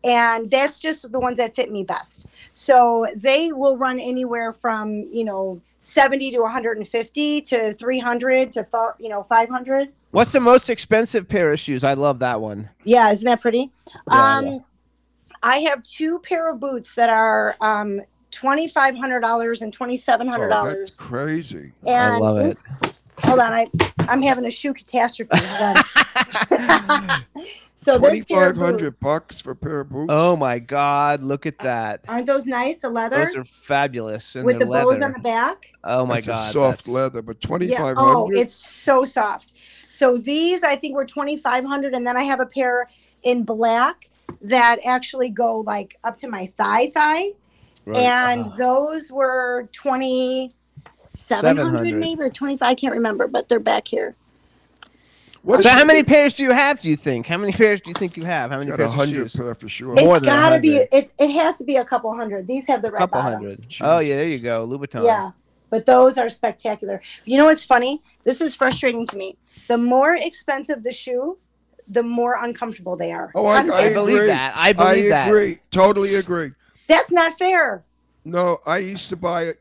and 0.04 0.50
that's 0.50 0.80
just 0.82 1.12
the 1.12 1.20
ones 1.20 1.38
that 1.38 1.56
fit 1.56 1.72
me 1.72 1.84
best. 1.84 2.28
So 2.54 3.08
they 3.16 3.52
will 3.52 3.78
run 3.78 4.00
anywhere 4.00 4.54
from, 4.54 5.08
you 5.12 5.24
know, 5.26 5.60
70 5.82 6.32
to 6.32 6.40
150 6.40 7.42
to 7.42 7.74
300 7.74 8.54
to 8.54 8.64
far, 8.64 8.96
you 9.00 9.10
know, 9.10 9.24
500. 9.28 9.90
What's 10.12 10.32
the 10.32 10.40
most 10.40 10.70
expensive 10.70 11.28
pair 11.28 11.52
of 11.52 11.60
shoes? 11.60 11.84
I 11.84 11.94
love 11.96 12.20
that 12.20 12.40
one. 12.40 12.70
Yeah, 12.84 13.12
isn't 13.12 13.26
that 13.26 13.42
pretty? 13.42 13.72
Yeah, 14.10 14.36
um, 14.38 14.46
yeah. 14.46 14.60
I 15.44 15.58
have 15.60 15.82
two 15.84 16.20
pair 16.20 16.52
of 16.52 16.60
boots 16.60 16.96
that 16.96 17.10
are 17.10 17.56
um, 17.62 18.02
twenty 18.32 18.68
five 18.68 18.96
hundred 18.96 19.20
dollars 19.22 19.62
and 19.62 19.74
twenty 19.74 19.98
seven 19.98 20.28
hundred 20.28 20.52
Oh, 20.52 20.66
that's 20.66 20.98
dollars. 20.98 20.98
crazy. 20.98 21.72
and 21.86 22.14
I 22.14 22.18
love 22.18 22.38
it. 22.38 22.50
oops, 22.52 22.78
hold 23.20 23.40
on, 23.40 23.54
I 23.54 23.68
I'm 24.08 24.22
having 24.22 24.46
a 24.46 24.50
shoe 24.50 24.74
catastrophe. 24.74 25.38
So 27.80 28.00
Twenty 28.00 28.18
this 28.20 28.26
pair 28.26 28.50
of 28.50 28.58
hundred 28.58 28.80
boots, 28.90 29.00
bucks 29.00 29.40
for 29.40 29.52
a 29.52 29.56
pair 29.56 29.82
of 29.82 29.90
boots. 29.90 30.08
Oh 30.12 30.36
my 30.36 30.58
God, 30.58 31.22
look 31.22 31.46
at 31.46 31.60
that. 31.60 32.02
aren't 32.08 32.26
those 32.26 32.48
nice? 32.48 32.80
The 32.80 32.90
leather 32.90 33.24
Those 33.24 33.36
are 33.36 33.44
fabulous. 33.46 34.36
And 34.36 34.46
with 34.46 34.58
the 34.60 34.66
the 34.66 34.72
bows 34.72 34.94
leather. 34.94 35.06
on 35.06 35.14
the 35.14 35.20
back. 35.20 35.68
Oh 35.84 36.04
my 36.06 36.16
That's 36.16 36.28
a 36.28 36.32
God. 36.32 36.54
soft 36.54 36.78
that's- 36.80 36.88
leather, 36.88 37.22
but 37.22 37.40
twenty 37.40 37.68
Yeah. 37.68 37.78
five 37.78 37.96
Oh, 38.00 38.26
hundred. 38.26 38.40
it's 38.40 38.56
so 38.56 39.06
soft. 39.06 39.54
So 39.90 40.18
these 40.18 40.64
I 40.64 40.76
think 40.76 40.96
were 40.96 41.06
twenty 41.06 41.38
five 41.38 41.64
hundred, 41.64 41.94
and 41.94 42.06
then 42.06 42.18
I 42.18 42.24
have 42.24 42.40
a 42.40 42.48
pair 42.48 42.90
in 43.22 43.44
black 43.44 44.10
that 44.42 44.80
actually 44.84 45.30
go 45.30 45.60
like 45.60 45.98
up 46.04 46.18
to 46.18 46.30
my 46.30 46.48
thigh 46.58 46.90
thigh. 46.90 47.30
and 47.96 48.46
Ah. 48.48 48.56
those 48.58 49.12
were 49.12 49.70
2700 49.72 50.56
700. 51.18 51.98
maybe 51.98 52.22
or 52.22 52.30
25 52.30 52.68
i 52.68 52.76
can't 52.76 52.94
remember 52.96 53.28
but 53.28 53.50
they're 53.50 53.60
back 53.60 53.88
here 53.88 54.16
What's 55.44 55.64
So 55.64 55.70
how 55.70 55.78
your- 55.78 55.86
many 55.88 56.04
pairs 56.04 56.34
do 56.34 56.44
you 56.44 56.52
have? 56.52 56.82
Do 56.82 56.90
you 56.90 56.98
think? 56.98 57.26
How 57.26 57.38
many 57.38 57.54
pairs 57.54 57.80
do 57.80 57.90
you 57.90 57.94
think 57.94 58.18
you 58.18 58.26
have? 58.26 58.52
How 58.52 58.58
many 58.58 58.70
Got 58.70 58.82
a 58.82 58.84
pairs 58.84 58.94
hundred 58.94 59.32
pair 59.32 59.56
for 59.56 59.70
sure. 59.70 59.94
More 59.96 60.18
it's 60.18 60.26
than 60.26 60.34
gotta 60.34 60.60
be 60.60 60.76
it, 60.76 61.14
it 61.18 61.30
has 61.32 61.56
to 61.58 61.64
be 61.64 61.78
a 61.78 61.86
couple 61.86 62.14
hundred 62.14 62.48
these 62.48 62.68
have 62.68 62.82
the 62.82 62.92
red 62.92 62.98
couple 63.00 63.22
hundred. 63.22 63.56
Oh 63.80 64.00
yeah, 64.00 64.18
there 64.18 64.28
you 64.28 64.40
go. 64.40 64.68
Louboutin. 64.68 65.06
yeah 65.06 65.32
but 65.70 65.86
those 65.86 66.18
are 66.18 66.28
spectacular 66.28 67.02
you 67.26 67.38
know 67.38 67.46
what's 67.46 67.64
funny 67.66 68.02
this 68.26 68.42
is 68.42 68.56
frustrating 68.56 69.06
to 69.08 69.16
me 69.18 69.38
the 69.68 69.78
more 69.78 70.16
expensive 70.16 70.84
the 70.84 70.92
shoe 70.92 71.38
the 71.88 72.04
more 72.04 72.36
uncomfortable 72.44 72.98
they 72.98 73.14
are 73.14 73.32
Oh, 73.34 73.46
I- 73.46 73.58
How 73.58 73.64
does 73.64 73.72
I 73.76 73.82
that- 73.84 73.92
I 73.92 73.94
believe 73.94 74.16
agree. 74.18 74.28
that. 74.28 74.54
I 74.58 74.70
I 74.70 74.74
believe 74.74 75.10
that. 75.12 75.28
agree. 75.30 75.60
Totally 75.72 76.16
agree. 76.16 76.52
that's 76.88 77.12
not 77.12 77.34
fair 77.38 77.84
No, 78.26 78.60
I 78.66 78.80
used 78.80 79.08
to 79.10 79.16
buy 79.16 79.54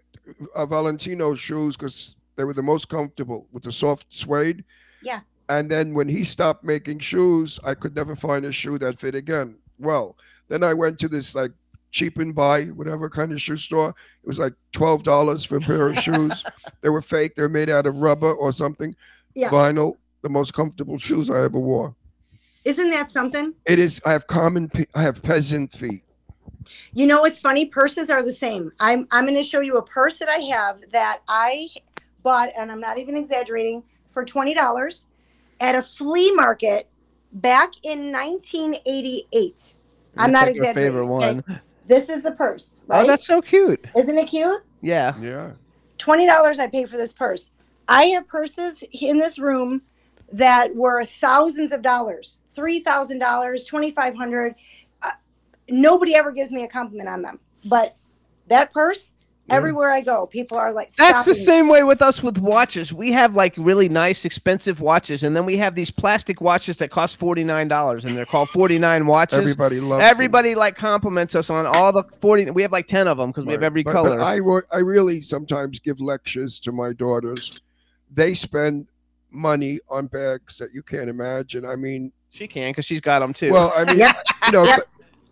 a 0.55 0.67
Valentino 0.67 1.35
shoes 1.35 1.77
because 1.77 2.15
they 2.37 2.45
were 2.45 2.53
the 2.53 2.63
most 2.63 2.89
comfortable 2.89 3.47
with 3.53 3.63
the 3.63 3.73
soft 3.73 4.07
suede. 4.11 4.65
Yeah. 5.03 5.21
And 5.49 5.71
then 5.71 5.95
when 5.95 6.09
he 6.09 6.25
stopped 6.25 6.65
making 6.65 6.99
shoes, 6.99 7.59
I 7.65 7.75
could 7.75 7.95
never 7.95 8.17
find 8.17 8.45
a 8.45 8.53
shoe 8.53 8.79
that 8.81 8.99
fit 8.99 9.15
again. 9.15 9.57
Well, 9.79 10.17
then 10.49 10.65
I 10.65 10.75
went 10.75 10.99
to 11.01 11.09
this 11.09 11.35
like 11.35 11.53
cheap 11.93 12.19
and 12.19 12.35
buy, 12.35 12.65
whatever 12.67 13.09
kind 13.09 13.33
of 13.33 13.41
shoe 13.41 13.57
store. 13.57 13.91
It 13.91 14.27
was 14.27 14.39
like 14.39 14.55
twelve 14.73 15.03
dollars 15.05 15.45
for 15.45 15.57
a 15.57 15.61
pair 15.61 15.89
of 15.89 15.99
shoes. 15.99 16.45
They 16.83 16.89
were 16.89 17.03
fake. 17.03 17.35
They're 17.35 17.49
made 17.49 17.71
out 17.71 17.87
of 17.87 17.97
rubber 17.97 18.33
or 18.33 18.53
something. 18.53 18.95
Yeah. 19.35 19.51
Vinyl. 19.51 19.97
The 20.23 20.29
most 20.29 20.55
comfortable 20.55 20.99
shoes 20.99 21.31
I 21.31 21.43
ever 21.45 21.59
wore. 21.61 21.95
isn't 22.65 22.91
that 22.91 23.11
something 23.13 23.55
It 23.65 23.79
is. 23.79 24.01
I 24.05 24.11
have 24.13 24.27
common. 24.27 24.69
pe- 24.69 24.87
I 24.95 25.03
have 25.03 25.23
peasant 25.23 25.71
feet. 25.73 26.03
You 26.93 27.07
know 27.07 27.21
what's 27.21 27.41
funny? 27.41 27.67
Purses 27.67 28.11
are 28.11 28.23
the 28.23 28.33
same. 28.33 28.71
I'm 28.81 29.07
I'm 29.11 29.25
going 29.25 29.37
to 29.37 29.43
show 29.43 29.61
you 29.61 29.77
a 29.77 29.83
purse 29.83 30.19
that 30.19 30.29
I 30.29 30.39
have 30.39 30.81
that 30.93 31.21
I 31.29 31.69
bought, 32.23 32.51
and 32.59 32.71
I'm 32.73 32.81
not 32.81 32.99
even 32.99 33.17
exaggerating, 33.17 33.83
for 34.11 34.25
twenty 34.25 34.55
dollars 34.55 35.07
at 35.61 35.75
a 35.75 35.83
flea 35.83 36.33
market 36.33 36.89
back 37.33 37.73
in 37.83 38.13
1988. 38.13 39.75
I'm 40.17 40.33
not 40.33 40.47
Pick 40.47 40.57
your 40.57 40.65
exaggerating. 40.65 40.93
Favorite 40.93 41.15
okay? 41.17 41.41
one. 41.47 41.61
This 41.87 42.09
is 42.09 42.23
the 42.23 42.33
purse, 42.33 42.81
right? 42.87 43.05
Oh, 43.05 43.07
that's 43.07 43.27
so 43.27 43.41
cute. 43.41 43.87
Isn't 43.97 44.19
it 44.19 44.27
cute? 44.27 44.63
Yeah. 44.83 45.15
Yeah. 45.21 45.53
Twenty 45.99 46.27
dollars 46.27 46.59
I 46.59 46.67
paid 46.67 46.91
for 46.91 46.97
this 46.97 47.13
purse. 47.13 47.51
I 47.89 48.07
have 48.07 48.27
purses 48.27 48.83
in 48.93 49.19
this 49.19 49.39
room 49.39 49.83
that 50.33 50.75
were 50.75 51.05
thousands 51.05 51.73
of 51.73 51.83
dollars, 51.83 52.39
three 52.55 52.81
thousand 52.81 53.19
dollars, 53.19 53.67
twenty 53.67 53.91
five 53.91 54.17
hundred. 54.17 54.53
Uh, 54.53 54.55
nobody 55.69 56.15
ever 56.15 56.33
gives 56.33 56.51
me 56.51 56.63
a 56.65 56.69
compliment 56.69 57.09
on 57.09 57.23
them, 57.23 57.41
but 57.65 57.97
that 58.49 58.73
purse, 58.73 59.17
everywhere 59.49 59.91
I 59.93 60.01
go, 60.01 60.27
people 60.27 60.57
are 60.59 60.73
like, 60.73 60.93
That's 60.95 61.25
the 61.25 61.35
stopping 61.35 61.41
me. 61.41 61.45
same 61.45 61.69
way 61.69 61.83
with 61.85 62.03
us 62.03 62.23
with 62.23 62.39
watches. 62.39 62.93
We 62.93 63.13
have 63.13 63.35
like 63.35 63.55
really 63.57 63.89
nice, 63.89 64.25
expensive 64.25 64.81
watches, 64.81 65.23
and 65.25 65.35
then 65.37 65.45
we 65.45 65.57
have 65.57 65.75
these 65.75 65.91
plastic 65.91 66.41
watches 66.41 66.77
that 66.79 66.91
cost 66.91 67.17
forty 67.17 67.43
nine 67.45 67.69
dollars, 67.69 68.05
and 68.05 68.17
they're 68.17 68.25
called 68.25 68.49
forty 68.51 68.79
nine 68.79 69.07
watches. 69.15 69.39
Everybody 69.41 69.81
loves 69.81 70.03
them. 70.03 70.11
Everybody 70.11 70.55
like 70.55 70.77
compliments 70.77 71.35
us 71.35 71.51
on 71.51 71.67
all 71.67 71.93
the 71.93 72.05
forty. 72.21 72.49
We 72.51 72.63
have 72.63 72.73
like 72.73 72.87
ten 72.87 73.09
of 73.09 73.19
them 73.19 73.31
because 73.31 73.45
we 73.45 73.53
have 73.53 73.63
every 73.63 73.83
But- 73.83 73.93
color. 73.93 74.17
But 74.19 74.25
I, 74.25 74.77
I 74.77 74.79
really 74.81 75.21
sometimes 75.23 75.79
give 75.81 76.01
lectures 76.01 76.59
to 76.61 76.73
my 76.73 76.93
daughters. 76.93 77.61
They 78.11 78.35
spend 78.35 78.87
money 79.31 79.81
on 79.89 80.07
bags 80.07 80.57
that 80.59 80.73
you 80.73 80.83
can't 80.83 81.11
imagine. 81.11 81.65
I 81.67 81.75
mean, 81.77 82.13
she 82.31 82.47
can 82.47 82.71
because 82.71 82.85
she's 82.85 83.01
got 83.01 83.19
them 83.19 83.33
too. 83.33 83.51
well, 83.53 83.73
I 83.77 83.85
mean, 83.85 83.99
Yep. 83.99 84.17
you 84.47 84.53
know, 84.53 84.77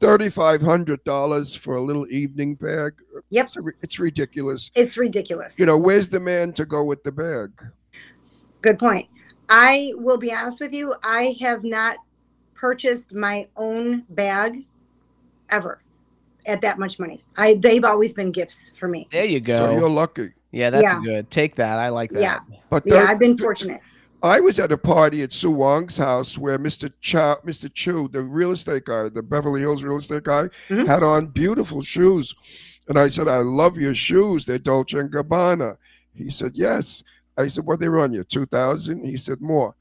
Yep. 0.05 0.11
thirty-five 0.11 0.63
hundred 0.63 1.03
dollars 1.05 1.55
for 1.55 1.77
a 1.77 1.81
little 1.81 2.07
evening 2.11 2.55
bag. 2.57 2.93
Yep. 3.31 3.47
It's, 3.47 3.57
a 3.57 3.61
it's 3.83 3.99
ridiculous. 3.99 4.71
It's 4.75 4.97
ridiculous. 4.97 5.59
You 5.59 5.67
know, 5.67 5.79
where's 5.79 6.09
the 6.09 6.21
man 6.21 6.53
to 6.55 6.65
go 6.67 6.85
with 6.85 7.03
the 7.05 7.13
bag? 7.13 7.51
Good 8.63 8.79
point. 8.79 9.09
I 9.49 9.93
will 9.97 10.17
be 10.19 10.33
honest 10.33 10.61
with 10.61 10.73
you. 10.73 10.95
I 11.03 11.37
have 11.41 11.65
not 11.65 11.97
purchased 12.55 13.15
my 13.15 13.49
own 13.57 14.01
bag 14.11 14.65
ever 15.51 15.83
at 16.47 16.61
that 16.63 16.79
much 16.79 16.99
money. 16.99 17.23
I 17.37 17.55
they've 17.55 17.85
always 17.85 18.15
been 18.15 18.31
gifts 18.31 18.73
for 18.79 18.89
me. 18.89 19.09
there 19.11 19.25
you 19.25 19.39
So 19.41 19.67
go. 19.67 19.79
you're 19.79 19.89
lucky. 19.91 20.33
yeah, 20.53 20.71
that's 20.71 20.83
Yeah. 20.83 21.01
good. 21.05 21.31
Take 21.31 21.55
that. 21.57 21.79
I 21.79 21.89
like 21.89 22.11
that. 22.13 22.21
Yeah. 22.21 22.39
But 22.71 22.85
Yeah, 22.87 23.07
I've 23.09 23.19
been 23.19 23.37
fortunate. 23.37 23.81
I 24.25 24.41
was 24.41 24.59
at 24.59 24.73
a 24.73 24.79
party 24.79 25.23
at 25.23 25.33
Sue 25.35 25.51
Wong's 25.51 25.99
house 25.99 26.39
where 26.39 26.59
Mr. 26.59 26.91
Chow, 27.03 27.37
Mr. 27.45 27.73
Chu, 27.73 28.09
the 28.09 28.23
real 28.23 28.53
estate 28.53 28.87
guy, 28.87 29.09
the 29.11 29.23
Beverly 29.23 29.61
Hills 29.61 29.83
real 29.85 29.99
estate 29.99 30.23
guy, 30.25 30.49
Mhm. 30.69 30.87
had 30.87 31.03
on 31.03 31.27
beautiful 31.27 31.83
shoes. 31.83 32.35
And 32.89 32.99
I 32.99 33.09
said, 33.09 33.29
I 33.29 33.39
love 33.39 33.77
your 33.77 33.95
shoes. 33.95 34.47
They're 34.47 34.59
Dolce 34.59 34.99
and 34.99 35.13
Gabbana. 35.13 35.77
He 36.15 36.31
said, 36.31 36.53
Yes. 36.55 37.03
I 37.37 37.49
said, 37.49 37.67
What 37.67 37.81
they 37.81 37.89
run 37.89 38.13
you? 38.15 38.25
Two 38.25 38.47
thousand? 38.47 39.05
He 39.05 39.17
said, 39.19 39.41
More. 39.43 39.75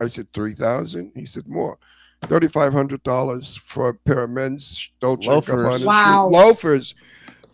I 0.00 0.08
said, 0.08 0.26
Three 0.34 0.54
thousand? 0.54 1.12
He 1.14 1.24
said, 1.26 1.46
More. 1.46 1.78
Thirty-five 2.22 2.72
hundred 2.72 3.02
dollars 3.04 3.54
for 3.56 3.90
a 3.90 3.94
pair 3.94 4.24
of 4.24 4.30
men's 4.30 4.88
Dolce 5.00 5.28
Loafers. 5.28 5.48
and 5.54 5.58
Gabbana 5.66 5.76
shoes. 5.78 5.86
Wow. 5.86 6.28
loafers. 6.28 6.94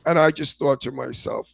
And 0.07 0.19
I 0.19 0.31
just 0.31 0.59
thought 0.59 0.81
to 0.83 0.93
myself, 0.93 1.53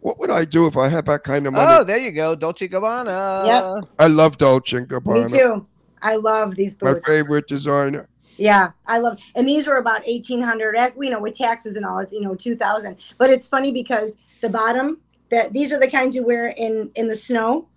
what 0.00 0.18
would 0.18 0.30
I 0.30 0.44
do 0.44 0.66
if 0.66 0.76
I 0.76 0.88
had 0.88 1.06
that 1.06 1.24
kind 1.24 1.46
of 1.46 1.52
money? 1.52 1.72
Oh, 1.72 1.84
there 1.84 1.98
you 1.98 2.12
go. 2.12 2.34
Dolce 2.34 2.68
Gabbana. 2.68 3.46
Yep. 3.80 3.90
I 3.98 4.06
love 4.06 4.38
Dolce 4.38 4.76
and 4.76 4.88
Gabbana. 4.88 5.32
Me 5.32 5.38
too. 5.38 5.66
I 6.02 6.16
love 6.16 6.54
these 6.54 6.74
boots. 6.74 6.82
My 6.82 6.94
boots. 6.94 7.06
favorite 7.06 7.48
designer. 7.48 8.08
Yeah, 8.36 8.70
I 8.86 8.98
love, 8.98 9.20
and 9.34 9.48
these 9.48 9.66
were 9.66 9.76
about 9.76 10.02
eighteen 10.06 10.40
hundred. 10.40 10.76
Eh, 10.76 10.90
you 11.00 11.10
know, 11.10 11.20
with 11.20 11.36
taxes 11.36 11.74
and 11.74 11.84
all, 11.84 11.98
it's 11.98 12.12
you 12.12 12.20
know 12.20 12.36
two 12.36 12.54
thousand. 12.54 12.96
But 13.18 13.30
it's 13.30 13.48
funny 13.48 13.72
because 13.72 14.14
the 14.40 14.48
bottom, 14.48 15.00
that 15.30 15.52
these 15.52 15.72
are 15.72 15.80
the 15.80 15.90
kinds 15.90 16.14
you 16.14 16.24
wear 16.24 16.54
in 16.56 16.92
in 16.94 17.08
the 17.08 17.16
snow. 17.16 17.68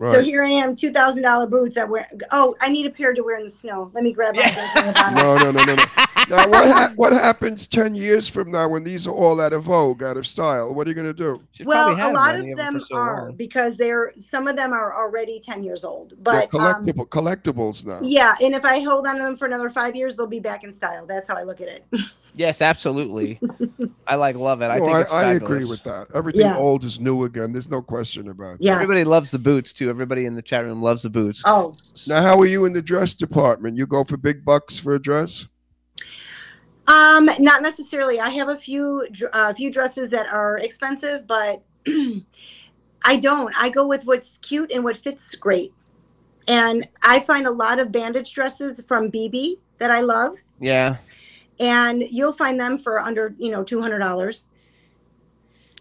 Right. 0.00 0.14
So 0.14 0.22
here 0.22 0.42
I 0.42 0.48
am, 0.48 0.74
two 0.74 0.90
thousand 0.90 1.22
dollar 1.24 1.46
boots. 1.46 1.76
I 1.76 1.84
wear. 1.84 2.08
Oh, 2.30 2.56
I 2.62 2.70
need 2.70 2.86
a 2.86 2.90
pair 2.90 3.12
to 3.12 3.22
wear 3.22 3.36
in 3.36 3.44
the 3.44 3.50
snow. 3.50 3.90
Let 3.92 4.02
me 4.02 4.14
grab 4.14 4.34
my 4.34 4.44
Dolce 4.44 5.14
no, 5.14 5.36
no, 5.36 5.50
no, 5.50 5.62
no, 5.64 5.74
no. 5.74 5.84
Now, 6.30 6.48
what 6.48 6.68
ha- 6.70 6.92
what 6.96 7.12
happens 7.12 7.66
ten 7.66 7.94
years 7.94 8.26
from 8.28 8.50
now 8.50 8.68
when 8.68 8.82
these 8.84 9.06
are 9.06 9.12
all 9.12 9.40
out 9.40 9.52
of 9.52 9.64
vogue, 9.64 10.02
out 10.02 10.16
of 10.16 10.26
style? 10.26 10.72
What 10.74 10.86
are 10.86 10.90
you 10.90 10.94
going 10.94 11.06
to 11.08 11.12
do? 11.12 11.42
She's 11.52 11.66
Well, 11.66 11.90
a 11.90 12.12
lot 12.12 12.34
of 12.36 12.42
them 12.46 12.54
them 12.56 12.80
so 12.80 12.96
are 12.96 13.22
long. 13.26 13.36
because 13.36 13.76
they're 13.76 14.12
some 14.18 14.46
of 14.48 14.56
them 14.56 14.72
are 14.72 14.94
already 14.96 15.38
ten 15.38 15.62
years 15.62 15.84
old. 15.84 16.10
They're 16.20 16.46
But 16.48 16.54
um, 16.54 16.86
collectibles 16.86 17.84
now. 17.84 17.98
yeah, 18.02 18.34
and 18.42 18.54
if 18.54 18.64
I 18.64 18.80
hold 18.80 19.06
on 19.06 19.16
to 19.16 19.22
them 19.22 19.36
for 19.36 19.44
another 19.46 19.68
five 19.68 19.94
years, 19.96 20.16
they'll 20.16 20.26
be 20.26 20.40
back 20.40 20.64
in 20.64 20.72
style. 20.72 21.04
That's 21.04 21.28
how 21.28 21.36
I 21.36 21.42
look 21.42 21.60
at 21.60 21.68
it. 21.68 21.84
Yes, 22.40 22.62
absolutely. 22.62 23.38
I 24.06 24.14
like 24.14 24.34
love 24.34 24.62
it. 24.62 24.68
I 24.68 24.78
No, 24.78 24.84
think 24.86 24.96
I, 24.96 25.00
it's 25.02 25.12
I 25.12 25.22
fabulous. 25.24 25.42
agree 25.42 25.64
with 25.68 25.82
that. 25.84 26.06
Everything 26.14 26.40
Yeah. 26.40 26.56
old 26.56 26.86
is 26.86 26.98
new 26.98 27.24
again. 27.24 27.52
There's 27.52 27.68
no 27.68 27.82
question 27.82 28.30
about 28.30 28.54
it. 28.54 28.58
Yes. 28.62 28.80
Everybody 28.80 29.04
loves 29.04 29.30
the 29.30 29.38
boots 29.38 29.74
too. 29.74 29.90
Everybody 29.90 30.24
in 30.24 30.36
the 30.36 30.40
chat 30.40 30.64
room 30.64 30.80
loves 30.82 31.02
the 31.02 31.10
boots. 31.10 31.42
Oh, 31.44 31.74
Now, 32.08 32.22
how 32.22 32.40
are 32.40 32.46
you 32.46 32.64
in 32.64 32.72
the 32.72 32.80
dress 32.80 33.12
department? 33.12 33.76
You 33.76 33.86
go 33.86 34.04
for 34.04 34.16
big 34.16 34.42
bucks 34.42 34.78
for 34.78 34.94
a 34.94 34.98
dress? 34.98 35.48
Um, 36.88 37.28
not 37.38 37.60
necessarily. 37.62 38.18
I 38.20 38.30
have 38.30 38.48
a 38.48 38.56
few 38.56 39.06
dr- 39.12 39.30
a 39.34 39.54
few 39.54 39.70
dresses 39.70 40.08
that 40.08 40.26
are 40.26 40.56
expensive, 40.56 41.26
but 41.26 41.62
I 43.04 43.16
don't. 43.20 43.54
I 43.62 43.68
go 43.68 43.86
with 43.86 44.06
what's 44.06 44.38
cute 44.38 44.72
and 44.72 44.82
what 44.82 44.96
fits 44.96 45.34
great. 45.34 45.74
And 46.48 46.88
I 47.02 47.20
find 47.20 47.46
a 47.46 47.50
lot 47.50 47.78
of 47.78 47.92
bandage 47.92 48.32
dresses 48.32 48.82
from 48.88 49.10
BB 49.10 49.58
that 49.76 49.90
I 49.90 50.00
love, 50.00 50.36
Yeah. 50.58 50.96
And 51.60 52.02
you'll 52.10 52.32
find 52.32 52.58
them 52.58 52.78
for 52.78 52.98
under, 52.98 53.34
you 53.38 53.50
know, 53.52 53.62
two 53.62 53.80
hundred 53.80 53.98
dollars. 53.98 54.46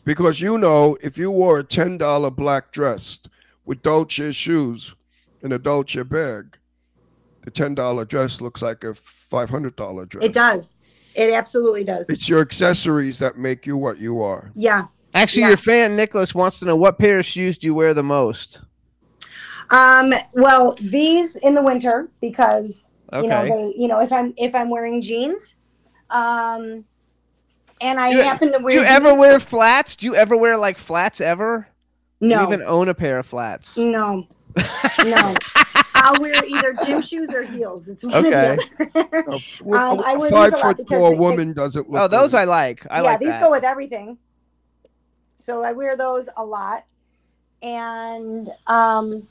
Because 0.04 0.42
you 0.42 0.58
know, 0.58 0.98
if 1.02 1.18
you 1.18 1.32
wore 1.32 1.60
a 1.60 1.64
ten 1.64 1.98
dollar 1.98 2.30
black 2.30 2.72
dress 2.72 3.20
with 3.66 3.82
Dolce 3.82 4.32
shoes 4.32 4.96
and 5.42 5.54
a 5.54 5.60
Dolce 5.60 6.04
bag, 6.04 6.58
the 7.44 7.52
ten 7.52 7.76
dollar 7.76 8.06
dress 8.06 8.42
looks 8.42 8.62
like 8.62 8.84
a 8.84 8.94
five 8.94 9.50
hundred 9.50 9.76
dollar 9.76 10.06
dress. 10.06 10.26
It 10.26 10.34
does. 10.34 10.76
It 11.16 11.32
absolutely 11.32 11.84
does. 11.84 12.10
It's 12.10 12.30
your 12.30 12.42
accessories 12.42 13.20
that 13.20 13.38
make 13.38 13.66
you 13.66 13.78
what 13.78 13.98
you 14.00 14.22
are. 14.22 14.52
Yeah. 14.56 14.86
Actually, 15.16 15.42
Yeah. 15.42 15.48
your 15.50 15.58
fan 15.58 15.96
Nicholas 15.96 16.36
wants 16.36 16.60
to 16.60 16.66
know 16.66 16.76
what 16.76 17.00
pair 17.00 17.20
of 17.20 17.26
shoes 17.26 17.58
do 17.58 17.68
you 17.68 17.74
wear 17.74 17.94
the 17.94 18.04
most? 18.04 18.62
Um, 19.72 20.14
well, 20.34 20.76
these 20.82 21.36
in 21.38 21.56
the 21.56 21.64
winter 21.64 22.10
because 22.22 22.94
you 23.14 23.28
know 23.28 23.44
they, 23.44 23.74
you 23.76 23.88
know, 23.88 24.00
if 24.00 24.12
I'm 24.12 24.34
if 24.38 24.54
I'm 24.56 24.70
wearing 24.70 25.02
jeans, 25.02 25.56
um, 26.12 26.86
and 27.82 28.00
I 28.00 28.10
You- 28.12 28.22
happen 28.22 28.52
to 28.52 28.60
wear. 28.60 28.76
Do 28.76 28.82
you 28.82 28.86
ever 28.88 29.14
wear 29.14 29.40
flats? 29.40 29.96
Do 29.96 30.06
you 30.06 30.16
ever 30.16 30.36
wear 30.36 30.58
like 30.58 30.78
flats 30.78 31.22
ever? 31.22 31.68
Do 32.22 32.28
No. 32.28 32.42
you 32.42 32.48
even 32.48 32.64
own 32.64 32.90
a 32.90 32.94
pair 32.94 33.18
of 33.20 33.26
flats? 33.26 33.78
No, 33.78 34.28
no. 35.06 35.34
I'll 35.96 36.20
wear 36.22 36.34
either 36.46 36.74
gym 36.86 37.02
shoes 37.02 37.34
or 37.34 37.44
heels. 37.44 37.88
It's 37.90 38.04
one 38.06 38.26
Okay. 38.26 38.58
or 38.58 38.86
the 38.86 39.00
other. 39.00 39.30
A- 39.66 39.74
Um, 39.78 40.02
I 40.06 40.14
a 40.14 40.20
wear 40.20 40.30
these 40.30 40.38
five 40.38 40.54
a 40.54 40.58
foot 40.58 40.88
four 40.88 41.10
they- 41.10 41.16
they- 41.16 41.20
woman 41.20 41.54
doesn't 41.54 41.90
look. 41.90 42.02
Oh, 42.02 42.08
those 42.08 42.32
good. 42.32 42.42
I 42.42 42.44
like. 42.46 42.86
I 42.90 42.98
yeah, 42.98 43.02
like 43.04 43.20
these 43.20 43.30
that. 43.30 43.42
go 43.42 43.52
with 43.52 43.64
everything. 43.64 44.18
So 45.36 45.62
I 45.64 45.72
wear 45.72 45.96
those 45.98 46.28
a 46.38 46.44
lot, 46.46 46.84
and 47.62 48.50
um, 48.68 49.24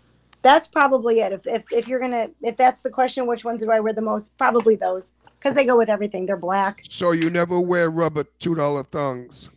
that's 0.43 0.67
probably 0.67 1.21
it. 1.21 1.33
If, 1.33 1.47
if 1.47 1.65
if 1.71 1.89
you're 1.89 2.01
gonna, 2.01 2.31
if 2.43 2.57
that's 2.57 2.83
the 2.83 2.91
question, 2.91 3.27
which 3.27 3.45
ones 3.45 3.61
do 3.61 3.71
I 3.71 3.81
wear 3.81 3.93
the 3.93 4.01
most? 4.03 4.37
Probably 4.39 4.77
those 4.77 5.13
because 5.39 5.55
they 5.55 5.65
go 5.65 5.77
with 5.77 5.89
everything. 5.89 6.27
They're 6.27 6.37
black. 6.37 6.83
So 6.89 7.13
you 7.13 7.31
never 7.31 7.61
wear 7.61 7.91
rubber 7.91 8.25
two 8.39 8.55
dollar 8.55 8.85
thongs. 8.85 9.51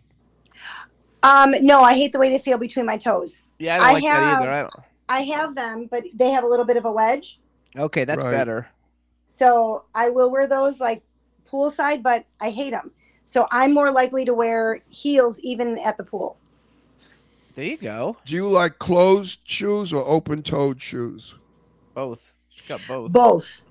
Um, 1.23 1.53
no, 1.61 1.81
I 1.81 1.93
hate 1.93 2.11
the 2.11 2.19
way 2.19 2.29
they 2.29 2.39
feel 2.39 2.57
between 2.57 2.85
my 2.85 2.97
toes. 2.97 3.43
yeah, 3.59 3.75
I 3.75 3.77
don't 3.79 3.87
I 3.87 3.93
like 3.93 4.03
that 4.03 4.09
have- 4.15 4.41
either. 4.41 4.51
I 4.51 4.59
don't. 4.61 4.73
I 5.09 5.21
have 5.23 5.55
them, 5.55 5.87
but 5.91 6.05
they 6.13 6.31
have 6.31 6.43
a 6.45 6.47
little 6.47 6.65
bit 6.65 6.77
of 6.77 6.85
a 6.85 6.91
wedge. 6.91 7.39
Okay, 7.77 8.05
that's 8.05 8.23
Right. 8.23 8.31
better. 8.31 8.69
So 9.27 9.83
I 9.93 10.09
will 10.09 10.31
wear 10.31 10.47
those 10.47 10.79
like 10.79 11.03
poolside, 11.51 12.01
but 12.01 12.23
I 12.39 12.49
hate 12.49 12.71
them. 12.71 12.91
So 13.25 13.45
I'm 13.51 13.73
more 13.73 13.91
likely 13.91 14.23
to 14.25 14.33
wear 14.33 14.79
heels 14.89 15.39
even 15.41 15.77
at 15.79 15.97
the 15.97 16.03
pool. 16.03 16.37
There 17.55 17.65
you 17.65 17.77
go. 17.77 18.15
Do 18.25 18.33
you 18.35 18.49
like 18.49 18.79
closed 18.79 19.39
shoes 19.43 19.91
or 19.91 20.05
open 20.07 20.43
toed 20.43 20.81
shoes? 20.81 21.35
Both. 21.93 22.31
She's 22.49 22.65
got 22.67 22.81
both. 22.87 23.11
Both. 23.11 23.61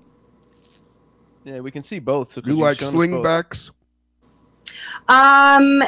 Yeah, 1.43 1.59
we 1.59 1.71
can 1.71 1.83
see 1.83 1.99
both. 1.99 2.33
so 2.33 2.41
'cause 2.41 2.49
You 2.49 2.55
like 2.55 2.79
shown 2.79 2.87
us 2.89 2.93
both. 2.93 3.01
slingbacks? 3.09 3.71
Um, 5.07 5.83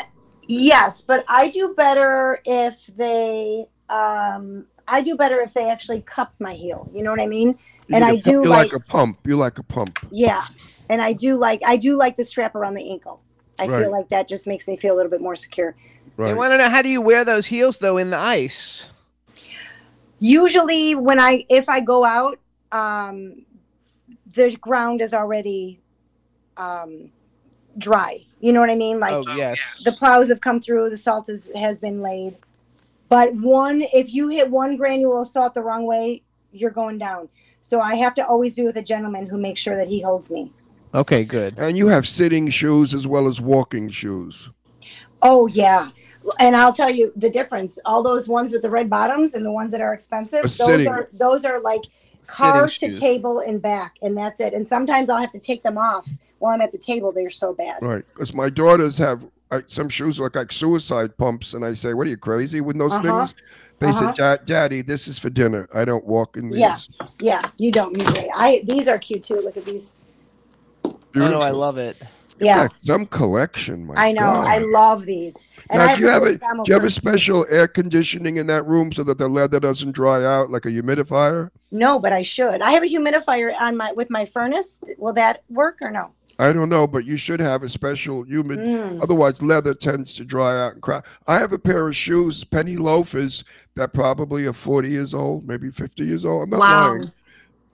yes, 0.48 1.02
but 1.04 1.24
I 1.28 1.50
do 1.50 1.74
better 1.76 2.40
if 2.46 2.86
they. 2.88 3.66
Um, 3.90 4.66
I 4.88 5.02
do 5.02 5.16
better 5.16 5.40
if 5.40 5.54
they 5.54 5.70
actually 5.70 6.02
cup 6.02 6.34
my 6.40 6.54
heel. 6.54 6.90
You 6.94 7.04
know 7.04 7.12
what 7.12 7.22
I 7.22 7.28
mean? 7.28 7.50
You 7.88 7.96
And 7.96 8.04
I 8.04 8.10
I 8.10 8.12
a 8.12 8.16
pu- 8.16 8.22
do 8.22 8.32
You 8.32 8.46
like- 8.46 8.74
like 8.74 8.82
a 8.82 8.86
pump. 8.86 9.20
You 9.26 9.36
like 9.38 9.60
a 9.60 9.64
pump. 9.64 10.00
Yeah, 10.12 10.44
and 10.90 11.02
I 11.02 11.14
do 11.14 11.36
like 11.36 11.62
I 11.66 11.78
do 11.78 11.96
like 11.96 12.18
the 12.18 12.24
strap 12.26 12.56
around 12.56 12.74
the 12.74 12.90
ankle. 12.92 13.22
I 13.60 13.68
Right. 13.68 13.82
feel 13.84 13.92
like 13.92 14.10
that 14.10 14.28
just 14.28 14.48
makes 14.48 14.68
me 14.68 14.76
feel 14.78 14.96
a 14.96 14.98
little 14.98 15.12
bit 15.12 15.22
more 15.22 15.36
secure. 15.36 15.76
I 16.18 16.34
want 16.34 16.52
to 16.54 16.58
know 16.58 16.70
how 16.70 16.82
do 16.82 16.90
you 16.90 17.02
wear 17.02 17.24
those 17.24 17.46
heels 17.48 17.78
though 17.78 17.98
in 17.98 18.10
the 18.10 18.18
ice? 18.18 18.88
Usually, 20.20 20.96
when 20.96 21.20
I 21.20 21.46
if 21.50 21.68
I 21.70 21.80
go 21.82 22.04
out, 22.06 22.40
um, 22.72 23.46
the 24.34 24.56
ground 24.60 25.02
is 25.02 25.14
already 25.14 25.80
um, 26.58 27.12
dry. 27.78 28.26
You 28.40 28.52
know 28.54 28.60
what 28.60 28.70
I 28.70 28.76
mean? 28.76 29.00
Like 29.00 29.14
oh 29.14 29.36
yes. 29.36 29.84
the 29.84 29.94
plows 29.94 30.30
have 30.30 30.42
come 30.42 30.60
through, 30.60 30.90
the 30.90 30.98
salt 30.98 31.30
is, 31.30 31.52
has 31.56 31.78
been 31.78 32.02
laid. 32.02 32.38
But 33.10 33.36
one, 33.36 33.84
if 33.94 34.14
you 34.14 34.30
hit 34.30 34.50
one 34.50 34.76
granule 34.76 35.22
of 35.22 35.28
salt 35.28 35.54
the 35.54 35.62
wrong 35.62 35.86
way, 35.86 36.24
you're 36.52 36.72
going 36.72 36.98
down. 36.98 37.30
So 37.62 37.80
I 37.80 37.96
have 37.96 38.14
to 38.16 38.26
always 38.26 38.56
be 38.56 38.64
with 38.64 38.76
a 38.76 38.82
gentleman 38.82 39.28
who 39.28 39.38
makes 39.38 39.62
sure 39.62 39.78
that 39.78 39.88
he 39.88 40.02
holds 40.02 40.30
me. 40.30 40.52
Okay, 40.94 41.24
good. 41.24 41.58
And 41.58 41.78
you 41.78 41.88
have 41.88 42.08
sitting 42.08 42.50
shoes 42.50 42.94
as 42.94 43.08
well 43.08 43.28
as 43.28 43.40
walking 43.40 43.90
shoes. 43.90 44.50
Oh 45.22 45.48
yeah. 45.48 45.90
And 46.40 46.56
I'll 46.56 46.74
tell 46.74 46.90
you 46.90 47.12
the 47.16 47.30
difference. 47.30 47.80
All 47.86 48.04
those 48.04 48.28
ones 48.28 48.52
with 48.52 48.62
the 48.62 48.70
red 48.70 48.90
bottoms 48.90 49.34
and 49.34 49.46
the 49.46 49.52
ones 49.52 49.72
that 49.72 49.82
are 49.82 49.94
expensive, 49.94 50.40
Are 50.40 50.44
those 50.44 50.58
sitting. 50.58 50.88
are 50.88 51.10
those 51.14 51.46
are 51.46 51.60
like 51.62 51.82
car 52.28 52.68
to 52.68 52.70
shoes. 52.70 53.00
table 53.00 53.40
and 53.40 53.62
back, 53.62 53.96
and 54.02 54.18
that's 54.18 54.40
it. 54.40 54.54
And 54.54 54.68
sometimes 54.68 55.10
I'll 55.10 55.20
have 55.20 55.32
to 55.34 55.40
take 55.40 55.64
them 55.64 55.78
off 55.78 56.10
while 56.40 56.54
I'm 56.54 56.62
at 56.62 56.72
the 56.72 56.78
table. 56.78 57.12
They're 57.12 57.30
so 57.30 57.54
bad. 57.54 57.82
Right, 57.82 58.06
because 58.08 58.34
my 58.34 58.50
daughters 58.50 58.98
have 58.98 59.26
uh, 59.52 59.62
some 59.68 59.90
shoes 59.90 60.20
look 60.20 60.36
like 60.36 60.52
suicide 60.52 61.18
pumps, 61.18 61.54
and 61.54 61.64
I 61.64 61.74
say, 61.74 61.94
"What 61.94 62.08
are 62.08 62.10
you 62.10 62.18
crazy 62.18 62.62
with 62.62 62.78
those 62.78 62.92
Uh-huh. 62.92 63.02
things?" 63.02 63.36
They 63.80 63.90
Uh-huh. 63.90 64.14
said, 64.18 64.46
"Daddy, 64.46 64.82
this 64.82 65.08
is 65.08 65.20
for 65.20 65.30
dinner. 65.30 65.68
I 65.74 65.86
don't 65.86 66.06
walk 66.06 66.38
in 66.38 66.50
these." 66.50 66.60
Yeah. 66.60 66.78
Yeah, 67.20 67.50
you 67.58 67.72
don't 67.72 67.98
usually. 67.98 68.30
I 68.34 68.62
these 68.66 68.88
are 68.88 68.98
cute 68.98 69.24
too. 69.24 69.36
Look 69.36 69.58
at 69.58 69.66
these. 69.66 69.94
Oh 71.16 71.30
know, 71.30 71.42
I 71.42 71.52
love 71.52 71.78
it. 71.78 71.96
Yeah, 72.40 72.64
Yeah, 72.64 72.68
some 72.82 73.06
collection. 73.06 73.86
My 73.86 73.96
I 73.96 74.12
know. 74.12 74.24
God. 74.24 74.48
I 74.48 74.58
love 74.58 75.06
these. 75.06 75.46
And 75.70 75.80
now, 75.80 75.96
do 75.96 76.02
you 76.02 76.08
have 76.10 76.24
a 76.24 76.38
do 76.38 76.64
you 76.68 76.74
have 76.74 76.84
a 76.84 76.90
special 76.90 77.46
air 77.50 77.68
conditioning 77.68 78.38
in 78.38 78.48
that 78.48 78.66
room 78.66 78.92
so 78.92 79.04
that 79.04 79.18
the 79.18 79.28
leather 79.28 79.60
doesn't 79.60 79.92
dry 79.92 80.24
out 80.26 80.50
like 80.50 80.66
a 80.66 80.70
humidifier? 80.70 81.50
No, 81.72 82.00
but 82.00 82.14
I 82.14 82.22
should. 82.22 82.62
I 82.62 82.72
have 82.72 82.84
a 82.84 82.88
humidifier 82.88 83.54
on 83.60 83.78
my 83.78 83.92
with 83.94 84.10
my 84.10 84.26
furnace. 84.26 84.80
Will 84.98 85.14
that 85.14 85.44
work 85.50 85.78
or 85.82 85.92
no? 85.92 86.14
I 86.40 86.52
don't 86.52 86.70
know, 86.70 86.88
but 86.88 87.06
you 87.06 87.16
should 87.16 87.40
have 87.40 87.62
a 87.62 87.70
special 87.70 88.24
humid. 88.24 88.58
Mm. 88.60 89.04
Otherwise, 89.04 89.44
leather 89.44 89.76
tends 89.76 90.16
to 90.16 90.26
dry 90.26 90.60
out 90.60 90.74
and 90.74 90.82
crack. 90.82 91.06
I 91.28 91.38
have 91.38 91.54
a 91.54 91.60
pair 91.60 91.88
of 91.88 91.96
shoes, 91.96 92.44
penny 92.44 92.76
loafers, 92.76 93.44
that 93.76 93.94
probably 93.94 94.46
are 94.48 94.54
40 94.54 94.90
years 94.90 95.14
old, 95.14 95.48
maybe 95.48 95.70
50 95.70 96.04
years 96.04 96.26
old. 96.26 96.44
I'm 96.44 96.50
not 96.50 96.60
Wow. 96.60 96.88
lying. 96.90 97.02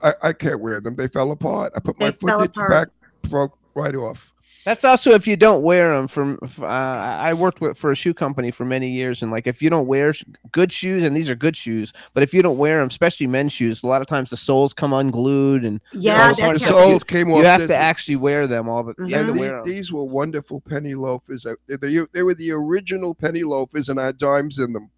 I, 0.03 0.13
I 0.29 0.33
can't 0.33 0.59
wear 0.59 0.81
them. 0.81 0.95
They 0.97 1.07
fell 1.07 1.31
apart. 1.31 1.71
I 1.75 1.79
put 1.79 1.99
my 1.99 2.07
They 2.07 2.11
foot 2.17 2.29
fell 2.29 2.41
in 2.41 2.51
the 2.53 2.67
back, 2.69 2.89
broke 3.29 3.57
right 3.75 3.95
off. 3.95 4.33
That's 4.66 4.84
also 4.84 5.12
if 5.12 5.26
you 5.26 5.36
don't 5.38 5.64
wear 5.64 5.95
them. 5.95 6.07
From 6.07 6.38
uh, 6.62 6.66
I 6.66 7.34
worked 7.34 7.62
with 7.62 7.78
for 7.78 7.91
a 7.91 7.95
shoe 7.95 8.14
company 8.14 8.51
for 8.51 8.66
many 8.66 8.89
years, 8.89 9.22
and 9.24 9.32
like 9.32 9.47
if 9.47 9.62
you 9.62 9.70
don't 9.70 9.88
wear 9.88 10.14
good 10.51 10.72
shoes, 10.72 11.03
and 11.03 11.16
these 11.16 11.30
are 11.30 11.36
good 11.36 11.55
shoes, 11.55 11.93
but 12.14 12.24
if 12.24 12.34
you 12.34 12.41
don't 12.41 12.57
wear 12.57 12.80
them, 12.80 12.88
especially 12.89 13.26
men's 13.28 13.53
shoes, 13.53 13.84
a 13.84 13.88
lot 13.88 14.01
of 14.01 14.07
times 14.07 14.30
the 14.32 14.38
soles 14.38 14.74
come 14.74 14.91
unglued, 14.93 15.64
and 15.64 15.80
Yeah, 15.93 16.28
all 16.30 16.36
sorts 16.36 16.60
the 16.60 16.66
that's 16.66 16.66
soles 16.66 16.93
You- 16.93 16.99
came 17.05 17.30
you 17.30 17.36
off. 17.38 17.45
have 17.45 17.68
to 17.68 17.76
actually 17.76 18.18
wear 18.18 18.47
them 18.47 18.68
all 18.68 18.84
the. 18.84 18.93
You 18.99 19.16
have 19.16 19.28
to 19.28 19.34
Mhm. 19.34 19.39
wear 19.39 19.57
'em. 19.60 19.64
These, 19.66 19.74
these 19.76 19.91
were 19.93 20.03
wonderful 20.03 20.60
penny 20.62 20.93
loafers. 20.93 21.45
Uh, 21.45 21.55
They, 21.68 21.78
they, 21.78 21.99
they 22.14 22.24
were 22.24 22.36
the 22.36 22.51
original 22.51 23.16
penny 23.16 23.43
loafers, 23.43 23.88
and 23.89 23.99
I 23.99 24.07
had 24.07 24.18
dimes 24.18 24.60
in 24.60 24.74
them. 24.74 24.89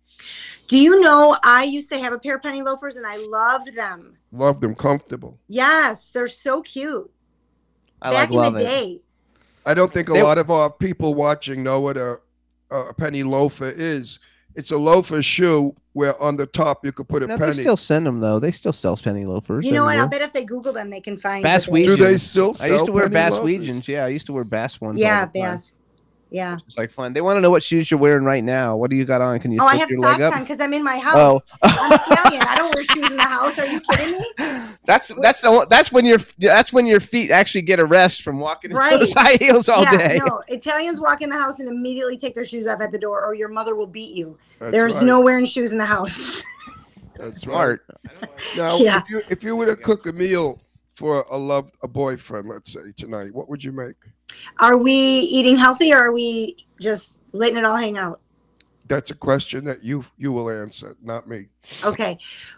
Do 0.67 0.77
you 0.79 0.99
know 1.01 1.37
I 1.43 1.63
used 1.65 1.89
to 1.91 1.99
have 1.99 2.13
a 2.13 2.19
pair 2.19 2.35
of 2.35 2.43
penny 2.43 2.61
loafers 2.61 2.95
and 2.95 3.05
I 3.05 3.17
loved 3.17 3.75
them. 3.75 4.17
Loved 4.31 4.61
them, 4.61 4.73
comfortable. 4.75 5.37
Yes, 5.47 6.09
they're 6.09 6.27
so 6.27 6.61
cute. 6.61 7.11
I 8.01 8.11
Back 8.11 8.29
like 8.29 8.37
love 8.37 8.55
in 8.55 8.63
the 8.63 8.77
it. 8.93 9.01
Day. 9.65 9.71
I 9.71 9.73
don't 9.73 9.93
think 9.93 10.09
a 10.09 10.13
They- 10.13 10.23
lot 10.23 10.37
of 10.37 10.49
our 10.49 10.69
people 10.69 11.13
watching 11.13 11.63
know 11.63 11.79
what 11.81 11.97
a, 11.97 12.19
a 12.69 12.93
penny 12.93 13.23
loafer 13.23 13.69
is. 13.69 14.19
It's 14.55 14.71
a 14.71 14.77
loafer 14.77 15.21
shoe 15.21 15.75
where 15.93 16.21
on 16.21 16.35
the 16.37 16.45
top 16.45 16.85
you 16.85 16.91
could 16.91 17.07
put 17.07 17.23
a 17.23 17.27
No, 17.27 17.37
they 17.37 17.51
still 17.53 17.77
send 17.77 18.05
them 18.05 18.19
though. 18.19 18.37
They 18.39 18.51
still 18.51 18.73
sell 18.73 18.97
penny 18.97 19.25
loafers. 19.25 19.65
You 19.65 19.71
know 19.71 19.85
what? 19.85 19.97
I'll 19.97 20.07
bet 20.09 20.21
if 20.21 20.33
they 20.33 20.43
Google 20.43 20.73
them, 20.73 20.89
they 20.89 20.99
can 20.99 21.17
find 21.17 21.41
Bass 21.43 21.65
the- 21.67 21.83
Do 21.83 21.95
they 21.95 22.15
Weejuns. 22.15 22.19
still 22.19 22.55
I 22.61 22.67
used 22.67 22.85
to 22.85 22.91
wear 22.91 23.03
penny 23.05 23.13
Bass 23.13 23.33
loafers? 23.37 23.67
Weejuns. 23.67 23.87
Yeah, 23.87 24.03
I 24.05 24.09
used 24.09 24.25
to 24.25 24.33
wear 24.33 24.43
Bass 24.43 24.81
ones. 24.81 24.99
Yeah. 24.99 25.25
Bass. 25.25 25.75
Yeah. 26.31 26.57
It's 26.65 26.77
like 26.77 26.91
fun. 26.91 27.11
They 27.11 27.19
want 27.19 27.35
to 27.35 27.41
know 27.41 27.49
what 27.49 27.61
shoes 27.61 27.91
you're 27.91 27.99
wearing 27.99 28.23
right 28.23 28.41
now. 28.43 28.77
What 28.77 28.89
do 28.89 28.95
you 28.95 29.03
got 29.03 29.19
on? 29.19 29.37
Can 29.41 29.51
you 29.51 29.59
Oh, 29.61 29.65
I 29.65 29.75
have 29.75 29.89
your 29.89 29.99
leg 29.99 30.13
socks 30.13 30.23
up? 30.23 30.35
on 30.37 30.43
because 30.43 30.61
I'm 30.61 30.73
in 30.73 30.81
my 30.81 30.95
oh. 30.95 30.99
house. 30.99 31.15
Oh, 31.17 31.41
I'm 31.61 31.91
Italian. 31.93 32.41
I 32.47 32.55
don't 32.55 32.73
wear 32.73 32.85
shoes 32.85 33.09
in 33.11 33.17
the 33.17 33.23
house. 33.23 33.59
Are 33.59 33.65
you 33.65 33.81
kidding 33.91 34.17
me? 34.17 34.25
that's 34.85 35.11
that's 35.21 35.41
the, 35.41 35.67
that's 35.69 35.91
when 35.91 36.05
your 36.05 36.19
that's 36.39 36.71
when 36.71 36.85
your 36.85 37.01
feet 37.01 37.31
actually 37.31 37.63
get 37.63 37.79
a 37.81 37.85
rest 37.85 38.21
from 38.21 38.39
walking 38.39 38.71
in 38.71 38.77
Right. 38.77 38.97
those 38.97 39.11
high 39.13 39.35
heels 39.35 39.67
all 39.67 39.83
yeah, 39.83 39.97
day. 40.07 40.21
no. 40.25 40.41
Italians 40.47 41.01
walk 41.01 41.21
in 41.21 41.29
the 41.29 41.37
house 41.37 41.59
and 41.59 41.67
immediately 41.67 42.15
take 42.17 42.33
their 42.33 42.45
shoes 42.45 42.65
off 42.65 42.79
at 42.79 42.93
the 42.93 42.97
door, 42.97 43.21
or 43.25 43.35
your 43.35 43.49
mother 43.49 43.75
will 43.75 43.85
beat 43.87 44.15
you. 44.15 44.37
That's 44.59 44.71
There's 44.71 44.95
right. 44.95 45.05
no 45.05 45.19
wearing 45.19 45.45
shoes 45.45 45.73
in 45.73 45.77
the 45.77 45.85
house. 45.85 46.41
That's 47.17 47.41
Smart. 47.41 47.83
Right. 48.05 48.29
Now, 48.55 48.77
Yeah. 48.77 48.99
if 49.01 49.09
you 49.09 49.21
if 49.29 49.43
you 49.43 49.55
were 49.57 49.65
to 49.65 49.75
cook 49.75 50.05
a 50.05 50.13
meal 50.13 50.61
for 50.93 51.25
a 51.29 51.37
loved 51.37 51.75
a 51.83 51.89
boyfriend, 51.89 52.47
let's 52.47 52.71
say 52.71 52.93
tonight, 52.95 53.33
what 53.33 53.49
would 53.49 53.61
you 53.63 53.73
make? 53.73 53.95
Are 54.59 54.77
we 54.77 54.91
eating 54.91 55.55
healthy, 55.55 55.93
or 55.93 55.97
are 55.97 56.11
we 56.11 56.57
just 56.79 57.17
letting 57.31 57.57
it 57.57 57.65
all 57.65 57.77
hang 57.77 57.97
out? 57.97 58.19
That's 58.87 59.09
a 59.09 59.15
question 59.15 59.63
that 59.65 59.83
you 59.85 60.03
you 60.17 60.33
will 60.33 60.49
answer, 60.49 60.97
not 61.01 61.25
me. 61.25 61.47
Okay. 61.85 62.17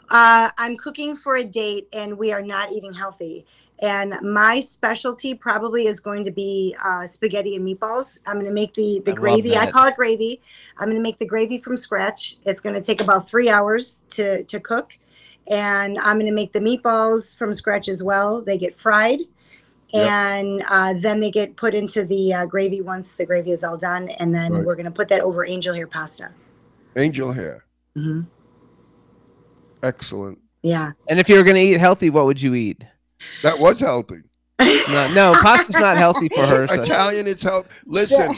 Uh, 0.10 0.50
I'm 0.58 0.78
cooking 0.78 1.16
for 1.16 1.36
a 1.36 1.44
date 1.44 1.88
and 1.94 2.18
we 2.18 2.32
are 2.32 2.42
not 2.42 2.72
eating 2.72 2.92
healthy. 2.92 3.46
And 3.84 4.16
my 4.24 4.60
specialty 4.60 5.36
probably 5.36 5.86
is 5.86 6.00
going 6.00 6.24
to 6.24 6.32
be 6.32 6.76
uh, 6.84 7.06
spaghetti 7.06 7.56
and 7.56 7.68
meatballs. 7.68 8.18
I'm 8.26 8.36
going 8.36 8.48
to 8.48 8.52
make 8.52 8.74
the, 8.74 9.02
the 9.06 9.12
I 9.12 9.16
gravy. 9.16 9.56
I 9.56 9.70
call 9.70 9.86
it 9.88 9.96
gravy. 9.96 10.42
I'm 10.78 10.88
going 10.88 10.98
to 10.98 11.04
make 11.04 11.20
the 11.20 11.26
gravy 11.26 11.60
from 11.60 11.78
scratch. 11.78 12.38
It's 12.46 12.62
going 12.62 12.76
to 12.76 12.82
take 12.82 13.02
about 13.02 13.28
three 13.28 13.50
hours 13.50 14.06
to, 14.12 14.44
to 14.46 14.60
cook. 14.60 14.98
And 15.52 16.00
I'm 16.00 16.16
going 16.16 16.26
to 16.26 16.32
make 16.32 16.52
the 16.52 16.62
meatballs 16.62 17.38
from 17.38 17.54
scratch 17.54 17.90
as 17.90 18.02
well. 18.02 18.42
They 18.42 18.58
get 18.58 18.74
fried. 18.74 19.20
Yep. 19.94 20.10
And 20.10 20.64
uh, 20.68 20.94
then 20.98 21.20
they 21.20 21.30
get 21.30 21.56
put 21.56 21.76
into 21.76 22.04
the 22.04 22.34
uh, 22.34 22.46
gravy 22.48 22.82
once 22.82 23.16
the 23.16 23.26
gravy 23.26 23.52
is 23.52 23.64
all 23.64 23.78
done. 23.78 24.10
And 24.20 24.34
then 24.34 24.52
Right. 24.52 24.66
we're 24.66 24.76
going 24.76 24.86
to 24.86 24.92
put 24.92 25.08
that 25.10 25.22
over 25.22 25.46
angel 25.46 25.74
hair 25.76 25.88
pasta. 25.88 26.32
Angel 26.96 27.32
hair, 27.32 27.66
hmm 27.96 28.22
excellent. 29.82 30.40
Yeah. 30.62 30.92
And 31.10 31.20
if 31.20 31.28
you 31.28 31.36
were 31.36 31.44
going 31.44 31.56
to 31.56 31.62
eat 31.62 31.78
healthy, 31.80 32.10
what 32.10 32.26
would 32.26 32.42
you 32.42 32.54
eat? 32.56 32.86
That 33.42 33.60
was 33.60 33.80
healthy. 33.80 34.22
No, 34.62 35.14
no 35.14 35.34
pasta's 35.42 35.76
not 35.76 35.98
healthy 35.98 36.30
for 36.30 36.46
her. 36.46 36.68
so- 36.68 36.74
Italian, 36.82 37.28
it's 37.28 37.44
healthy. 37.44 37.70
Listen, 37.86 38.38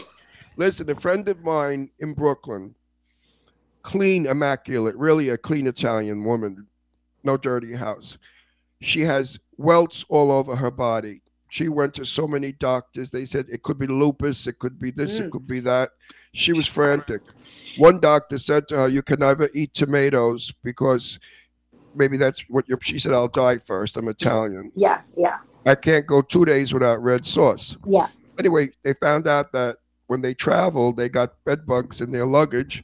listen. 0.58 0.90
A 0.90 0.96
friend 0.96 1.28
of 1.28 1.42
mine 1.44 1.90
in 2.00 2.14
Brooklyn, 2.14 2.74
clean, 3.84 4.26
immaculate, 4.26 4.96
really 4.96 5.30
a 5.30 5.38
clean 5.38 5.68
Italian 5.68 6.24
woman, 6.24 6.66
no 7.24 7.38
dirty 7.38 7.74
house. 7.74 8.18
She 8.82 9.02
has 9.02 9.38
welts 9.58 10.04
all 10.10 10.32
over 10.32 10.56
her 10.56 10.72
body. 10.72 11.22
She 11.50 11.70
went 11.70 11.94
to 11.96 12.06
so 12.06 12.28
many 12.28 12.52
doctors. 12.52 13.12
They 13.12 13.26
said 13.26 13.46
it 13.50 13.62
could 13.64 13.78
be 13.78 13.88
lupus, 13.88 14.48
it 14.48 14.60
could 14.60 14.80
be 14.80 14.92
this, 14.92 15.20
it 15.20 15.26
Mm. 15.28 15.32
could 15.32 15.48
be 15.48 15.60
that. 15.62 15.92
She 16.34 16.52
was 16.54 16.68
frantic. 16.68 17.22
One 17.78 18.00
doctor 18.00 18.38
said 18.38 18.68
to 18.70 18.78
her, 18.80 18.88
"You 18.88 19.02
can 19.02 19.20
never 19.20 19.50
eat 19.54 19.74
tomatoes 19.74 20.52
because 20.64 21.20
maybe 21.94 22.18
that's 22.18 22.44
what 22.50 22.68
you're." 22.68 22.80
She 22.82 23.00
said, 23.00 23.14
"I'll 23.14 23.28
die 23.28 23.58
first. 23.60 23.96
I'm 23.96 24.08
Italian. 24.08 24.72
Yeah. 24.76 25.02
Yeah. 25.16 25.38
I 25.66 25.76
can't 25.76 26.06
go 26.06 26.22
two 26.22 26.46
days 26.46 26.74
without 26.74 27.02
red 27.02 27.26
sauce." 27.26 27.78
Yeah. 27.88 28.08
anyway, 28.38 28.70
they 28.84 28.94
found 28.96 29.28
out 29.28 29.54
that 29.54 29.78
when 30.08 30.22
they 30.22 30.34
traveled, 30.34 30.98
they 30.98 31.08
got 31.08 31.42
bed 31.46 31.66
bugs 31.66 32.02
in 32.02 32.12
their 32.12 32.26
luggage. 32.26 32.84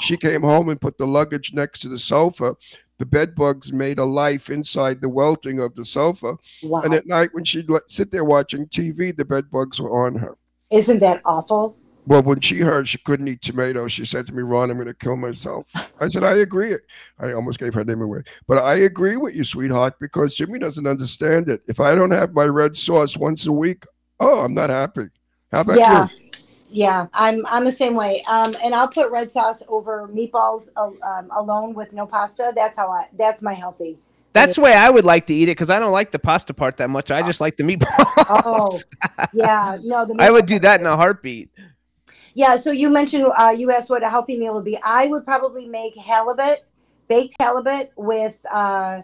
She 0.00 0.16
came 0.16 0.42
home 0.42 0.68
and 0.68 0.78
put 0.80 0.98
the 0.98 1.06
luggage 1.06 1.54
next 1.54 1.80
to 1.80 1.88
the 1.88 1.98
sofa. 1.98 2.54
The 3.00 3.06
bed 3.06 3.34
bugs 3.34 3.72
made 3.72 3.98
a 3.98 4.04
life 4.04 4.50
inside 4.50 5.00
the 5.00 5.08
welting 5.08 5.58
of 5.58 5.74
the 5.74 5.86
sofa. 5.86 6.36
Wow. 6.62 6.82
And 6.82 6.92
at 6.92 7.06
night, 7.06 7.30
when 7.32 7.44
she'd 7.44 7.70
sit 7.88 8.10
there 8.10 8.24
watching 8.24 8.66
TV, 8.66 9.16
the 9.16 9.24
bed 9.24 9.50
bugs 9.50 9.80
were 9.80 10.04
on 10.04 10.16
her. 10.16 10.36
Isn't 10.70 10.98
that 10.98 11.22
awful? 11.24 11.78
Well, 12.06 12.22
when 12.22 12.40
she 12.40 12.58
heard 12.58 12.88
she 12.88 12.98
couldn't 12.98 13.26
eat 13.26 13.40
tomatoes, 13.40 13.92
she 13.92 14.04
said 14.04 14.26
to 14.26 14.34
me, 14.34 14.42
Ron, 14.42 14.70
I'm 14.70 14.76
going 14.76 14.86
to 14.86 14.92
kill 14.92 15.16
myself. 15.16 15.72
I 15.98 16.08
said, 16.08 16.24
I 16.24 16.36
agree. 16.36 16.76
I 17.18 17.32
almost 17.32 17.58
gave 17.58 17.72
her 17.72 17.84
name 17.84 18.02
away. 18.02 18.20
But 18.46 18.58
I 18.58 18.74
agree 18.74 19.16
with 19.16 19.34
you, 19.34 19.44
sweetheart, 19.44 19.94
because 19.98 20.34
Jimmy 20.34 20.58
doesn't 20.58 20.86
understand 20.86 21.48
it. 21.48 21.62
If 21.68 21.80
I 21.80 21.94
don't 21.94 22.10
have 22.10 22.34
my 22.34 22.44
red 22.44 22.76
sauce 22.76 23.16
once 23.16 23.46
a 23.46 23.52
week, 23.52 23.84
oh, 24.18 24.44
I'm 24.44 24.52
not 24.52 24.68
happy. 24.68 25.08
How 25.50 25.60
about 25.60 25.78
yeah. 25.78 26.08
you? 26.12 26.29
Yeah, 26.70 27.06
I'm 27.12 27.44
I'm 27.46 27.64
the 27.64 27.72
same 27.72 27.94
way. 27.94 28.22
Um, 28.28 28.56
and 28.62 28.74
I'll 28.74 28.88
put 28.88 29.10
red 29.10 29.30
sauce 29.30 29.62
over 29.68 30.08
meatballs 30.08 30.70
uh, 30.76 30.90
um, 31.02 31.28
alone 31.32 31.74
with 31.74 31.92
no 31.92 32.06
pasta. 32.06 32.52
That's 32.54 32.76
how 32.76 32.90
I. 32.90 33.06
That's 33.16 33.42
my 33.42 33.54
healthy. 33.54 33.98
That's 34.32 34.54
the 34.54 34.60
way 34.60 34.74
I 34.74 34.90
would 34.90 35.04
like 35.04 35.26
to 35.26 35.34
eat 35.34 35.44
it 35.44 35.52
because 35.52 35.70
I 35.70 35.80
don't 35.80 35.90
like 35.90 36.12
the 36.12 36.18
pasta 36.20 36.54
part 36.54 36.76
that 36.76 36.88
much. 36.88 37.10
I 37.10 37.22
just 37.22 37.40
like 37.40 37.56
the 37.56 37.64
meatballs. 37.64 38.04
Oh, 38.28 38.80
yeah. 39.32 39.78
No, 39.82 40.06
the. 40.06 40.14
I 40.20 40.30
would 40.30 40.46
do 40.46 40.60
that 40.60 40.80
in 40.80 40.86
a 40.86 40.96
heartbeat. 40.96 41.50
Yeah. 42.34 42.54
So 42.54 42.70
you 42.70 42.88
mentioned 42.88 43.26
uh, 43.36 43.54
you 43.56 43.72
asked 43.72 43.90
what 43.90 44.04
a 44.04 44.08
healthy 44.08 44.38
meal 44.38 44.54
would 44.54 44.64
be. 44.64 44.78
I 44.84 45.08
would 45.08 45.24
probably 45.24 45.66
make 45.66 45.96
halibut, 45.96 46.64
baked 47.08 47.34
halibut 47.40 47.90
with 47.96 48.38
uh, 48.50 49.02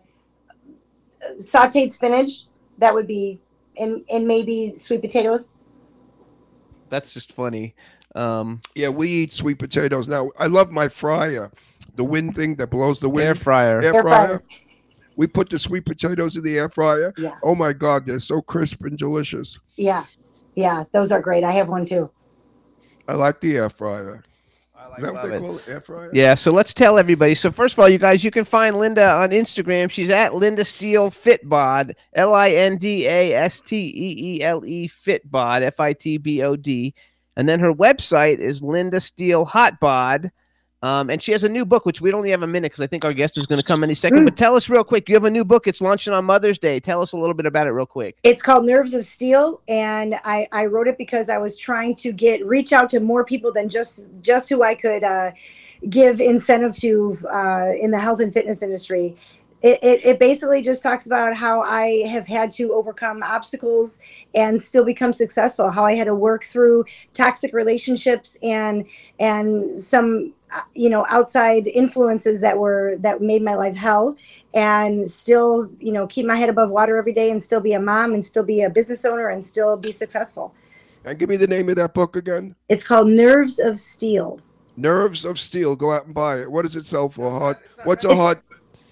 sautéed 1.38 1.92
spinach. 1.92 2.44
That 2.78 2.94
would 2.94 3.08
be, 3.08 3.40
and 3.76 4.04
and 4.08 4.28
maybe 4.28 4.74
sweet 4.76 5.00
potatoes. 5.00 5.50
That's 6.88 7.12
just 7.12 7.32
funny. 7.32 7.74
Um, 8.14 8.60
Yeah, 8.74 8.88
we 8.88 9.08
eat 9.08 9.32
sweet 9.32 9.58
potatoes. 9.58 10.08
Now, 10.08 10.30
I 10.38 10.46
love 10.46 10.70
my 10.70 10.88
fryer, 10.88 11.50
the 11.96 12.04
wind 12.04 12.34
thing 12.34 12.56
that 12.56 12.68
blows 12.70 13.00
the 13.00 13.08
wind. 13.08 13.26
air 13.26 13.34
fryer. 13.34 13.80
air 13.82 13.94
Air 13.94 14.02
fryer. 14.02 14.26
fryer. 14.26 14.42
We 15.16 15.26
put 15.26 15.48
the 15.48 15.58
sweet 15.58 15.86
potatoes 15.86 16.36
in 16.36 16.42
the 16.44 16.58
air 16.58 16.68
fryer. 16.68 17.12
Yeah. 17.16 17.32
Oh 17.42 17.54
my 17.54 17.72
God, 17.72 18.04
they're 18.06 18.18
so 18.20 18.40
crisp 18.42 18.84
and 18.84 18.98
delicious. 18.98 19.58
Yeah, 19.76 20.04
yeah. 20.54 20.84
Those 20.92 21.10
are 21.10 21.20
great. 21.22 21.42
I 21.42 21.52
have 21.52 21.68
one 21.68 21.86
too. 21.86 22.10
I 23.08 23.14
like 23.14 23.40
the 23.40 23.56
air 23.56 23.70
fryer. 23.70 24.22
Is 24.96 25.02
that 25.02 25.12
what 25.12 25.22
they 25.28 25.36
it. 25.36 25.40
call 25.40 25.56
it? 25.58 25.68
Air 25.68 25.80
fryer? 25.80 26.10
Yeah, 26.12 26.34
so 26.34 26.52
let's 26.52 26.72
tell 26.74 26.98
everybody. 26.98 27.34
So 27.34 27.50
first 27.50 27.74
of 27.74 27.78
all, 27.78 27.88
you 27.88 27.98
guys, 27.98 28.24
you 28.24 28.30
can 28.30 28.44
find 28.44 28.78
Linda 28.78 29.10
on 29.10 29.30
Instagram. 29.30 29.90
She's 29.90 30.10
at 30.10 30.34
Linda 30.34 30.64
Steele 30.64 31.10
Fitbod, 31.10 31.94
L 32.14 32.34
I 32.34 32.50
N 32.50 32.76
D 32.76 33.06
A 33.06 33.34
S 33.34 33.60
T 33.60 33.76
E 33.76 34.36
E 34.36 34.42
L 34.42 34.64
E 34.64 34.88
Fitbod, 34.88 35.62
F 35.62 35.80
I 35.80 35.92
T 35.92 36.18
B 36.18 36.42
O 36.42 36.56
D, 36.56 36.94
and 37.36 37.48
then 37.48 37.60
her 37.60 37.72
website 37.72 38.38
is 38.38 38.62
Linda 38.62 39.00
Steele 39.00 39.46
Hotbod. 39.46 40.30
Um, 40.86 41.10
and 41.10 41.20
she 41.20 41.32
has 41.32 41.42
a 41.42 41.48
new 41.48 41.64
book, 41.64 41.84
which 41.84 42.00
we 42.00 42.12
only 42.12 42.30
have 42.30 42.44
a 42.44 42.46
minute 42.46 42.70
because 42.70 42.80
I 42.80 42.86
think 42.86 43.04
our 43.04 43.12
guest 43.12 43.36
is 43.36 43.44
going 43.44 43.60
to 43.60 43.66
come 43.66 43.82
any 43.82 43.94
second. 43.94 44.20
Mm. 44.20 44.26
But 44.26 44.36
tell 44.36 44.54
us 44.54 44.68
real 44.68 44.84
quick. 44.84 45.08
You 45.08 45.16
have 45.16 45.24
a 45.24 45.30
new 45.30 45.44
book. 45.44 45.66
It's 45.66 45.80
launching 45.80 46.12
on 46.12 46.24
Mother's 46.24 46.60
Day. 46.60 46.78
Tell 46.78 47.02
us 47.02 47.12
a 47.12 47.16
little 47.16 47.34
bit 47.34 47.44
about 47.44 47.66
it, 47.66 47.70
real 47.70 47.86
quick. 47.86 48.16
It's 48.22 48.40
called 48.40 48.66
Nerves 48.66 48.94
of 48.94 49.04
Steel, 49.04 49.60
and 49.66 50.14
I, 50.24 50.46
I 50.52 50.66
wrote 50.66 50.86
it 50.86 50.96
because 50.96 51.28
I 51.28 51.38
was 51.38 51.56
trying 51.56 51.96
to 51.96 52.12
get 52.12 52.46
reach 52.46 52.72
out 52.72 52.88
to 52.90 53.00
more 53.00 53.24
people 53.24 53.52
than 53.52 53.68
just 53.68 54.06
just 54.20 54.48
who 54.48 54.62
I 54.62 54.76
could 54.76 55.02
uh, 55.02 55.32
give 55.90 56.20
incentive 56.20 56.72
to 56.74 57.18
uh, 57.32 57.72
in 57.76 57.90
the 57.90 57.98
health 57.98 58.20
and 58.20 58.32
fitness 58.32 58.62
industry. 58.62 59.16
It, 59.62 59.80
it, 59.82 60.04
it 60.04 60.18
basically 60.20 60.62
just 60.62 60.84
talks 60.84 61.06
about 61.06 61.34
how 61.34 61.62
I 61.62 62.06
have 62.08 62.28
had 62.28 62.52
to 62.52 62.72
overcome 62.72 63.24
obstacles 63.24 63.98
and 64.36 64.62
still 64.62 64.84
become 64.84 65.12
successful. 65.12 65.68
How 65.68 65.84
I 65.84 65.94
had 65.94 66.04
to 66.04 66.14
work 66.14 66.44
through 66.44 66.84
toxic 67.12 67.52
relationships 67.52 68.36
and 68.40 68.84
and 69.18 69.76
some 69.76 70.32
Uh, 70.52 70.60
you 70.74 70.88
know 70.88 71.04
outside 71.08 71.66
influences 71.66 72.40
that 72.40 72.56
were 72.56 72.94
that 73.00 73.20
made 73.20 73.42
my 73.42 73.56
life 73.56 73.74
hell 73.74 74.16
and 74.54 75.10
still 75.10 75.68
you 75.80 75.90
know 75.92 76.06
keep 76.06 76.24
my 76.24 76.36
head 76.36 76.48
above 76.48 76.70
water 76.70 76.96
every 76.96 77.12
day 77.12 77.32
and 77.32 77.42
still 77.42 77.58
be 77.60 77.72
a 77.72 77.80
mom 77.80 78.14
and 78.14 78.24
still 78.24 78.44
be 78.44 78.62
a 78.62 78.70
business 78.70 79.04
owner 79.04 79.26
and 79.28 79.44
still 79.44 79.76
be 79.76 79.90
successful 79.90 80.54
And 81.04 81.18
give 81.18 81.28
me 81.28 81.36
the 81.36 81.48
name 81.48 81.68
of 81.68 81.74
that 81.76 81.94
book 81.94 82.14
again. 82.14 82.54
it's 82.68 82.84
called 82.86 83.08
nerves 83.08 83.58
of 83.58 83.76
steel 83.78 84.38
Nerves 84.78 85.24
of 85.24 85.38
Steel. 85.38 85.74
Go 85.74 85.90
out 85.90 86.04
and 86.04 86.14
buy 86.14 86.38
it. 86.42 86.50
What 86.52 86.60
does 86.66 86.76
it 86.76 86.84
sell 86.84 87.08
for? 87.08 87.30
Hard. 87.30 87.56
What's 87.84 88.04
a 88.04 88.08
It's- 88.08 88.20
hard? 88.22 88.38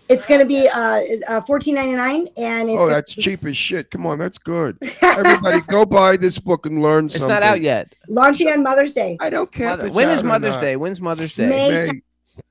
It's 0.08 0.26
going 0.26 0.40
to 0.40 0.46
be 0.46 0.68
uh, 0.68 1.00
uh 1.28 1.40
14.99 1.40 2.28
and 2.36 2.68
it's 2.70 2.78
Oh, 2.80 2.86
that's 2.88 3.12
cheap 3.14 3.44
as 3.44 3.56
shit. 3.56 3.90
Come 3.90 4.06
on, 4.06 4.18
that's 4.18 4.38
good. 4.38 4.76
Everybody, 5.02 5.60
go 5.62 5.84
buy 5.84 6.16
this 6.16 6.38
book 6.38 6.66
and 6.66 6.82
learn 6.82 7.06
It's 7.06 7.14
something. 7.14 7.28
not 7.30 7.42
out 7.42 7.60
yet. 7.60 7.94
launching 8.08 8.48
on 8.48 8.62
mother's 8.62 8.94
day 8.94 9.16
I 9.20 9.30
don't 9.30 9.50
care. 9.50 9.70
Mother- 9.70 9.82
if 9.84 9.86
it's 9.88 9.96
when 9.96 10.08
out 10.08 10.16
is 10.18 10.22
or 10.22 10.26
Mother's 10.26 10.54
not. 10.54 10.60
Day? 10.60 10.76
When's 10.76 11.00
Mother's 11.00 11.34
Day? 11.34 11.48
May 11.48 11.86
May. 11.86 12.02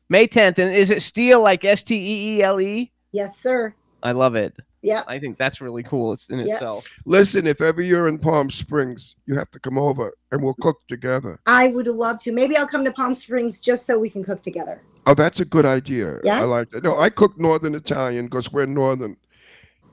May 0.10 0.28
10th. 0.28 0.60
And 0.60 0.74
is 0.76 0.90
it 0.90 1.02
steel 1.02 1.42
like 1.42 1.64
S 1.66 1.84
T 1.84 1.96
E 1.96 2.38
E 2.38 2.44
L 2.44 2.60
E? 2.62 2.92
yes 3.12 3.40
sir 3.40 3.74
I 4.02 4.12
love 4.12 4.36
it. 4.36 4.54
Yeah 4.84 5.04
I 5.08 5.18
think 5.18 5.38
that's 5.40 5.60
really 5.62 5.82
cool. 5.84 6.14
It's 6.14 6.30
in 6.30 6.40
Yeah. 6.40 6.54
itself. 6.54 6.86
Listen, 7.06 7.48
if 7.48 7.62
ever 7.62 7.82
you're 7.82 8.08
in 8.08 8.20
Palm 8.20 8.50
Springs, 8.52 9.16
you 9.26 9.36
have 9.36 9.50
to 9.52 9.60
come 9.60 9.78
over 9.78 10.14
and 10.32 10.44
we'll 10.44 10.54
cook 10.62 10.78
together. 10.88 11.40
i 11.48 11.68
would 11.70 11.88
love 11.88 12.20
to 12.20 12.32
maybe 12.32 12.56
i'll 12.58 12.68
come 12.68 12.84
to 12.86 12.92
palm 12.92 13.14
springs 13.16 13.62
just 13.62 13.86
so 13.88 13.98
we 13.98 14.10
can 14.10 14.24
cook 14.24 14.42
together 14.44 14.82
Oh, 15.06 15.14
that's 15.14 15.42
a 15.42 15.46
good 15.46 15.66
idea. 15.66 16.20
Yeah? 16.24 16.40
I 16.40 16.44
like 16.46 16.70
that. 16.70 16.82
No, 16.84 16.98
I 16.98 17.10
cook 17.10 17.38
Northern 17.38 17.76
Italian 17.76 18.26
because 18.28 18.54
we're 18.54 18.66
Northern, 18.66 19.18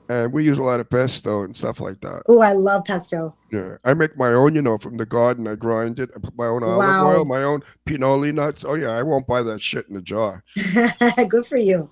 and 0.07 0.31
we 0.31 0.45
use 0.45 0.57
a 0.57 0.63
lot 0.63 0.79
of 0.79 0.89
pesto 0.89 1.43
and 1.43 1.53
stuff 1.55 1.81
like 1.81 1.99
that. 2.01 2.23
oh 2.29 2.39
i 2.39 2.53
love 2.53 2.85
pesto 2.85 3.35
Yeah, 3.51 3.75
I 3.83 3.93
make 3.93 4.17
my 4.17 4.29
own. 4.29 4.55
You 4.55 4.61
know, 4.61 4.77
from 4.77 4.95
the 4.95 5.05
garden. 5.05 5.47
I 5.47 5.55
grind 5.55 5.99
it. 5.99 6.09
I 6.15 6.19
put 6.19 6.37
my 6.37 6.47
own 6.47 6.63
olive 6.63 6.87
Wow. 6.87 7.07
oil, 7.11 7.25
my 7.25 7.43
own 7.43 7.61
pinoli 7.85 8.33
nuts. 8.33 8.63
Oh 8.65 8.75
yeah, 8.75 8.91
I 8.91 9.03
won't 9.03 9.27
buy 9.27 9.41
that 9.43 9.59
shit 9.61 9.85
in 9.89 9.97
a 9.97 10.01
jar. 10.01 10.43
good 11.27 11.45
for 11.45 11.57
you 11.57 11.89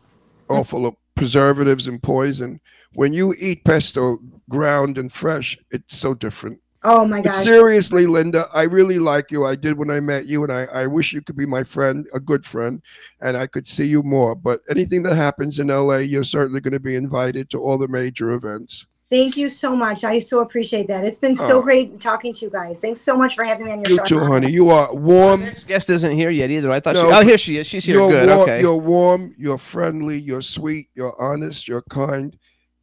all 0.50 0.64
full 0.64 0.86
of 0.86 0.96
preservatives 1.16 1.88
and 1.88 2.02
poison. 2.02 2.60
When 2.94 3.14
you 3.14 3.34
eat 3.38 3.64
pesto 3.64 4.20
ground 4.50 4.98
and 4.98 5.12
fresh, 5.12 5.58
it's 5.72 5.98
so 5.98 6.14
different. 6.14 6.60
oh 6.84 7.06
my 7.06 7.18
But 7.22 7.34
gosh 7.34 7.44
seriously, 7.44 8.08
Linda, 8.08 8.48
I 8.54 8.64
really 8.64 9.00
like 9.00 9.32
you. 9.32 9.46
I 9.46 9.56
did 9.56 9.78
when 9.78 9.92
I 9.92 10.00
met 10.00 10.26
you, 10.28 10.44
and 10.44 10.52
I, 10.52 10.64
I 10.66 10.88
wish 10.88 11.14
you 11.14 11.22
could 11.22 11.36
be 11.36 11.46
my 11.46 11.64
friend, 11.64 12.08
a 12.14 12.20
good 12.20 12.46
friend, 12.46 12.82
and 13.22 13.38
I 13.38 13.48
could 13.48 13.68
see 13.68 13.86
you 13.86 14.02
more. 14.02 14.34
But 14.34 14.62
anything 14.70 15.04
that 15.04 15.16
happens 15.16 15.60
in 15.60 15.68
LA, 15.68 15.98
you're 15.98 16.24
certainly 16.24 16.62
going 16.62 16.74
to 16.74 16.80
be 16.80 16.96
invited 16.96 17.50
to 17.52 17.60
all 17.62 17.78
the 17.78 17.88
major 17.88 18.32
events. 18.32 18.86
Thank 19.12 19.38
you 19.38 19.50
so 19.50 19.76
much. 19.76 20.04
I 20.04 20.20
so 20.20 20.40
appreciate 20.42 20.88
that. 20.88 21.04
It's 21.04 21.18
been 21.18 21.34
so 21.34 21.58
Oh. 21.58 21.62
great 21.64 22.00
talking 22.00 22.32
to 22.32 22.46
you 22.46 22.52
guys. 22.52 22.80
Thanks 22.80 23.02
so 23.02 23.18
much 23.18 23.34
for 23.36 23.44
having 23.44 23.66
me 23.66 23.72
on 23.72 23.80
your 23.82 23.90
You 23.90 23.96
show. 23.98 24.04
too, 24.06 24.20
honey. 24.20 24.52
You 24.52 24.70
are 24.70 24.94
warm. 24.94 25.42
Next 25.42 25.66
guest 25.68 25.90
isn't 25.90 26.12
here 26.12 26.30
yet 26.30 26.52
either. 26.52 26.72
I 26.72 26.80
thought 26.80 26.94
No, 26.94 27.10
she. 27.10 27.16
Oh, 27.18 27.26
here 27.26 27.38
she 27.40 27.58
is. 27.58 27.66
She's 27.66 27.84
here. 27.86 27.96
You're 27.96 28.12
Good. 28.12 28.30
warm. 28.30 28.40
Okay. 28.42 28.62
You're 28.62 28.76
warm. 28.78 29.34
You're 29.38 29.58
friendly. 29.58 30.20
You're 30.20 30.44
sweet. 30.44 30.90
You're 30.94 31.20
honest. 31.20 31.68
You're 31.68 31.82
kind. 31.90 32.38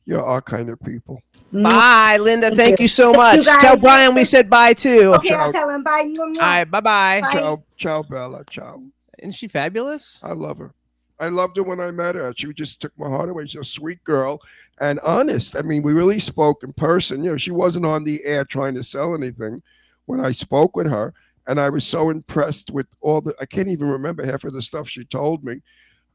You're 0.07 0.23
our 0.23 0.41
kind 0.41 0.71
of 0.71 0.81
people. 0.81 1.21
Mm-hmm. 1.49 1.63
Bye, 1.65 2.17
Linda. 2.19 2.49
Thank 2.49 2.59
Thank, 2.61 2.79
you. 2.79 2.85
you 2.85 2.89
so 2.89 3.13
Thank 3.13 3.45
you, 3.45 3.53
much. 3.53 3.61
Tell 3.61 3.79
Brian 3.79 4.15
we 4.15 4.25
said 4.25 4.49
bye 4.49 4.73
too. 4.73 5.15
Okay, 5.15 5.29
Ciao. 5.29 5.47
I'll 5.47 5.53
tell 5.53 5.69
him. 5.69 5.83
Bye. 5.83 6.05
Mwah, 6.05 6.35
mwah. 6.35 6.43
All 6.43 6.49
right. 6.49 6.71
Bye 6.71 6.81
bye. 6.81 7.21
Bye. 7.23 7.33
Ciao, 7.33 7.65
ciao, 7.77 8.03
Bella. 8.03 8.45
Ciao. 8.49 8.83
Isn't 9.19 9.33
she 9.33 9.49
fabulous? 9.49 10.21
I 10.23 10.33
love 10.33 10.59
her. 10.59 10.73
I 11.19 11.29
loved 11.29 11.57
her 11.57 11.63
when 11.63 11.81
I 11.81 11.91
met 11.91 12.15
her. 12.15 12.33
She 12.37 12.53
just 12.53 12.81
took 12.81 12.93
my 12.99 13.09
heart 13.09 13.31
away. 13.31 13.47
She's 13.47 13.61
a 13.61 13.65
sweet 13.65 14.05
girl 14.05 14.41
and 14.81 15.01
honest. 15.01 15.57
I 15.57 15.63
mean, 15.63 15.83
we 15.83 15.93
really 15.93 16.21
spoke 16.21 16.63
in 16.63 16.73
person. 16.73 17.25
You 17.25 17.33
know, 17.33 17.37
she 17.37 17.53
wasn't 17.53 17.87
on 17.87 18.05
the 18.05 18.23
air 18.25 18.45
trying 18.45 18.75
to 18.75 18.83
sell 18.83 19.15
anything 19.15 19.63
when 20.05 20.21
I 20.21 20.33
spoke 20.33 20.77
with 20.77 20.89
her. 20.89 21.15
And 21.47 21.61
I 21.61 21.71
was 21.71 21.87
so 21.87 22.11
impressed 22.11 22.71
with 22.71 22.87
all 23.01 23.21
the, 23.21 23.35
I 23.41 23.47
can't 23.47 23.69
even 23.69 23.89
remember 23.89 24.27
half 24.27 24.45
of 24.45 24.53
the 24.53 24.61
stuff 24.61 24.89
she 24.89 25.05
told 25.05 25.45
me 25.45 25.63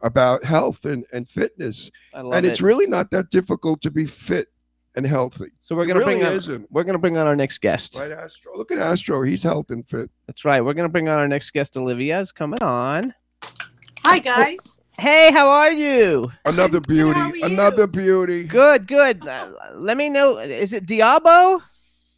about 0.04 0.44
health 0.44 0.86
and, 0.86 1.06
and 1.14 1.28
fitness. 1.30 1.92
I 2.14 2.22
love 2.22 2.34
And 2.34 2.46
it. 2.46 2.50
it's 2.50 2.62
really 2.62 2.88
not 2.88 3.12
that 3.12 3.30
difficult 3.30 3.82
to 3.84 3.92
be 3.92 4.06
fit 4.06 4.48
and 4.96 5.06
healthy. 5.06 5.52
so 5.60 5.74
we're 5.76 5.86
gonna 5.86 6.00
really 6.00 6.16
bring 6.16 6.26
on. 6.26 6.34
isn't. 6.34 6.72
We're 6.72 6.84
gonna 6.84 6.98
bring 7.00 7.18
on 7.18 7.26
our 7.28 7.36
next 7.36 7.60
guest. 7.60 7.98
Right, 7.98 8.12
Astro? 8.12 8.58
Look 8.58 8.72
at 8.72 8.78
Astro. 8.78 9.24
He's 9.24 9.42
health 9.44 9.70
and 9.72 9.88
fit. 9.88 10.10
That's 10.28 10.44
right. 10.44 10.60
We're 10.62 10.74
gonna 10.74 10.90
bring 10.90 11.08
on 11.08 11.18
our 11.18 11.28
next 11.28 11.52
guest. 11.52 11.78
Olivia's 11.78 12.32
coming 12.32 12.62
on. 12.62 13.14
Hi 14.04 14.20
guys. 14.20 14.76
Hey, 15.00 15.32
how 15.32 15.48
are 15.48 15.72
you? 15.72 16.32
Another 16.46 16.82
beauty. 16.82 17.18
how 17.20 17.30
are 17.30 17.36
you? 17.36 17.46
Another 17.46 17.88
beauty. 17.88 18.44
Good, 18.44 18.88
good. 18.88 19.26
Uh, 19.26 19.52
let 19.76 19.96
me 19.98 20.10
know. 20.10 20.38
Is 20.40 20.74
it 20.74 20.86
Diabo? 20.86 21.62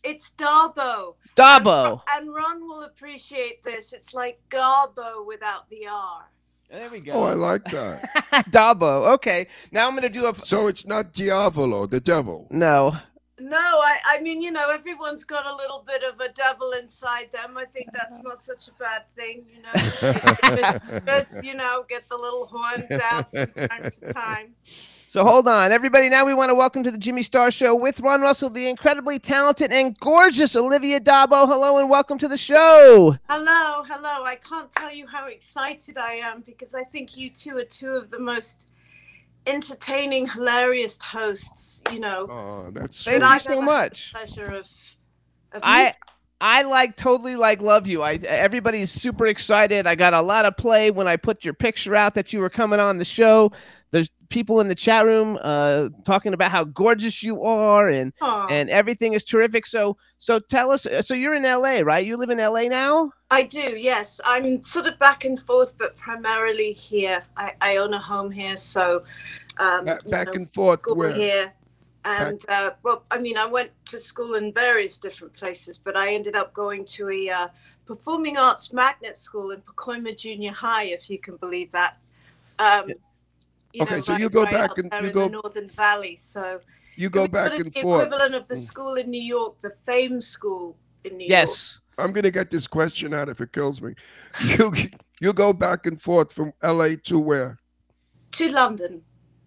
It's 0.04 0.32
Darbo. 0.32 1.16
Dabo. 1.36 2.02
And 2.12 2.34
Ron 2.34 2.62
will 2.68 2.84
appreciate 2.84 3.64
this. 3.64 3.94
It's 3.94 4.14
like 4.14 4.40
Garbo 4.50 5.26
without 5.26 5.70
the 5.70 5.88
R. 5.88 6.26
There 6.70 6.90
we 6.90 7.00
go. 7.00 7.14
Oh, 7.14 7.24
I 7.24 7.34
like 7.34 7.64
that. 7.66 8.10
Dabo. 8.50 9.14
Okay. 9.14 9.48
Now 9.72 9.88
I'm 9.88 9.96
gonna 9.96 10.10
do 10.10 10.28
a. 10.28 10.36
So 10.36 10.68
it's 10.68 10.86
not 10.86 11.14
Diavolo, 11.14 11.86
the 11.88 12.00
devil. 12.00 12.48
No. 12.50 12.98
No, 13.40 13.58
I, 13.58 13.98
I 14.08 14.22
mean, 14.22 14.42
you 14.42 14.52
know, 14.52 14.70
everyone's 14.70 15.24
got 15.24 15.46
a 15.46 15.56
little 15.56 15.84
bit 15.86 16.02
of 16.04 16.20
a 16.20 16.30
devil 16.32 16.72
inside 16.72 17.32
them. 17.32 17.58
I 17.58 17.66
think 17.66 17.88
that's 17.92 18.24
not 18.24 18.44
such 18.44 18.70
a 18.70 18.72
bad 18.74 19.10
thing, 19.10 19.46
you 19.50 19.62
know. 19.62 19.72
just, 21.04 21.06
just, 21.06 21.44
you 21.44 21.56
know, 21.56 21.84
get 21.90 22.08
the 22.08 22.16
little 22.16 22.46
horns 22.46 22.92
out 22.92 23.32
from 23.32 23.48
time 23.68 23.92
to 23.92 24.14
time. 24.14 24.56
So 25.14 25.24
hold 25.24 25.48
on, 25.48 25.72
everybody. 25.72 26.10
Now 26.10 26.26
we 26.26 26.34
want 26.34 26.50
to 26.50 26.56
welcome 26.56 26.82
to 26.82 26.90
the 26.90 26.98
Jimmy 26.98 27.22
Star 27.22 27.52
Show 27.52 27.76
with 27.76 28.00
Ron 28.00 28.22
Russell, 28.22 28.50
the 28.50 28.68
incredibly 28.68 29.20
talented 29.20 29.72
and 29.72 29.96
gorgeous 30.00 30.56
Olivia 30.56 31.00
d'Abo. 31.00 31.46
Hello 31.46 31.78
and 31.78 31.88
welcome 31.88 32.18
to 32.18 32.28
the 32.28 32.36
show. 32.36 33.16
Hello, 33.30 33.84
hello. 33.84 34.26
I 34.26 34.40
can't 34.44 34.72
tell 34.72 34.92
you 34.92 35.06
how 35.06 35.28
excited 35.28 36.00
I 36.00 36.14
am 36.14 36.42
because 36.42 36.74
I 36.74 36.82
think 36.84 37.16
you 37.16 37.30
two 37.30 37.58
are 37.58 37.64
two 37.64 37.92
of 37.92 38.10
the 38.10 38.20
most 38.20 38.66
entertaining, 39.46 40.30
hilarious 40.30 40.98
hosts, 41.00 41.84
you 41.92 42.00
know. 42.00 42.26
Oh, 42.28 42.72
that's 42.72 43.04
Thank 43.04 43.22
you 43.22 43.40
so 43.40 43.62
much. 43.62 44.14
pleasure 44.14 44.46
of, 44.46 44.68
of 45.52 45.62
I 45.62 45.84
meeting. 45.84 45.94
I 46.42 46.64
like 46.64 46.98
totally 46.98 47.36
like 47.36 47.62
love 47.62 47.86
you. 47.86 48.02
I 48.02 48.16
everybody's 48.16 48.90
super 48.90 49.28
excited. 49.28 49.86
I 49.86 49.94
got 49.94 50.16
a 50.16 50.22
lot 50.22 50.46
of 50.46 50.58
play 50.58 50.90
when 50.90 51.08
I 51.08 51.18
put 51.18 51.46
your 51.46 51.54
picture 51.54 51.96
out 51.96 52.16
that 52.16 52.34
you 52.34 52.40
were 52.40 52.50
coming 52.50 52.80
on 52.80 52.98
the 52.98 53.06
show. 53.06 53.52
There's 54.34 54.42
people 54.42 54.60
in 54.62 54.68
the 54.68 54.76
chat 54.76 55.06
room 55.06 55.38
uh, 55.42 55.90
talking 56.04 56.34
about 56.34 56.52
how 56.52 56.64
gorgeous 56.64 57.22
you 57.22 57.44
are 57.44 57.90
and 57.90 58.14
Aw. 58.22 58.48
and 58.50 58.70
everything 58.70 59.14
is 59.14 59.24
terrific. 59.24 59.66
So 59.66 59.98
so 60.18 60.40
tell 60.40 60.72
us. 60.72 60.88
So 61.02 61.14
you're 61.14 61.36
in 61.36 61.44
LA, 61.44 61.82
right? 61.84 62.06
You 62.06 62.18
live 62.18 62.32
in 62.32 62.40
LA 62.40 62.64
now. 62.64 63.12
I 63.30 63.44
do, 63.44 63.78
yes. 63.78 64.20
I'm 64.26 64.64
sort 64.64 64.88
of 64.88 64.98
back 65.00 65.26
and 65.26 65.40
forth, 65.40 65.78
but 65.78 65.96
primarily 65.98 66.74
here. 66.74 67.24
I, 67.38 67.54
I 67.62 67.78
own 67.78 67.94
a 67.94 68.00
home 68.00 68.32
here, 68.32 68.58
so 68.58 69.04
um, 69.58 69.86
Ba- 69.86 70.00
you 70.06 70.12
back 70.12 70.28
know, 70.28 70.34
and 70.34 70.52
forth. 70.52 70.82
school 70.82 70.96
Where? 70.96 71.14
here. 71.14 71.54
And 72.06 72.42
uh, 72.50 72.72
well, 72.84 73.04
I 73.12 73.18
mean, 73.20 73.38
I 73.38 73.46
went 73.46 73.72
to 73.86 74.00
school 74.00 74.34
in 74.36 74.52
various 74.52 74.98
different 74.98 75.34
places, 75.34 75.78
but 75.78 75.98
I 75.98 76.14
ended 76.14 76.36
up 76.36 76.54
going 76.54 76.86
to 76.98 77.10
a 77.10 77.30
uh, 77.30 77.48
performing 77.86 78.38
arts 78.38 78.74
magnet 78.74 79.18
school 79.18 79.52
in 79.52 79.62
Pacoima 79.62 80.18
Junior 80.18 80.52
High, 80.52 80.86
if 80.86 81.10
you 81.10 81.18
can 81.18 81.38
believe 81.38 81.72
that. 81.72 81.98
Um, 82.60 82.90
you 83.74 83.82
Okay, 83.84 83.96
know, 83.96 84.02
so 84.02 84.14
right- 84.14 84.22
you 84.22 84.30
go 84.30 84.44
right 84.44 84.54
back 84.54 84.78
and 84.78 84.90
there 84.92 85.02
you 85.02 85.08
in 85.08 85.14
go- 85.14 85.24
the 85.26 85.30
Northern 85.32 85.70
Valley. 85.70 86.16
So 86.18 86.60
You 86.96 87.10
go 87.10 87.28
back 87.28 87.48
sort 87.50 87.62
of 87.62 87.66
and 87.68 87.74
the 87.76 87.82
forth. 87.82 88.06
equivalent 88.06 88.36
of 88.36 88.48
the 88.48 88.56
Mm. 88.56 88.66
school 88.66 88.94
in 88.96 89.10
New 89.10 89.22
York, 89.22 89.60
the 89.60 89.72
Fame 89.72 90.22
School 90.22 90.78
in 91.04 91.18
New 91.18 91.24
York. 91.26 91.30
Yes. 91.30 91.80
I'm 91.98 92.12
gonna 92.12 92.32
get 92.32 92.50
this 92.52 92.66
question 92.68 93.14
out 93.14 93.30
if 93.30 93.42
it 93.42 93.52
kills 93.52 93.82
me. 93.82 93.94
You 94.60 94.74
you 95.22 95.34
go 95.34 95.54
back 95.54 95.86
and 95.86 96.00
forth 96.02 96.32
from 96.34 96.54
L.A. 96.62 96.98
to 96.98 97.20
where? 97.20 97.60
To 98.34 98.52
London. 98.52 99.04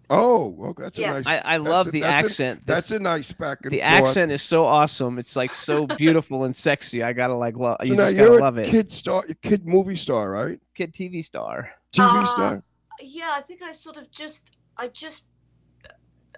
Oh, 0.09 0.47
well, 0.47 0.73
that's 0.75 0.97
Yes. 0.97 1.09
a 1.25 1.29
nice. 1.29 1.41
I, 1.43 1.53
I 1.55 1.57
love 1.57 1.87
a- 1.87 1.91
the 1.91 1.99
that's 2.01 2.21
a- 2.21 2.25
accent. 2.25 2.65
that's 2.65 2.87
This- 2.87 2.97
a 2.97 3.03
nice 3.03 3.33
back 3.33 3.59
and 3.63 3.71
the 3.73 3.79
forth. 3.81 3.91
accent 3.91 4.31
is 4.31 4.41
so 4.41 4.63
awesome. 4.63 5.19
It's 5.19 5.35
like 5.35 5.53
so 5.53 5.85
beautiful 5.97 6.45
and 6.45 6.55
sexy. 6.55 7.03
I 7.03 7.11
gotta 7.13 7.35
like 7.35 7.57
love. 7.57 7.77
So 7.81 7.87
You 7.87 7.95
now 7.95 8.05
just 8.05 8.17
gotta 8.17 8.29
you're 8.31 8.39
love 8.39 8.57
a 8.57 8.61
it. 8.61 8.69
kid 8.71 8.91
star, 8.93 9.25
kid 9.41 9.67
movie 9.67 9.97
star, 9.97 10.31
right? 10.31 10.59
Kid 10.73 10.93
TV 10.93 11.21
star. 11.23 11.69
TV 11.93 12.05
Uh, 12.23 12.25
star. 12.25 12.63
Yeah 13.01 13.31
i 13.35 13.41
think 13.41 13.61
i 13.61 13.71
sort 13.71 13.97
of 13.97 14.09
just 14.11 14.49
i 14.77 14.87
just 14.87 15.25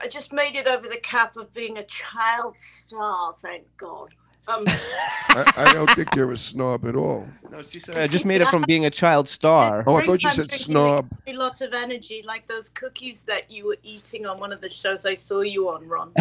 i 0.01 0.07
just 0.07 0.33
made 0.33 0.55
it 0.55 0.67
over 0.67 0.87
the 0.87 0.97
cap 0.99 1.35
of 1.37 1.51
being 1.53 1.77
a 1.77 1.83
child 1.83 2.55
star 2.59 3.35
thank 3.41 3.65
god 3.77 4.09
Um, 4.49 4.63
I, 4.65 5.53
I 5.57 5.73
don't 5.73 5.89
think 5.91 6.15
you're 6.15 6.31
a 6.31 6.37
snob 6.37 6.87
at 6.87 6.95
all. 6.95 7.27
No, 7.51 7.61
she 7.61 7.79
said 7.79 7.97
I 7.97 8.07
just 8.07 8.25
made 8.25 8.41
it 8.41 8.47
from 8.47 8.63
being 8.65 8.85
a 8.87 8.89
child 8.89 9.29
star. 9.29 9.83
Oh, 9.85 9.97
I 9.97 10.05
thought 10.05 10.23
you 10.23 10.31
said 10.31 10.49
snob. 10.51 11.05
A 11.27 11.33
lot 11.33 11.61
of 11.61 11.71
energy, 11.71 12.23
like 12.25 12.47
those 12.47 12.67
cookies 12.69 13.21
that 13.25 13.51
you 13.51 13.67
were 13.67 13.77
eating 13.83 14.25
on 14.25 14.39
one 14.39 14.51
of 14.51 14.59
the 14.59 14.67
shows 14.69 15.05
I 15.05 15.13
saw 15.13 15.41
you 15.41 15.69
on, 15.69 15.87
Ron. 15.87 16.11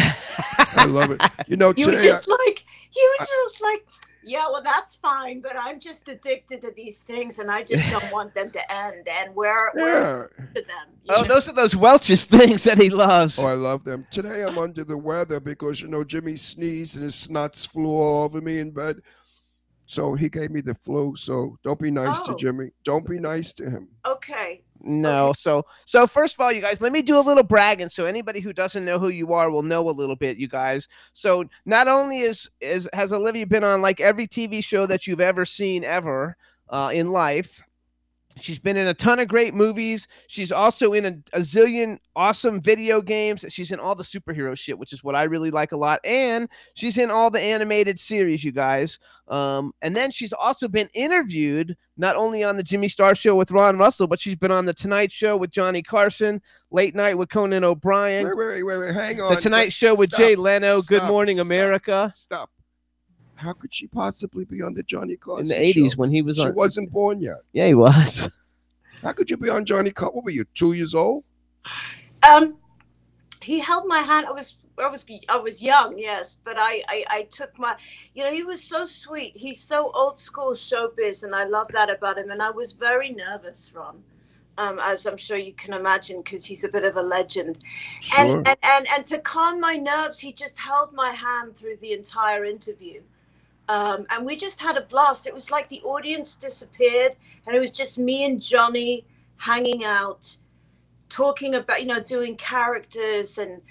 I 0.77 0.85
love 0.85 1.09
it. 1.09 1.19
You 1.47 1.57
know, 1.57 1.73
You 1.75 1.87
were 1.87 1.93
today, 1.93 2.09
I- 2.09 2.11
just 2.11 2.29
like, 2.29 2.65
you 2.95 3.05
were 3.19 3.25
just 3.25 3.61
like, 3.69 3.87
yeah, 4.23 4.47
well, 4.51 4.61
that's 4.63 4.95
fine, 4.95 5.41
but 5.41 5.53
I'm 5.59 5.79
just 5.79 6.07
addicted 6.07 6.61
to 6.61 6.71
these 6.75 6.99
things, 6.99 7.39
and 7.39 7.49
I 7.49 7.63
just 7.63 7.89
don't 7.89 8.11
want 8.11 8.33
them 8.33 8.51
to 8.51 8.71
end. 8.71 9.07
And 9.07 9.35
we're, 9.35 9.71
we're 9.75 10.29
yeah. 10.37 10.45
to 10.55 10.61
them. 10.61 10.87
Oh, 11.09 11.21
know? 11.21 11.27
those 11.27 11.49
are 11.49 11.53
those 11.53 11.75
Welch's 11.75 12.25
things 12.25 12.63
that 12.65 12.77
he 12.77 12.89
loves. 12.89 13.39
Oh, 13.39 13.47
I 13.47 13.53
love 13.53 13.83
them. 13.83 14.05
Today 14.11 14.43
I'm 14.43 14.57
under 14.57 14.83
the 14.83 14.97
weather 14.97 15.39
because 15.39 15.81
you 15.81 15.87
know 15.87 16.03
Jimmy 16.03 16.35
sneezed 16.35 16.95
and 16.95 17.05
his 17.05 17.15
snots 17.15 17.67
flew 17.67 17.89
all 17.89 18.23
over 18.23 18.41
me 18.41 18.59
in 18.59 18.71
bed. 18.71 19.01
So 19.85 20.13
he 20.13 20.29
gave 20.29 20.51
me 20.51 20.61
the 20.61 20.75
flu. 20.75 21.15
So 21.15 21.57
don't 21.63 21.79
be 21.79 21.89
nice 21.89 22.21
to 22.23 22.33
Oh. 22.33 22.37
Jimmy. 22.37 22.69
Don't 22.83 23.09
be 23.09 23.19
nice 23.19 23.53
to 23.53 23.67
him. 23.67 23.87
Okay. 24.05 24.61
No, 24.81 25.33
so 25.33 25.65
so 25.85 26.07
first 26.07 26.35
of 26.35 26.39
all, 26.39 26.51
you 26.51 26.61
guys, 26.61 26.79
let 26.79 26.93
me 26.93 27.01
do 27.01 27.19
a 27.19 27.21
little 27.21 27.43
bragging 27.43 27.89
so 27.89 28.05
anybody 28.05 28.39
who 28.39 28.53
doesn't 28.53 28.85
know 28.85 28.97
who 28.97 29.09
you 29.09 29.33
are 29.33 29.51
will 29.51 29.63
know 29.63 29.89
a 29.89 29.91
little 29.91 30.15
bit, 30.15 30.37
you 30.37 30.47
guys. 30.47 30.87
So 31.11 31.45
not 31.65 31.87
only 31.87 32.19
is 32.19 32.49
is 32.61 32.87
has 32.93 33.11
Olivia 33.11 33.45
been 33.45 33.63
on 33.63 33.81
like 33.81 33.99
every 33.99 34.27
TV 34.27 34.63
show 34.63 34.85
that 34.85 35.05
you've 35.05 35.19
ever 35.19 35.43
seen 35.45 35.83
ever 35.83 36.37
uh, 36.69 36.91
in 36.93 37.09
life. 37.09 37.61
She's 38.41 38.59
been 38.59 38.77
in 38.77 38.87
a 38.87 38.93
ton 38.93 39.19
of 39.19 39.27
great 39.27 39.53
movies. 39.53 40.07
She's 40.27 40.51
also 40.51 40.93
in 40.93 41.05
a, 41.05 41.37
a 41.37 41.39
zillion 41.39 41.99
awesome 42.15 42.61
video 42.61 43.01
games. 43.01 43.45
She's 43.49 43.71
in 43.71 43.79
all 43.79 43.95
the 43.95 44.03
superhero 44.03 44.57
shit, 44.57 44.77
which 44.77 44.93
is 44.93 45.03
what 45.03 45.15
I 45.15 45.23
really 45.23 45.51
like 45.51 45.71
a 45.71 45.77
lot. 45.77 45.99
And 46.03 46.49
she's 46.73 46.97
in 46.97 47.11
all 47.11 47.29
the 47.29 47.39
animated 47.41 47.99
series, 47.99 48.43
you 48.43 48.51
guys. 48.51 48.99
Um, 49.27 49.73
and 49.81 49.95
then 49.95 50.11
she's 50.11 50.33
also 50.33 50.67
been 50.67 50.89
interviewed 50.93 51.77
not 51.97 52.15
only 52.15 52.43
on 52.43 52.55
the 52.57 52.63
Jimmy 52.63 52.87
Star 52.87 53.13
Show 53.13 53.35
with 53.35 53.51
Ron 53.51 53.77
Russell, 53.77 54.07
but 54.07 54.19
she's 54.19 54.35
been 54.35 54.51
on 54.51 54.65
the 54.65 54.73
Tonight 54.73 55.11
Show 55.11 55.37
with 55.37 55.51
Johnny 55.51 55.81
Carson, 55.83 56.41
Late 56.71 56.95
Night 56.95 57.17
with 57.17 57.29
Conan 57.29 57.63
O'Brien, 57.63 58.25
Wait, 58.25 58.37
wait, 58.37 58.63
wait, 58.63 58.77
wait. 58.77 58.93
Hang 58.93 59.21
on. 59.21 59.35
the 59.35 59.41
Tonight 59.41 59.73
Show 59.73 59.93
with 59.95 60.09
Stop, 60.09 60.19
Jay 60.19 60.35
Leno, 60.35 60.81
Good 60.81 61.03
Morning 61.03 61.37
stop, 61.37 61.45
America, 61.45 62.11
Stop. 62.13 62.49
How 63.39 63.53
could 63.53 63.73
she 63.73 63.87
possibly 63.87 64.43
be 64.43 64.61
on 64.61 64.73
the 64.73 64.83
Johnny 64.83 65.15
Carson 65.15 65.43
in 65.43 65.47
the 65.47 65.55
'80s 65.73 65.91
show? 65.91 65.97
when 65.97 66.11
he 66.11 66.21
was 66.21 66.35
She 66.35 66.43
on. 66.43 66.55
wasn't 66.55 66.91
born 66.91 67.21
yet. 67.21 67.37
Yeah, 67.53 67.67
he 67.67 67.73
was. 67.73 68.29
How 69.01 69.13
could 69.13 69.29
you 69.29 69.37
be 69.37 69.49
on 69.49 69.63
Johnny 69.63 69.91
Carson? 69.91 70.15
What 70.15 70.25
were 70.25 70.31
you, 70.31 70.43
two 70.53 70.73
years 70.73 70.93
old? 70.93 71.23
Um, 72.29 72.57
he 73.41 73.59
held 73.59 73.85
my 73.87 73.99
hand. 73.99 74.25
I 74.27 74.31
was, 74.31 74.55
I 74.77 74.87
was, 74.87 75.05
I 75.29 75.37
was 75.37 75.63
young, 75.63 75.97
yes, 75.97 76.35
but 76.43 76.55
I, 76.57 76.83
I, 76.89 77.05
I 77.09 77.27
took 77.31 77.57
my, 77.57 77.77
you 78.13 78.25
know, 78.25 78.33
he 78.33 78.43
was 78.43 78.61
so 78.61 78.85
sweet. 78.85 79.31
He's 79.37 79.61
so 79.61 79.89
old 79.95 80.19
school 80.19 80.51
showbiz, 80.51 81.23
and 81.23 81.33
I 81.33 81.45
love 81.45 81.69
that 81.71 81.89
about 81.89 82.17
him. 82.17 82.31
And 82.31 82.41
I 82.41 82.49
was 82.49 82.73
very 82.73 83.11
nervous, 83.11 83.71
Ron, 83.73 84.03
um, 84.57 84.79
as 84.83 85.05
I'm 85.05 85.15
sure 85.15 85.37
you 85.37 85.53
can 85.53 85.73
imagine, 85.73 86.21
because 86.21 86.43
he's 86.43 86.65
a 86.65 86.69
bit 86.69 86.83
of 86.83 86.97
a 86.97 87.01
legend. 87.01 87.59
Sure. 88.01 88.19
And, 88.19 88.47
and 88.49 88.57
and 88.63 88.87
and 88.93 89.05
to 89.05 89.17
calm 89.19 89.61
my 89.61 89.75
nerves, 89.75 90.19
he 90.19 90.33
just 90.33 90.59
held 90.59 90.91
my 90.93 91.11
hand 91.11 91.55
through 91.55 91.77
the 91.77 91.93
entire 91.93 92.43
interview. 92.43 93.01
Um, 93.69 94.07
and 94.09 94.25
we 94.25 94.35
just 94.35 94.59
had 94.59 94.77
a 94.77 94.81
blast. 94.81 95.27
It 95.27 95.33
was 95.33 95.51
like 95.51 95.69
the 95.69 95.81
audience 95.83 96.35
disappeared, 96.35 97.15
and 97.45 97.55
it 97.55 97.59
was 97.59 97.71
just 97.71 97.99
me 97.99 98.25
and 98.25 98.41
Johnny 98.41 99.05
hanging 99.37 99.85
out, 99.85 100.35
talking 101.07 101.53
about, 101.53 101.79
you 101.79 101.85
know, 101.85 101.99
doing 102.01 102.35
characters 102.35 103.37
and 103.37 103.61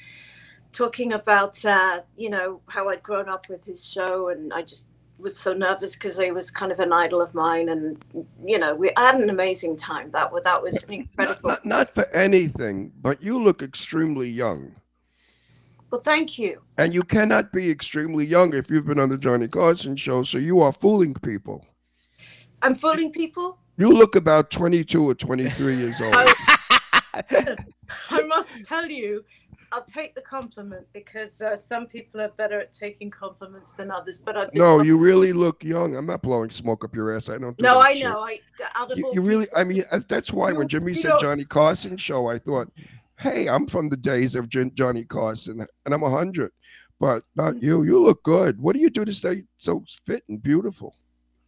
talking 0.72 1.12
about, 1.14 1.62
uh, 1.64 2.02
you 2.16 2.30
know, 2.30 2.60
how 2.68 2.88
I'd 2.88 3.02
grown 3.02 3.28
up 3.28 3.48
with 3.48 3.64
his 3.64 3.84
show. 3.84 4.28
And 4.28 4.52
I 4.52 4.62
just 4.62 4.86
was 5.18 5.36
so 5.36 5.52
nervous 5.52 5.94
because 5.94 6.16
he 6.16 6.30
was 6.30 6.48
kind 6.48 6.70
of 6.70 6.78
an 6.78 6.92
idol 6.92 7.20
of 7.20 7.34
mine. 7.34 7.68
And, 7.68 8.02
you 8.44 8.60
know, 8.60 8.76
we 8.76 8.92
I 8.96 9.06
had 9.06 9.20
an 9.20 9.30
amazing 9.30 9.76
time. 9.76 10.12
That, 10.12 10.30
that 10.44 10.62
was 10.62 10.86
not, 10.88 10.96
incredible. 10.96 11.50
not, 11.50 11.66
not 11.66 11.94
for 11.94 12.06
anything, 12.14 12.92
but 13.02 13.20
you 13.20 13.42
look 13.42 13.62
extremely 13.62 14.28
young. 14.28 14.76
Well, 15.90 16.00
thank 16.00 16.38
you. 16.38 16.60
And 16.76 16.92
you 16.94 17.02
cannot 17.02 17.52
be 17.52 17.70
extremely 17.70 18.26
young 18.26 18.54
if 18.54 18.70
you've 18.70 18.86
been 18.86 18.98
on 18.98 19.08
the 19.08 19.18
Johnny 19.18 19.48
Carson 19.48 19.96
show. 19.96 20.22
So 20.22 20.38
you 20.38 20.60
are 20.60 20.72
fooling 20.72 21.14
people. 21.14 21.64
I'm 22.62 22.74
fooling 22.74 23.12
people. 23.12 23.58
You 23.76 23.92
look 23.92 24.16
about 24.16 24.50
22 24.50 25.10
or 25.10 25.14
23 25.14 25.76
years 25.76 26.00
old. 26.00 26.14
I 28.10 28.22
must 28.26 28.52
tell 28.64 28.88
you, 28.90 29.24
I'll 29.72 29.84
take 29.84 30.14
the 30.14 30.20
compliment 30.22 30.86
because 30.92 31.40
uh, 31.42 31.56
some 31.56 31.86
people 31.86 32.20
are 32.20 32.30
better 32.36 32.60
at 32.60 32.72
taking 32.72 33.10
compliments 33.10 33.72
than 33.72 33.90
others. 33.90 34.18
But 34.18 34.36
I've 34.36 34.54
No, 34.54 34.82
you 34.82 34.96
really 34.96 35.32
look 35.32 35.62
young. 35.62 35.94
I'm 35.96 36.06
not 36.06 36.22
blowing 36.22 36.50
smoke 36.50 36.84
up 36.84 36.94
your 36.94 37.14
ass. 37.14 37.28
I 37.28 37.38
don't 37.38 37.56
do 37.56 37.62
No, 37.62 37.78
I 37.78 37.94
shit. 37.94 38.04
know. 38.04 38.20
I 38.20 38.40
out 38.74 38.90
of 38.90 38.98
You, 38.98 39.06
all 39.06 39.14
you 39.14 39.20
really, 39.22 39.46
I 39.54 39.64
mean, 39.64 39.78
that's- 39.82 40.04
that's 40.04 40.32
why 40.32 40.52
when 40.52 40.68
Jimmy 40.68 40.94
said 40.94 41.12
Johnny 41.20 41.44
Carson 41.44 41.96
show, 41.96 42.26
I 42.28 42.38
thought, 42.38 42.70
hey, 43.18 43.48
I'm 43.48 43.66
from 43.66 43.88
the 43.88 43.96
days 43.96 44.34
of 44.34 44.48
Johnny 44.48 45.04
Carson 45.04 45.60
and 45.60 45.94
I'm 45.94 46.00
100, 46.00 46.52
but 47.00 47.24
not 47.34 47.60
you. 47.60 47.82
You 47.82 48.02
look 48.02 48.22
good. 48.22 48.60
What 48.60 48.74
do 48.74 48.80
you 48.80 48.90
do 48.90 49.04
to 49.04 49.12
stay 49.12 49.42
so 49.56 49.84
fit 50.04 50.22
and 50.28 50.42
beautiful? 50.42 50.94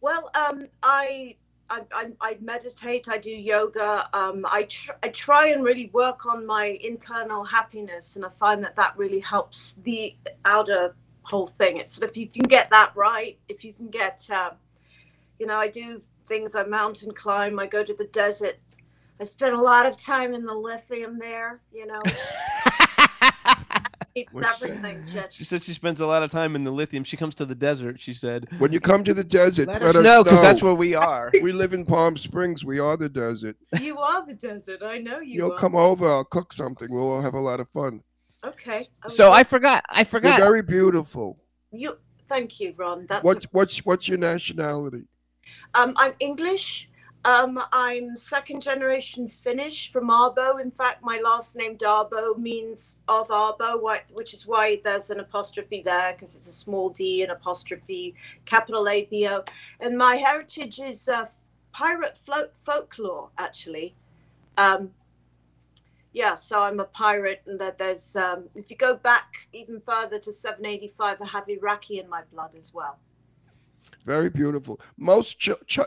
Well, 0.01 0.29
um, 0.35 0.67
I, 0.83 1.37
I, 1.69 1.81
I, 1.93 2.07
I 2.19 2.37
meditate. 2.41 3.07
I 3.07 3.17
do 3.17 3.31
yoga. 3.31 4.09
Um, 4.13 4.45
I, 4.49 4.63
tr- 4.63 4.91
I 5.01 5.07
try 5.09 5.47
and 5.49 5.63
really 5.63 5.89
work 5.93 6.25
on 6.25 6.45
my 6.45 6.77
internal 6.83 7.45
happiness, 7.45 8.17
and 8.17 8.25
I 8.25 8.29
find 8.29 8.61
that 8.63 8.75
that 8.75 8.97
really 8.97 9.21
helps 9.21 9.75
the 9.83 10.13
outer 10.43 10.95
whole 11.23 11.47
thing. 11.47 11.77
It's 11.77 11.93
sort 11.95 12.03
of 12.03 12.09
if 12.09 12.17
you 12.17 12.27
can 12.27 12.43
get 12.43 12.69
that 12.71 12.91
right, 12.95 13.37
if 13.47 13.63
you 13.63 13.71
can 13.71 13.87
get, 13.87 14.27
um, 14.29 14.51
you 15.39 15.45
know, 15.45 15.55
I 15.55 15.69
do 15.69 16.01
things. 16.25 16.53
I 16.53 16.63
mountain 16.63 17.13
climb. 17.13 17.59
I 17.59 17.67
go 17.67 17.83
to 17.83 17.93
the 17.93 18.07
desert. 18.07 18.57
I 19.21 19.23
spend 19.23 19.53
a 19.53 19.61
lot 19.61 19.85
of 19.85 19.97
time 19.97 20.33
in 20.33 20.43
the 20.47 20.53
lithium 20.53 21.19
there. 21.19 21.61
You 21.71 21.85
know, 21.85 22.01
keeps 24.15 24.33
What's 24.33 24.59
that? 24.59 24.69
everything 24.69 25.05
just. 25.13 25.37
She 25.37 25.43
said 25.43 25.61
she 25.61 25.73
spends 25.73 26.01
a 26.01 26.07
lot 26.07 26.23
of 26.23 26.31
time 26.31 26.55
in 26.55 26.63
the 26.63 26.71
lithium. 26.71 27.03
She 27.03 27.17
comes 27.17 27.35
to 27.35 27.45
the 27.45 27.53
desert. 27.53 28.01
She 28.01 28.15
said, 28.15 28.47
When 28.57 28.73
you 28.73 28.79
come 28.79 29.03
to 29.03 29.13
the 29.13 29.23
desert, 29.23 29.67
"Let, 29.67 29.83
let, 29.83 29.95
us 29.95 30.03
know 30.03 30.23
because 30.23 30.41
that's 30.41 30.63
where 30.63 30.73
we 30.73 30.95
are." 30.95 31.31
we 31.39 31.51
live 31.51 31.73
in 31.73 31.85
Palm 31.85 32.17
Springs. 32.17 32.65
We 32.65 32.79
are 32.79 32.97
the 32.97 33.09
desert. 33.09 33.57
you 33.79 33.99
are 33.99 34.25
the 34.25 34.33
desert. 34.33 34.81
I 34.81 34.97
know 34.97 35.19
you. 35.19 35.35
You'll 35.35 35.53
are. 35.53 35.57
come 35.57 35.75
over. 35.75 36.09
I'll 36.09 36.23
cook 36.25 36.51
something. 36.51 36.87
We'll 36.89 37.11
all 37.11 37.21
have 37.21 37.35
a 37.35 37.39
lot 37.39 37.59
of 37.59 37.69
fun. 37.69 38.01
Okay. 38.43 38.87
So 39.07 39.25
will. 39.25 39.33
I 39.33 39.43
forgot. 39.43 39.85
I 39.87 39.99
You're 39.99 40.05
forgot. 40.05 40.39
very 40.39 40.63
beautiful. 40.63 41.37
You 41.71 41.99
thank 42.27 42.59
you, 42.59 42.73
Ron. 42.75 43.05
That's 43.05 43.23
What's 43.23 43.45
what's 43.51 43.85
what's 43.85 44.07
your 44.07 44.17
nationality? 44.17 45.03
um 45.75 45.93
I'm 45.95 46.13
English. 46.19 46.89
Um 47.23 47.61
I'm 47.71 48.17
second 48.17 48.61
generation 48.61 49.27
Finnish 49.27 49.91
from 49.91 50.09
Arbo. 50.09 50.59
In 50.59 50.71
fact, 50.71 51.03
my 51.03 51.19
last 51.23 51.55
name 51.55 51.75
d'Abo 51.75 52.35
means 52.35 52.97
of 53.07 53.27
Arbo, 53.27 53.79
which 54.11 54.33
is 54.33 54.47
why 54.47 54.81
there's 54.83 55.11
an 55.11 55.19
apostrophe 55.19 55.83
there 55.85 56.13
because 56.13 56.35
it's 56.35 56.47
a 56.47 56.53
small 56.53 56.89
D 56.89 57.21
and 57.21 57.31
apostrophe, 57.31 58.15
capital 58.45 58.89
A 58.89 59.05
B 59.05 59.27
O. 59.27 59.43
And 59.79 59.97
my 59.97 60.15
heritage 60.15 60.79
is 60.79 61.07
uh, 61.07 61.27
pirate 61.71 62.17
float 62.17 62.55
folklore 62.55 63.29
actually. 63.37 63.93
Um 64.57 64.91
yeah, 66.13 66.35
so 66.35 66.59
I'm 66.61 66.79
a 66.81 66.85
pirate, 66.85 67.41
and 67.47 67.61
there's 67.77 68.17
um, 68.17 68.49
if 68.53 68.69
you 68.69 68.75
go 68.75 68.95
back 68.95 69.47
even 69.53 69.79
further 69.79 70.19
to 70.19 70.33
785, 70.33 71.21
I 71.21 71.25
have 71.25 71.47
Iraqi 71.47 71.99
in 71.99 72.09
my 72.09 72.23
blood 72.33 72.53
as 72.53 72.73
well. 72.73 72.99
Very 74.05 74.29
beautiful. 74.29 74.81
Most 74.97 75.39
ch- 75.39 75.49
ch- 75.67 75.79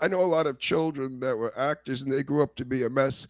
I- 0.00 0.08
know 0.08 0.22
a 0.22 0.26
lot 0.26 0.46
of 0.46 0.58
children 0.58 1.20
that 1.20 1.36
were 1.36 1.56
actors 1.58 2.02
and 2.02 2.10
they 2.10 2.22
grew 2.22 2.42
up 2.42 2.56
to 2.56 2.64
be 2.64 2.82
a 2.82 2.90
mess, 2.90 3.26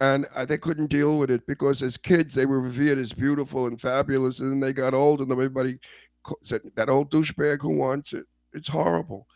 and 0.00 0.26
uh, 0.34 0.44
they 0.44 0.58
couldn't 0.58 0.88
deal 0.88 1.18
with 1.18 1.30
it 1.30 1.46
because 1.46 1.82
as 1.82 1.96
kids 1.96 2.34
they 2.34 2.46
were 2.46 2.60
revered 2.60 2.98
as 2.98 3.12
beautiful 3.12 3.66
and 3.66 3.80
fabulous, 3.80 4.40
and 4.40 4.50
then 4.50 4.60
they 4.60 4.72
got 4.72 4.94
old 4.94 5.20
and 5.20 5.30
everybody 5.30 5.78
said 6.42 6.62
that 6.74 6.88
old 6.88 7.10
douchebag 7.10 7.62
who 7.62 7.76
wants 7.76 8.12
it. 8.12 8.24
It's 8.52 8.68
horrible. 8.68 9.26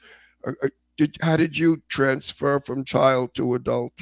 Uh, 0.47 0.53
uh, 0.63 0.69
did 0.97 1.17
how 1.21 1.37
did 1.37 1.57
you 1.57 1.83
transfer 1.89 2.59
from 2.61 2.85
child 2.85 3.35
to 3.35 3.55
adult? 3.55 3.93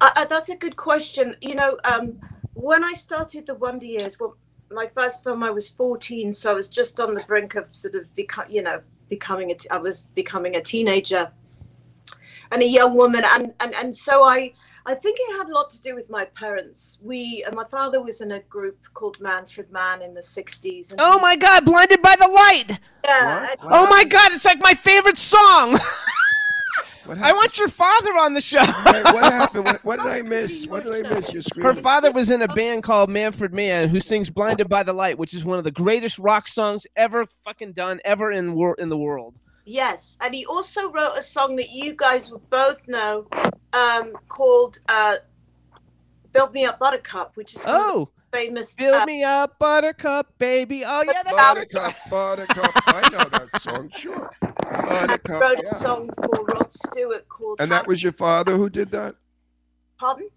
Uh, 0.00 0.10
uh, 0.16 0.24
that's 0.24 0.48
a 0.48 0.56
good 0.56 0.76
question. 0.76 1.36
You 1.40 1.54
know, 1.54 1.78
um, 1.84 2.18
when 2.54 2.84
I 2.84 2.92
started 2.92 3.46
the 3.46 3.54
Wonder 3.54 3.86
Years, 3.86 4.18
well, 4.18 4.36
my 4.70 4.86
first 4.86 5.22
film, 5.22 5.42
I 5.42 5.50
was 5.50 5.68
14, 5.68 6.34
so 6.34 6.50
I 6.50 6.54
was 6.54 6.68
just 6.68 6.98
on 7.00 7.14
the 7.14 7.22
brink 7.22 7.54
of 7.54 7.68
sort 7.74 7.94
of 7.94 8.14
become, 8.14 8.46
you 8.48 8.62
know, 8.62 8.80
becoming 9.08 9.50
a. 9.50 9.54
T- 9.54 9.70
I 9.70 9.78
was 9.78 10.04
becoming 10.14 10.56
a 10.56 10.60
teenager 10.60 11.30
and 12.50 12.62
a 12.62 12.66
young 12.66 12.96
woman, 12.96 13.24
and 13.24 13.54
and 13.60 13.74
and 13.74 13.94
so 13.94 14.24
I. 14.24 14.52
I 14.88 14.94
think 14.94 15.18
it 15.20 15.36
had 15.36 15.48
a 15.48 15.52
lot 15.52 15.68
to 15.70 15.80
do 15.80 15.96
with 15.96 16.08
my 16.08 16.26
parents. 16.26 16.98
We, 17.02 17.42
uh, 17.44 17.52
my 17.56 17.64
father 17.64 18.00
was 18.00 18.20
in 18.20 18.30
a 18.30 18.38
group 18.42 18.78
called 18.94 19.20
Manfred 19.20 19.72
Mann 19.72 20.00
in 20.00 20.14
the 20.14 20.20
60s. 20.20 20.92
And 20.92 21.00
Oh 21.02 21.18
my 21.18 21.34
God! 21.34 21.64
Blinded 21.64 22.00
by 22.02 22.14
the 22.16 22.28
light. 22.28 22.78
Yeah, 23.04 23.48
and- 23.50 23.58
Oh 23.62 23.88
my 23.90 24.04
God! 24.04 24.30
It's 24.30 24.44
like 24.44 24.60
my 24.62 24.74
favorite 24.74 25.18
song. 25.18 25.76
What 27.06 27.18
I 27.18 27.32
want 27.32 27.56
your 27.58 27.68
father 27.68 28.10
on 28.18 28.34
the 28.34 28.40
show. 28.40 28.58
Hey, 28.64 29.02
what 29.04 29.32
happened? 29.32 29.64
What, 29.64 29.84
what 29.84 29.96
did 30.02 30.06
I 30.08 30.22
miss? 30.28 30.66
What 30.66 30.84
did 30.84 31.06
I 31.06 31.08
miss? 31.14 31.32
You're 31.32 31.42
Her 31.62 31.74
father 31.74 32.10
was 32.10 32.30
in 32.30 32.42
a 32.42 32.48
band 32.48 32.82
called 32.82 33.10
Manfred 33.10 33.52
Mann, 33.54 33.88
who 33.88 34.00
sings 34.00 34.28
"Blinded 34.28 34.68
by 34.68 34.82
the 34.82 34.92
Light," 34.92 35.16
which 35.18 35.32
is 35.32 35.44
one 35.44 35.58
of 35.58 35.64
the 35.64 35.70
greatest 35.70 36.18
rock 36.18 36.48
songs 36.48 36.86
ever 36.96 37.26
fucking 37.44 37.72
done 37.74 38.00
ever 38.04 38.32
in 38.32 38.54
wor- 38.54 38.74
in 38.78 38.88
the 38.88 38.96
world. 38.96 39.34
Yes, 39.64 40.16
and 40.20 40.34
he 40.34 40.44
also 40.46 40.90
wrote 40.92 41.12
a 41.16 41.22
song 41.22 41.56
that 41.56 41.70
you 41.70 41.92
guys 41.94 42.30
would 42.30 42.48
both 42.50 42.80
know, 42.88 43.26
um, 43.72 44.12
called 44.28 44.78
uh, 44.88 45.16
"Build 46.32 46.54
Me 46.54 46.64
Up, 46.64 46.78
Buttercup," 46.78 47.36
which 47.36 47.54
is 47.54 47.62
one 47.64 47.74
of 47.74 47.80
Oh, 47.82 48.10
famous. 48.32 48.74
Build 48.74 48.94
uh, 48.94 49.06
me 49.06 49.22
up, 49.24 49.58
Buttercup, 49.58 50.36
baby. 50.38 50.84
Oh 50.84 51.02
yeah, 51.06 51.22
that's 51.22 51.36
Buttercup, 51.36 51.94
Buttercup. 52.10 52.72
I 52.88 53.08
know 53.10 53.24
that 53.24 53.60
song, 53.62 53.90
sure. 53.94 54.30
I 54.86 55.06
Buttercup, 55.06 55.40
wrote 55.40 55.60
a 55.64 55.66
song 55.66 56.10
for 56.14 56.44
Rod 56.44 56.72
Stewart 56.72 57.28
called. 57.28 57.60
And 57.60 57.70
that 57.72 57.86
was 57.86 58.02
your 58.02 58.12
father 58.12 58.56
who 58.56 58.70
did 58.70 58.90
that? 58.92 59.16
pardon. 59.98 60.28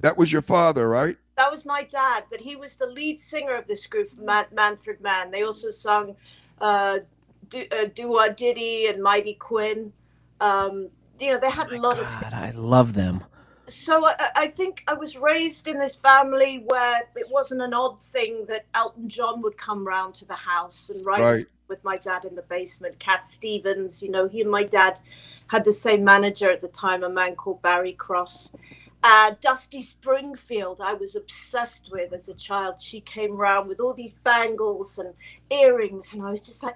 That 0.00 0.16
was 0.16 0.32
your 0.32 0.42
father, 0.42 0.88
right? 0.88 1.16
That 1.36 1.50
was 1.50 1.64
my 1.64 1.82
dad, 1.82 2.24
but 2.30 2.40
he 2.40 2.56
was 2.56 2.76
the 2.76 2.86
lead 2.86 3.20
singer 3.20 3.54
of 3.54 3.66
this 3.66 3.86
group, 3.86 4.08
Man- 4.18 4.46
Manfred 4.52 5.00
Mann. 5.00 5.30
They 5.30 5.42
also 5.42 5.70
sung 5.70 6.14
uh, 6.60 7.00
Do, 7.48 7.64
uh, 7.72 7.86
Do 7.94 8.08
Wah 8.08 8.28
Diddy 8.28 8.86
and 8.86 9.02
Mighty 9.02 9.34
Quinn. 9.34 9.92
Um, 10.40 10.88
you 11.18 11.32
know, 11.32 11.38
they 11.40 11.50
had 11.50 11.72
a 11.72 11.80
lot 11.80 11.98
of 11.98 12.04
God, 12.04 12.32
I 12.32 12.52
love 12.52 12.94
them. 12.94 13.24
So 13.68 14.06
I, 14.06 14.14
I 14.34 14.46
think 14.48 14.82
I 14.88 14.94
was 14.94 15.16
raised 15.16 15.68
in 15.68 15.78
this 15.78 15.94
family 15.96 16.64
where 16.66 17.02
it 17.16 17.26
wasn't 17.30 17.62
an 17.62 17.74
odd 17.74 18.02
thing 18.02 18.46
that 18.48 18.64
Elton 18.74 19.08
John 19.08 19.42
would 19.42 19.56
come 19.56 19.86
round 19.86 20.14
to 20.16 20.24
the 20.24 20.34
house 20.34 20.90
and 20.90 21.04
write 21.04 21.20
Right. 21.20 21.44
with 21.68 21.84
my 21.84 21.96
dad 21.98 22.24
in 22.24 22.34
the 22.34 22.42
basement. 22.42 22.98
Cat 22.98 23.26
Stevens, 23.26 24.02
you 24.02 24.10
know, 24.10 24.26
he 24.28 24.40
and 24.40 24.50
my 24.50 24.62
dad 24.64 25.00
had 25.48 25.64
the 25.64 25.72
same 25.72 26.04
manager 26.04 26.50
at 26.50 26.60
the 26.62 26.68
time, 26.68 27.02
a 27.02 27.08
man 27.10 27.36
called 27.36 27.62
Barry 27.62 27.94
Krost. 27.98 28.52
Uh, 29.02 29.32
Dusty 29.40 29.80
Springfield, 29.80 30.80
I 30.82 30.94
was 30.94 31.14
obsessed 31.14 31.90
with 31.92 32.12
as 32.12 32.28
a 32.28 32.34
child. 32.34 32.80
She 32.80 33.00
came 33.00 33.36
round 33.36 33.68
with 33.68 33.80
all 33.80 33.94
these 33.94 34.12
bangles 34.12 34.98
and 34.98 35.14
earrings, 35.50 36.12
and 36.12 36.22
I 36.22 36.30
was 36.30 36.40
just 36.40 36.62
like, 36.62 36.74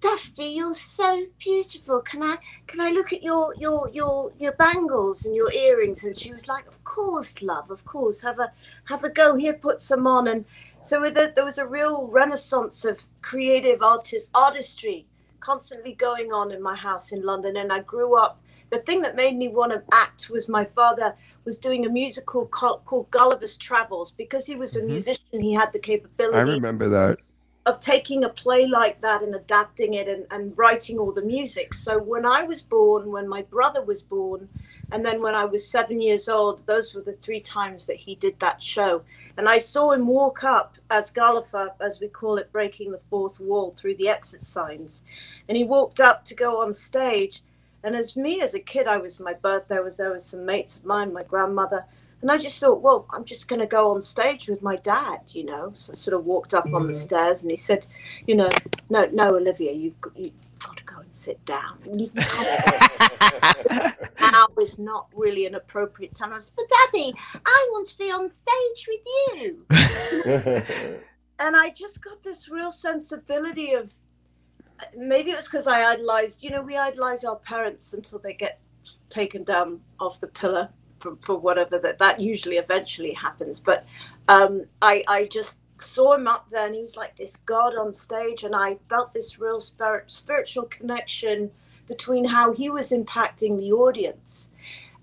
Dusty, 0.00 0.44
you're 0.44 0.76
so 0.76 1.24
beautiful. 1.40 2.00
Can 2.00 2.22
I 2.22 2.36
can 2.68 2.80
I 2.80 2.90
look 2.90 3.12
at 3.12 3.22
your 3.22 3.52
your 3.58 3.90
your 3.92 4.32
your 4.38 4.52
bangles 4.52 5.24
and 5.26 5.34
your 5.34 5.52
earrings? 5.52 6.04
And 6.04 6.16
she 6.16 6.32
was 6.32 6.46
like, 6.46 6.68
Of 6.68 6.84
course, 6.84 7.42
love, 7.42 7.70
of 7.70 7.84
course. 7.84 8.22
Have 8.22 8.38
a 8.38 8.52
have 8.84 9.02
a 9.02 9.08
go 9.10 9.34
here, 9.34 9.54
put 9.54 9.80
some 9.80 10.06
on. 10.06 10.28
And 10.28 10.44
so 10.82 11.00
with 11.00 11.18
it, 11.18 11.34
there 11.34 11.44
was 11.44 11.58
a 11.58 11.66
real 11.66 12.06
renaissance 12.06 12.84
of 12.84 13.02
creative 13.22 13.82
artist 13.82 14.26
artistry 14.34 15.04
constantly 15.40 15.94
going 15.94 16.32
on 16.32 16.52
in 16.52 16.62
my 16.62 16.76
house 16.76 17.10
in 17.10 17.22
London. 17.22 17.56
And 17.56 17.72
I 17.72 17.80
grew 17.80 18.16
up. 18.16 18.40
The 18.70 18.80
thing 18.80 19.00
that 19.00 19.16
made 19.16 19.34
me 19.34 19.48
want 19.48 19.72
to 19.72 19.82
act 19.92 20.28
was 20.28 20.46
my 20.48 20.64
father 20.64 21.16
was 21.46 21.58
doing 21.58 21.86
a 21.86 21.88
musical 21.88 22.44
called, 22.46 22.84
called 22.84 23.10
Gulliver's 23.10 23.56
Travels 23.56 24.12
because 24.12 24.44
he 24.44 24.56
was 24.56 24.76
a 24.76 24.82
Mhm. 24.82 24.88
musician. 24.88 25.40
He 25.40 25.54
had 25.54 25.72
the 25.72 25.78
capability 25.78 26.36
I 26.36 26.42
remember 26.42 26.86
that. 26.88 27.18
Of 27.66 27.80
taking 27.80 28.24
a 28.24 28.28
play 28.28 28.66
like 28.66 29.00
that 29.00 29.22
and 29.22 29.34
adapting 29.34 29.94
it 29.94 30.08
and, 30.08 30.26
and 30.30 30.56
writing 30.56 30.98
all 30.98 31.12
the 31.12 31.22
music. 31.22 31.74
So 31.74 31.98
when 31.98 32.24
I 32.24 32.42
was 32.42 32.62
born, 32.62 33.10
when 33.10 33.28
my 33.28 33.42
brother 33.42 33.82
was 33.82 34.02
born, 34.02 34.48
and 34.90 35.04
then 35.04 35.20
when 35.20 35.34
I 35.34 35.44
was 35.44 35.68
seven 35.68 36.00
years 36.00 36.28
old, 36.28 36.64
those 36.66 36.94
were 36.94 37.02
the 37.02 37.12
three 37.12 37.40
times 37.40 37.84
that 37.86 37.96
he 37.96 38.14
did 38.14 38.38
that 38.40 38.62
show. 38.62 39.02
And 39.36 39.48
I 39.48 39.58
saw 39.58 39.92
him 39.92 40.06
walk 40.06 40.44
up 40.44 40.76
as 40.90 41.10
Gulliver, 41.10 41.72
as 41.80 42.00
we 42.00 42.08
call 42.08 42.38
it, 42.38 42.50
breaking 42.50 42.90
the 42.90 42.98
fourth 42.98 43.38
wall 43.38 43.74
through 43.76 43.96
the 43.96 44.08
exit 44.08 44.46
signs. 44.46 45.04
And 45.46 45.56
he 45.56 45.64
walked 45.64 46.00
up 46.00 46.24
to 46.24 46.34
go 46.34 46.62
on 46.62 46.72
stage. 46.72 47.42
And 47.84 47.94
as 47.94 48.16
me 48.16 48.40
as 48.40 48.54
a 48.54 48.60
kid, 48.60 48.88
I 48.88 48.96
was 48.96 49.20
my 49.20 49.34
birthday 49.34 49.78
was 49.78 49.98
there 49.98 50.12
with 50.12 50.22
some 50.22 50.46
mates 50.46 50.78
of 50.78 50.86
mine, 50.86 51.12
my 51.12 51.22
grandmother, 51.22 51.84
and 52.20 52.30
I 52.30 52.38
just 52.38 52.58
thought, 52.58 52.80
well, 52.82 53.06
I'm 53.10 53.24
just 53.24 53.46
going 53.46 53.60
to 53.60 53.66
go 53.66 53.92
on 53.92 54.00
stage 54.00 54.48
with 54.48 54.62
my 54.62 54.76
dad, 54.76 55.20
you 55.28 55.44
know. 55.44 55.72
So 55.74 55.92
I 55.92 55.94
sort 55.94 56.18
of 56.18 56.24
walked 56.24 56.52
up 56.52 56.66
on 56.66 56.86
the 56.86 56.92
mm-hmm. 56.92 56.94
stairs, 56.94 57.42
and 57.42 57.50
he 57.50 57.56
said, 57.56 57.86
you 58.26 58.34
know, 58.34 58.50
no, 58.90 59.06
no, 59.12 59.36
Olivia, 59.36 59.72
you've 59.72 60.00
got, 60.00 60.16
you've 60.16 60.34
got 60.58 60.76
to 60.78 60.84
go 60.84 60.98
and 60.98 61.14
sit 61.14 61.44
down. 61.44 61.78
And 61.84 62.00
you 62.00 62.10
can 62.10 62.24
come. 62.24 63.92
now 64.20 64.48
is 64.60 64.80
not 64.80 65.06
really 65.14 65.46
an 65.46 65.54
appropriate 65.54 66.12
time. 66.12 66.32
I 66.32 66.38
was, 66.38 66.50
but 66.50 66.64
Daddy, 66.68 67.14
I 67.46 67.68
want 67.70 67.86
to 67.88 67.98
be 67.98 68.10
on 68.10 68.28
stage 68.28 68.88
with 68.88 69.00
you. 69.36 69.66
and 71.38 71.56
I 71.56 71.70
just 71.70 72.02
got 72.02 72.24
this 72.24 72.48
real 72.48 72.72
sensibility 72.72 73.74
of 73.74 73.94
maybe 74.96 75.30
it 75.30 75.36
was 75.36 75.46
because 75.46 75.68
I 75.68 75.92
idolized, 75.92 76.42
you 76.42 76.50
know, 76.50 76.62
we 76.62 76.76
idolize 76.76 77.22
our 77.22 77.36
parents 77.36 77.94
until 77.94 78.18
they 78.18 78.34
get 78.34 78.60
taken 79.08 79.44
down 79.44 79.80
off 80.00 80.18
the 80.18 80.26
pillar 80.26 80.70
for, 81.00 81.16
for 81.20 81.36
whatever 81.36 81.78
that 81.78 81.98
that 81.98 82.20
usually 82.20 82.56
eventually 82.56 83.12
happens. 83.12 83.60
But 83.60 83.84
um, 84.28 84.66
I 84.82 85.04
I 85.08 85.24
just 85.26 85.54
saw 85.78 86.14
him 86.14 86.26
up 86.26 86.50
there 86.50 86.66
and 86.66 86.74
he 86.74 86.80
was 86.80 86.96
like 86.96 87.16
this 87.16 87.36
god 87.36 87.76
on 87.76 87.92
stage 87.92 88.42
and 88.42 88.54
I 88.54 88.78
felt 88.88 89.12
this 89.12 89.38
real 89.38 89.60
spirit 89.60 90.10
spiritual 90.10 90.64
connection 90.64 91.52
between 91.88 92.26
how 92.26 92.52
he 92.52 92.68
was 92.68 92.92
impacting 92.92 93.58
the 93.58 93.72
audience. 93.72 94.50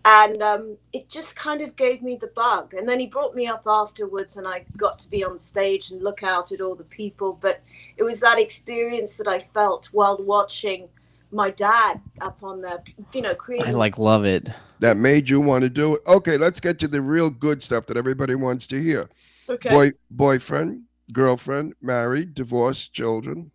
And 0.08 0.44
um, 0.44 0.78
it 0.94 1.10
just 1.10 1.36
kind 1.36 1.62
of 1.62 1.76
gave 1.76 2.04
me 2.04 2.16
the 2.16 2.28
bug. 2.28 2.76
And 2.76 2.88
then 2.88 3.00
he 3.00 3.08
brought 3.08 3.34
me 3.34 3.48
up 3.48 3.64
afterwards, 3.66 4.38
and 4.38 4.48
I 4.48 4.64
got 4.78 5.00
to 5.00 5.10
be 5.10 5.24
on 5.24 5.40
stage 5.40 5.90
and 5.90 6.04
look 6.04 6.22
out 6.22 6.52
at 6.52 6.62
all 6.62 6.76
the 6.76 6.84
people. 6.84 7.40
But 7.42 7.64
it 7.98 8.04
was 8.04 8.20
that 8.20 8.40
experience 8.40 9.18
that 9.18 9.28
I 9.28 9.40
felt 9.40 9.88
while 9.88 10.18
watching 10.18 10.90
my 11.36 11.52
dad 11.52 12.02
up 12.22 12.42
on 12.44 12.62
the 12.62 12.82
you 13.14 13.22
know, 13.22 13.36
creating. 13.36 13.68
I 13.68 13.72
like 13.72 13.98
love 13.98 14.24
it. 14.26 14.48
That 14.80 14.98
made 14.98 15.30
you 15.30 15.40
want 15.42 15.64
to 15.64 15.70
do 15.70 15.96
it. 15.96 16.02
Okay, 16.08 16.38
let's 16.38 16.60
get 16.60 16.80
to 16.80 16.88
the 16.88 17.02
real 17.02 17.30
good 17.30 17.62
stuff 17.62 17.86
that 17.88 17.98
everybody 17.98 18.36
wants 18.36 18.68
to 18.68 18.82
hear. 18.82 19.10
okay. 19.50 19.70
Boy, 19.70 19.92
boyfriend, 20.10 20.84
girlfriend, 21.12 21.74
married, 21.82 22.34
divorced, 22.34 22.94
children. 22.94 23.52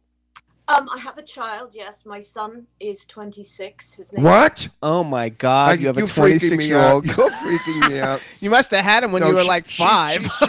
Um, 0.69 0.89
I 0.95 0.99
have 0.99 1.19
a 1.19 1.23
child. 1.23 1.73
Yes, 1.75 2.07
my 2.07 2.21
son 2.21 2.67
is 2.79 3.05
26. 3.07 3.95
His 3.95 4.13
name. 4.13 4.23
What? 4.25 4.69
Oh 4.83 5.03
my 5.03 5.29
God, 5.29 5.71
I- 5.71 5.73
you 5.75 5.89
have 5.89 5.97
a 5.99 6.07
26 6.07 6.65
year 6.65 6.79
old. 6.79 7.05
You're 7.07 7.15
freaking 7.17 7.89
me 7.91 7.99
out. 8.01 8.21
You 8.41 8.51
must 8.51 8.71
have 8.71 8.85
had 8.85 9.03
him 9.03 9.11
when 9.13 9.21
No, 9.23 9.31
you 9.31 9.35
were 9.35 9.43
she- 9.43 9.49
like 9.49 9.67
five. 9.67 10.23
she- 10.23 10.47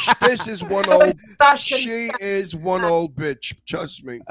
she- 0.00 0.12
this 0.22 0.48
is 0.48 0.62
one 0.64 0.88
old. 0.90 1.14
it's. 1.40 1.60
She 1.62 2.10
is 2.20 2.56
one 2.56 2.82
old 2.84 3.14
bitch. 3.14 3.54
Trust 3.66 4.02
me. 4.04 4.20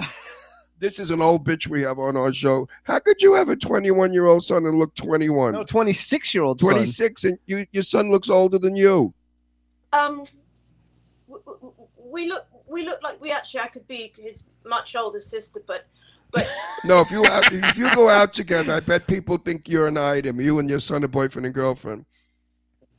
This 0.83 0.99
is 0.99 1.11
an 1.11 1.21
old 1.21 1.47
bitch 1.47 1.69
we 1.69 1.81
have 1.83 1.97
on 1.97 2.17
our 2.17 2.33
show. 2.33 2.67
How 2.83 2.99
could 2.99 3.21
you 3.21 3.35
have 3.35 3.47
a 3.47 3.55
21 3.55 4.11
year 4.11 4.25
old 4.25 4.43
son 4.43 4.65
and 4.65 4.77
look 4.77 4.93
21? 4.95 5.53
no, 5.53 5.63
26 5.63 6.33
year 6.33 6.43
old. 6.43 6.59
26 6.59 7.23
and 7.23 7.39
you, 7.45 7.65
your 7.71 7.83
son 7.83 8.11
looks 8.11 8.29
older 8.29 8.59
than 8.59 8.75
you. 8.75 9.13
Um, 9.93 10.25
w- 11.29 11.41
w- 11.45 11.73
we 11.95 12.27
look. 12.27 12.47
We 12.67 12.83
look 12.83 13.01
like 13.01 13.21
we 13.21 13.31
actually. 13.31 13.61
I 13.61 13.67
could 13.67 13.87
be 13.87 14.11
his 14.17 14.43
much 14.65 14.93
older 14.97 15.21
sister, 15.21 15.63
but 15.65 15.85
but 16.31 16.51
No, 16.83 16.99
if 16.99 17.11
you 17.11 17.25
out, 17.27 17.49
if 17.53 17.77
you 17.77 17.89
go 17.95 18.09
out 18.09 18.33
together, 18.33 18.73
I 18.73 18.81
bet 18.81 19.07
people 19.07 19.37
think 19.37 19.69
you're 19.69 19.87
an 19.87 19.95
item. 19.95 20.41
You 20.41 20.59
and 20.59 20.69
your 20.69 20.81
son 20.81 21.05
are 21.05 21.07
boyfriend 21.07 21.45
and 21.45 21.55
girlfriend. 21.55 22.03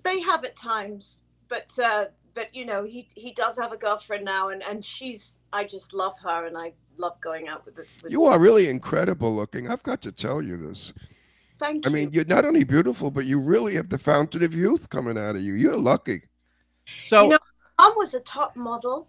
they 0.04 0.22
have 0.22 0.42
at 0.42 0.56
times. 0.56 1.20
But 1.48 1.78
uh, 1.78 2.06
but 2.34 2.54
you 2.54 2.64
know, 2.64 2.84
he 2.84 3.08
he 3.14 3.32
does 3.32 3.56
have 3.58 3.72
a 3.72 3.76
girlfriend 3.76 4.24
now, 4.24 4.48
and 4.48 4.62
and 4.62 4.84
she's. 4.84 5.36
I 5.52 5.64
just 5.64 5.94
love 5.94 6.14
her, 6.24 6.46
and 6.46 6.58
I 6.58 6.72
love 6.98 7.20
going 7.20 7.46
out 7.48 7.64
with. 7.64 7.76
The, 7.76 7.86
with 8.02 8.12
You 8.12 8.24
are 8.24 8.38
really 8.40 8.68
incredible 8.68 9.34
looking. 9.34 9.70
I've 9.70 9.82
got 9.84 10.02
to 10.02 10.12
tell 10.12 10.42
you 10.42 10.56
this. 10.56 10.92
Thank 11.58 11.84
you. 11.84 11.90
I 11.90 11.94
mean, 11.94 12.10
you're 12.12 12.24
not 12.24 12.44
only 12.44 12.64
beautiful, 12.64 13.10
but 13.12 13.26
you 13.26 13.40
really 13.40 13.76
have 13.76 13.88
the 13.88 13.98
fountain 13.98 14.42
of 14.42 14.54
youth 14.54 14.90
coming 14.90 15.16
out 15.16 15.36
of 15.36 15.42
you. 15.42 15.54
You're 15.54 15.76
lucky. 15.76 16.22
So 16.86 17.22
You 17.24 17.28
know- 17.30 17.38
Mum 17.78 17.92
was 17.96 18.14
a 18.14 18.20
top 18.20 18.56
model. 18.56 19.08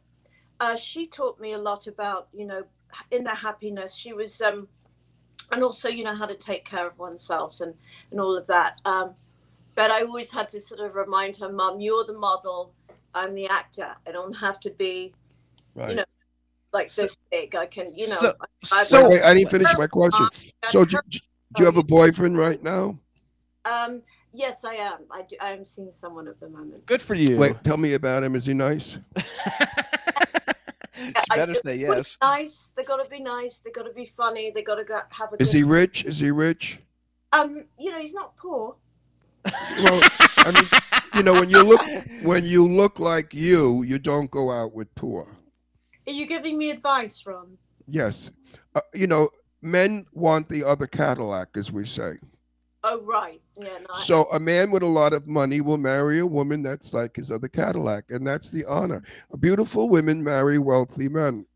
Uh, 0.60 0.76
she 0.76 1.07
taught 1.07 1.39
me 1.39 1.53
a 1.53 1.57
lot 1.57 1.88
about, 1.88 2.30
you 2.34 2.45
know, 2.45 2.64
inner 3.11 3.35
happiness. 3.35 3.95
She 3.95 4.14
was, 4.14 4.41
um, 4.41 4.68
and 5.52 5.64
also, 5.64 5.89
you 5.89 6.03
know, 6.03 6.15
how 6.15 6.26
to 6.26 6.35
take 6.35 6.65
care 6.65 6.88
of 6.88 6.97
oneself 6.97 7.60
and, 7.61 7.73
and 8.11 8.19
all 8.19 8.38
of 8.38 8.47
that. 8.47 8.80
Um, 8.85 9.15
but 9.76 9.91
I 9.91 10.02
always 10.03 10.31
had 10.31 10.49
to 10.49 10.60
sort 10.60 10.80
of 10.80 10.95
remind 10.95 11.38
her, 11.38 11.52
Mum, 11.52 11.80
you're 11.81 12.06
the 12.06 12.14
model. 12.18 12.73
I'm 13.16 13.34
the 13.34 13.48
actor. 13.48 13.96
I 14.06 14.12
don't 14.12 14.34
have 14.34 14.60
to 14.62 14.70
be 14.70 15.14
Right. 15.74 15.96
know, 15.96 16.06
like 16.74 16.90
So- 16.90 17.04
this 17.04 17.18
big. 17.32 17.56
I 17.56 17.66
can, 17.66 17.88
you 17.96 18.08
know. 18.10 18.16
so- 18.16 18.36
I, 18.72 18.84
so- 18.84 19.04
wait, 19.04 19.10
wait, 19.14 19.22
I 19.24 19.34
didn't 19.34 19.50
finish 19.52 19.68
my 19.78 19.88
question. 19.88 20.28
So, 20.70 20.86
do, 20.86 20.98
do 21.10 21.20
you 21.60 21.66
have 21.66 21.78
a 21.78 21.84
boyfriend 21.84 22.38
right 22.38 22.62
now? 22.62 23.00
um, 23.66 24.02
yes, 24.34 24.64
I 24.64 24.76
am. 24.76 25.00
I 25.12 25.24
do. 25.24 25.36
I 25.42 25.52
am 25.54 25.66
seeing 25.66 25.92
someone 25.92 26.28
at 26.28 26.40
the 26.40 26.50
moment. 26.50 26.86
good 26.86 27.02
for 27.02 27.16
you. 27.16 27.38
Wait, 27.38 27.64
tell 27.64 27.78
me 27.78 27.94
about 27.94 28.24
him. 28.24 28.36
Is 28.36 28.46
he 28.46 28.54
nice? 28.54 28.98
she 30.96 31.14
I 31.32 31.36
better 31.36 31.54
do- 31.54 31.60
say 31.60 31.78
gotta 31.80 31.94
be 31.94 31.98
yes. 31.98 32.18
Nice. 32.22 32.74
They 32.76 32.84
got 32.84 33.04
to 33.04 33.10
be 33.10 33.20
nice. 33.20 33.60
They 33.60 33.72
got 33.72 33.84
to 33.84 33.94
be 33.94 34.06
funny. 34.06 34.52
They 34.54 34.62
got 34.62 34.76
to 34.76 34.84
go, 34.84 35.00
have 35.10 35.34
a. 35.34 35.42
Is 35.42 35.52
good 35.52 35.58
he 35.58 35.64
rich? 35.64 36.06
Is 36.06 36.20
he 36.20 36.32
rich? 36.32 36.80
Um, 37.34 37.66
you 37.80 37.92
know, 37.92 38.00
he's 38.00 38.14
not 38.14 38.36
poor. 38.38 38.76
Well, 39.84 40.02
I 40.38 40.52
mean, 40.52 40.66
you 41.16 41.24
know, 41.24 41.34
when 41.34 41.50
you 41.50 41.64
look 41.64 41.82
when 42.24 42.46
you 42.46 42.68
look 42.68 43.00
like 43.00 43.34
you, 43.34 43.84
you 43.84 44.00
don't 44.00 44.30
go 44.32 44.52
out 44.52 44.74
with 44.74 44.94
poor. 44.96 45.28
Are 46.08 46.14
you 46.14 46.26
giving 46.26 46.58
me 46.58 46.72
advice, 46.72 47.24
Ron? 47.26 47.58
Yes, 47.88 48.32
uh, 48.74 48.82
you 48.94 49.08
know, 49.08 49.30
men 49.62 50.06
want 50.14 50.50
the 50.50 50.64
other 50.64 50.88
Cadillac, 50.88 51.50
as 51.56 51.72
we 51.72 51.86
say. 51.86 52.18
Oh 52.84 53.02
right, 53.02 53.42
yeah. 53.58 53.80
No, 53.90 53.96
So 53.98 54.26
a 54.26 54.40
man 54.40 54.70
with 54.70 54.84
a 54.84 54.88
lot 54.88 55.14
of 55.14 55.28
money 55.28 55.60
will 55.60 55.80
marry 55.80 56.20
a 56.20 56.26
woman 56.26 56.62
that's 56.62 56.94
like 56.94 57.16
his 57.16 57.32
other 57.32 57.48
Cadillac, 57.48 58.06
and 58.10 58.26
that's 58.26 58.50
the 58.50 58.64
honor. 58.66 59.04
Beautiful 59.40 59.90
women 59.90 60.24
marry 60.24 60.60
wealthy 60.60 61.10
men. 61.10 61.48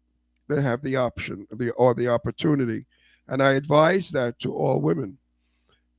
They 0.47 0.61
have 0.61 0.81
the 0.81 0.95
option 0.95 1.45
the, 1.51 1.69
or 1.71 1.93
the 1.93 2.07
opportunity, 2.07 2.85
and 3.27 3.43
I 3.43 3.51
advise 3.51 4.09
that 4.11 4.39
to 4.39 4.55
all 4.55 4.81
women. 4.81 5.19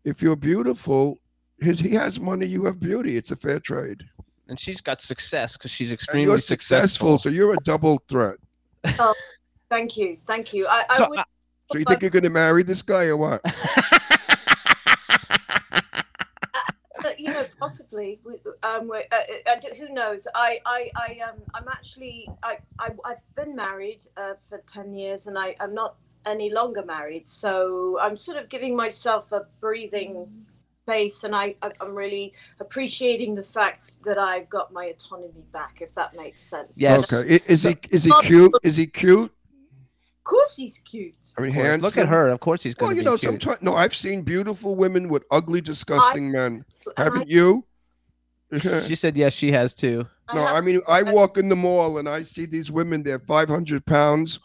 If 0.05 0.21
you're 0.21 0.35
beautiful, 0.35 1.19
his, 1.61 1.81
he 1.81 1.91
has 1.91 2.19
money, 2.19 2.47
you 2.47 2.65
have 2.65 2.81
beauty. 2.81 3.17
It's 3.17 3.31
a 3.31 3.37
fair 3.37 3.61
trade. 3.61 4.03
And 4.49 4.59
she's 4.59 4.81
got 4.81 5.01
success 5.01 5.57
because 5.57 5.71
she's 5.71 5.91
And 5.91 5.95
extremely 5.95 6.25
you're 6.25 6.39
successful, 6.39 7.19
so 7.19 7.29
you're 7.29 7.53
a 7.53 7.59
double 7.59 8.03
threat. 8.09 8.37
thank 9.69 9.97
you, 9.97 10.17
thank 10.27 10.53
you. 10.53 10.67
I, 10.69 10.85
I 10.91 10.97
So, 10.97 11.09
would, 11.09 11.19
uh, 11.21 11.25
So 11.73 11.79
you 11.79 11.85
think 11.85 12.03
you're 12.03 12.11
going 12.11 12.25
to 12.25 12.31
marry 12.31 12.65
this 12.65 12.83
guy 12.83 13.05
or 13.05 13.17
what? 13.17 13.41
uh, 17.05 17.11
you 17.17 17.29
know, 17.29 17.47
possibly. 17.61 18.19
Um, 18.65 18.91
uh, 18.91 18.99
uh, 19.13 19.23
uh, 19.47 19.75
who 19.79 19.91
knows? 19.91 20.27
I, 20.35 20.61
I, 20.67 20.91
I, 20.97 21.21
um, 21.29 21.37
I'm 21.55 21.69
actually, 21.69 22.29
I, 22.43 22.59
I, 22.81 22.91
I've 23.05 23.23
been 23.37 23.55
married 23.55 24.05
uh, 24.17 24.35
for 24.49 24.61
ten 24.67 24.95
years, 24.95 25.29
and 25.29 25.39
I, 25.39 25.55
I'm 25.61 25.75
not 25.75 25.95
any 26.27 26.51
longer 26.51 26.85
married. 26.85 27.29
So 27.29 27.99
I'm 28.01 28.17
sort 28.17 28.37
of 28.37 28.49
giving 28.49 28.75
myself 28.75 29.31
a 29.33 29.47
breathing 29.61 30.27
space, 30.91 31.25
and 31.25 31.35
I, 31.35 31.55
I- 31.63 31.73
I'm 31.81 31.95
really 31.95 32.33
appreciating 32.59 33.35
the 33.35 33.43
fact 33.43 34.03
that 34.05 34.19
I've 34.19 34.49
got 34.49 34.73
my 34.73 34.87
autonomy 34.87 35.45
back. 35.53 35.79
If 35.81 35.93
that 35.95 36.15
makes 36.17 36.43
sense. 36.43 36.81
Yes. 36.81 37.13
Okay. 37.13 37.37
I- 37.37 37.41
Is 37.47 37.63
he 37.63 37.77
is 37.91 38.05
he 38.05 38.13
cute? 38.23 38.53
Is 38.63 38.77
he 38.77 38.87
cute? 38.87 39.31
Of 40.19 40.25
course, 40.25 40.57
he's 40.57 40.79
cute. 40.85 41.15
I 41.39 41.41
mean, 41.43 41.51
of 41.51 41.55
handsome. 41.57 41.81
look 41.83 41.97
at 41.99 42.09
her. 42.09 42.29
Of 42.29 42.41
course, 42.41 42.63
he's 42.63 42.75
going 42.75 42.91
Well, 42.91 42.97
you 42.97 43.03
know, 43.03 43.17
cute. 43.17 43.43
sometimes 43.43 43.63
no, 43.63 43.75
I've 43.75 43.95
seen 43.95 44.23
beautiful 44.23 44.77
women 44.77 45.09
with 45.09 45.25
ugly, 45.31 45.61
disgusting 45.61 46.31
men. 46.31 46.65
Haven't 46.97 47.29
you? 47.29 47.65
She 48.87 48.95
said 49.03 49.17
yes, 49.17 49.33
she 49.33 49.51
has 49.53 49.75
too. 49.75 50.07
No, 50.35 50.45
have- 50.47 50.57
I 50.57 50.61
mean, 50.61 50.81
I 50.87 51.03
walk 51.03 51.37
in 51.39 51.49
the 51.49 51.57
mall 51.57 51.99
and 51.99 52.09
I 52.09 52.23
see 52.23 52.47
these 52.47 52.71
women, 52.71 53.03
they're 53.03 53.19
500 53.19 53.85
pounds, 53.87 54.39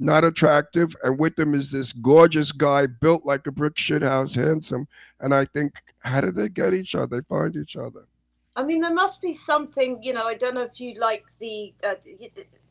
not 0.00 0.24
attractive. 0.24 0.96
And 1.02 1.18
with 1.18 1.36
them 1.36 1.54
is 1.54 1.70
this 1.70 1.92
gorgeous 1.92 2.52
guy 2.52 2.86
built 2.86 3.24
like 3.24 3.46
a 3.46 3.52
brick 3.52 3.78
shit 3.78 4.02
house, 4.02 4.34
handsome. 4.34 4.88
And 5.20 5.34
I 5.34 5.44
think, 5.44 5.82
how 6.00 6.22
did 6.22 6.34
they 6.34 6.48
get 6.48 6.74
each 6.74 6.94
other? 6.94 7.20
They 7.20 7.26
find 7.28 7.54
each 7.54 7.76
other. 7.76 8.06
I 8.56 8.64
mean, 8.64 8.80
there 8.80 8.92
must 8.92 9.22
be 9.22 9.32
something, 9.32 10.02
you 10.02 10.12
know, 10.12 10.24
I 10.24 10.34
don't 10.34 10.54
know 10.54 10.62
if 10.62 10.80
you 10.80 10.98
like 10.98 11.24
the. 11.38 11.72
Uh, 11.84 11.94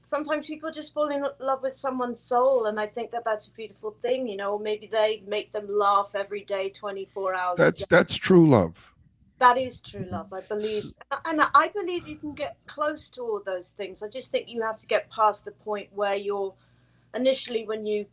sometimes 0.06 0.48
people 0.48 0.72
just 0.72 0.94
fall 0.94 1.08
in 1.08 1.26
love 1.40 1.62
with 1.62 1.74
someone's 1.74 2.20
soul, 2.20 2.66
and 2.66 2.80
I 2.80 2.88
think 2.88 3.12
that 3.12 3.24
that's 3.24 3.48
a 3.48 3.52
beautiful 3.52 3.96
thing, 4.02 4.28
you 4.28 4.36
know, 4.36 4.60
maybe 4.60 4.90
they 4.92 5.24
make 5.26 5.54
them 5.54 5.68
laugh 5.70 6.12
every 6.16 6.44
day, 6.44 6.70
24 6.70 7.36
hours. 7.36 7.58
That's 7.58 7.86
that's 7.86 8.16
true 8.16 8.50
love. 8.50 8.94
That 9.38 9.58
is 9.58 9.80
true 9.80 10.06
love, 10.12 10.34
I 10.34 10.42
believe. 10.42 10.92
And 11.26 11.42
I 11.56 11.72
believe 11.74 12.08
you 12.08 12.18
can 12.18 12.34
get 12.34 12.58
close 12.66 13.08
to 13.12 13.22
all 13.22 13.42
those 13.44 13.72
things. 13.72 14.04
I 14.04 14.10
just 14.10 14.32
think 14.32 14.50
you 14.50 14.62
have 14.64 14.78
to 14.80 14.86
get 14.86 15.10
past 15.10 15.46
the 15.46 15.52
point 15.52 15.88
where 15.94 16.18
you're 16.18 16.54
initially, 17.14 17.65
when 17.65 17.86
you, 17.86 18.06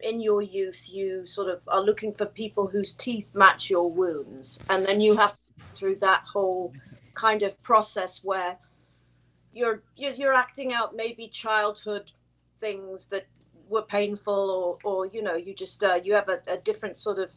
in 0.00 0.20
your 0.20 0.42
youth, 0.42 0.88
you 0.92 1.26
sort 1.26 1.48
of 1.48 1.60
are 1.68 1.82
looking 1.82 2.12
for 2.12 2.26
people 2.26 2.66
whose 2.66 2.92
teeth 2.92 3.34
match 3.34 3.70
your 3.70 3.90
wounds. 3.90 4.58
And 4.68 4.84
then 4.84 5.00
you 5.00 5.16
have 5.16 5.32
to 5.32 5.38
through 5.74 5.96
that 5.96 6.24
whole 6.32 6.72
kind 7.14 7.42
of 7.42 7.60
process 7.62 8.22
where 8.22 8.58
you're, 9.52 9.82
you're, 9.96 10.34
acting 10.34 10.72
out 10.72 10.96
maybe 10.96 11.28
childhood 11.28 12.10
things 12.60 13.06
that 13.06 13.26
were 13.68 13.82
painful 13.82 14.78
or, 14.84 14.92
or 14.92 15.06
you 15.06 15.22
know, 15.22 15.36
you 15.36 15.54
just, 15.54 15.82
uh, 15.82 16.00
you 16.02 16.14
have 16.14 16.28
a, 16.28 16.40
a 16.48 16.58
different 16.58 16.96
sort 16.96 17.18
of 17.18 17.30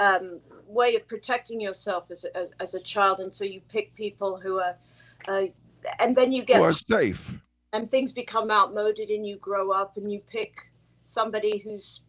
um, 0.00 0.40
way 0.66 0.96
of 0.96 1.06
protecting 1.06 1.60
yourself 1.60 2.10
as 2.10 2.24
as, 2.34 2.50
as 2.58 2.74
a 2.74 2.80
child, 2.80 3.20
and 3.20 3.32
so 3.34 3.44
you 3.44 3.60
pick 3.68 3.94
people 3.94 4.40
who 4.40 4.58
are, 4.58 4.76
uh, 5.28 5.46
and 6.00 6.16
then 6.16 6.32
you 6.32 6.42
get 6.42 6.60
are 6.60 6.72
safe. 6.72 7.38
And 7.72 7.90
things 7.90 8.12
become 8.12 8.50
outmoded, 8.50 9.10
and 9.10 9.26
you 9.26 9.36
grow 9.36 9.70
up, 9.72 9.96
and 9.96 10.10
you 10.12 10.20
pick 10.30 10.70
somebody 11.02 11.58
who's 11.58 12.02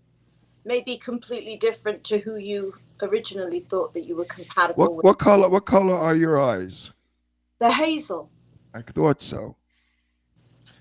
maybe 0.66 0.98
completely 0.98 1.58
different 1.58 2.04
to 2.06 2.20
who 2.20 2.38
you 2.38 2.76
originally 3.02 3.62
thought 3.62 3.94
that 3.94 4.02
you 4.02 4.16
were 4.16 4.26
compatible 4.26 4.84
What 4.84 4.96
with. 4.98 5.04
what 5.04 5.20
color 5.20 5.50
what 5.50 5.66
color 5.66 5.96
are 5.96 6.16
your 6.16 6.40
eyes? 6.40 6.92
The 7.60 7.72
hazel. 7.72 8.30
I 8.74 8.82
thought 8.82 9.22
so. 9.22 9.56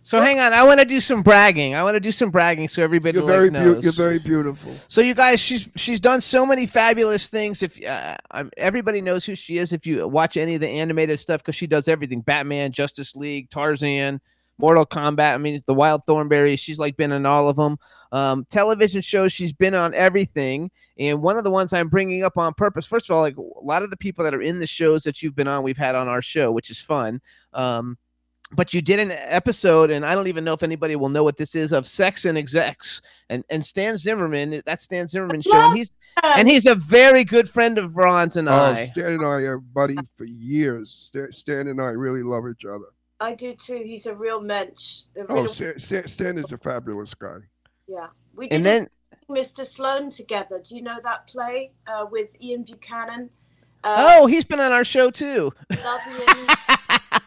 So 0.02 0.20
hang 0.20 0.40
on, 0.40 0.52
I 0.54 0.64
want 0.64 0.80
to 0.80 0.86
do 0.86 0.98
some 0.98 1.22
bragging. 1.22 1.74
I 1.74 1.82
want 1.82 1.94
to 1.94 2.00
do 2.00 2.10
some 2.10 2.30
bragging 2.30 2.68
so 2.68 2.82
everybody 2.82 3.18
You're 3.18 3.26
like, 3.26 3.34
very 3.36 3.50
knows. 3.50 3.74
beau- 3.74 3.80
you're 3.80 3.92
very 3.92 4.18
beautiful. 4.18 4.74
So 4.88 5.02
you 5.02 5.14
guys, 5.14 5.40
she's 5.40 5.68
she's 5.76 6.00
done 6.00 6.20
so 6.20 6.44
many 6.44 6.66
fabulous 6.66 7.28
things. 7.28 7.62
If 7.62 7.82
uh, 7.84 8.16
I'm, 8.30 8.50
everybody 8.56 9.00
knows 9.02 9.24
who 9.24 9.34
she 9.34 9.58
is, 9.58 9.72
if 9.72 9.86
you 9.86 10.06
watch 10.08 10.36
any 10.36 10.54
of 10.54 10.60
the 10.62 10.68
animated 10.68 11.20
stuff, 11.20 11.42
because 11.42 11.54
she 11.54 11.66
does 11.66 11.86
everything: 11.86 12.22
Batman, 12.22 12.72
Justice 12.72 13.14
League, 13.14 13.50
Tarzan, 13.50 14.20
Mortal 14.60 14.86
Kombat. 14.86 15.34
I 15.34 15.38
mean, 15.38 15.62
the 15.66 15.74
Wild 15.74 16.04
Thornberry. 16.06 16.56
She's 16.56 16.78
like 16.78 16.96
been 16.96 17.12
in 17.12 17.26
all 17.26 17.48
of 17.48 17.56
them. 17.56 17.78
Um, 18.12 18.46
television 18.50 19.00
shows, 19.00 19.32
she's 19.32 19.52
been 19.52 19.74
on 19.74 19.94
everything. 19.94 20.70
And 20.98 21.22
one 21.22 21.36
of 21.38 21.44
the 21.44 21.50
ones 21.50 21.72
I'm 21.72 21.88
bringing 21.88 22.24
up 22.24 22.36
on 22.36 22.54
purpose. 22.54 22.86
First 22.86 23.08
of 23.08 23.16
all, 23.16 23.22
like 23.22 23.36
a 23.36 23.42
lot 23.62 23.82
of 23.82 23.90
the 23.90 23.96
people 23.96 24.24
that 24.24 24.34
are 24.34 24.42
in 24.42 24.58
the 24.58 24.66
shows 24.66 25.02
that 25.04 25.22
you've 25.22 25.36
been 25.36 25.48
on, 25.48 25.62
we've 25.62 25.76
had 25.76 25.94
on 25.94 26.08
our 26.08 26.22
show, 26.22 26.50
which 26.52 26.70
is 26.70 26.80
fun. 26.80 27.20
Um, 27.54 27.98
but 28.52 28.74
you 28.74 28.82
did 28.82 28.98
an 28.98 29.12
episode, 29.12 29.92
and 29.92 30.04
I 30.04 30.14
don't 30.16 30.26
even 30.26 30.42
know 30.42 30.54
if 30.54 30.62
anybody 30.64 30.96
will 30.96 31.08
know 31.08 31.22
what 31.22 31.36
this 31.36 31.54
is 31.54 31.72
of 31.72 31.86
Sex 31.86 32.24
and 32.24 32.36
Execs, 32.36 33.00
and 33.28 33.44
and 33.48 33.64
Stan 33.64 33.96
Zimmerman. 33.96 34.60
That's 34.66 34.82
Stan 34.82 35.06
Zimmerman 35.06 35.42
show, 35.42 35.54
and 35.54 35.76
he's 35.78 35.92
and 36.24 36.48
he's 36.48 36.66
a 36.66 36.74
very 36.74 37.22
good 37.22 37.48
friend 37.48 37.78
of 37.78 37.96
Ron's 37.96 38.36
and 38.36 38.48
Oh, 38.48 38.52
I. 38.52 38.86
Stan 38.86 39.12
and 39.12 39.24
I 39.24 39.42
are 39.42 39.58
buddy 39.58 39.96
for 40.16 40.24
years. 40.24 40.90
Stan, 40.90 41.32
Stan 41.32 41.68
and 41.68 41.80
I 41.80 41.90
really 41.90 42.24
love 42.24 42.42
each 42.50 42.64
other. 42.64 42.86
I 43.20 43.34
do 43.34 43.54
too. 43.54 43.82
He's 43.84 44.06
a 44.06 44.14
real 44.14 44.40
mensch. 44.40 45.02
A 45.16 45.26
Oh, 45.28 45.34
real, 45.42 45.48
Stan, 45.48 45.78
Stan, 45.78 46.08
Stan 46.08 46.38
is 46.38 46.52
a 46.52 46.58
fabulous 46.58 47.14
guy. 47.14 47.38
yeah. 47.86 48.08
We 48.34 48.48
did 48.48 48.56
And 48.56 48.64
then 48.64 48.88
Mr. 49.28 49.66
Sloane 49.66 50.10
together. 50.10 50.60
Do 50.66 50.74
you 50.76 50.82
know 50.82 50.98
that 51.02 51.26
play 51.26 51.72
uh, 51.86 52.06
with 52.10 52.30
Ian 52.40 52.62
Buchanan? 52.62 53.28
Uh, 53.84 54.18
oh, 54.20 54.26
he's 54.26 54.44
been 54.44 54.60
on 54.60 54.72
our 54.72 54.84
show 54.84 55.10
too. 55.10 55.52
love 55.70 56.00
Ian. 56.10 57.20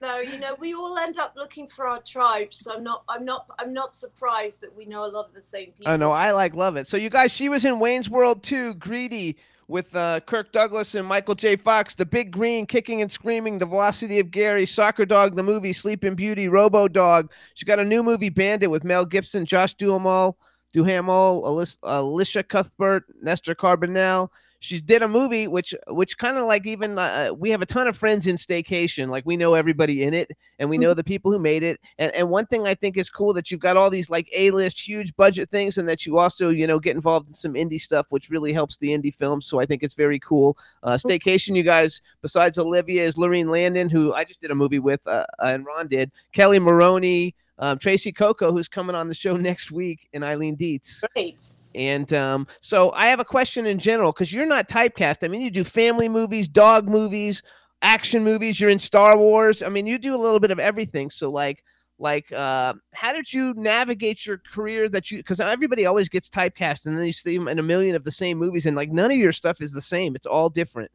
No, 0.00 0.20
you 0.20 0.38
know, 0.38 0.54
we 0.60 0.74
all 0.74 0.96
end 0.96 1.18
up 1.18 1.34
looking 1.36 1.66
for 1.66 1.88
our 1.88 2.00
tribes. 2.00 2.58
So 2.58 2.72
I'm 2.72 2.84
not, 2.84 3.02
I'm 3.08 3.24
not, 3.24 3.50
I'm 3.58 3.72
not 3.72 3.96
surprised 3.96 4.60
that 4.60 4.74
we 4.76 4.84
know 4.86 5.04
a 5.04 5.10
lot 5.10 5.26
of 5.26 5.34
the 5.34 5.42
same 5.42 5.72
people. 5.72 5.88
I 5.92 5.96
know. 5.96 6.12
I 6.12 6.30
like 6.30 6.54
love 6.54 6.76
it. 6.76 6.86
So 6.86 6.96
you 6.96 7.10
guys, 7.10 7.32
she 7.32 7.48
was 7.48 7.64
in 7.64 7.80
Wayne's 7.80 8.08
World 8.08 8.44
too, 8.44 8.74
Greedy 8.74 9.36
with 9.68 9.94
uh, 9.94 10.20
Kirk 10.20 10.50
Douglas 10.50 10.94
and 10.94 11.06
Michael 11.06 11.34
J. 11.34 11.56
Fox, 11.56 11.94
The 11.94 12.06
Big 12.06 12.30
Green, 12.30 12.66
Kicking 12.66 13.02
and 13.02 13.12
Screaming, 13.12 13.58
The 13.58 13.66
Velocity 13.66 14.18
of 14.18 14.30
Gary, 14.30 14.64
Soccer 14.64 15.04
Dog, 15.04 15.36
the 15.36 15.42
movie, 15.42 15.74
Sleeping 15.74 16.14
Beauty, 16.14 16.48
Robo 16.48 16.88
Dog. 16.88 17.30
She's 17.54 17.66
got 17.66 17.78
a 17.78 17.84
new 17.84 18.02
movie, 18.02 18.30
Bandit, 18.30 18.70
with 18.70 18.82
Mel 18.82 19.04
Gibson, 19.04 19.44
Josh 19.44 19.74
Duhamel, 19.74 20.38
Duhamel, 20.72 21.68
Elisha 21.84 22.42
Cuthbert, 22.42 23.04
Nestor 23.22 23.54
Carbonell. 23.54 24.30
She 24.60 24.80
did 24.80 25.02
a 25.02 25.08
movie 25.08 25.46
which, 25.46 25.72
which 25.86 26.18
kind 26.18 26.36
of 26.36 26.44
like 26.46 26.66
even 26.66 26.98
uh, 26.98 27.30
we 27.36 27.50
have 27.50 27.62
a 27.62 27.66
ton 27.66 27.86
of 27.86 27.96
friends 27.96 28.26
in 28.26 28.36
Staycation, 28.36 29.08
like 29.08 29.24
we 29.24 29.36
know 29.36 29.54
everybody 29.54 30.02
in 30.02 30.14
it, 30.14 30.30
and 30.58 30.68
we 30.68 30.78
know 30.78 30.94
the 30.94 31.04
people 31.04 31.30
who 31.30 31.38
made 31.38 31.62
it. 31.62 31.78
And 31.98 32.12
and 32.12 32.28
one 32.28 32.46
thing 32.46 32.66
I 32.66 32.74
think 32.74 32.96
is 32.96 33.08
cool 33.08 33.32
that 33.34 33.50
you've 33.50 33.60
got 33.60 33.76
all 33.76 33.88
these 33.88 34.10
like 34.10 34.28
A 34.34 34.50
list, 34.50 34.80
huge 34.80 35.14
budget 35.16 35.50
things, 35.50 35.78
and 35.78 35.88
that 35.88 36.04
you 36.04 36.18
also 36.18 36.50
you 36.50 36.66
know 36.66 36.80
get 36.80 36.96
involved 36.96 37.28
in 37.28 37.34
some 37.34 37.54
indie 37.54 37.80
stuff, 37.80 38.06
which 38.10 38.30
really 38.30 38.52
helps 38.52 38.76
the 38.76 38.88
indie 38.88 39.14
films. 39.14 39.46
So 39.46 39.60
I 39.60 39.66
think 39.66 39.82
it's 39.82 39.94
very 39.94 40.18
cool. 40.18 40.58
Uh, 40.82 40.94
Staycation, 40.94 41.54
you 41.54 41.62
guys, 41.62 42.02
besides 42.20 42.58
Olivia, 42.58 43.04
is 43.04 43.16
Lorene 43.16 43.48
Landon, 43.50 43.88
who 43.88 44.12
I 44.12 44.24
just 44.24 44.40
did 44.40 44.50
a 44.50 44.56
movie 44.56 44.80
with, 44.80 45.06
uh, 45.06 45.26
and 45.38 45.64
Ron 45.64 45.86
did. 45.86 46.10
Kelli 46.34 46.60
Maroney, 46.60 47.34
um, 47.58 47.78
Tracy 47.78 48.12
Coco, 48.12 48.52
who's 48.52 48.68
coming 48.68 48.96
on 48.96 49.08
the 49.08 49.14
show 49.14 49.36
next 49.36 49.70
week, 49.70 50.08
and 50.12 50.24
Eileen 50.24 50.56
Dietz. 50.56 51.04
Great. 51.14 51.42
And 51.78 52.12
um, 52.12 52.48
so 52.60 52.90
I 52.90 53.06
have 53.06 53.20
a 53.20 53.24
question 53.24 53.64
in 53.64 53.78
general 53.78 54.10
because 54.10 54.32
you're 54.32 54.46
not 54.46 54.68
typecast. 54.68 55.18
I 55.22 55.28
mean, 55.28 55.40
you 55.40 55.50
do 55.50 55.62
family 55.62 56.08
movies, 56.08 56.48
dog 56.48 56.88
movies, 56.88 57.40
action 57.82 58.24
movies. 58.24 58.60
You're 58.60 58.70
in 58.70 58.80
Star 58.80 59.16
Wars. 59.16 59.62
I 59.62 59.68
mean, 59.68 59.86
you 59.86 59.96
do 59.96 60.12
a 60.12 60.18
little 60.18 60.40
bit 60.40 60.50
of 60.50 60.58
everything. 60.58 61.08
So 61.08 61.30
like, 61.30 61.62
like, 62.00 62.32
uh, 62.32 62.74
how 62.94 63.12
did 63.12 63.32
you 63.32 63.54
navigate 63.54 64.26
your 64.26 64.42
career 64.52 64.88
that 64.88 65.12
you? 65.12 65.18
Because 65.18 65.38
everybody 65.38 65.86
always 65.86 66.08
gets 66.08 66.28
typecast, 66.28 66.86
and 66.86 66.98
then 66.98 67.04
you 67.04 67.12
see 67.12 67.36
them 67.36 67.46
in 67.46 67.60
a 67.60 67.62
million 67.62 67.94
of 67.94 68.04
the 68.04 68.12
same 68.12 68.38
movies, 68.38 68.66
and 68.66 68.76
like 68.76 68.90
none 68.90 69.10
of 69.10 69.16
your 69.16 69.32
stuff 69.32 69.60
is 69.60 69.72
the 69.72 69.80
same. 69.80 70.16
It's 70.16 70.26
all 70.26 70.48
different. 70.48 70.90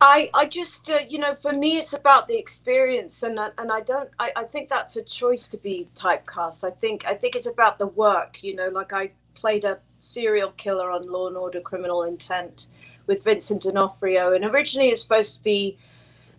I, 0.00 0.28
I 0.34 0.44
just, 0.46 0.90
uh, 0.90 1.00
you 1.08 1.18
know, 1.18 1.34
for 1.34 1.52
me, 1.52 1.78
it's 1.78 1.94
about 1.94 2.28
the 2.28 2.36
experience, 2.36 3.22
and 3.22 3.38
and 3.38 3.72
I 3.72 3.80
don't, 3.80 4.10
I, 4.18 4.32
I 4.36 4.42
think 4.44 4.68
that's 4.68 4.96
a 4.96 5.02
choice 5.02 5.48
to 5.48 5.56
be 5.56 5.88
typecast. 5.94 6.64
I 6.64 6.70
think, 6.70 7.06
I 7.06 7.14
think 7.14 7.34
it's 7.34 7.46
about 7.46 7.78
the 7.78 7.86
work. 7.86 8.42
You 8.42 8.54
know, 8.54 8.68
like 8.68 8.92
I 8.92 9.12
played 9.34 9.64
a 9.64 9.80
serial 10.00 10.50
killer 10.52 10.90
on 10.90 11.10
Law 11.10 11.28
and 11.28 11.36
Order: 11.36 11.60
Criminal 11.60 12.02
Intent 12.02 12.66
with 13.06 13.24
Vincent 13.24 13.62
D'Onofrio, 13.62 14.32
and 14.34 14.44
originally 14.44 14.88
it's 14.90 15.00
supposed 15.00 15.36
to 15.36 15.42
be, 15.42 15.78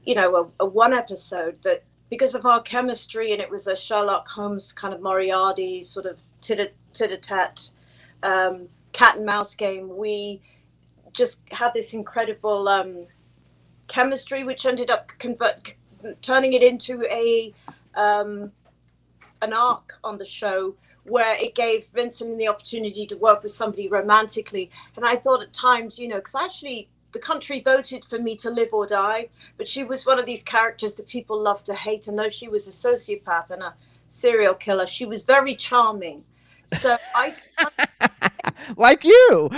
you 0.05 0.13
know, 0.13 0.35
a, 0.59 0.63
a 0.63 0.65
one 0.65 0.93
episode 0.93 1.63
that 1.63 1.83
because 2.09 2.35
of 2.35 2.45
our 2.45 2.61
chemistry, 2.61 3.31
and 3.31 3.41
it 3.41 3.49
was 3.49 3.65
a 3.65 3.75
Sherlock 3.75 4.27
Holmes 4.27 4.71
kind 4.71 4.93
of 4.93 5.01
Moriarty 5.01 5.81
sort 5.81 6.05
of 6.05 6.19
tit 6.41 6.75
tit 6.93 7.21
tat 7.23 7.71
um, 8.21 8.69
cat 8.93 9.17
and 9.17 9.25
mouse 9.25 9.55
game. 9.55 9.97
We 9.97 10.41
just 11.11 11.39
had 11.51 11.73
this 11.73 11.93
incredible 11.93 12.67
um, 12.67 13.07
chemistry, 13.87 14.43
which 14.43 14.65
ended 14.65 14.89
up 14.89 15.11
convert 15.19 15.75
turning 16.21 16.53
it 16.53 16.63
into 16.63 17.03
a 17.05 17.53
um, 17.95 18.51
an 19.41 19.53
arc 19.53 19.99
on 20.03 20.17
the 20.17 20.25
show 20.25 20.75
where 21.03 21.35
it 21.41 21.55
gave 21.55 21.85
Vincent 21.85 22.37
the 22.37 22.47
opportunity 22.47 23.05
to 23.05 23.15
work 23.15 23.41
with 23.41 23.51
somebody 23.51 23.87
romantically. 23.87 24.69
And 24.95 25.05
I 25.05 25.15
thought 25.15 25.41
at 25.41 25.53
times, 25.53 25.97
you 25.97 26.07
know, 26.07 26.17
because 26.17 26.35
actually 26.35 26.89
the 27.13 27.19
country 27.19 27.61
voted 27.61 28.03
for 28.03 28.19
me 28.19 28.35
to 28.37 28.49
live 28.49 28.73
or 28.73 28.85
die, 28.85 29.29
but 29.57 29.67
she 29.67 29.83
was 29.83 30.05
one 30.05 30.19
of 30.19 30.25
these 30.25 30.43
characters 30.43 30.95
that 30.95 31.07
people 31.07 31.41
love 31.41 31.63
to 31.63 31.73
hate. 31.73 32.07
And 32.07 32.19
though 32.19 32.29
she 32.29 32.49
was 32.49 32.67
a 32.67 32.71
sociopath 32.71 33.51
and 33.51 33.63
a 33.63 33.73
serial 34.09 34.53
killer, 34.53 34.85
she 34.85 35.05
was 35.05 35.23
very 35.23 35.55
charming. 35.55 36.25
So 36.77 36.97
I 37.15 37.33
like 38.77 39.05
you. 39.05 39.49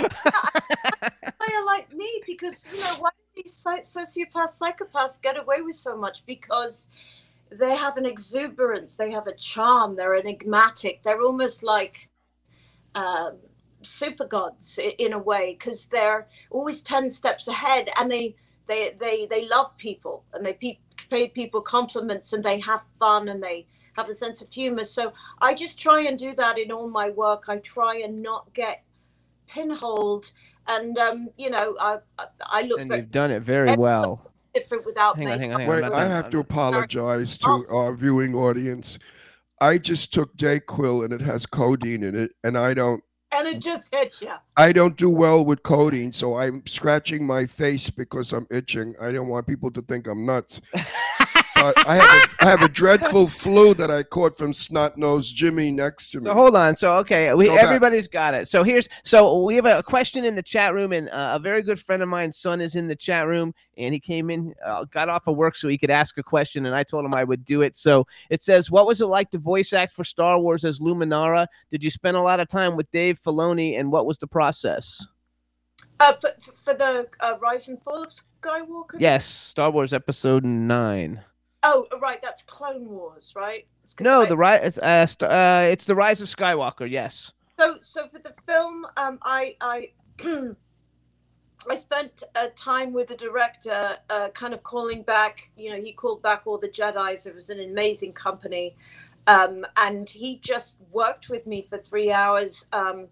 player 1.50 1.64
like 1.66 1.92
me 1.92 2.22
because 2.26 2.68
you 2.72 2.80
know 2.80 2.94
why 2.98 3.10
these 3.42 3.64
sociopaths 3.64 4.58
psychopaths 4.60 5.20
get 5.20 5.38
away 5.38 5.60
with 5.62 5.76
so 5.76 5.96
much 5.96 6.24
because 6.26 6.88
they 7.50 7.74
have 7.76 7.96
an 7.96 8.06
exuberance 8.06 8.96
they 8.96 9.10
have 9.10 9.26
a 9.26 9.34
charm 9.34 9.96
they're 9.96 10.16
enigmatic 10.16 11.02
they're 11.02 11.22
almost 11.22 11.62
like 11.62 12.08
um, 12.94 13.36
super 13.82 14.26
gods 14.26 14.78
in 14.98 15.12
a 15.12 15.18
way 15.18 15.56
because 15.58 15.86
they're 15.86 16.26
always 16.50 16.82
10 16.82 17.08
steps 17.08 17.48
ahead 17.48 17.88
and 17.98 18.10
they 18.10 18.34
they 18.66 18.94
they, 18.98 19.26
they 19.26 19.46
love 19.48 19.76
people 19.76 20.24
and 20.32 20.44
they 20.44 20.54
pe- 20.54 20.78
pay 21.08 21.28
people 21.28 21.60
compliments 21.60 22.32
and 22.32 22.44
they 22.44 22.60
have 22.60 22.84
fun 22.98 23.28
and 23.28 23.42
they 23.42 23.66
have 23.94 24.08
a 24.08 24.14
sense 24.14 24.40
of 24.40 24.52
humor. 24.52 24.84
So 24.84 25.12
i 25.40 25.52
just 25.52 25.78
try 25.78 26.02
and 26.02 26.18
do 26.18 26.34
that 26.34 26.58
in 26.58 26.70
all 26.70 26.88
my 26.88 27.10
work. 27.10 27.44
I 27.48 27.56
try 27.58 28.00
and 28.04 28.22
not 28.22 28.52
get 28.54 28.84
pinholed 29.48 30.32
and 30.70 30.96
um, 30.98 31.28
you 31.36 31.50
know 31.50 31.76
I 31.80 31.98
I- 32.18 32.26
I 32.40 32.62
look 32.62 32.80
and 32.80 32.88
very 32.88 33.00
you've 33.00 33.10
done 33.10 33.30
it 33.30 33.42
very 33.42 33.74
well. 33.76 34.32
different 34.54 34.84
without 34.86 35.16
Hang 35.16 35.28
on, 35.30 35.38
hang 35.38 35.52
on, 35.54 35.60
hang 35.60 35.68
on. 35.70 35.74
Wait, 35.76 35.84
I'm 35.84 35.90
not 35.92 35.98
I 36.00 36.02
done. 36.04 36.10
have 36.12 36.30
to 36.30 36.38
apologize 36.38 37.36
to 37.38 37.66
our 37.70 37.94
viewing 37.94 38.34
audience. 38.34 38.98
I 39.60 39.78
just 39.78 40.12
took 40.12 40.34
Dayquil 40.36 41.04
and 41.04 41.12
it 41.12 41.20
has 41.20 41.44
codeine 41.46 42.02
in 42.02 42.14
it, 42.16 42.32
and 42.44 42.56
I 42.56 42.72
don't. 42.74 43.02
and 43.32 43.46
it 43.46 43.60
just 43.60 43.94
hits 43.94 44.20
you. 44.22 44.32
I 44.56 44.72
don't 44.72 44.96
do 44.96 45.08
well 45.10 45.44
with 45.44 45.62
codeine, 45.62 46.12
so 46.12 46.36
I'm 46.36 46.62
scratching 46.66 47.26
my 47.26 47.46
face 47.46 47.90
because 47.90 48.32
I'm 48.32 48.46
itching. 48.50 48.94
I 49.00 49.12
don't 49.12 49.28
want 49.28 49.46
people 49.46 49.70
to 49.72 49.82
think 49.82 50.06
I'm 50.08 50.24
nuts. 50.26 50.60
but 51.60 51.86
I 51.86 51.96
have, 51.96 52.04
a, 52.04 52.44
I 52.44 52.48
have 52.48 52.62
a 52.62 52.68
dreadful 52.68 53.28
flu 53.28 53.74
that 53.74 53.90
I 53.90 54.02
caught 54.02 54.36
from 54.36 54.54
snot 54.54 54.96
nosed 54.96 55.34
Jimmy 55.36 55.70
next 55.70 56.10
to 56.10 56.20
me. 56.20 56.24
So 56.24 56.34
hold 56.34 56.56
on. 56.56 56.76
So 56.76 56.94
okay, 56.96 57.32
we 57.34 57.46
Go 57.46 57.56
back. 57.56 57.64
everybody's 57.64 58.08
got 58.08 58.34
it. 58.34 58.48
So 58.48 58.62
here's 58.62 58.88
so 59.02 59.42
we 59.42 59.56
have 59.56 59.66
a 59.66 59.82
question 59.82 60.24
in 60.24 60.34
the 60.34 60.42
chat 60.42 60.74
room, 60.74 60.92
and 60.92 61.08
uh, 61.10 61.32
a 61.34 61.38
very 61.38 61.62
good 61.62 61.78
friend 61.78 62.02
of 62.02 62.08
mine's 62.08 62.38
son 62.38 62.60
is 62.60 62.76
in 62.76 62.86
the 62.86 62.96
chat 62.96 63.26
room, 63.26 63.54
and 63.76 63.92
he 63.92 64.00
came 64.00 64.30
in, 64.30 64.54
uh, 64.64 64.84
got 64.84 65.08
off 65.08 65.26
of 65.26 65.36
work 65.36 65.56
so 65.56 65.68
he 65.68 65.78
could 65.78 65.90
ask 65.90 66.16
a 66.18 66.22
question, 66.22 66.66
and 66.66 66.74
I 66.74 66.82
told 66.82 67.04
him 67.04 67.14
I 67.14 67.24
would 67.24 67.44
do 67.44 67.62
it. 67.62 67.76
So 67.76 68.06
it 68.30 68.40
says, 68.40 68.70
"What 68.70 68.86
was 68.86 69.00
it 69.00 69.06
like 69.06 69.30
to 69.30 69.38
voice 69.38 69.72
act 69.72 69.92
for 69.92 70.04
Star 70.04 70.38
Wars 70.38 70.64
as 70.64 70.78
Luminara? 70.80 71.46
Did 71.70 71.84
you 71.84 71.90
spend 71.90 72.16
a 72.16 72.22
lot 72.22 72.40
of 72.40 72.48
time 72.48 72.76
with 72.76 72.90
Dave 72.90 73.20
Filoni, 73.20 73.78
and 73.78 73.92
what 73.92 74.06
was 74.06 74.18
the 74.18 74.26
process?" 74.26 75.06
Uh, 75.98 76.14
for, 76.14 76.30
for 76.40 76.52
for 76.52 76.74
the 76.74 77.06
uh, 77.20 77.34
rise 77.42 77.68
and 77.68 77.78
fall 77.82 78.02
of 78.02 78.10
Skywalker. 78.42 78.98
Yes, 78.98 79.26
Star 79.26 79.70
Wars 79.70 79.92
Episode 79.92 80.44
Nine. 80.44 81.22
Oh, 81.62 81.86
right. 82.00 82.20
That's 82.22 82.42
Clone 82.42 82.88
Wars, 82.88 83.32
right? 83.36 83.66
No, 83.98 84.22
I- 84.22 84.26
the 84.26 84.36
rise. 84.36 84.60
It's, 84.64 84.78
uh, 84.78 85.06
st- 85.06 85.30
uh, 85.30 85.68
it's 85.70 85.84
the 85.84 85.94
Rise 85.96 86.20
of 86.22 86.28
Skywalker. 86.28 86.88
Yes. 86.90 87.32
So, 87.58 87.76
so 87.82 88.08
for 88.08 88.18
the 88.18 88.30
film, 88.46 88.86
um, 88.96 89.18
I 89.22 89.56
I 89.60 89.90
I 91.68 91.76
spent 91.76 92.22
uh, 92.34 92.46
time 92.56 92.92
with 92.94 93.08
the 93.08 93.16
director, 93.16 93.98
uh, 94.08 94.28
kind 94.30 94.54
of 94.54 94.62
calling 94.62 95.02
back. 95.02 95.50
You 95.56 95.70
know, 95.70 95.82
he 95.82 95.92
called 95.92 96.22
back 96.22 96.42
all 96.46 96.56
the 96.56 96.68
Jedi's. 96.68 97.26
It 97.26 97.34
was 97.34 97.50
an 97.50 97.60
amazing 97.60 98.12
company, 98.14 98.74
um, 99.26 99.66
and 99.76 100.08
he 100.08 100.38
just 100.38 100.78
worked 100.90 101.28
with 101.28 101.46
me 101.46 101.60
for 101.62 101.76
three 101.76 102.10
hours 102.10 102.66
um, 102.72 103.08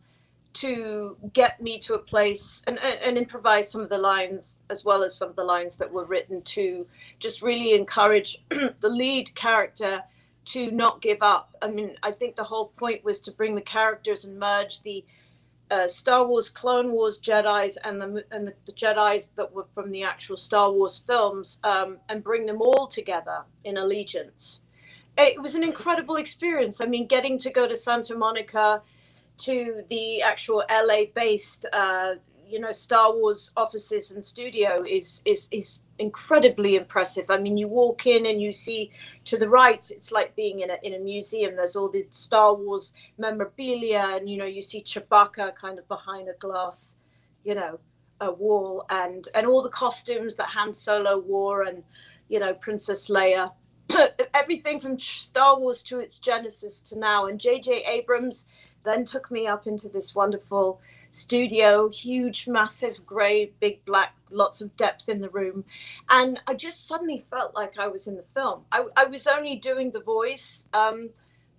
to 0.60 1.16
get 1.32 1.62
me 1.62 1.78
to 1.78 1.94
a 1.94 1.98
place 1.98 2.62
and, 2.66 2.78
and, 2.80 2.98
and 3.01 3.18
improvise 3.18 3.70
some 3.70 3.80
of 3.80 3.89
the 3.89 3.98
lines 3.98 4.56
as 4.70 4.85
well 4.85 5.05
as 5.05 5.14
some 5.14 5.28
of 5.28 5.36
the 5.36 5.44
lines 5.44 5.76
that 5.76 5.93
were 5.93 6.05
written 6.05 6.43
to 6.43 6.85
just 7.20 7.43
really 7.43 7.74
encourage 7.74 8.43
the 8.48 8.89
lead 8.89 9.32
character 9.36 10.02
to 10.47 10.70
not 10.72 11.01
give 11.01 11.22
up. 11.22 11.56
I 11.62 11.68
mean, 11.68 11.97
I 12.02 12.10
think 12.10 12.35
the 12.35 12.44
whole 12.44 12.72
point 12.76 13.05
was 13.05 13.20
to 13.20 13.30
bring 13.30 13.55
the 13.55 13.60
characters 13.60 14.24
and 14.24 14.39
merge 14.39 14.82
the 14.82 15.05
uh, 15.70 15.86
Star 15.86 16.26
Wars, 16.26 16.48
Clone 16.48 16.90
Wars 16.90 17.20
Jedi's 17.20 17.76
and 17.85 18.01
the 18.01 18.24
and 18.32 18.48
the, 18.48 18.55
the 18.66 18.72
Jedi's 18.72 19.28
that 19.36 19.52
were 19.52 19.66
from 19.74 19.93
the 19.93 20.02
actual 20.02 20.36
Star 20.39 20.72
Wars 20.72 21.05
films, 21.06 21.60
um, 21.62 21.98
and 22.09 22.24
bring 22.24 22.47
them 22.47 22.60
all 22.60 22.86
together 22.86 23.43
in 23.62 23.76
allegiance. 23.76 24.62
It 25.16 25.40
was 25.40 25.55
an 25.55 25.62
incredible 25.62 26.16
experience. 26.16 26.80
I 26.80 26.86
mean, 26.86 27.06
getting 27.06 27.39
to 27.39 27.51
go 27.51 27.68
to 27.68 27.76
Santa 27.76 28.16
Monica, 28.16 28.82
to 29.39 29.82
the 29.89 30.23
actual 30.23 30.65
LA-based, 30.70 31.66
uh, 31.73 32.15
you 32.47 32.59
know, 32.59 32.73
Star 32.73 33.12
Wars 33.15 33.51
offices 33.56 34.10
and 34.10 34.24
studio 34.24 34.85
is 34.89 35.23
is 35.24 35.48
is 35.51 35.81
incredibly 35.98 36.77
impressive. 36.77 37.31
I 37.31 37.39
mean, 37.39 37.56
you 37.56 37.69
walk 37.69 38.06
in 38.06 38.27
and 38.27 38.40
you 38.40 38.52
see 38.52 38.90
to 39.24 39.36
the 39.36 39.48
right, 39.48 39.90
it's 39.90 40.12
like 40.12 40.35
being 40.35 40.60
in 40.60 40.70
a 40.70 40.77
in 40.82 40.94
a 40.94 40.98
museum. 40.98 41.56
There's 41.56 41.77
all 41.77 41.89
the 41.89 42.06
Star 42.10 42.55
Wars 42.55 42.93
memorabilia, 43.19 44.16
and 44.16 44.28
you 44.28 44.39
know, 44.39 44.47
you 44.47 44.62
see 44.62 44.82
Chewbacca 44.82 45.55
kind 45.55 45.78
of 45.78 45.86
behind 45.89 46.28
a 46.28 46.35
glass, 46.35 46.97
you 47.44 47.55
know, 47.55 47.78
a 48.20 48.32
wall, 48.32 48.86
and 48.90 49.28
and 49.35 49.47
all 49.47 49.62
the 49.62 49.69
costumes 49.69 50.36
that 50.36 50.48
Han 50.48 50.73
Solo 50.73 51.19
wore, 51.19 51.62
and 51.62 51.82
you 52.28 52.39
know, 52.39 52.55
Princess 52.55 53.09
Leia. 53.09 53.52
Everything 54.35 54.81
from 54.81 54.98
Star 54.98 55.59
Wars 55.59 55.82
to 55.82 55.98
its 55.98 56.19
genesis 56.19 56.81
to 56.82 56.98
now, 56.98 57.27
and 57.27 57.40
J.J. 57.40 57.85
Abrams 57.86 58.47
then 58.89 59.05
took 59.05 59.31
me 59.31 59.47
up 59.47 59.66
into 59.66 59.89
this 59.89 60.15
wonderful 60.15 60.81
studio, 61.10 61.89
huge, 61.89 62.48
massive, 62.48 63.05
grey, 63.06 63.52
big 63.60 63.85
black, 63.85 64.15
lots 64.31 64.60
of 64.60 64.77
depth 64.77 65.09
in 65.09 65.20
the 65.20 65.28
room. 65.31 65.65
And 66.10 66.40
I 66.47 66.55
just 66.55 66.86
suddenly 66.86 67.19
felt 67.19 67.55
like 67.55 67.78
I 67.78 67.89
was 67.89 68.06
in 68.06 68.16
the 68.16 68.23
film. 68.23 68.62
I, 68.73 68.85
I 68.97 69.05
was 69.05 69.27
only 69.27 69.56
doing 69.56 69.90
the 69.90 70.01
voice, 70.01 70.65
um, 70.73 71.10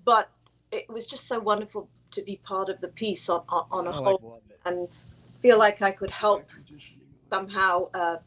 but 0.06 0.30
it 0.72 0.90
was 0.90 1.06
just 1.06 1.28
so 1.28 1.40
wonderful 1.40 1.90
to 2.12 2.22
be 2.22 2.38
part 2.38 2.70
of 2.70 2.82
the 2.82 2.88
piece 2.88 3.30
on, 3.30 3.44
on, 3.50 3.66
on 3.72 3.88
a 3.88 3.92
whole 3.92 4.42
and 4.66 4.88
feel 5.42 5.58
like 5.58 5.82
I 5.82 5.92
could 5.92 6.12
help 6.12 6.50
somehow 7.30 7.90
uh, 7.94 8.18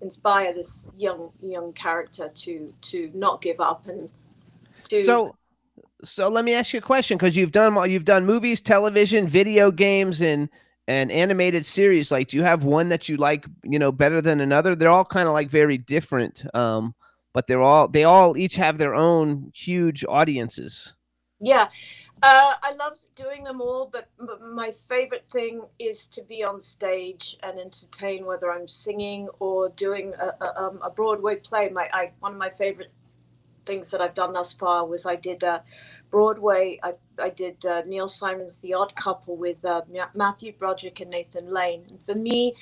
inspire 0.00 0.52
this 0.52 0.88
young 0.96 1.30
young 1.42 1.72
character 1.72 2.30
to 2.34 2.74
to 2.82 3.10
not 3.14 3.40
give 3.40 3.60
up 3.60 3.86
and 3.86 4.10
to 4.88 5.02
So, 5.02 5.36
so 6.04 6.28
let 6.28 6.44
me 6.44 6.54
ask 6.54 6.72
you 6.72 6.78
a 6.78 6.82
question 6.82 7.16
because 7.16 7.36
you've 7.36 7.52
done 7.52 7.90
you've 7.90 8.04
done 8.04 8.26
movies, 8.26 8.60
television, 8.60 9.26
video 9.26 9.70
games, 9.70 10.20
and 10.20 10.48
and 10.88 11.12
animated 11.12 11.64
series. 11.64 12.10
Like, 12.10 12.28
do 12.28 12.36
you 12.36 12.42
have 12.42 12.64
one 12.64 12.88
that 12.88 13.08
you 13.08 13.16
like, 13.16 13.46
you 13.62 13.78
know, 13.78 13.92
better 13.92 14.20
than 14.20 14.40
another? 14.40 14.74
They're 14.74 14.90
all 14.90 15.04
kind 15.04 15.28
of 15.28 15.34
like 15.34 15.48
very 15.48 15.78
different, 15.78 16.44
um, 16.54 16.94
but 17.32 17.46
they're 17.46 17.62
all 17.62 17.88
they 17.88 18.04
all 18.04 18.36
each 18.36 18.56
have 18.56 18.78
their 18.78 18.94
own 18.94 19.52
huge 19.54 20.04
audiences. 20.08 20.94
Yeah, 21.40 21.68
uh, 22.22 22.54
I 22.62 22.72
love 22.74 22.98
doing 23.16 23.44
them 23.44 23.60
all, 23.60 23.88
but, 23.92 24.08
my 24.54 24.70
favorite 24.70 25.26
thing 25.30 25.62
is 25.78 26.06
to 26.06 26.22
be 26.22 26.44
on 26.44 26.60
stage 26.60 27.36
and 27.42 27.58
entertain, 27.58 28.24
whether 28.24 28.52
I'm 28.52 28.68
singing 28.68 29.28
or 29.40 29.70
doing 29.70 30.14
a, 30.14 30.44
a, 30.44 30.62
um, 30.62 30.78
a 30.82 30.90
Broadway 30.90 31.36
play. 31.36 31.68
My 31.68 31.88
I, 31.92 32.12
one 32.20 32.32
of 32.32 32.38
my 32.38 32.50
favorite 32.50 32.92
things 33.66 33.90
that 33.90 34.00
I've 34.00 34.14
done 34.14 34.32
thus 34.32 34.52
far 34.52 34.86
was 34.86 35.06
I 35.06 35.16
did 35.16 35.44
uh, 35.44 35.60
Broadway. 36.10 36.78
I, 36.82 36.94
I 37.18 37.30
did 37.30 37.64
uh, 37.64 37.82
Neil 37.86 38.08
Simon's 38.08 38.58
The 38.58 38.74
Odd 38.74 38.94
Couple 38.94 39.36
with 39.36 39.64
uh, 39.64 39.82
Matthew 40.14 40.52
Broderick 40.52 41.00
and 41.00 41.10
Nathan 41.10 41.50
Lane. 41.52 41.84
And 41.88 42.00
for 42.04 42.14
me, 42.14 42.54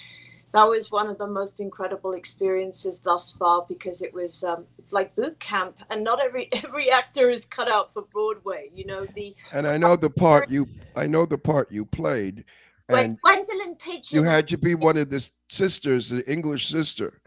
that 0.53 0.65
was 0.65 0.91
one 0.91 1.09
of 1.09 1.19
the 1.19 1.27
most 1.27 1.61
incredible 1.61 2.13
experiences 2.13 3.01
thus 3.01 3.31
far 3.31 3.65
because 3.69 4.03
it 4.03 4.13
was 4.13 4.43
um, 4.43 4.65
like 4.91 5.15
boot 5.15 5.39
camp, 5.39 5.77
and 5.91 6.03
not 6.03 6.21
every 6.23 6.49
every 6.65 6.91
actor 6.91 7.31
is 7.31 7.45
cut 7.45 7.71
out 7.71 7.93
for 7.93 8.03
Broadway. 8.03 8.71
You 8.75 8.87
know 8.87 9.05
the 9.05 9.35
And 9.53 9.67
I 9.67 9.77
know 9.77 9.97
the 9.97 10.11
part 10.11 10.51
you. 10.51 10.69
I 10.97 11.07
know 11.07 11.25
the 11.27 11.39
part 11.39 11.71
you 11.71 11.85
played, 11.87 12.45
and 12.89 13.19
Gwendolyn 13.23 13.77
Pigeon. 13.77 14.17
you 14.17 14.23
had 14.25 14.49
to 14.49 14.59
be 14.59 14.75
one 14.75 14.97
of 14.97 15.11
the 15.11 15.29
sisters, 15.49 16.09
the 16.09 16.29
English 16.31 16.69
sister, 16.69 17.20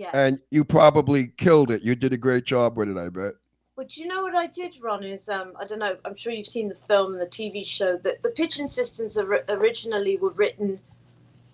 yes. 0.00 0.10
and 0.14 0.40
you 0.50 0.64
probably 0.64 1.28
killed 1.36 1.70
it. 1.70 1.82
You 1.82 1.94
did 1.94 2.12
a 2.12 2.16
great 2.16 2.44
job 2.44 2.76
with 2.76 2.88
it. 2.88 2.96
I 2.96 3.08
bet. 3.08 3.34
But 3.76 3.96
you 3.96 4.06
know 4.06 4.22
what 4.22 4.34
I 4.34 4.46
did, 4.46 4.74
Ron? 4.82 5.04
Is 5.04 5.28
um, 5.28 5.52
I 5.58 5.64
don't 5.64 5.78
know. 5.78 5.96
I'm 6.04 6.14
sure 6.14 6.32
you've 6.32 6.46
seen 6.46 6.68
the 6.68 6.74
film 6.74 7.12
and 7.12 7.20
the 7.20 7.26
TV 7.26 7.64
show. 7.64 7.96
That 7.96 8.22
the 8.22 8.30
Pigeon 8.30 8.68
Sisters 8.68 9.16
ori- 9.16 9.42
originally 9.48 10.16
were 10.16 10.30
written 10.30 10.80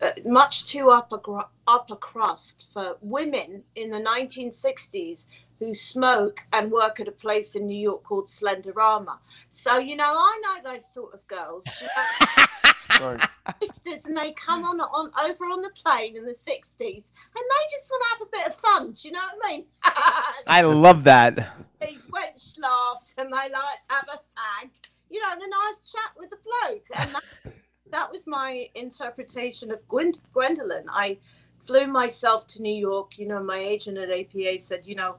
uh, 0.00 0.10
much 0.24 0.66
too 0.66 0.90
upper 0.90 1.20
upper 1.66 1.96
crust 1.96 2.68
for 2.72 2.96
women 3.00 3.62
in 3.74 3.90
the 3.90 4.00
1960s. 4.00 5.26
Who 5.58 5.74
smoke 5.74 6.40
and 6.52 6.70
work 6.70 7.00
at 7.00 7.08
a 7.08 7.12
place 7.12 7.54
in 7.54 7.66
New 7.66 7.78
York 7.78 8.02
called 8.04 8.26
Slenderama. 8.28 9.18
So, 9.50 9.78
you 9.78 9.96
know, 9.96 10.04
I 10.04 10.40
know 10.42 10.72
those 10.72 10.84
sort 10.92 11.14
of 11.14 11.26
girls. 11.26 11.64
you 11.80 13.00
know, 13.00 13.16
sisters 13.62 14.04
and 14.04 14.16
they 14.16 14.32
come 14.32 14.64
on 14.64 14.80
on 14.80 15.10
over 15.24 15.44
on 15.44 15.62
the 15.62 15.70
plane 15.70 16.16
in 16.16 16.24
the 16.24 16.32
60s 16.32 16.80
and 16.80 17.44
they 17.50 17.62
just 17.70 17.90
want 17.90 18.02
to 18.02 18.08
have 18.10 18.20
a 18.22 18.30
bit 18.30 18.46
of 18.46 18.54
fun. 18.54 18.92
Do 18.92 19.08
you 19.08 19.12
know 19.12 19.20
what 19.20 19.44
I 19.44 19.52
mean? 19.52 19.64
I 20.46 20.62
love 20.62 21.04
that. 21.04 21.52
these 21.80 22.08
wench 22.08 22.58
laughs 22.60 23.14
and 23.16 23.28
they 23.28 23.36
like 23.36 23.50
to 23.50 23.94
have 23.94 24.04
a 24.12 24.16
fag, 24.16 24.70
you 25.10 25.20
know, 25.20 25.32
and 25.32 25.42
a 25.42 25.48
nice 25.48 25.90
chat 25.90 26.12
with 26.18 26.30
the 26.30 26.36
bloke. 26.36 26.84
And 26.98 27.14
that, 27.14 27.54
that 27.92 28.12
was 28.12 28.26
my 28.26 28.68
interpretation 28.74 29.70
of 29.70 29.86
Gwen- 29.88 30.12
Gwendolyn. 30.32 30.84
I 30.90 31.18
flew 31.58 31.86
myself 31.86 32.46
to 32.48 32.62
New 32.62 32.74
York. 32.74 33.18
You 33.18 33.26
know, 33.28 33.42
my 33.42 33.58
agent 33.58 33.98
at 33.98 34.10
APA 34.10 34.58
said, 34.60 34.82
you 34.84 34.94
know, 34.94 35.16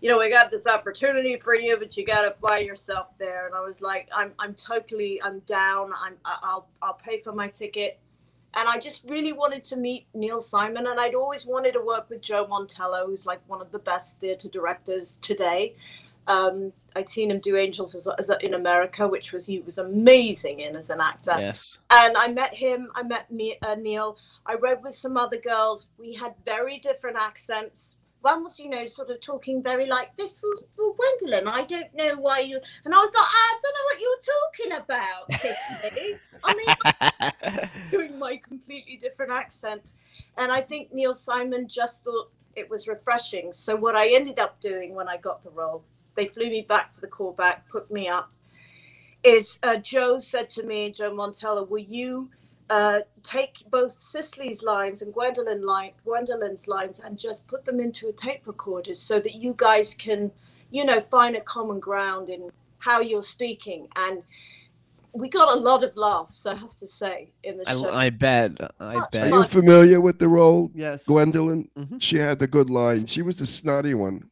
you 0.00 0.08
know, 0.08 0.18
we 0.18 0.30
got 0.30 0.50
this 0.50 0.66
opportunity 0.66 1.36
for 1.38 1.54
you, 1.54 1.76
but 1.76 1.96
you 1.96 2.06
got 2.06 2.22
to 2.22 2.30
fly 2.32 2.58
yourself 2.58 3.08
there. 3.18 3.46
And 3.46 3.54
I 3.54 3.60
was 3.60 3.80
like, 3.80 4.08
I'm, 4.14 4.32
I'm 4.38 4.54
totally, 4.54 5.20
I'm 5.22 5.40
down. 5.40 5.92
I'm, 6.00 6.14
I'll, 6.24 6.68
I'll 6.80 6.94
pay 6.94 7.18
for 7.18 7.32
my 7.32 7.48
ticket. 7.48 7.98
And 8.54 8.68
I 8.68 8.78
just 8.78 9.04
really 9.08 9.32
wanted 9.32 9.62
to 9.64 9.76
meet 9.76 10.06
Neil 10.14 10.40
Simon, 10.40 10.86
and 10.86 10.98
I'd 10.98 11.14
always 11.14 11.46
wanted 11.46 11.72
to 11.72 11.80
work 11.80 12.08
with 12.08 12.22
Joe 12.22 12.46
Mantello, 12.46 13.06
who's 13.06 13.26
like 13.26 13.40
one 13.46 13.60
of 13.60 13.72
the 13.72 13.78
best 13.78 14.20
theatre 14.20 14.48
directors 14.48 15.18
today. 15.20 15.74
Um, 16.26 16.72
I'd 16.96 17.08
seen 17.08 17.30
him 17.30 17.40
do 17.40 17.56
Angels 17.56 17.94
as, 17.94 18.08
as 18.18 18.30
in 18.40 18.54
America, 18.54 19.06
which 19.06 19.32
was 19.32 19.46
he 19.46 19.60
was 19.60 19.78
amazing 19.78 20.60
in 20.60 20.76
as 20.76 20.90
an 20.90 21.00
actor 21.00 21.34
Yes. 21.38 21.78
and 21.90 22.16
I 22.16 22.28
met 22.28 22.54
him. 22.54 22.90
I 22.94 23.02
met 23.02 23.30
me, 23.30 23.56
uh, 23.62 23.74
Neil. 23.76 24.16
I 24.44 24.54
read 24.54 24.82
with 24.82 24.94
some 24.94 25.16
other 25.16 25.38
girls. 25.38 25.88
We 25.98 26.14
had 26.14 26.34
very 26.44 26.78
different 26.78 27.16
accents. 27.20 27.96
One 28.20 28.42
was, 28.42 28.58
you 28.58 28.68
know, 28.68 28.86
sort 28.88 29.10
of 29.10 29.20
talking 29.20 29.62
very 29.62 29.86
like 29.86 30.16
this. 30.16 30.42
Well, 30.42 30.64
well 30.76 30.94
Gwendolyn, 30.94 31.46
I 31.46 31.62
don't 31.64 31.94
know 31.94 32.16
why 32.16 32.40
you. 32.40 32.58
And 32.84 32.94
I 32.94 32.98
was 32.98 33.10
like, 33.14 33.26
I 33.28 33.60
don't 33.62 33.74
know 33.74 33.84
what 33.84 34.00
you're 34.00 34.24
talking 34.34 34.72
about. 34.82 35.24
I 36.44 36.54
mean, 36.54 37.70
doing 37.90 38.18
my 38.18 38.36
completely 38.36 38.96
different 38.96 39.32
accent. 39.32 39.82
And 40.36 40.50
I 40.50 40.60
think 40.60 40.92
Neil 40.92 41.14
Simon 41.14 41.68
just 41.68 42.02
thought 42.02 42.30
it 42.56 42.68
was 42.68 42.88
refreshing. 42.88 43.52
So 43.52 43.76
what 43.76 43.96
I 43.96 44.08
ended 44.08 44.38
up 44.38 44.60
doing 44.60 44.94
when 44.94 45.08
I 45.08 45.16
got 45.16 45.44
the 45.44 45.50
role, 45.50 45.84
they 46.14 46.26
flew 46.26 46.50
me 46.50 46.62
back 46.62 46.92
for 46.92 47.00
the 47.00 47.06
callback, 47.06 47.60
put 47.70 47.90
me 47.90 48.08
up. 48.08 48.32
Is 49.24 49.58
uh, 49.62 49.76
Joe 49.76 50.20
said 50.20 50.48
to 50.50 50.62
me, 50.62 50.90
Joe 50.90 51.12
Mantello, 51.12 51.68
will 51.68 51.78
you 51.78 52.30
uh, 52.70 53.00
take 53.22 53.64
both 53.70 53.92
Cecily's 53.92 54.62
lines 54.62 55.02
and 55.02 55.12
Gwendolyn 55.12 55.64
line, 55.64 55.92
Gwendolyn's 56.04 56.68
lines 56.68 57.00
and 57.00 57.18
just 57.18 57.46
put 57.46 57.64
them 57.64 57.80
into 57.80 58.08
a 58.08 58.12
tape 58.12 58.46
recorder 58.46 58.94
so 58.94 59.18
that 59.20 59.34
you 59.34 59.54
guys 59.56 59.94
can, 59.94 60.30
you 60.70 60.84
know, 60.84 61.00
find 61.00 61.36
a 61.36 61.40
common 61.40 61.80
ground 61.80 62.28
in 62.28 62.50
how 62.78 63.00
you're 63.00 63.22
speaking. 63.22 63.88
And 63.96 64.22
we 65.12 65.28
got 65.28 65.56
a 65.56 65.60
lot 65.60 65.82
of 65.82 65.96
laughs, 65.96 66.46
I 66.46 66.54
have 66.54 66.76
to 66.76 66.86
say, 66.86 67.32
in 67.42 67.58
the 67.58 67.64
show. 67.64 67.88
I, 67.88 68.06
I 68.06 68.10
bet. 68.10 68.52
I 68.78 68.94
Are 68.96 69.08
bet. 69.10 69.32
Are 69.32 69.38
you 69.38 69.44
familiar 69.44 70.00
with 70.00 70.18
the 70.18 70.28
role, 70.28 70.70
Yes. 70.74 71.04
Gwendolyn? 71.06 71.68
Mhm. 71.76 72.00
She 72.00 72.16
had 72.16 72.38
the 72.38 72.46
good 72.46 72.70
line. 72.70 73.06
She 73.06 73.22
was 73.22 73.38
the 73.38 73.46
snotty 73.46 73.94
one. 73.94 74.30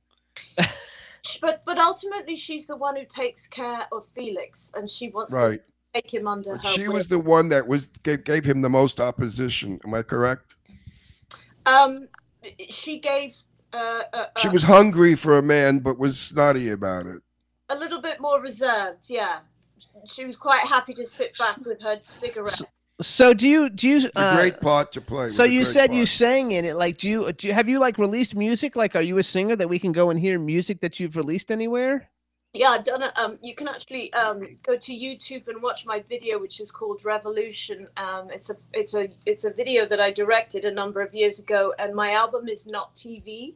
but 1.40 1.62
but 1.64 1.78
ultimately, 1.78 2.36
she's 2.36 2.66
the 2.66 2.76
one 2.76 2.96
who 2.96 3.04
takes 3.04 3.46
care 3.46 3.86
of 3.90 4.06
Felix, 4.08 4.70
and 4.74 4.88
she 4.88 5.08
wants 5.08 5.32
to 5.32 5.38
Right. 5.38 5.60
Take 5.97 6.12
him 6.14 6.27
under 6.28 6.56
her. 6.56 6.68
she 6.70 6.86
wing. 6.89 6.97
was 6.97 7.09
the 7.09 7.18
one 7.18 7.48
that 7.51 7.66
was 7.66 7.86
gave, 8.02 8.24
gave 8.24 8.44
him 8.44 8.62
the 8.62 8.70
most 8.70 9.01
opposition. 9.01 9.78
Am 9.85 9.94
I 9.94 10.02
correct? 10.02 10.55
Um, 11.66 12.09
she 12.70 12.98
gave 12.98 13.35
uh, 13.73 14.02
uh, 14.12 14.27
She 14.39 14.48
uh, 14.48 14.52
was 14.52 14.62
hungry 14.62 15.14
for 15.14 15.36
a 15.39 15.43
man, 15.43 15.81
but 15.81 15.98
was 15.98 16.18
snotty 16.18 16.70
about 16.70 17.06
it. 17.06 17.20
a 17.68 17.74
little 17.77 18.01
bit 18.01 18.20
more 18.20 18.40
reserved. 18.40 19.06
Yeah, 19.09 19.39
she 20.06 20.24
was 20.24 20.36
quite 20.36 20.60
happy 20.60 20.94
to 20.94 21.05
sit 21.05 21.36
back 21.39 21.59
with 21.64 21.81
her 21.82 21.97
cigarette. 22.01 22.60
So 23.01 23.35
do 23.35 23.47
you 23.48 23.68
do 23.68 23.89
you? 23.89 23.97
It's 23.97 24.06
a 24.06 24.18
Uh, 24.18 24.36
great 24.36 24.60
part 24.60 24.90
to 24.93 25.01
play. 25.02 25.28
so 25.28 25.43
It 25.44 25.48
was 25.48 25.51
a 25.51 25.52
you 25.52 25.60
great 25.64 25.73
said 25.74 25.94
you 25.94 26.06
sang 26.06 26.52
in 26.52 26.64
it. 26.64 26.77
Like, 26.77 26.97
do 26.97 27.09
you, 27.09 27.31
do 27.32 27.47
you 27.48 27.52
have 27.52 27.68
you 27.68 27.78
like 27.78 27.98
released 27.98 28.35
music? 28.35 28.74
Like, 28.77 28.97
are 28.97 29.02
you 29.02 29.18
a 29.18 29.23
singer 29.23 29.55
that 29.56 29.68
we 29.68 29.78
can 29.78 29.93
go 29.93 30.09
and 30.10 30.18
hear 30.18 30.39
music 30.39 30.81
that 30.81 30.98
you've 30.98 31.14
released 31.16 31.51
anywhere? 31.51 32.09
Yeah, 32.52 32.70
I've 32.70 32.85
done 32.85 33.02
it. 33.02 33.16
Um, 33.18 33.39
you 33.43 33.55
can 33.55 33.68
actually 33.68 34.12
um, 34.14 34.56
go 34.62 34.77
to 34.78 34.93
YouTube 34.93 35.47
and 35.48 35.62
watch 35.62 35.85
my 35.85 36.01
video, 36.01 36.39
which 36.39 36.59
is 36.59 36.70
called 36.70 37.05
Revolution. 37.05 37.89
Um, 37.98 38.31
it's 38.31 38.48
a 38.48 38.56
it's 38.73 38.94
a 38.94 39.09
it's 39.27 39.44
a 39.44 39.51
video 39.51 39.85
that 39.86 40.01
I 40.01 40.10
directed 40.10 40.64
a 40.64 40.70
number 40.70 41.02
of 41.02 41.14
years 41.14 41.39
ago, 41.39 41.74
and 41.78 41.94
my 41.94 42.12
album 42.12 42.48
is 42.48 42.66
not 42.66 42.94
TV, 42.94 43.55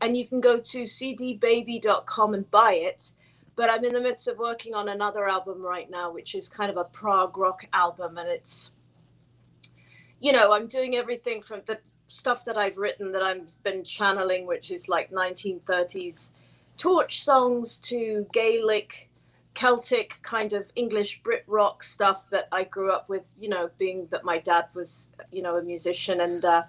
and 0.00 0.16
you 0.16 0.26
can 0.26 0.40
go 0.40 0.58
to 0.58 0.82
cdbaby.com 0.82 2.34
and 2.34 2.50
buy 2.50 2.72
it. 2.74 3.12
But 3.56 3.70
I'm 3.70 3.84
in 3.84 3.92
the 3.92 4.00
midst 4.00 4.26
of 4.26 4.36
working 4.38 4.74
on 4.74 4.88
another 4.88 5.28
album 5.28 5.62
right 5.62 5.88
now, 5.88 6.10
which 6.12 6.34
is 6.34 6.48
kind 6.48 6.72
of 6.72 6.76
a 6.76 6.84
prog 6.84 7.38
rock 7.38 7.66
album, 7.72 8.18
and 8.18 8.28
it's 8.28 8.72
you 10.20 10.32
know 10.32 10.52
I'm 10.52 10.66
doing 10.66 10.96
everything 10.96 11.40
from 11.40 11.62
the 11.66 11.78
stuff 12.08 12.44
that 12.46 12.56
I've 12.56 12.78
written 12.78 13.12
that 13.12 13.22
I've 13.22 13.62
been 13.62 13.84
channeling, 13.84 14.44
which 14.44 14.72
is 14.72 14.88
like 14.88 15.12
1930s 15.12 16.30
torch 16.76 17.22
songs 17.22 17.78
to 17.78 18.26
Gaelic, 18.32 19.10
Celtic 19.54 20.18
kind 20.22 20.52
of 20.52 20.70
English 20.74 21.22
Brit 21.22 21.44
rock 21.46 21.82
stuff 21.82 22.28
that 22.30 22.48
I 22.52 22.64
grew 22.64 22.90
up 22.90 23.08
with. 23.08 23.34
You 23.38 23.48
know, 23.48 23.70
being 23.78 24.06
that 24.10 24.24
my 24.24 24.38
dad 24.38 24.66
was, 24.74 25.08
you 25.30 25.42
know, 25.42 25.56
a 25.56 25.62
musician, 25.62 26.20
and 26.20 26.44
uh, 26.44 26.62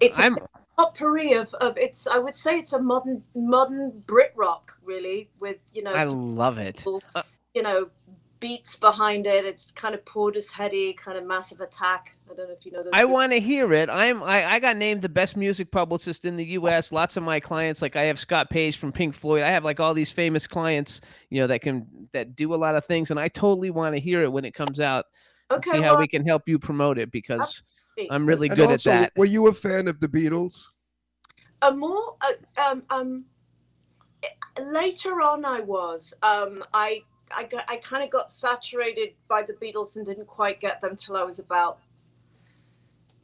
it's 0.00 0.18
a 0.18 0.24
I'm 0.24 0.38
potpourri 0.76 1.32
of, 1.32 1.52
of 1.54 1.76
it's. 1.76 2.06
I 2.06 2.18
would 2.18 2.36
say 2.36 2.58
it's 2.58 2.72
a 2.72 2.80
modern 2.80 3.22
modern 3.34 4.02
Brit 4.06 4.32
rock, 4.36 4.78
really, 4.84 5.28
with 5.38 5.64
you 5.72 5.82
know, 5.82 5.92
I 5.92 6.04
love 6.04 6.58
it. 6.58 6.82
cool, 6.84 7.02
you 7.54 7.62
know, 7.62 7.88
beats 8.40 8.76
behind 8.76 9.26
it. 9.26 9.44
It's 9.44 9.66
kind 9.74 9.94
of 9.94 10.04
Portisheady, 10.04 10.96
kind 10.96 11.16
of 11.16 11.26
massive 11.26 11.60
attack. 11.60 12.16
I 12.30 12.34
don't 12.34 12.48
know 12.48 12.54
if 12.58 12.64
you 12.64 12.72
know 12.72 12.82
those. 12.82 12.90
I 12.92 13.04
want 13.04 13.32
to 13.32 13.40
hear 13.40 13.72
it. 13.72 13.88
I'm 13.88 14.22
I, 14.22 14.54
I 14.54 14.58
got 14.58 14.76
named 14.76 15.02
the 15.02 15.08
best 15.08 15.36
music 15.36 15.70
publicist 15.70 16.24
in 16.24 16.36
the 16.36 16.44
U.S. 16.46 16.90
Lots 16.90 17.16
of 17.16 17.22
my 17.22 17.40
clients, 17.40 17.82
like 17.82 17.96
I 17.96 18.04
have 18.04 18.18
Scott 18.18 18.50
Page 18.50 18.78
from 18.78 18.92
Pink 18.92 19.14
Floyd. 19.14 19.42
I 19.42 19.50
have 19.50 19.64
like 19.64 19.78
all 19.78 19.94
these 19.94 20.10
famous 20.10 20.46
clients, 20.46 21.00
you 21.28 21.40
know, 21.40 21.46
that 21.46 21.62
can 21.62 21.86
that 22.12 22.34
do 22.34 22.54
a 22.54 22.56
lot 22.56 22.74
of 22.74 22.84
things, 22.86 23.10
and 23.10 23.20
I 23.20 23.28
totally 23.28 23.70
want 23.70 23.94
to 23.94 24.00
hear 24.00 24.20
it 24.20 24.32
when 24.32 24.44
it 24.44 24.54
comes 24.54 24.80
out. 24.80 25.06
Okay, 25.50 25.70
see 25.70 25.80
how 25.82 25.92
well, 25.92 26.00
we 26.00 26.08
can 26.08 26.26
help 26.26 26.48
you 26.48 26.58
promote 26.58 26.98
it 26.98 27.10
because 27.10 27.62
Absolutely. 27.98 28.10
I'm 28.14 28.26
really 28.26 28.48
And 28.48 28.56
good 28.56 28.70
also, 28.70 28.90
at 28.90 29.00
that. 29.00 29.12
Were 29.16 29.24
you 29.24 29.48
a 29.48 29.52
fan 29.52 29.88
of 29.88 30.00
the 30.00 30.08
Beatles? 30.08 30.62
a 31.62 31.72
more 31.72 32.16
uh, 32.22 32.62
um 32.70 32.82
um 32.90 33.24
later 34.58 35.20
on 35.20 35.44
i 35.44 35.60
was 35.60 36.14
um 36.22 36.64
i 36.74 37.02
i 37.32 37.48
i 37.68 37.76
kind 37.76 38.02
of 38.02 38.10
got 38.10 38.30
saturated 38.30 39.10
by 39.28 39.42
the 39.42 39.52
beatles 39.54 39.96
and 39.96 40.06
didn't 40.06 40.26
quite 40.26 40.60
get 40.60 40.80
them 40.80 40.96
till 40.96 41.16
i 41.16 41.22
was 41.22 41.38
about 41.38 41.78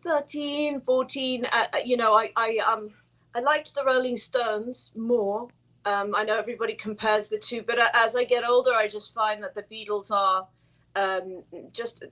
13 0.01 0.81
14 0.81 1.45
uh, 1.45 1.49
uh, 1.73 1.79
you 1.85 1.97
know 1.97 2.15
i 2.15 2.31
i 2.37 2.59
um 2.59 2.91
i 3.35 3.41
liked 3.41 3.75
the 3.75 3.85
rolling 3.85 4.17
stones 4.17 4.93
more. 4.97 5.49
Um 5.85 6.15
i 6.15 6.25
know 6.25 6.39
everybody 6.39 6.75
compares 6.75 7.29
the 7.29 7.39
two 7.39 7.63
but 7.63 7.79
uh, 7.79 7.89
as 7.95 8.15
i 8.15 8.25
get 8.25 8.45
older 8.45 8.73
i 8.73 8.89
just 8.89 9.15
find 9.15 9.43
that 9.43 9.55
the 9.55 9.63
beatles 9.63 10.11
are 10.11 10.47
um 10.95 11.43
just 11.73 12.05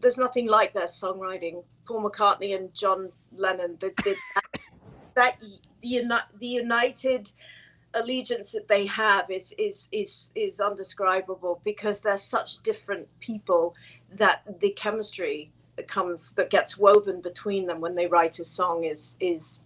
there's 0.00 0.18
nothing 0.18 0.48
like 0.48 0.74
their 0.74 0.86
songwriting. 0.86 1.62
Paul 1.86 2.02
mccartney 2.08 2.56
and 2.56 2.72
john 2.74 3.10
lennon 3.36 3.76
they 3.80 3.90
did 4.04 4.16
that 5.14 5.38
the 5.40 5.58
uni- 5.80 6.28
the 6.38 6.46
united 6.46 7.30
allegiance 7.94 8.52
that 8.52 8.68
they 8.68 8.86
have 8.86 9.30
is 9.30 9.54
is 9.58 9.88
is 9.92 10.30
is 10.34 10.60
undescribable 10.60 11.60
because 11.64 12.00
they're 12.00 12.16
such 12.18 12.62
different 12.62 13.06
people 13.20 13.74
that 14.14 14.42
the 14.60 14.70
chemistry 14.70 15.50
that 15.76 15.88
comes 15.88 16.32
that 16.32 16.50
gets 16.50 16.78
woven 16.78 17.20
between 17.20 17.66
them 17.66 17.80
when 17.80 17.94
they 17.94 18.06
write 18.06 18.38
a 18.38 18.44
song 18.44 18.84
is 18.84 19.16
is 19.20 19.60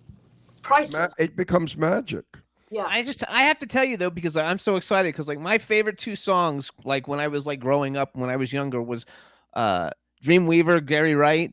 priceless. 0.62 1.14
it 1.18 1.36
becomes 1.36 1.76
magic. 1.76 2.24
yeah. 2.70 2.86
I 2.88 3.02
just 3.02 3.22
I 3.28 3.42
have 3.42 3.58
to 3.60 3.66
tell 3.66 3.84
you 3.84 3.96
though 3.96 4.10
because 4.10 4.36
I'm 4.36 4.58
so 4.58 4.76
excited 4.76 5.08
because 5.12 5.28
like 5.28 5.38
my 5.40 5.58
favorite 5.58 5.98
two 5.98 6.16
songs 6.16 6.70
like 6.84 7.06
when 7.08 7.20
I 7.20 7.28
was 7.28 7.46
like 7.46 7.60
growing 7.60 7.96
up 7.96 8.10
when 8.16 8.30
I 8.30 8.36
was 8.36 8.52
younger 8.52 8.82
was 8.82 9.06
uh 9.54 9.90
Dreamweaver 10.24 10.84
Gary 10.84 11.14
Wright 11.14 11.52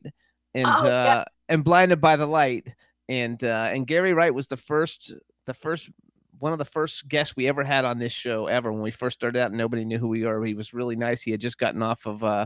and 0.54 0.66
Oh, 0.68 0.84
yeah. 0.86 0.90
uh 0.90 1.24
and 1.48 1.62
Blinded 1.62 2.00
by 2.00 2.16
the 2.16 2.26
Light 2.26 2.68
and 3.08 3.42
uh 3.44 3.70
and 3.72 3.86
Gary 3.86 4.12
Wright 4.14 4.34
was 4.34 4.46
the 4.48 4.56
first 4.56 5.12
the 5.46 5.54
first 5.54 5.90
one 6.44 6.52
of 6.52 6.58
the 6.58 6.64
first 6.66 7.08
guests 7.08 7.34
we 7.34 7.48
ever 7.48 7.64
had 7.64 7.86
on 7.86 7.98
this 7.98 8.12
show 8.12 8.48
ever 8.48 8.70
when 8.70 8.82
we 8.82 8.90
first 8.90 9.18
started 9.18 9.38
out 9.38 9.48
and 9.50 9.56
nobody 9.56 9.82
knew 9.82 9.96
who 9.98 10.08
we 10.08 10.26
are 10.26 10.44
he 10.44 10.52
was 10.52 10.74
really 10.74 10.94
nice 10.94 11.22
he 11.22 11.30
had 11.30 11.40
just 11.40 11.56
gotten 11.56 11.82
off 11.82 12.06
of 12.06 12.22
uh 12.22 12.44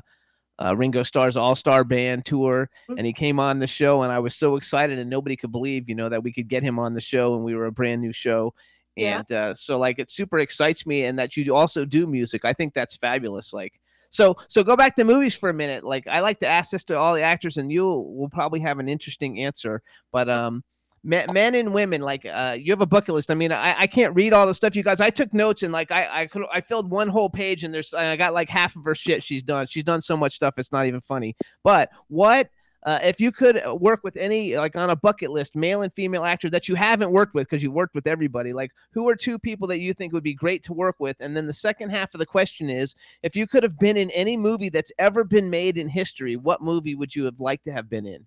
uh, 0.61 0.75
Ringo 0.77 1.03
Starr's 1.05 1.37
All 1.37 1.55
Star 1.55 1.85
Band 1.85 2.25
tour, 2.25 2.69
and 2.89 3.07
he 3.07 3.13
came 3.13 3.39
on 3.39 3.61
the 3.61 3.67
show, 3.69 4.03
and 4.03 4.11
I 4.11 4.19
was 4.19 4.35
so 4.35 4.57
excited, 4.57 4.99
and 4.99 5.09
nobody 5.09 5.37
could 5.37 5.53
believe, 5.53 5.89
you 5.89 5.95
know, 5.95 6.09
that 6.09 6.25
we 6.25 6.33
could 6.33 6.49
get 6.49 6.65
him 6.65 6.81
on 6.81 6.95
the 6.95 7.01
show, 7.01 7.37
and 7.37 7.45
we 7.45 7.55
were 7.55 7.67
a 7.67 7.71
brand 7.73 8.03
new 8.03 8.13
show, 8.13 8.53
Yeah. 8.97 9.19
and 9.19 9.31
uh, 9.33 9.55
so 9.55 9.79
like 9.79 10.01
it 10.01 10.11
super 10.11 10.41
excites 10.41 10.85
me, 10.85 11.05
and 11.05 11.17
that 11.17 11.37
you 11.37 11.55
also 11.55 11.85
do 11.85 12.09
music. 12.09 12.45
I 12.45 12.53
think 12.53 12.75
that's 12.75 12.97
fabulous. 12.97 13.53
Like, 13.53 13.81
so 14.11 14.37
so 14.49 14.65
go 14.65 14.75
back 14.75 14.97
to 14.97 15.05
movies 15.05 15.37
for 15.37 15.49
a 15.49 15.55
minute. 15.55 15.85
Like, 15.85 16.09
I 16.09 16.19
like 16.19 16.41
to 16.41 16.49
ask 16.49 16.71
this 16.73 16.83
to 16.87 16.99
all 16.99 17.15
the 17.15 17.23
actors, 17.23 17.57
and 17.57 17.71
you 17.71 17.85
will 17.85 18.29
probably 18.29 18.59
have 18.59 18.81
an 18.81 18.89
interesting 18.89 19.39
answer, 19.41 19.81
but 20.11 20.29
um. 20.29 20.65
Men, 21.03 21.55
and 21.55 21.73
women 21.73 22.01
like 22.01 22.27
uh 22.27 22.57
you 22.59 22.73
have 22.73 22.81
a 22.81 22.87
bucket 22.87 23.15
list. 23.15 23.31
I 23.31 23.35
mean 23.35 23.53
i, 23.53 23.81
I 23.81 23.87
can't 23.87 24.15
read 24.15 24.33
all 24.33 24.47
the 24.47 24.55
stuff 24.55 24.77
you 24.77 24.83
guys 24.83 25.01
i 25.01 25.11
took 25.11 25.33
notes 25.33 25.63
and 25.63 25.73
like 25.73 25.91
i 25.91 26.23
i 26.23 26.27
could 26.27 26.45
i 26.53 26.61
filled 26.61 26.91
one 26.91 27.09
whole 27.09 27.31
page 27.31 27.65
and 27.65 27.73
there's 27.73 27.95
i 27.95 28.17
got 28.17 28.35
like 28.35 28.49
half 28.49 28.77
of 28.77 28.85
her 28.85 28.95
shit 28.95 29.23
she's 29.23 29.43
done. 29.43 29.67
She's 29.67 29.85
done 29.85 30.01
so 30.01 30.17
much 30.17 30.35
stuff 30.35 30.59
it's 30.59 30.73
not 30.73 30.87
even 30.87 31.01
funny. 31.01 31.37
But 31.63 31.91
what 32.09 32.51
uh, 32.85 33.01
if 33.03 33.21
you 33.21 33.33
could 33.33 33.61
work 33.81 34.01
with 34.05 34.17
any 34.17 34.57
like 34.57 34.77
on 34.77 34.91
a 34.91 34.97
bucket 34.97 35.31
list 35.31 35.57
male 35.57 35.83
and 35.83 35.93
female 35.93 36.25
actor 36.25 36.49
that 36.49 36.69
you 36.69 36.75
haven't 36.77 37.11
worked 37.11 37.35
with 37.35 37.49
because 37.49 37.63
you 37.63 37.73
worked 37.73 37.95
with 37.95 38.07
everybody 38.07 38.53
like 38.53 38.71
who 38.93 39.09
are 39.09 39.17
two 39.17 39.39
people 39.39 39.67
that 39.67 39.81
you 39.81 39.93
think 39.93 40.13
would 40.13 40.23
be 40.23 40.35
great 40.35 40.63
to 40.63 40.73
work 40.73 40.97
with? 40.99 41.17
And 41.21 41.37
then 41.37 41.47
the 41.47 41.53
second 41.53 41.91
half 41.91 42.15
of 42.15 42.19
the 42.19 42.27
question 42.27 42.71
is 42.71 42.95
if 43.23 43.35
you 43.35 43.47
could 43.47 43.63
have 43.63 43.79
been 43.79 43.97
in 43.97 44.11
any 44.13 44.37
movie 44.37 44.69
that's 44.69 44.93
ever 44.99 45.25
been 45.25 45.51
made 45.51 45.77
in 45.77 45.89
history 45.89 46.37
what 46.37 46.63
movie 46.63 46.95
would 46.95 47.15
you 47.15 47.25
have 47.25 47.41
liked 47.41 47.65
to 47.65 47.73
have 47.73 47.91
been 47.91 48.07
in? 48.07 48.27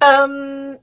Um, 0.00 0.78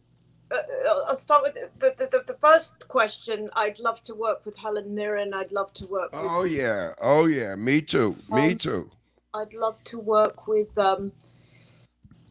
I'll 1.07 1.15
start 1.15 1.43
with 1.43 1.53
the, 1.55 1.69
the, 1.97 2.07
the, 2.11 2.23
the 2.27 2.33
first 2.39 2.87
question. 2.87 3.49
I'd 3.55 3.79
love 3.79 4.01
to 4.03 4.15
work 4.15 4.45
with 4.45 4.57
Helen 4.57 4.93
Mirren. 4.93 5.33
I'd 5.33 5.51
love 5.51 5.73
to 5.75 5.87
work 5.87 6.11
with. 6.11 6.21
Oh 6.23 6.43
yeah, 6.43 6.93
oh 7.01 7.25
yeah, 7.25 7.55
me 7.55 7.81
too, 7.81 8.15
me 8.29 8.51
Um, 8.51 8.57
too. 8.57 8.89
I'd 9.33 9.53
love 9.53 9.81
to 9.85 9.99
work 9.99 10.47
with. 10.47 10.77
Um, 10.77 11.11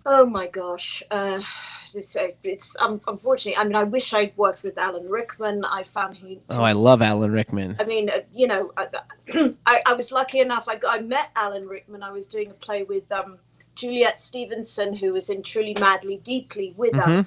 oh 0.07 0.27
my 0.27 0.47
gosh, 0.47 1.03
uh, 1.11 1.41
it's 1.95 2.15
uh, 2.17 2.29
it's 2.45 2.77
um, 2.79 3.01
unfortunately. 3.07 3.57
I 3.57 3.65
mean, 3.65 3.75
I 3.77 3.85
wish 3.85 4.13
I'd 4.13 4.37
worked 4.37 4.63
with 4.65 4.77
Alan 4.79 5.09
Rickman. 5.09 5.65
I 5.65 5.83
found 5.83 6.17
he. 6.19 6.41
oh 6.51 6.63
i 6.63 6.73
love 6.73 7.03
alan 7.03 7.33
rickman 7.33 7.77
I 7.81 7.85
mean, 7.85 8.11
uh, 8.11 8.21
you 8.33 8.47
know, 8.47 8.73
I, 8.77 8.87
I, 9.67 9.83
I 9.87 9.93
was 9.95 10.13
lucky 10.13 10.41
enough. 10.41 10.69
I, 10.69 10.77
got- 10.77 10.99
I 10.99 11.03
met 11.03 11.31
Alan 11.37 11.67
Rickman. 11.67 12.03
I 12.03 12.11
was 12.13 12.27
doing 12.27 12.51
a 12.51 12.55
play 12.55 12.83
with 12.83 13.11
um, 13.13 13.39
Juliet 13.75 14.21
Stevenson, 14.21 14.95
who 14.95 15.13
was 15.13 15.31
in 15.31 15.43
Truly 15.43 15.75
Madly 15.81 16.21
Deeply 16.23 16.75
with 16.77 16.95
us. 16.97 17.27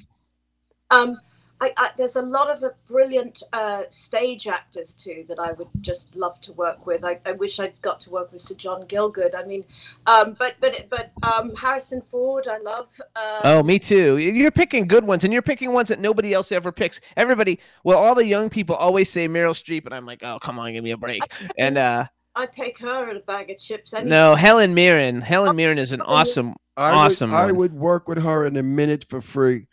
Um, 0.94 1.20
I, 1.62 1.72
I, 1.78 1.90
there's 1.98 2.18
a 2.18 2.22
lot 2.22 2.50
of 2.50 2.62
uh, 2.62 2.72
brilliant 2.90 3.42
uh, 3.54 3.84
stage 3.90 4.48
actors 4.48 4.94
too 4.96 5.24
that 5.30 5.40
I 5.40 5.54
would 5.54 5.70
just 5.80 6.14
love 6.14 6.42
to 6.42 6.52
work 6.54 6.86
with. 6.86 7.06
I, 7.06 7.20
I 7.26 7.32
wish 7.32 7.58
I'd 7.58 7.80
got 7.82 8.02
to 8.02 8.10
work 8.10 8.34
with 8.34 8.42
Sir 8.42 8.56
John 8.56 8.84
Gielgud. 8.84 9.34
I 9.34 9.46
mean, 9.46 9.64
um, 10.06 10.36
but 10.38 10.56
but 10.60 10.88
but 10.90 11.12
um, 11.22 11.56
Harrison 11.56 12.02
Ford, 12.12 12.48
I 12.50 12.58
love. 12.58 13.00
Uh, 13.16 13.42
Oh, 13.46 13.64
me 13.64 13.80
too. 13.80 14.18
You're 14.18 14.52
picking 14.52 14.88
good 14.88 15.06
ones, 15.06 15.24
and 15.24 15.32
you're 15.32 15.42
picking 15.42 15.72
ones 15.72 15.88
that 15.90 16.02
nobody 16.02 16.34
else 16.34 16.52
ever 16.52 16.72
picks. 16.74 17.00
Everybody, 17.16 17.60
well, 17.86 17.98
all 17.98 18.16
the 18.16 18.26
young 18.26 18.50
people 18.50 18.76
always 18.76 19.10
say 19.10 19.30
Meryl 19.30 19.54
Streep, 19.54 19.86
and 19.86 19.94
I'm 19.94 20.06
like, 20.06 20.22
oh, 20.22 20.40
come 20.40 20.60
on, 20.60 20.74
give 20.74 20.84
me 20.84 20.92
a 20.92 20.98
break. 20.98 21.22
And 21.58 21.78
uh, 21.78 22.08
I'd 22.36 22.52
take 22.52 22.78
her 22.80 23.10
at 23.10 23.16
a 23.16 23.22
bag 23.22 23.52
of 23.52 23.58
chips. 23.58 23.94
Any 23.94 24.10
no, 24.10 24.36
Helen 24.36 24.74
Mirren. 24.74 25.22
Helen 25.22 25.56
Mirren 25.56 25.78
is 25.78 25.94
an 25.94 26.02
Oh, 26.02 26.06
yeah. 26.10 26.20
awesome. 26.20 26.56
I 26.76 26.90
awesome 26.92 27.30
Would, 27.32 27.38
I 27.38 27.46
one. 27.46 27.56
would 27.58 27.74
work 27.74 28.08
with 28.08 28.22
her 28.24 28.48
in 28.48 28.58
a 28.58 28.64
minute 28.64 29.06
for 29.08 29.22
free. 29.22 29.68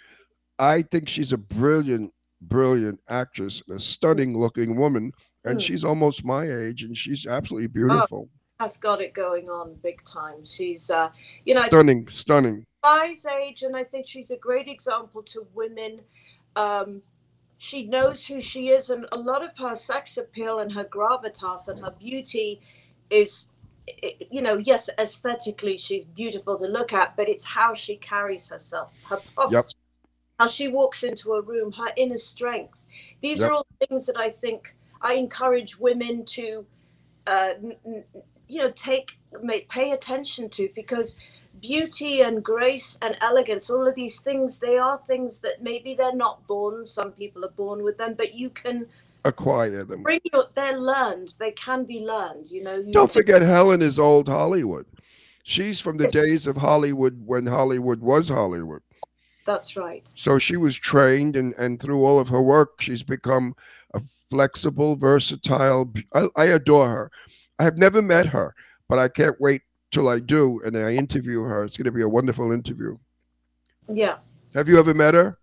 I 0.61 0.83
think 0.83 1.09
she's 1.09 1.33
a 1.33 1.39
brilliant, 1.39 2.13
brilliant 2.43 3.01
actress, 3.09 3.63
a 3.71 3.79
stunning 3.79 4.39
looking 4.39 4.77
woman, 4.77 5.13
and 5.43 5.59
Mm. 5.59 5.63
she's 5.63 5.85
almost 5.85 6.23
my 6.23 6.45
age, 6.45 6.83
and 6.85 6.97
she's 6.97 7.27
absolutely 7.27 7.69
Oh. 7.69 7.89
beautiful, 7.89 8.29
has 8.61 8.77
got 8.77 9.01
it 9.01 9.15
going 9.15 9.49
on 9.49 9.75
big 9.77 10.05
time. 10.05 10.45
She's, 10.45 10.91
uh, 10.91 11.11
you 11.47 11.55
know, 11.55 11.63
stunning, 11.63 12.07
stunning. 12.09 12.67
I's 12.83 13.25
age, 13.25 13.63
and 13.63 13.75
I 13.75 13.85
think 13.85 14.07
she's 14.07 14.31
a 14.31 14.37
great 14.37 14.69
example 14.69 15.23
to 15.23 15.47
women. 15.55 16.03
Um, 16.57 17.03
she 17.57 17.87
knows 17.87 18.27
who 18.27 18.39
she 18.43 18.69
is, 18.69 18.91
and 18.91 19.07
a 19.13 19.19
lot 19.19 19.43
of 19.43 19.57
her 19.57 19.75
sex 19.75 20.19
appeal 20.19 20.59
and 20.59 20.73
her 20.73 20.85
gravitas 20.85 21.69
and 21.69 21.81
her 21.81 21.91
beauty 21.91 22.61
is, 23.09 23.49
you 24.31 24.43
know, 24.43 24.59
yes, 24.59 24.91
aesthetically 24.99 25.79
she's 25.79 26.05
beautiful 26.05 26.59
to 26.59 26.67
look 26.67 26.93
at, 26.93 27.17
but 27.17 27.29
it's 27.31 27.45
how 27.47 27.73
she 27.75 27.97
carries 27.97 28.49
herself, 28.49 28.93
her 29.09 29.21
posture, 29.35 29.57
how 30.41 30.47
she 30.49 30.69
walks 30.69 31.03
into 31.05 31.35
a 31.35 31.43
room, 31.43 31.73
her 31.73 31.93
inner 31.99 32.17
strength. 32.17 32.79
These 33.21 33.41
Yep. 33.41 33.51
are 33.51 33.53
all 33.53 33.67
things 33.87 34.07
that 34.07 34.19
I 34.19 34.31
think 34.31 34.75
I 35.03 35.15
encourage 35.15 35.79
women 35.79 36.25
to, 36.27 36.67
uh, 37.27 37.51
you 38.49 38.59
know, 38.59 38.71
take, 38.71 39.19
pay 39.69 39.93
attention 39.93 40.49
to 40.51 40.71
because 40.75 41.15
beauty 41.61 42.23
and 42.23 42.43
grace 42.43 42.99
and 43.03 43.19
elegance 43.21 43.69
all 43.71 43.87
of 43.87 43.95
these 43.95 44.21
things 44.21 44.61
they 44.61 44.79
are 44.79 45.01
things 45.07 45.41
that 45.41 45.63
maybe 45.63 45.95
they're 45.95 46.15
not 46.17 46.47
born 46.47 46.87
some 46.87 47.13
people 47.13 47.45
are 47.45 47.51
born 47.51 47.83
with 47.83 47.99
them 47.99 48.15
but 48.17 48.35
you 48.35 48.49
can 48.51 48.87
Acquire 49.25 49.85
them. 49.85 50.03
bring 50.05 50.21
your 50.33 50.47
they're 50.55 50.79
learned 50.79 51.35
they 51.39 51.53
can 51.53 51.85
be 51.85 52.01
learned 52.01 52.51
you 52.51 52.63
know 52.63 52.77
you 52.77 52.93
Don't 52.93 53.13
forget, 53.13 53.43
Helen 53.43 53.83
is 53.83 53.99
old 53.99 54.29
Hollywood. 54.29 54.87
She's 55.45 55.81
from 55.81 55.99
the 55.99 56.07
days 56.07 56.47
of 56.47 56.59
Hollywood 56.59 57.27
when 57.27 57.47
Hollywood 57.47 58.01
was 58.01 58.29
Hollywood. 58.31 58.83
That's 59.45 59.77
right 59.77 60.05
So 60.15 60.39
she 60.39 60.57
was 60.57 60.77
trained, 60.77 61.35
and, 61.37 61.55
and 61.59 61.81
through 61.81 62.05
all 62.05 62.19
of 62.21 62.29
her 62.29 62.43
work, 62.43 62.81
she's 62.81 63.03
become 63.03 63.55
a 63.95 64.01
flexible, 64.31 64.97
versatile. 64.97 65.93
I 66.37 66.45
adore 66.45 66.89
her. 66.89 67.11
I 67.59 67.65
have 67.65 67.77
never 67.79 68.01
met 68.03 68.27
her, 68.27 68.55
but 68.89 68.99
I 68.99 69.09
can't 69.09 69.41
wait 69.41 69.63
till 69.91 70.09
I 70.09 70.19
do 70.21 70.61
and 70.65 70.77
I 70.77 70.95
interview 70.95 71.43
her. 71.43 71.65
It's 71.65 71.77
going 71.77 71.87
to 71.87 71.93
be 71.93 72.03
a 72.03 72.09
wonderful 72.09 72.53
interview. 72.53 72.97
yeah 73.89 74.19
Have 74.55 74.69
you 74.69 74.79
ever 74.79 74.95
met 74.95 75.15
her? 75.15 75.37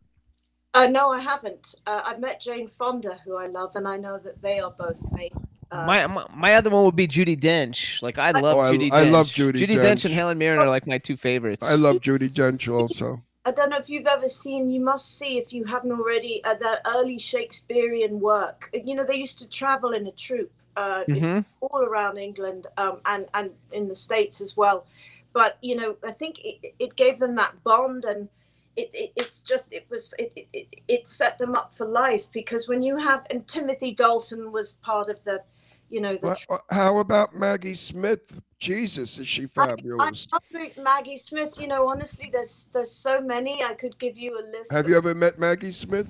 uh, 0.74 0.86
no 0.88 1.11
i 1.11 1.19
haven't 1.19 1.74
uh, 1.88 2.02
i've 2.06 2.19
met 2.19 2.40
jane 2.40 2.68
fonda 2.68 3.18
who 3.26 3.36
i 3.38 3.48
love 3.48 3.72
and 3.76 3.88
i 3.88 3.98
know 3.98 4.18
that 4.26 4.41
they 4.41 4.60
are 4.60 4.72
both 4.78 4.99
made 5.14 5.32
uh, 5.72 5.86
My, 5.86 6.06
my 6.07 6.26
my 6.36 6.53
other 6.56 6.69
one 6.69 6.84
would 6.86 6.95
be 6.95 7.07
Judi 7.10 7.38
Dench. 7.38 8.02
Like 8.02 8.18
I 8.18 8.32
love 8.32 8.56
Oh, 8.57 8.60
I- 8.61 8.72
Judy. 8.72 8.90
I 8.91 9.03
Dench. 9.06 9.11
love 9.11 9.28
Judi 9.28 9.57
Judy 9.57 9.76
Dench. 9.76 9.84
Dench. 9.86 10.06
and 10.06 10.14
Helen 10.14 10.38
Mirren 10.38 10.60
are 10.60 10.69
like 10.69 10.88
my 10.88 10.98
two 10.98 11.18
favorites. 11.18 11.65
I 11.69 11.76
love 11.76 11.98
Judi 11.98 12.30
Dench 12.30 12.72
also. 12.74 13.22
I 13.48 13.52
don't 13.52 13.69
know 13.69 13.78
if 13.78 13.90
you've 13.90 14.07
ever 14.07 14.28
seen, 14.28 14.69
you 14.69 14.82
must 14.82 15.18
see 15.18 15.38
if 15.38 15.53
you 15.53 15.64
haven't 15.64 15.94
already, 15.94 16.44
uh, 16.44 16.56
their 16.56 16.82
early 16.86 17.18
Shakespearean 17.18 18.19
work. 18.19 18.69
You 18.74 18.94
know, 18.95 19.06
they 19.06 19.15
used 19.15 19.40
to 19.40 19.48
travel 19.49 19.91
in 19.94 20.06
a 20.06 20.11
troupe 20.11 20.52
uh, 20.76 21.03
in- 21.07 21.15
Mhm. 21.15 21.45
all 21.61 21.82
around 21.82 22.18
England 22.18 22.68
um, 22.78 22.99
and, 23.06 23.26
and 23.34 23.52
in 23.72 23.88
the 23.88 23.95
States 23.95 24.41
as 24.41 24.57
well. 24.57 24.86
But, 25.32 25.57
you 25.61 25.76
know, 25.78 25.95
I 26.03 26.11
think 26.11 26.34
it, 26.44 26.76
it 26.78 26.95
gave 26.98 27.19
them 27.19 27.36
that 27.36 27.53
bond 27.64 28.03
and 28.03 28.28
it, 28.76 28.90
it, 28.94 29.11
it's 29.15 29.41
just, 29.41 29.72
it 29.72 29.86
was, 29.90 30.14
it, 30.19 30.32
it- 30.36 30.48
it, 30.53 30.68
it 30.88 31.07
set 31.07 31.40
them 31.40 31.56
up 31.56 31.74
for 31.74 31.88
life 31.88 32.26
because 32.34 32.68
when 32.68 32.82
you 32.84 32.98
have, 32.98 33.26
and 33.32 33.48
Timothy 33.48 33.91
Dalton 33.91 34.52
was 34.52 34.74
part 34.90 35.10
of 35.10 35.24
the, 35.24 35.41
you 35.90 36.02
know, 36.02 36.18
the 36.18 36.28
Wha- 36.28 36.36
wha- 36.49 36.60
How 36.69 36.98
about 36.99 37.34
Maggie 37.34 37.76
Smith? 37.76 38.41
Jesus, 38.59 39.17
is 39.19 39.27
she 39.27 39.45
fabulous? 39.47 40.27
I 40.31 40.39
fabulous? 40.39 40.77
love 40.77 40.84
Maggie 40.84 41.17
Smith. 41.17 41.59
You 41.61 41.67
know, 41.67 41.88
honestly, 41.88 42.29
there's 42.31 42.67
there's 42.73 42.91
so 42.91 43.21
many. 43.21 43.63
I 43.63 43.73
could 43.75 43.97
give 43.99 44.17
you 44.17 44.39
a 44.39 44.43
list. 44.57 44.71
Have 44.71 44.85
of- 44.85 44.89
you 44.91 44.97
ever 44.97 45.13
met 45.13 45.38
Maggie 45.39 45.71
Smith? 45.71 46.07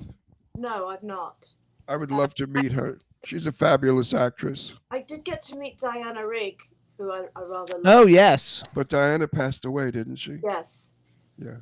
No, 0.56 0.88
I've 0.88 1.04
not. 1.04 1.50
I 1.88 1.96
would 1.98 2.12
love 2.12 2.34
to 2.36 2.48
meet 2.48 2.72
her. 2.72 3.00
She's 3.26 3.48
a 3.48 3.52
fabulous 3.52 4.14
actress. 4.14 4.76
I 4.92 5.00
did 5.02 5.24
get 5.26 5.42
to 5.44 5.56
meet 5.58 5.80
Diana 5.80 6.26
Rigg, 6.26 6.58
who 6.98 7.12
I, 7.12 7.26
I 7.36 7.42
rather 7.42 7.74
love. 7.80 7.82
Oh 7.86 8.08
yes. 8.08 8.64
But 8.74 8.88
Diana 8.90 9.28
passed 9.28 9.66
away, 9.66 9.92
didn't 9.92 10.16
she? 10.18 10.40
Yes. 10.44 10.90
Yeah. 11.38 11.58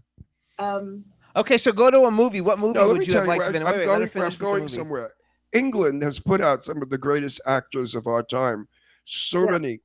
Um, 0.59 1.05
Okay, 1.37 1.57
so 1.57 1.73
go 1.73 1.91
to 1.91 2.05
a 2.05 2.11
movie. 2.11 2.39
What 2.39 2.59
movie 2.59 2.79
No, 2.79 2.87
would 2.93 3.05
you 3.05 3.11
tell 3.11 3.25
have 3.25 3.35
you, 3.35 3.39
liked 3.41 3.45
to 3.47 3.51
be 3.51 3.57
in? 3.57 3.63
I'm 3.67 3.71
Wait, 3.73 3.79
wait, 3.79 3.87
let 3.87 3.99
her 4.01 4.07
going, 4.07 4.09
where 4.13 4.25
I'm 4.25 4.31
finish 4.31 4.37
the 4.37 4.43
going 4.45 4.61
movie. 4.63 4.73
somewhere. 4.75 5.11
England 5.51 6.01
has 6.03 6.17
put 6.17 6.39
out 6.39 6.63
some 6.63 6.81
of 6.81 6.89
the 6.89 6.97
greatest 6.97 7.41
actors 7.45 7.93
of 7.93 8.07
our 8.07 8.23
time. 8.23 8.67
So 9.03 9.43
Yeah. 9.43 9.51
many. 9.51 9.79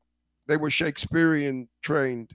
They 0.51 0.57
were 0.57 0.69
Shakespearean 0.69 1.69
trained. 1.81 2.33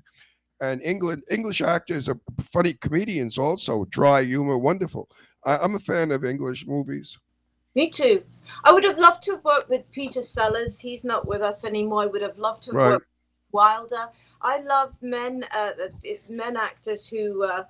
And 0.61 0.81
England, 0.81 1.25
English 1.29 1.61
actors 1.61 2.07
are 2.07 2.17
funny 2.39 2.73
comedians 2.73 3.37
also, 3.37 3.83
dry 3.91 4.23
humor, 4.23 4.57
wonderful. 4.57 5.09
I, 5.43 5.57
I'm 5.57 5.75
a 5.75 5.79
fan 5.79 6.11
of 6.11 6.23
English 6.23 6.65
movies. 6.65 7.17
me 7.75 7.89
too. 7.89 8.23
I 8.63 8.71
would 8.71 8.85
have 8.85 8.97
loved 8.97 9.21
to 9.23 9.31
have 9.31 9.43
worked 9.43 9.69
with 9.69 9.91
Peter 9.91 10.21
Sellers. 10.21 10.79
He's 10.79 11.03
not 11.03 11.27
with 11.27 11.41
us 11.41 11.65
anymore. 11.65 12.03
I 12.03 12.05
would 12.05 12.21
have 12.21 12.37
loved 12.37 12.63
to 12.63 12.71
have 12.71 12.75
Right. 12.77 12.91
worked 12.91 13.05
with 13.05 13.53
Wilder. 13.53 14.07
I 14.41 14.61
love 14.61 14.95
men, 15.01 15.43
uh, 15.53 15.71
uh, 15.83 16.13
men 16.29 16.55
actors 16.55 17.05
who, 17.05 17.43
uh, 17.43 17.65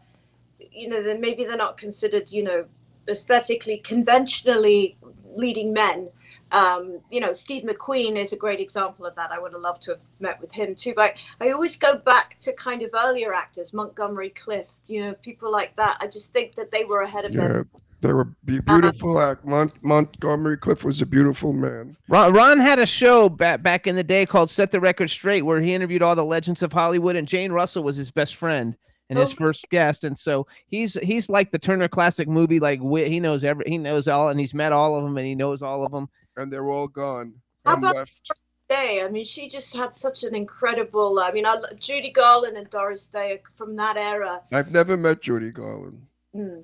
you 0.59 0.89
know, 0.89 1.01
then 1.01 1.19
maybe 1.19 1.43
they're 1.43 1.57
not 1.57 1.77
considered, 1.79 2.31
you 2.31 2.43
know, 2.43 2.65
aesthetically 3.07 3.79
conventionally 3.79 4.95
leading 5.35 5.73
men. 5.73 6.09
Um, 6.55 6.99
you 7.11 7.19
know, 7.19 7.33
Steve 7.33 7.63
McQueen 7.63 8.15
is 8.15 8.31
a 8.31 8.37
great 8.37 8.59
example 8.61 9.05
of 9.05 9.15
that. 9.15 9.31
I 9.31 9.39
would 9.39 9.51
have 9.51 9.61
loved 9.61 9.81
to 9.83 9.91
have 9.91 10.01
met 10.19 10.39
with 10.39 10.51
him 10.53 10.73
too. 10.75 10.93
But 10.95 11.15
I 11.41 11.51
always 11.51 11.75
go 11.75 11.97
back 11.97 12.37
to 12.39 12.53
kind 12.53 12.81
of 12.81 12.91
earlier 12.93 13.33
actors, 13.33 13.73
Montgomery 13.73 14.29
Clift, 14.29 14.71
you 14.87 15.01
know, 15.03 15.13
people 15.15 15.51
like 15.51 15.75
that. 15.75 15.97
I 15.99 16.07
just 16.07 16.31
think 16.31 16.55
that 16.55 16.71
they 16.71 16.85
were 16.85 17.01
ahead 17.01 17.25
of 17.25 17.33
their 17.33 17.57
Yeah, 17.73 17.79
they 18.01 18.13
were 18.13 18.25
be- 18.45 18.59
beautiful. 18.59 19.19
act. 19.19 19.43
Mont- 19.45 19.83
Montgomery 19.83 20.55
Clift 20.57 20.85
was 20.85 21.01
a 21.01 21.05
beautiful 21.05 21.51
man. 21.51 21.97
Ron, 22.07 22.31
Ron 22.33 22.59
had 22.59 22.79
a 22.79 22.85
show 22.85 23.27
back 23.27 23.61
back 23.61 23.85
in 23.85 23.95
the 23.97 24.03
day 24.03 24.25
called 24.25 24.49
"Set 24.49 24.71
the 24.71 24.79
Record 24.79 25.09
Straight," 25.09 25.41
where 25.43 25.59
he 25.59 25.73
interviewed 25.73 26.01
all 26.01 26.15
the 26.15 26.23
legends 26.23 26.63
of 26.63 26.71
Hollywood, 26.71 27.15
and 27.17 27.27
Jane 27.27 27.51
Russell 27.51 27.83
was 27.83 27.97
his 27.97 28.11
best 28.11 28.35
friend 28.35 28.77
and 29.09 29.19
his 29.19 29.33
Oh. 29.33 29.35
first 29.35 29.69
guest. 29.71 30.03
And 30.05 30.17
so 30.17 30.47
he's 30.67 30.93
he's 31.01 31.29
like 31.29 31.51
the 31.51 31.59
Turner 31.59 31.87
Classic 31.89 32.27
movie. 32.29 32.59
Like 32.61 32.79
he 32.81 33.19
knows 33.19 33.43
every 33.43 33.65
he 33.67 33.77
knows 33.77 34.07
all, 34.07 34.29
and 34.29 34.39
he's 34.39 34.53
met 34.53 34.71
all 34.71 34.95
of 34.95 35.03
them, 35.03 35.17
and 35.17 35.25
he 35.27 35.35
knows 35.35 35.61
all 35.61 35.83
of 35.85 35.91
them. 35.91 36.07
And 36.37 36.51
they're 36.51 36.69
all 36.69 36.87
gone. 36.87 37.35
How 37.65 37.73
I'm 37.73 37.79
about- 37.79 37.95
left. 37.95 38.31
Day. 38.67 39.03
I 39.03 39.09
mean, 39.09 39.25
she 39.25 39.47
just 39.47 39.75
had 39.75 39.93
such 39.93 40.23
an 40.23 40.33
incredible. 40.33 41.19
I 41.19 41.31
mean, 41.31 41.45
I, 41.45 41.57
Judy 41.79 42.09
Garland 42.09 42.57
and 42.57 42.67
Doris 42.67 43.05
Day 43.05 43.43
from 43.55 43.75
that 43.75 43.95
era. 43.95 44.41
I've 44.51 44.71
never 44.71 44.97
met 44.97 45.21
Judy 45.21 45.51
Garland. 45.51 46.01
Mm. 46.35 46.63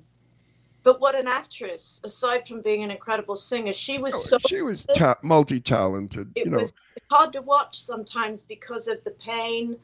but 0.82 1.00
what 1.00 1.14
an 1.14 1.28
actress! 1.28 2.00
Aside 2.02 2.48
from 2.48 2.60
being 2.60 2.82
an 2.82 2.90
incredible 2.90 3.36
singer, 3.36 3.72
she 3.72 3.98
was 3.98 4.14
Oh, 4.14 4.18
so. 4.18 4.38
she 4.48 4.62
was 4.62 4.84
ta- 4.84 5.14
multi-talented. 5.22 6.32
it 6.34 6.46
you 6.46 6.50
know, 6.50 6.58
was 6.58 6.72
hard 7.08 7.32
to 7.34 7.40
watch 7.40 7.78
sometimes 7.80 8.42
because 8.42 8.88
of 8.88 9.04
the 9.04 9.12
pain 9.12 9.76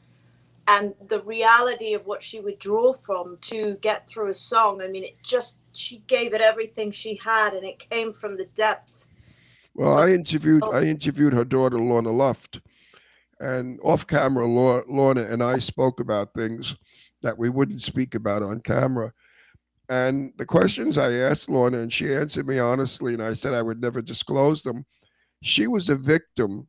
and 0.67 0.93
the 1.07 1.21
reality 1.21 1.93
of 1.93 2.05
what 2.05 2.21
she 2.21 2.41
would 2.41 2.59
draw 2.59 2.91
from 2.91 3.37
to 3.43 3.77
get 3.81 4.09
through 4.09 4.29
a 4.29 4.33
song. 4.33 4.81
I 4.81 4.89
mean, 4.89 5.05
it 5.05 5.15
just 5.23 5.55
she 5.71 6.03
gave 6.07 6.33
it 6.33 6.41
everything 6.41 6.91
she 6.91 7.15
had, 7.23 7.53
and 7.53 7.65
it 7.65 7.79
came 7.89 8.11
from 8.11 8.35
the 8.35 8.45
depth. 8.57 8.88
Well, 9.79 9.97
I 9.97 10.11
interviewed. 10.11 10.61
I 10.65 10.83
interviewed 10.83 11.31
her 11.31 11.45
daughter 11.45 11.79
Lorna 11.79 12.11
Luft, 12.11 12.59
and 13.39 13.79
off 13.81 14.05
camera, 14.05 14.45
Lorna 14.45 15.21
and 15.21 15.41
I 15.41 15.59
spoke 15.59 16.01
about 16.01 16.33
things 16.33 16.75
that 17.21 17.37
we 17.37 17.47
wouldn't 17.47 17.81
speak 17.81 18.13
about 18.13 18.43
on 18.43 18.59
camera. 18.59 19.13
And 19.87 20.33
the 20.35 20.45
questions 20.45 20.97
I 20.97 21.13
asked 21.13 21.47
Lorna, 21.47 21.77
and 21.77 21.93
she 21.93 22.13
answered 22.13 22.45
me 22.45 22.59
honestly, 22.59 23.13
and 23.13 23.23
I 23.23 23.33
said 23.33 23.53
I 23.53 23.61
would 23.61 23.79
never 23.79 24.01
disclose 24.01 24.63
them. 24.63 24.85
She 25.43 25.65
was 25.65 25.87
a 25.87 25.95
victim 25.95 26.67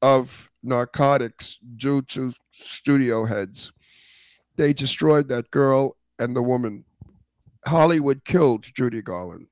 of 0.00 0.50
narcotics 0.62 1.58
due 1.76 2.00
to 2.00 2.32
studio 2.54 3.26
heads. 3.26 3.70
They 4.56 4.72
destroyed 4.72 5.28
that 5.28 5.50
girl 5.50 5.98
and 6.18 6.34
the 6.34 6.42
woman. 6.42 6.86
Hollywood 7.66 8.24
killed 8.24 8.64
Judy 8.64 9.02
Garland. 9.02 9.48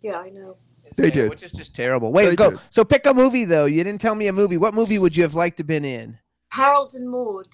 Yeah, 0.00 0.18
I 0.18 0.30
know. 0.30 0.58
They 0.96 1.08
Yeah, 1.08 1.10
did. 1.14 1.30
which 1.30 1.42
is 1.42 1.52
just 1.52 1.74
terrible. 1.74 2.12
Wait, 2.12 2.28
They 2.30 2.36
go. 2.36 2.50
did. 2.52 2.60
So 2.70 2.84
pick 2.84 3.06
a 3.06 3.14
movie 3.14 3.44
though. 3.44 3.64
You 3.66 3.82
didn't 3.84 4.00
tell 4.00 4.14
me 4.14 4.26
a 4.26 4.32
movie. 4.32 4.56
What 4.56 4.74
movie 4.74 4.98
would 4.98 5.16
you 5.16 5.22
have 5.22 5.34
liked 5.34 5.56
to 5.58 5.62
have 5.62 5.66
been 5.68 5.84
in? 5.84 6.18
Harold 6.50 6.94
and 6.94 7.08
Maude. 7.08 7.48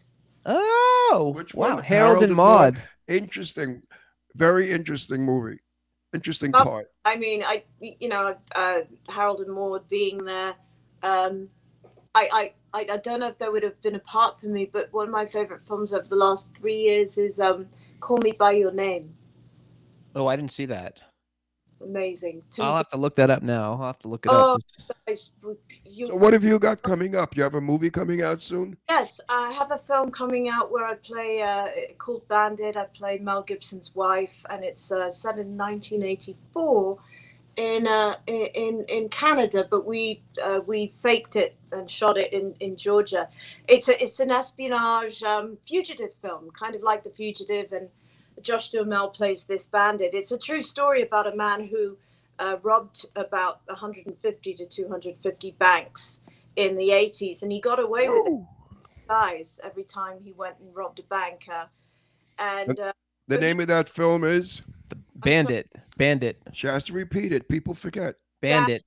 Oh, 0.47 1.33
Which 1.35 1.55
wow, 1.55 1.75
one? 1.77 1.83
Harold, 1.83 1.85
Harold 1.85 2.23
and 2.23 2.31
and 2.31 2.37
Maude. 2.37 2.75
Maude. 2.75 2.83
Interesting, 3.09 3.83
very 4.35 4.71
interesting 4.71 5.23
movie. 5.25 5.59
Interesting 6.13 6.53
Oh. 6.55 6.63
part. 6.65 6.91
I 7.05 7.17
mean, 7.17 7.43
I 7.43 7.65
you 7.81 8.09
know, 8.09 8.37
uh, 8.55 8.81
Harold 9.09 9.41
and 9.41 9.53
Maude 9.53 9.89
being 9.89 10.19
there. 10.25 10.55
Um, 11.03 11.49
I, 12.15 12.29
I 12.33 12.53
I 12.73 12.87
I 12.93 12.97
don't 12.99 13.21
know 13.21 13.29
if 13.29 13.39
they 13.39 13.49
would 13.49 13.63
have 13.65 13.81
been 13.83 13.95
a 13.97 14.01
part 14.01 14.39
for 14.41 14.47
me, 14.47 14.69
but 14.73 14.93
one 14.93 15.07
of 15.07 15.13
my 15.13 15.27
favorite 15.27 15.61
films 15.63 15.93
over 15.93 16.07
the 16.07 16.15
last 16.17 16.47
three 16.57 16.77
years 16.77 17.19
is 17.19 17.41
um, 17.41 17.67
Call 18.01 18.19
Me 18.19 18.33
by 18.33 18.53
Your 18.53 18.71
Name. 18.73 19.15
Oh, 20.15 20.27
I 20.29 20.37
didn't 20.37 20.53
see 20.53 20.67
that. 20.67 21.01
Amazing. 21.83 22.43
I'll 22.59 22.77
have 22.77 22.89
to 22.91 22.97
look 22.97 23.17
that 23.17 23.31
up 23.31 23.43
now. 23.43 23.73
I'll 23.73 23.87
have 23.87 23.99
to 24.01 24.09
look 24.09 24.25
it 24.27 24.31
Oh. 24.33 24.55
up. 24.55 24.61
Spice 24.77 25.31
would- 25.43 25.59
you- 25.85 26.07
So, 26.09 26.15
what 26.17 26.33
have 26.33 26.43
you 26.45 26.59
got 26.59 26.83
coming 26.83 27.15
up? 27.15 27.37
You 27.37 27.43
have 27.43 27.55
a 27.55 27.61
movie 27.61 27.91
coming 27.91 28.23
out 28.23 28.41
soon? 28.41 28.77
Yes, 28.89 29.21
I 29.29 29.53
have 29.53 29.71
a 29.71 29.79
film 29.79 30.11
coming 30.11 30.49
out 30.49 30.71
where 30.73 30.85
I 30.87 30.95
play 30.95 31.43
uh, 31.43 31.69
called 31.99 32.27
Bandit. 32.29 32.77
I 32.77 32.87
play 32.87 33.19
Mel 33.19 33.43
Gibson's 33.43 33.95
wife, 33.95 34.45
and 34.49 34.65
it's 34.65 34.91
uh, 34.91 35.11
set 35.11 35.39
in 35.39 35.57
1984 35.57 36.99
in 37.57 37.87
uh, 37.87 38.15
in 38.27 38.85
in 38.89 39.09
Canada. 39.09 39.67
But 39.71 39.85
we 39.87 40.23
uh, 40.43 40.61
we 40.67 40.93
faked 40.99 41.37
it 41.37 41.55
and 41.71 41.91
shot 41.91 42.17
it 42.17 42.33
in, 42.33 42.55
in 42.61 42.77
Georgia. 42.77 43.29
It's 43.69 43.89
a 43.89 44.03
it's 44.03 44.21
an 44.21 44.31
espionage 44.31 45.23
um, 45.23 45.59
fugitive 45.67 46.11
film, 46.23 46.51
kind 46.59 46.75
of 46.75 46.83
like 46.83 47.05
The 47.05 47.11
Fugitive, 47.11 47.73
and 47.73 47.89
Josh 48.43 48.71
Duhamel 48.71 49.09
plays 49.09 49.45
this 49.45 49.67
bandit. 49.67 50.11
It's 50.13 50.33
a 50.33 50.39
true 50.39 50.63
story 50.63 51.03
about 51.03 51.33
a 51.33 51.37
man 51.37 51.69
who 51.69 51.97
uh, 52.39 52.57
robbed 52.63 53.07
about 53.17 53.61
150 53.67 54.55
to 54.55 54.67
250 54.67 55.51
banks 55.53 56.21
in 56.57 56.77
the 56.77 56.89
80s, 56.91 57.43
and 57.43 57.51
he 57.51 57.61
got 57.61 57.81
away 57.81 58.09
with 58.09 58.27
it 58.27 58.41
guys 59.09 59.61
every 59.63 59.85
time 59.85 60.19
he 60.23 60.33
went 60.33 60.57
and 60.61 60.75
robbed 60.75 60.99
a 60.99 61.03
bank. 61.05 61.43
Uh, 61.53 61.67
and 62.39 62.79
uh, 62.79 62.93
The 63.29 63.39
name 63.39 63.61
of 63.61 63.69
that 63.69 63.89
film 63.89 64.25
is. 64.25 64.63
Bandit, 65.17 65.73
Bandit, 65.97 66.37
She 66.53 66.67
has 66.67 66.85
to 66.85 66.93
repeat 66.93 67.33
it. 67.33 67.49
People 67.49 67.75
forget. 67.75 68.17
Bandit. 68.43 68.85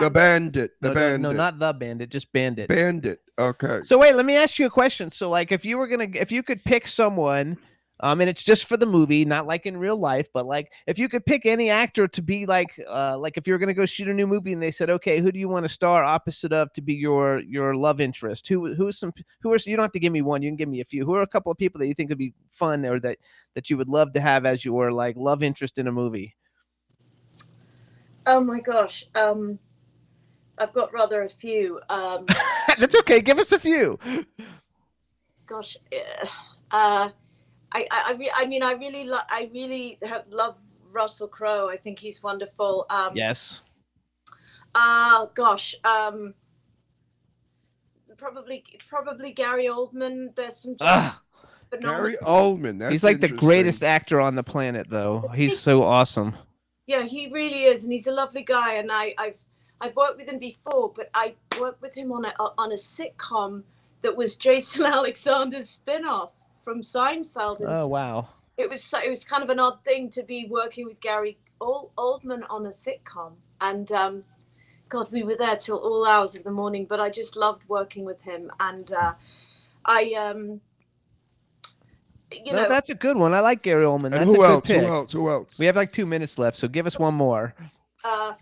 The 0.00 0.08
Bandit. 0.10 0.72
The 0.80 0.88
no, 0.88 0.94
no, 0.94 1.00
Bandit. 1.00 1.20
no, 1.20 1.32
not 1.32 1.58
the 1.58 1.72
Bandit, 1.72 2.08
just 2.08 2.32
Bandit. 2.32 2.68
Bandit. 2.68 3.20
Okay. 3.38 3.80
So 3.82 3.98
wait, 3.98 4.14
let 4.14 4.24
me 4.24 4.36
ask 4.36 4.58
you 4.58 4.66
a 4.66 4.70
question. 4.70 5.10
So 5.10 5.28
like, 5.28 5.52
if 5.52 5.64
you 5.64 5.76
were 5.76 5.86
gonna, 5.86 6.08
if 6.14 6.32
you 6.32 6.42
could 6.42 6.64
pick 6.64 6.86
someone, 6.86 7.58
um, 8.00 8.20
and 8.20 8.28
it's 8.28 8.42
just 8.42 8.66
for 8.66 8.76
the 8.76 8.86
movie, 8.86 9.24
not 9.24 9.46
like 9.46 9.66
in 9.66 9.76
real 9.76 9.96
life, 9.96 10.28
but 10.32 10.46
like 10.46 10.72
if 10.86 10.98
you 10.98 11.08
could 11.08 11.24
pick 11.24 11.46
any 11.46 11.70
actor 11.70 12.06
to 12.08 12.22
be 12.22 12.46
like, 12.46 12.78
uh, 12.88 13.18
like 13.18 13.36
if 13.36 13.46
you 13.46 13.54
were 13.54 13.58
gonna 13.58 13.74
go 13.74 13.86
shoot 13.86 14.08
a 14.08 14.14
new 14.14 14.26
movie 14.26 14.52
and 14.52 14.62
they 14.62 14.70
said, 14.70 14.90
okay, 14.90 15.20
who 15.20 15.32
do 15.32 15.38
you 15.38 15.48
want 15.48 15.64
to 15.64 15.68
star 15.68 16.04
opposite 16.04 16.52
of 16.52 16.72
to 16.74 16.82
be 16.82 16.94
your 16.94 17.40
your 17.40 17.74
love 17.74 18.00
interest? 18.00 18.48
Who 18.48 18.74
who's 18.74 18.98
some 18.98 19.12
who 19.40 19.52
are 19.52 19.58
you 19.64 19.76
don't 19.76 19.84
have 19.84 19.92
to 19.92 20.00
give 20.00 20.12
me 20.12 20.22
one, 20.22 20.42
you 20.42 20.50
can 20.50 20.56
give 20.56 20.68
me 20.68 20.80
a 20.80 20.84
few. 20.84 21.04
Who 21.04 21.14
are 21.14 21.22
a 21.22 21.26
couple 21.26 21.50
of 21.50 21.58
people 21.58 21.78
that 21.80 21.86
you 21.86 21.94
think 21.94 22.10
would 22.10 22.18
be 22.18 22.34
fun 22.50 22.84
or 22.84 23.00
that 23.00 23.18
that 23.54 23.70
you 23.70 23.76
would 23.76 23.88
love 23.88 24.12
to 24.12 24.20
have 24.20 24.44
as 24.46 24.64
your 24.64 24.92
like 24.92 25.16
love 25.16 25.42
interest 25.42 25.78
in 25.78 25.86
a 25.86 25.92
movie? 25.92 26.36
oh 28.26 28.40
my 28.40 28.60
gosh, 28.60 29.04
um, 29.14 29.58
I've 30.58 30.72
got 30.72 30.92
rather 30.92 31.22
a 31.22 31.28
few. 31.28 31.80
Um, 31.88 32.26
That's 32.78 32.96
okay. 32.96 33.20
Give 33.20 33.38
us 33.38 33.52
a 33.52 33.58
few. 33.58 33.98
gosh, 35.46 35.76
eh, 35.92 36.26
uh, 36.70 37.10
I 37.72 37.86
I 37.90 38.30
I, 38.34 38.46
mean 38.46 38.62
I 38.62 38.72
really 38.72 39.04
lo- 39.04 39.28
I 39.30 39.50
really 39.52 39.98
have, 40.02 40.24
love 40.30 40.56
Russell 40.92 41.28
Crowe. 41.28 41.68
I 41.68 41.76
think 41.76 41.98
he's 41.98 42.22
wonderful. 42.22 42.86
Um, 42.90 43.12
Yes. 43.14 43.60
Uh, 44.74 45.26
gosh, 45.34 45.74
um, 45.84 46.34
probably 48.18 48.64
probably 48.88 49.32
Gary 49.32 49.66
Oldman. 49.66 50.34
There's 50.34 50.56
some. 50.56 50.76
Ah, 50.80 51.22
phenomenal- 51.70 52.02
Gary 52.02 52.16
Oldman. 52.22 52.78
That's 52.78 52.92
he's 52.92 53.04
like 53.04 53.20
the 53.20 53.28
greatest 53.28 53.82
actor 53.82 54.20
on 54.20 54.34
the 54.34 54.42
planet, 54.42 54.88
though. 54.90 55.30
He's 55.34 55.58
so 55.58 55.82
awesome. 55.82 56.36
Yeah, 56.86 57.02
he 57.02 57.28
really 57.32 57.64
is, 57.64 57.84
and 57.84 57.92
he's 57.92 58.06
a 58.06 58.12
lovely 58.12 58.42
guy. 58.42 58.74
And 58.74 58.92
I, 58.92 59.14
I've 59.18 59.38
I've 59.80 59.96
worked 59.96 60.18
with 60.18 60.28
him 60.28 60.38
before, 60.38 60.92
but 60.94 61.10
I 61.14 61.34
worked 61.58 61.82
with 61.82 61.96
him 61.96 62.12
on 62.12 62.24
a 62.26 62.34
on 62.58 62.70
a 62.72 62.76
sitcom 62.76 63.62
that 64.02 64.16
was 64.16 64.36
Jason 64.36 64.84
Alexander's 64.98 65.68
spin-off 65.70 66.35
from 66.66 66.82
Seinfeld. 66.82 67.60
And 67.60 67.68
Oh 67.70 67.86
wow. 67.86 68.28
it 68.56 68.68
was 68.68 68.82
so- 68.82 68.98
it 69.00 69.08
was 69.08 69.24
kind 69.24 69.44
of 69.44 69.50
an 69.50 69.60
odd 69.60 69.84
thing 69.84 70.10
to 70.10 70.22
be 70.24 70.46
working 70.50 70.84
with 70.84 71.00
Gary 71.00 71.38
Oldman 71.60 72.42
on 72.50 72.66
a 72.66 72.70
sitcom, 72.70 73.34
and 73.60 73.90
um, 73.92 74.24
God, 74.88 75.10
we 75.12 75.22
were 75.22 75.36
there 75.36 75.54
till 75.56 75.78
all 75.78 76.04
hours 76.06 76.34
of 76.34 76.42
the 76.42 76.50
morning. 76.50 76.84
But 76.84 76.98
I 77.00 77.08
just 77.08 77.36
loved 77.36 77.68
working 77.68 78.04
with 78.04 78.20
him, 78.22 78.50
and 78.58 78.92
uh, 78.92 79.12
I 79.84 80.12
um, 80.14 80.60
you 82.32 82.52
No, 82.52 82.62
know, 82.64 82.68
that's 82.68 82.90
a 82.90 82.94
good 82.96 83.16
one. 83.16 83.32
I 83.32 83.40
like 83.40 83.62
Gary 83.62 83.84
Oldman. 83.84 84.06
And 84.06 84.14
That's 84.14 84.34
who 84.34 84.42
a 84.42 84.46
good 84.48 84.50
else? 84.50 84.66
pick. 84.66 84.80
Who 84.84 84.86
else? 84.86 85.12
Who 85.12 85.30
else? 85.30 85.58
We 85.58 85.66
have 85.66 85.76
like 85.76 85.92
two 85.92 86.04
minutes 86.06 86.36
left, 86.36 86.56
so 86.56 86.66
give 86.66 86.86
us 86.86 86.98
one 86.98 87.14
more. 87.14 87.54
uh, 88.04 88.32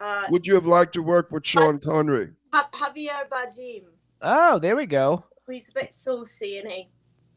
uh, 0.00 0.24
Would 0.30 0.46
you 0.46 0.54
have 0.54 0.64
liked 0.66 0.94
to 0.94 1.02
work 1.02 1.30
with 1.30 1.46
Sean 1.46 1.78
Connery? 1.78 2.30
Javier 2.52 3.28
Bardem. 3.28 3.82
Oh, 4.22 4.58
there 4.58 4.74
we 4.74 4.86
go. 4.86 5.24
He's 5.48 5.68
a 5.68 5.72
bit 5.74 5.94
saucy, 6.02 6.56
isn't 6.58 6.70
he? 6.70 6.88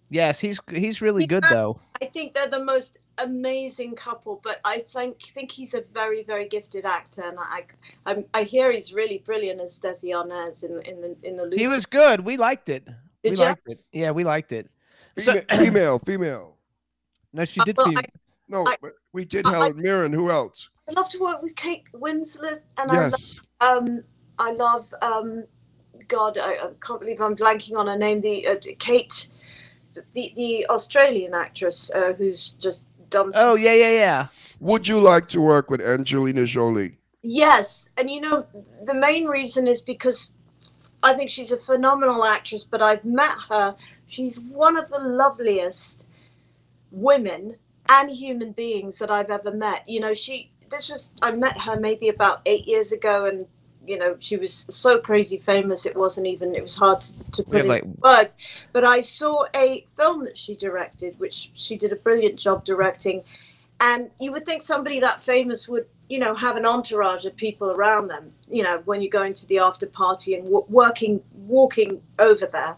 Yes, 0.10 0.40
he's 0.40 0.60
he's 0.72 1.02
really 1.02 1.26
good 1.26 1.44
Yeah. 1.46 1.54
though. 1.54 1.80
I 2.02 2.06
think 2.06 2.34
they're 2.34 2.48
the 2.50 2.64
most 2.64 2.98
amazing 3.18 3.96
couple, 3.96 4.42
but 4.44 4.60
I 4.66 4.80
think 4.80 5.18
think 5.34 5.52
he's 5.52 5.74
a 5.74 5.82
very 5.94 6.24
very 6.24 6.48
gifted 6.48 6.86
actor, 6.86 7.22
and 7.24 7.38
I 7.40 7.64
I, 8.06 8.26
I 8.34 8.44
hear 8.44 8.72
he's 8.72 8.94
really 8.94 9.20
brilliant 9.26 9.62
as 9.62 9.80
Desi 9.80 10.10
Arnaz 10.12 10.64
in 10.64 10.82
in 10.82 11.02
the 11.02 11.16
in 11.24 11.38
the. 11.38 11.56
He 11.56 11.68
was 11.68 11.86
good. 11.86 12.22
We 12.22 12.38
liked 12.38 12.70
it. 12.70 12.88
we 13.24 13.32
Did 13.32 13.40
ya? 13.40 13.46
liked 13.46 13.68
it. 13.68 13.80
Yeah, 13.92 14.12
we 14.12 14.24
liked 14.24 14.52
it. 14.52 14.70
So- 15.18 15.34
Female, 15.34 15.50
female, 15.60 16.00
female. 16.00 16.58
No, 17.32 17.46
she 17.46 17.60
Uh, 17.62 17.66
did. 17.66 17.78
well, 17.78 17.88
fem- 17.88 17.98
I- 17.98 18.20
No, 18.48 18.66
I- 18.68 18.78
but 18.82 18.94
we 19.14 19.26
did 19.26 19.46
I- 19.46 19.50
I- 19.50 19.54
Helen 19.54 19.78
Mirren. 19.78 20.14
Who 20.14 20.30
else? 20.30 20.70
I 20.90 20.92
love 20.94 21.10
to 21.12 21.20
work 21.20 21.42
with 21.42 21.56
Kate 21.56 21.84
Winslet, 21.94 22.62
and 22.78 22.92
I 22.92 22.96
love, 23.10 23.12
Yes. 23.18 23.40
um 23.62 24.04
I 24.38 24.52
love 24.52 24.94
um 25.02 25.46
God 26.08 26.38
I, 26.38 26.54
I 26.56 26.70
can't 26.86 27.00
believe 27.00 27.22
I'm 27.22 27.36
blanking 27.36 27.78
on 27.78 27.88
her 27.88 27.98
name. 27.98 28.20
The 28.22 28.48
uh, 28.48 28.56
Kate, 28.80 29.28
the 30.14 30.34
the 30.36 30.66
Australian 30.68 31.34
actress 31.34 31.92
uh, 31.94 32.14
who's 32.14 32.52
just 32.60 32.82
done. 33.10 33.34
some 33.34 33.42
oh 33.44 33.56
yeah, 33.56 33.74
yeah, 33.74 33.92
yeah. 33.92 34.28
Would 34.60 34.88
you 34.88 35.00
like 35.00 35.28
to 35.30 35.42
work 35.42 35.70
with 35.70 35.82
Angelina 35.82 36.46
Jolie? 36.46 36.98
Yes, 37.22 37.90
and 37.98 38.10
you 38.10 38.22
know 38.22 38.46
the 38.84 38.94
main 38.94 39.26
reason 39.26 39.68
is 39.68 39.82
because 39.82 40.32
I 41.02 41.14
think 41.14 41.30
she's 41.30 41.52
a 41.52 41.58
phenomenal 41.58 42.24
actress, 42.24 42.64
but 42.64 42.82
I've 42.82 43.06
met 43.06 43.36
her. 43.50 43.76
She's 44.08 44.40
one 44.40 44.78
of 44.78 44.90
the 44.90 45.00
loveliest 45.00 46.06
women 46.92 47.58
and 47.90 48.12
human 48.12 48.52
beings 48.54 49.00
that 49.00 49.12
I've 49.12 49.30
ever 49.30 49.52
met. 49.52 49.88
You 49.88 50.00
know, 50.00 50.14
she 50.14 50.52
this 50.70 50.90
was 50.90 51.12
I 51.22 51.32
met 51.32 51.62
her 51.62 51.80
maybe 51.80 52.10
about 52.10 52.42
8 52.46 52.66
years 52.66 52.92
ago 52.92 53.26
and 53.26 53.46
you 53.86 53.98
know, 53.98 54.16
she 54.20 54.38
was 54.38 54.66
so 54.70 55.00
crazy 55.00 55.38
famous 55.38 55.86
it 55.86 55.96
wasn't 55.96 56.28
even 56.28 56.56
it 56.56 56.64
was 56.64 56.76
hard 56.76 57.02
to, 57.02 57.14
to 57.32 57.44
put 57.44 57.62
in 57.62 57.68
like 57.68 57.84
words. 58.02 58.36
But 58.72 58.86
I 58.86 59.02
saw 59.02 59.46
a 59.54 59.86
film 59.96 60.24
that 60.26 60.38
she 60.38 60.56
directed, 60.56 61.20
which 61.20 61.52
she 61.54 61.78
did 61.78 61.92
a 61.92 61.96
brilliant 61.96 62.38
job 62.38 62.64
directing. 62.66 63.24
And 63.80 64.12
you 64.20 64.32
would 64.32 64.46
think 64.46 64.62
somebody 64.62 65.00
that 65.00 65.22
famous 65.22 65.68
would, 65.68 65.88
you 66.08 66.20
know, 66.20 66.36
have 66.36 66.56
an 66.56 66.66
entourage 66.66 67.26
of 67.26 67.36
people 67.36 67.72
around 67.72 68.08
them. 68.08 68.32
You 68.48 68.64
know, 68.64 68.82
when 68.86 69.02
you're 69.02 69.10
going 69.10 69.34
to 69.36 69.46
the 69.46 69.60
after 69.60 69.86
party 69.86 70.36
and 70.36 70.46
w- 70.46 70.66
working, 70.70 71.22
walking 71.34 72.02
over 72.20 72.46
there. 72.46 72.78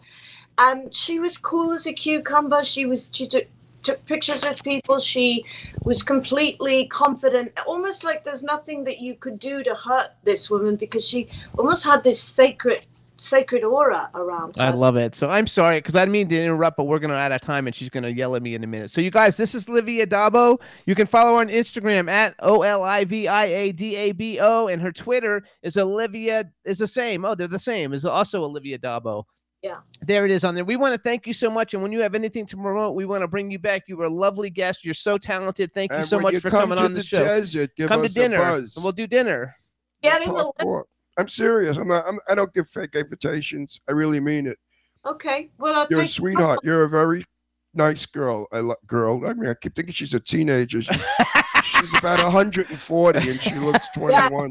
And 0.57 0.93
she 0.95 1.19
was 1.19 1.37
cool 1.37 1.73
as 1.73 1.85
a 1.85 1.93
cucumber. 1.93 2.63
She 2.63 2.85
was, 2.85 3.09
she 3.11 3.27
took 3.27 3.45
took 3.85 4.03
pictures 4.05 4.43
with 4.43 4.61
people. 4.63 4.99
She 4.99 5.45
was 5.83 6.03
completely 6.03 6.87
confident, 6.87 7.57
almost 7.65 8.03
like 8.03 8.25
there's 8.25 8.43
nothing 8.43 8.83
that 8.85 8.99
you 8.99 9.15
could 9.15 9.39
do 9.39 9.63
to 9.63 9.75
hurt 9.75 10.09
this 10.23 10.49
woman 10.49 10.75
because 10.75 11.07
she 11.07 11.29
almost 11.57 11.85
had 11.85 12.03
this 12.03 12.21
sacred, 12.21 12.85
sacred 13.17 13.63
aura 13.63 14.09
around 14.15 14.55
her. 14.57 14.63
I 14.63 14.71
love 14.71 14.97
it. 14.97 15.13
So 15.15 15.29
I'm 15.29 15.47
sorry 15.47 15.77
because 15.77 15.95
I 15.95 16.01
didn't 16.01 16.13
mean 16.13 16.27
to 16.29 16.43
interrupt, 16.43 16.77
but 16.77 16.85
we're 16.85 16.99
gonna 16.99 17.13
out 17.13 17.31
of 17.31 17.41
time, 17.41 17.67
and 17.67 17.75
she's 17.75 17.89
gonna 17.89 18.09
yell 18.09 18.35
at 18.35 18.41
me 18.41 18.55
in 18.55 18.63
a 18.63 18.67
minute. 18.67 18.89
So 18.89 19.01
you 19.01 19.11
guys, 19.11 19.37
this 19.37 19.53
is 19.55 19.69
Livia 19.69 20.05
d'Abo. 20.05 20.59
You 20.85 20.95
can 20.95 21.05
follow 21.05 21.35
her 21.35 21.41
on 21.41 21.49
Instagram 21.49 22.09
at 22.09 22.35
O 22.39 22.63
L 22.63 22.83
I 22.83 23.05
V 23.05 23.27
I 23.27 23.45
A 23.45 23.71
D 23.71 23.95
A 23.95 24.11
B 24.11 24.39
O, 24.39 24.67
and 24.67 24.81
her 24.81 24.91
Twitter 24.91 25.43
is 25.61 25.77
Olivia 25.77 26.51
is 26.65 26.79
the 26.79 26.87
same. 26.87 27.23
Oh, 27.23 27.35
they're 27.35 27.47
the 27.47 27.59
same. 27.59 27.93
Is 27.93 28.05
also 28.05 28.43
Olivia 28.43 28.77
d'Abo. 28.77 29.27
Yeah. 29.65 29.77
There 30.05 30.25
it 30.25 30.31
is 30.31 30.43
on 30.43 30.53
there. 30.53 30.63
We 30.63 30.75
want 30.75 30.93
to 30.93 31.01
thank 31.01 31.25
you 31.25 31.33
so 31.33 31.49
much, 31.49 31.73
and 31.73 31.81
when 31.81 31.91
you 31.91 31.99
have 32.01 32.13
anything 32.13 32.45
to 32.45 32.55
promote, 32.55 32.93
we 32.93 33.03
want 33.05 33.23
to 33.23 33.27
bring 33.27 33.49
you 33.49 33.57
back. 33.57 33.85
You 33.87 33.97
were 33.97 34.05
a 34.05 34.13
lovely 34.13 34.51
guest. 34.51 34.85
You're 34.85 34.93
so 34.93 35.17
talented. 35.17 35.73
Thank 35.73 35.91
you 35.91 35.97
And 35.97 36.05
so 36.07 36.19
much 36.19 36.33
you 36.33 36.39
for 36.39 36.51
coming 36.51 36.77
on 36.77 36.93
the, 36.93 37.01
show. 37.01 37.23
desert, 37.23 37.71
give 37.75 37.87
Come 37.89 38.01
to 38.01 38.05
us 38.05 38.11
a 38.11 38.13
dinner, 38.13 38.37
buzz. 38.37 38.75
and 38.75 38.83
we'll 38.83 38.91
do 38.93 39.07
dinner. 39.07 39.55
Getting 40.03 40.29
the 40.29 40.35
Talk 40.43 40.55
more. 40.61 40.85
I'm 41.17 41.27
serious. 41.27 41.77
I'm 41.77 41.87
not. 41.87 42.05
I'm, 42.07 42.19
I 42.29 42.35
don't 42.35 42.53
give 42.53 42.69
fake 42.69 42.93
invitations. 42.93 43.81
I 43.89 43.93
really 43.93 44.19
mean 44.19 44.45
it. 44.45 44.59
Okay. 45.03 45.49
Well, 45.57 45.73
I'll 45.73 45.87
You're 45.89 46.01
a 46.01 46.07
sweetheart. 46.07 46.59
You're 46.63 46.83
a 46.83 46.89
very 46.89 47.25
nice 47.73 48.05
girl. 48.05 48.47
I 48.51 48.59
lo- 48.59 48.75
girl. 48.85 49.25
I 49.25 49.33
mean, 49.33 49.49
I 49.49 49.55
keep 49.55 49.73
thinking 49.75 49.93
she's 49.93 50.13
a 50.13 50.19
teenager. 50.19 50.83
She- 50.83 50.93
she's 51.63 51.97
about 51.97 52.23
140 52.23 53.29
and 53.31 53.41
she 53.41 53.55
looks 53.55 53.87
21. 53.95 54.49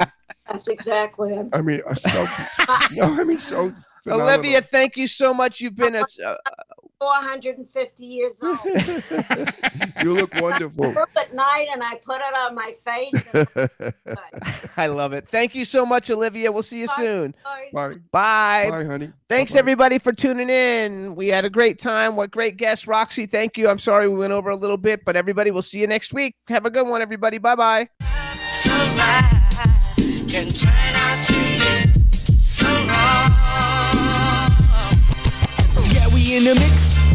That's 0.49 0.67
exactly. 0.67 1.35
I'm 1.39 1.51
I 1.53 1.61
mean, 1.63 1.83
so 2.01 2.27
no, 2.93 3.21
I 3.21 3.23
mean 3.23 3.39
so. 3.39 3.73
Phenomenal. 4.05 4.35
Olivia, 4.35 4.63
thank 4.63 4.97
you 4.97 5.07
so 5.07 5.33
much. 5.33 5.61
You've 5.61 5.77
been 5.77 5.97
a, 5.97 6.05
uh, 6.25 6.37
450 7.01 8.05
years 8.07 8.37
old. 8.43 8.59
you 10.03 10.15
look 10.15 10.35
wonderful. 10.41 10.97
Up 10.99 11.09
at 11.17 11.35
night, 11.35 11.69
and 11.73 11.83
I 11.83 11.97
put 11.97 12.21
it 12.21 12.35
on 12.35 12.55
my 12.55 12.75
face. 12.85 13.15
And 13.33 13.95
I 14.77 14.87
love 14.87 15.13
it. 15.13 15.29
Thank 15.29 15.55
you 15.55 15.65
so 15.65 15.85
much, 15.85 16.11
Olivia. 16.11 16.53
We'll 16.53 16.63
see 16.63 16.81
you 16.81 16.87
Bye. 16.87 16.95
soon. 16.97 17.35
Bye. 17.73 17.95
Bye. 18.11 18.71
Bye, 18.71 18.85
honey. 18.85 19.13
Thanks 19.29 19.53
Bye-bye. 19.53 19.59
everybody 19.59 19.99
for 19.99 20.13
tuning 20.13 20.51
in. 20.51 21.15
We 21.15 21.29
had 21.29 21.45
a 21.45 21.51
great 21.51 21.79
time. 21.79 22.17
What 22.17 22.31
great 22.31 22.57
guest, 22.57 22.87
Roxy. 22.87 23.27
Thank 23.27 23.59
you. 23.59 23.69
I'm 23.69 23.79
sorry 23.79 24.09
we 24.09 24.17
went 24.17 24.33
over 24.33 24.51
a 24.51 24.57
little 24.57 24.79
bit, 24.79 25.05
but 25.05 25.17
everybody, 25.17 25.51
we'll 25.51 25.63
see 25.63 25.81
you 25.81 25.87
next 25.87 26.13
week. 26.13 26.37
Have 26.49 26.67
a 26.67 26.71
good 26.71 26.87
one, 26.87 27.03
everybody. 27.03 27.39
Bye 27.39 27.55
bye. 27.55 27.89
In 36.27 36.45
the 36.45 36.55
mix. 36.55 37.04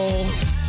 Nicole. 0.00 0.59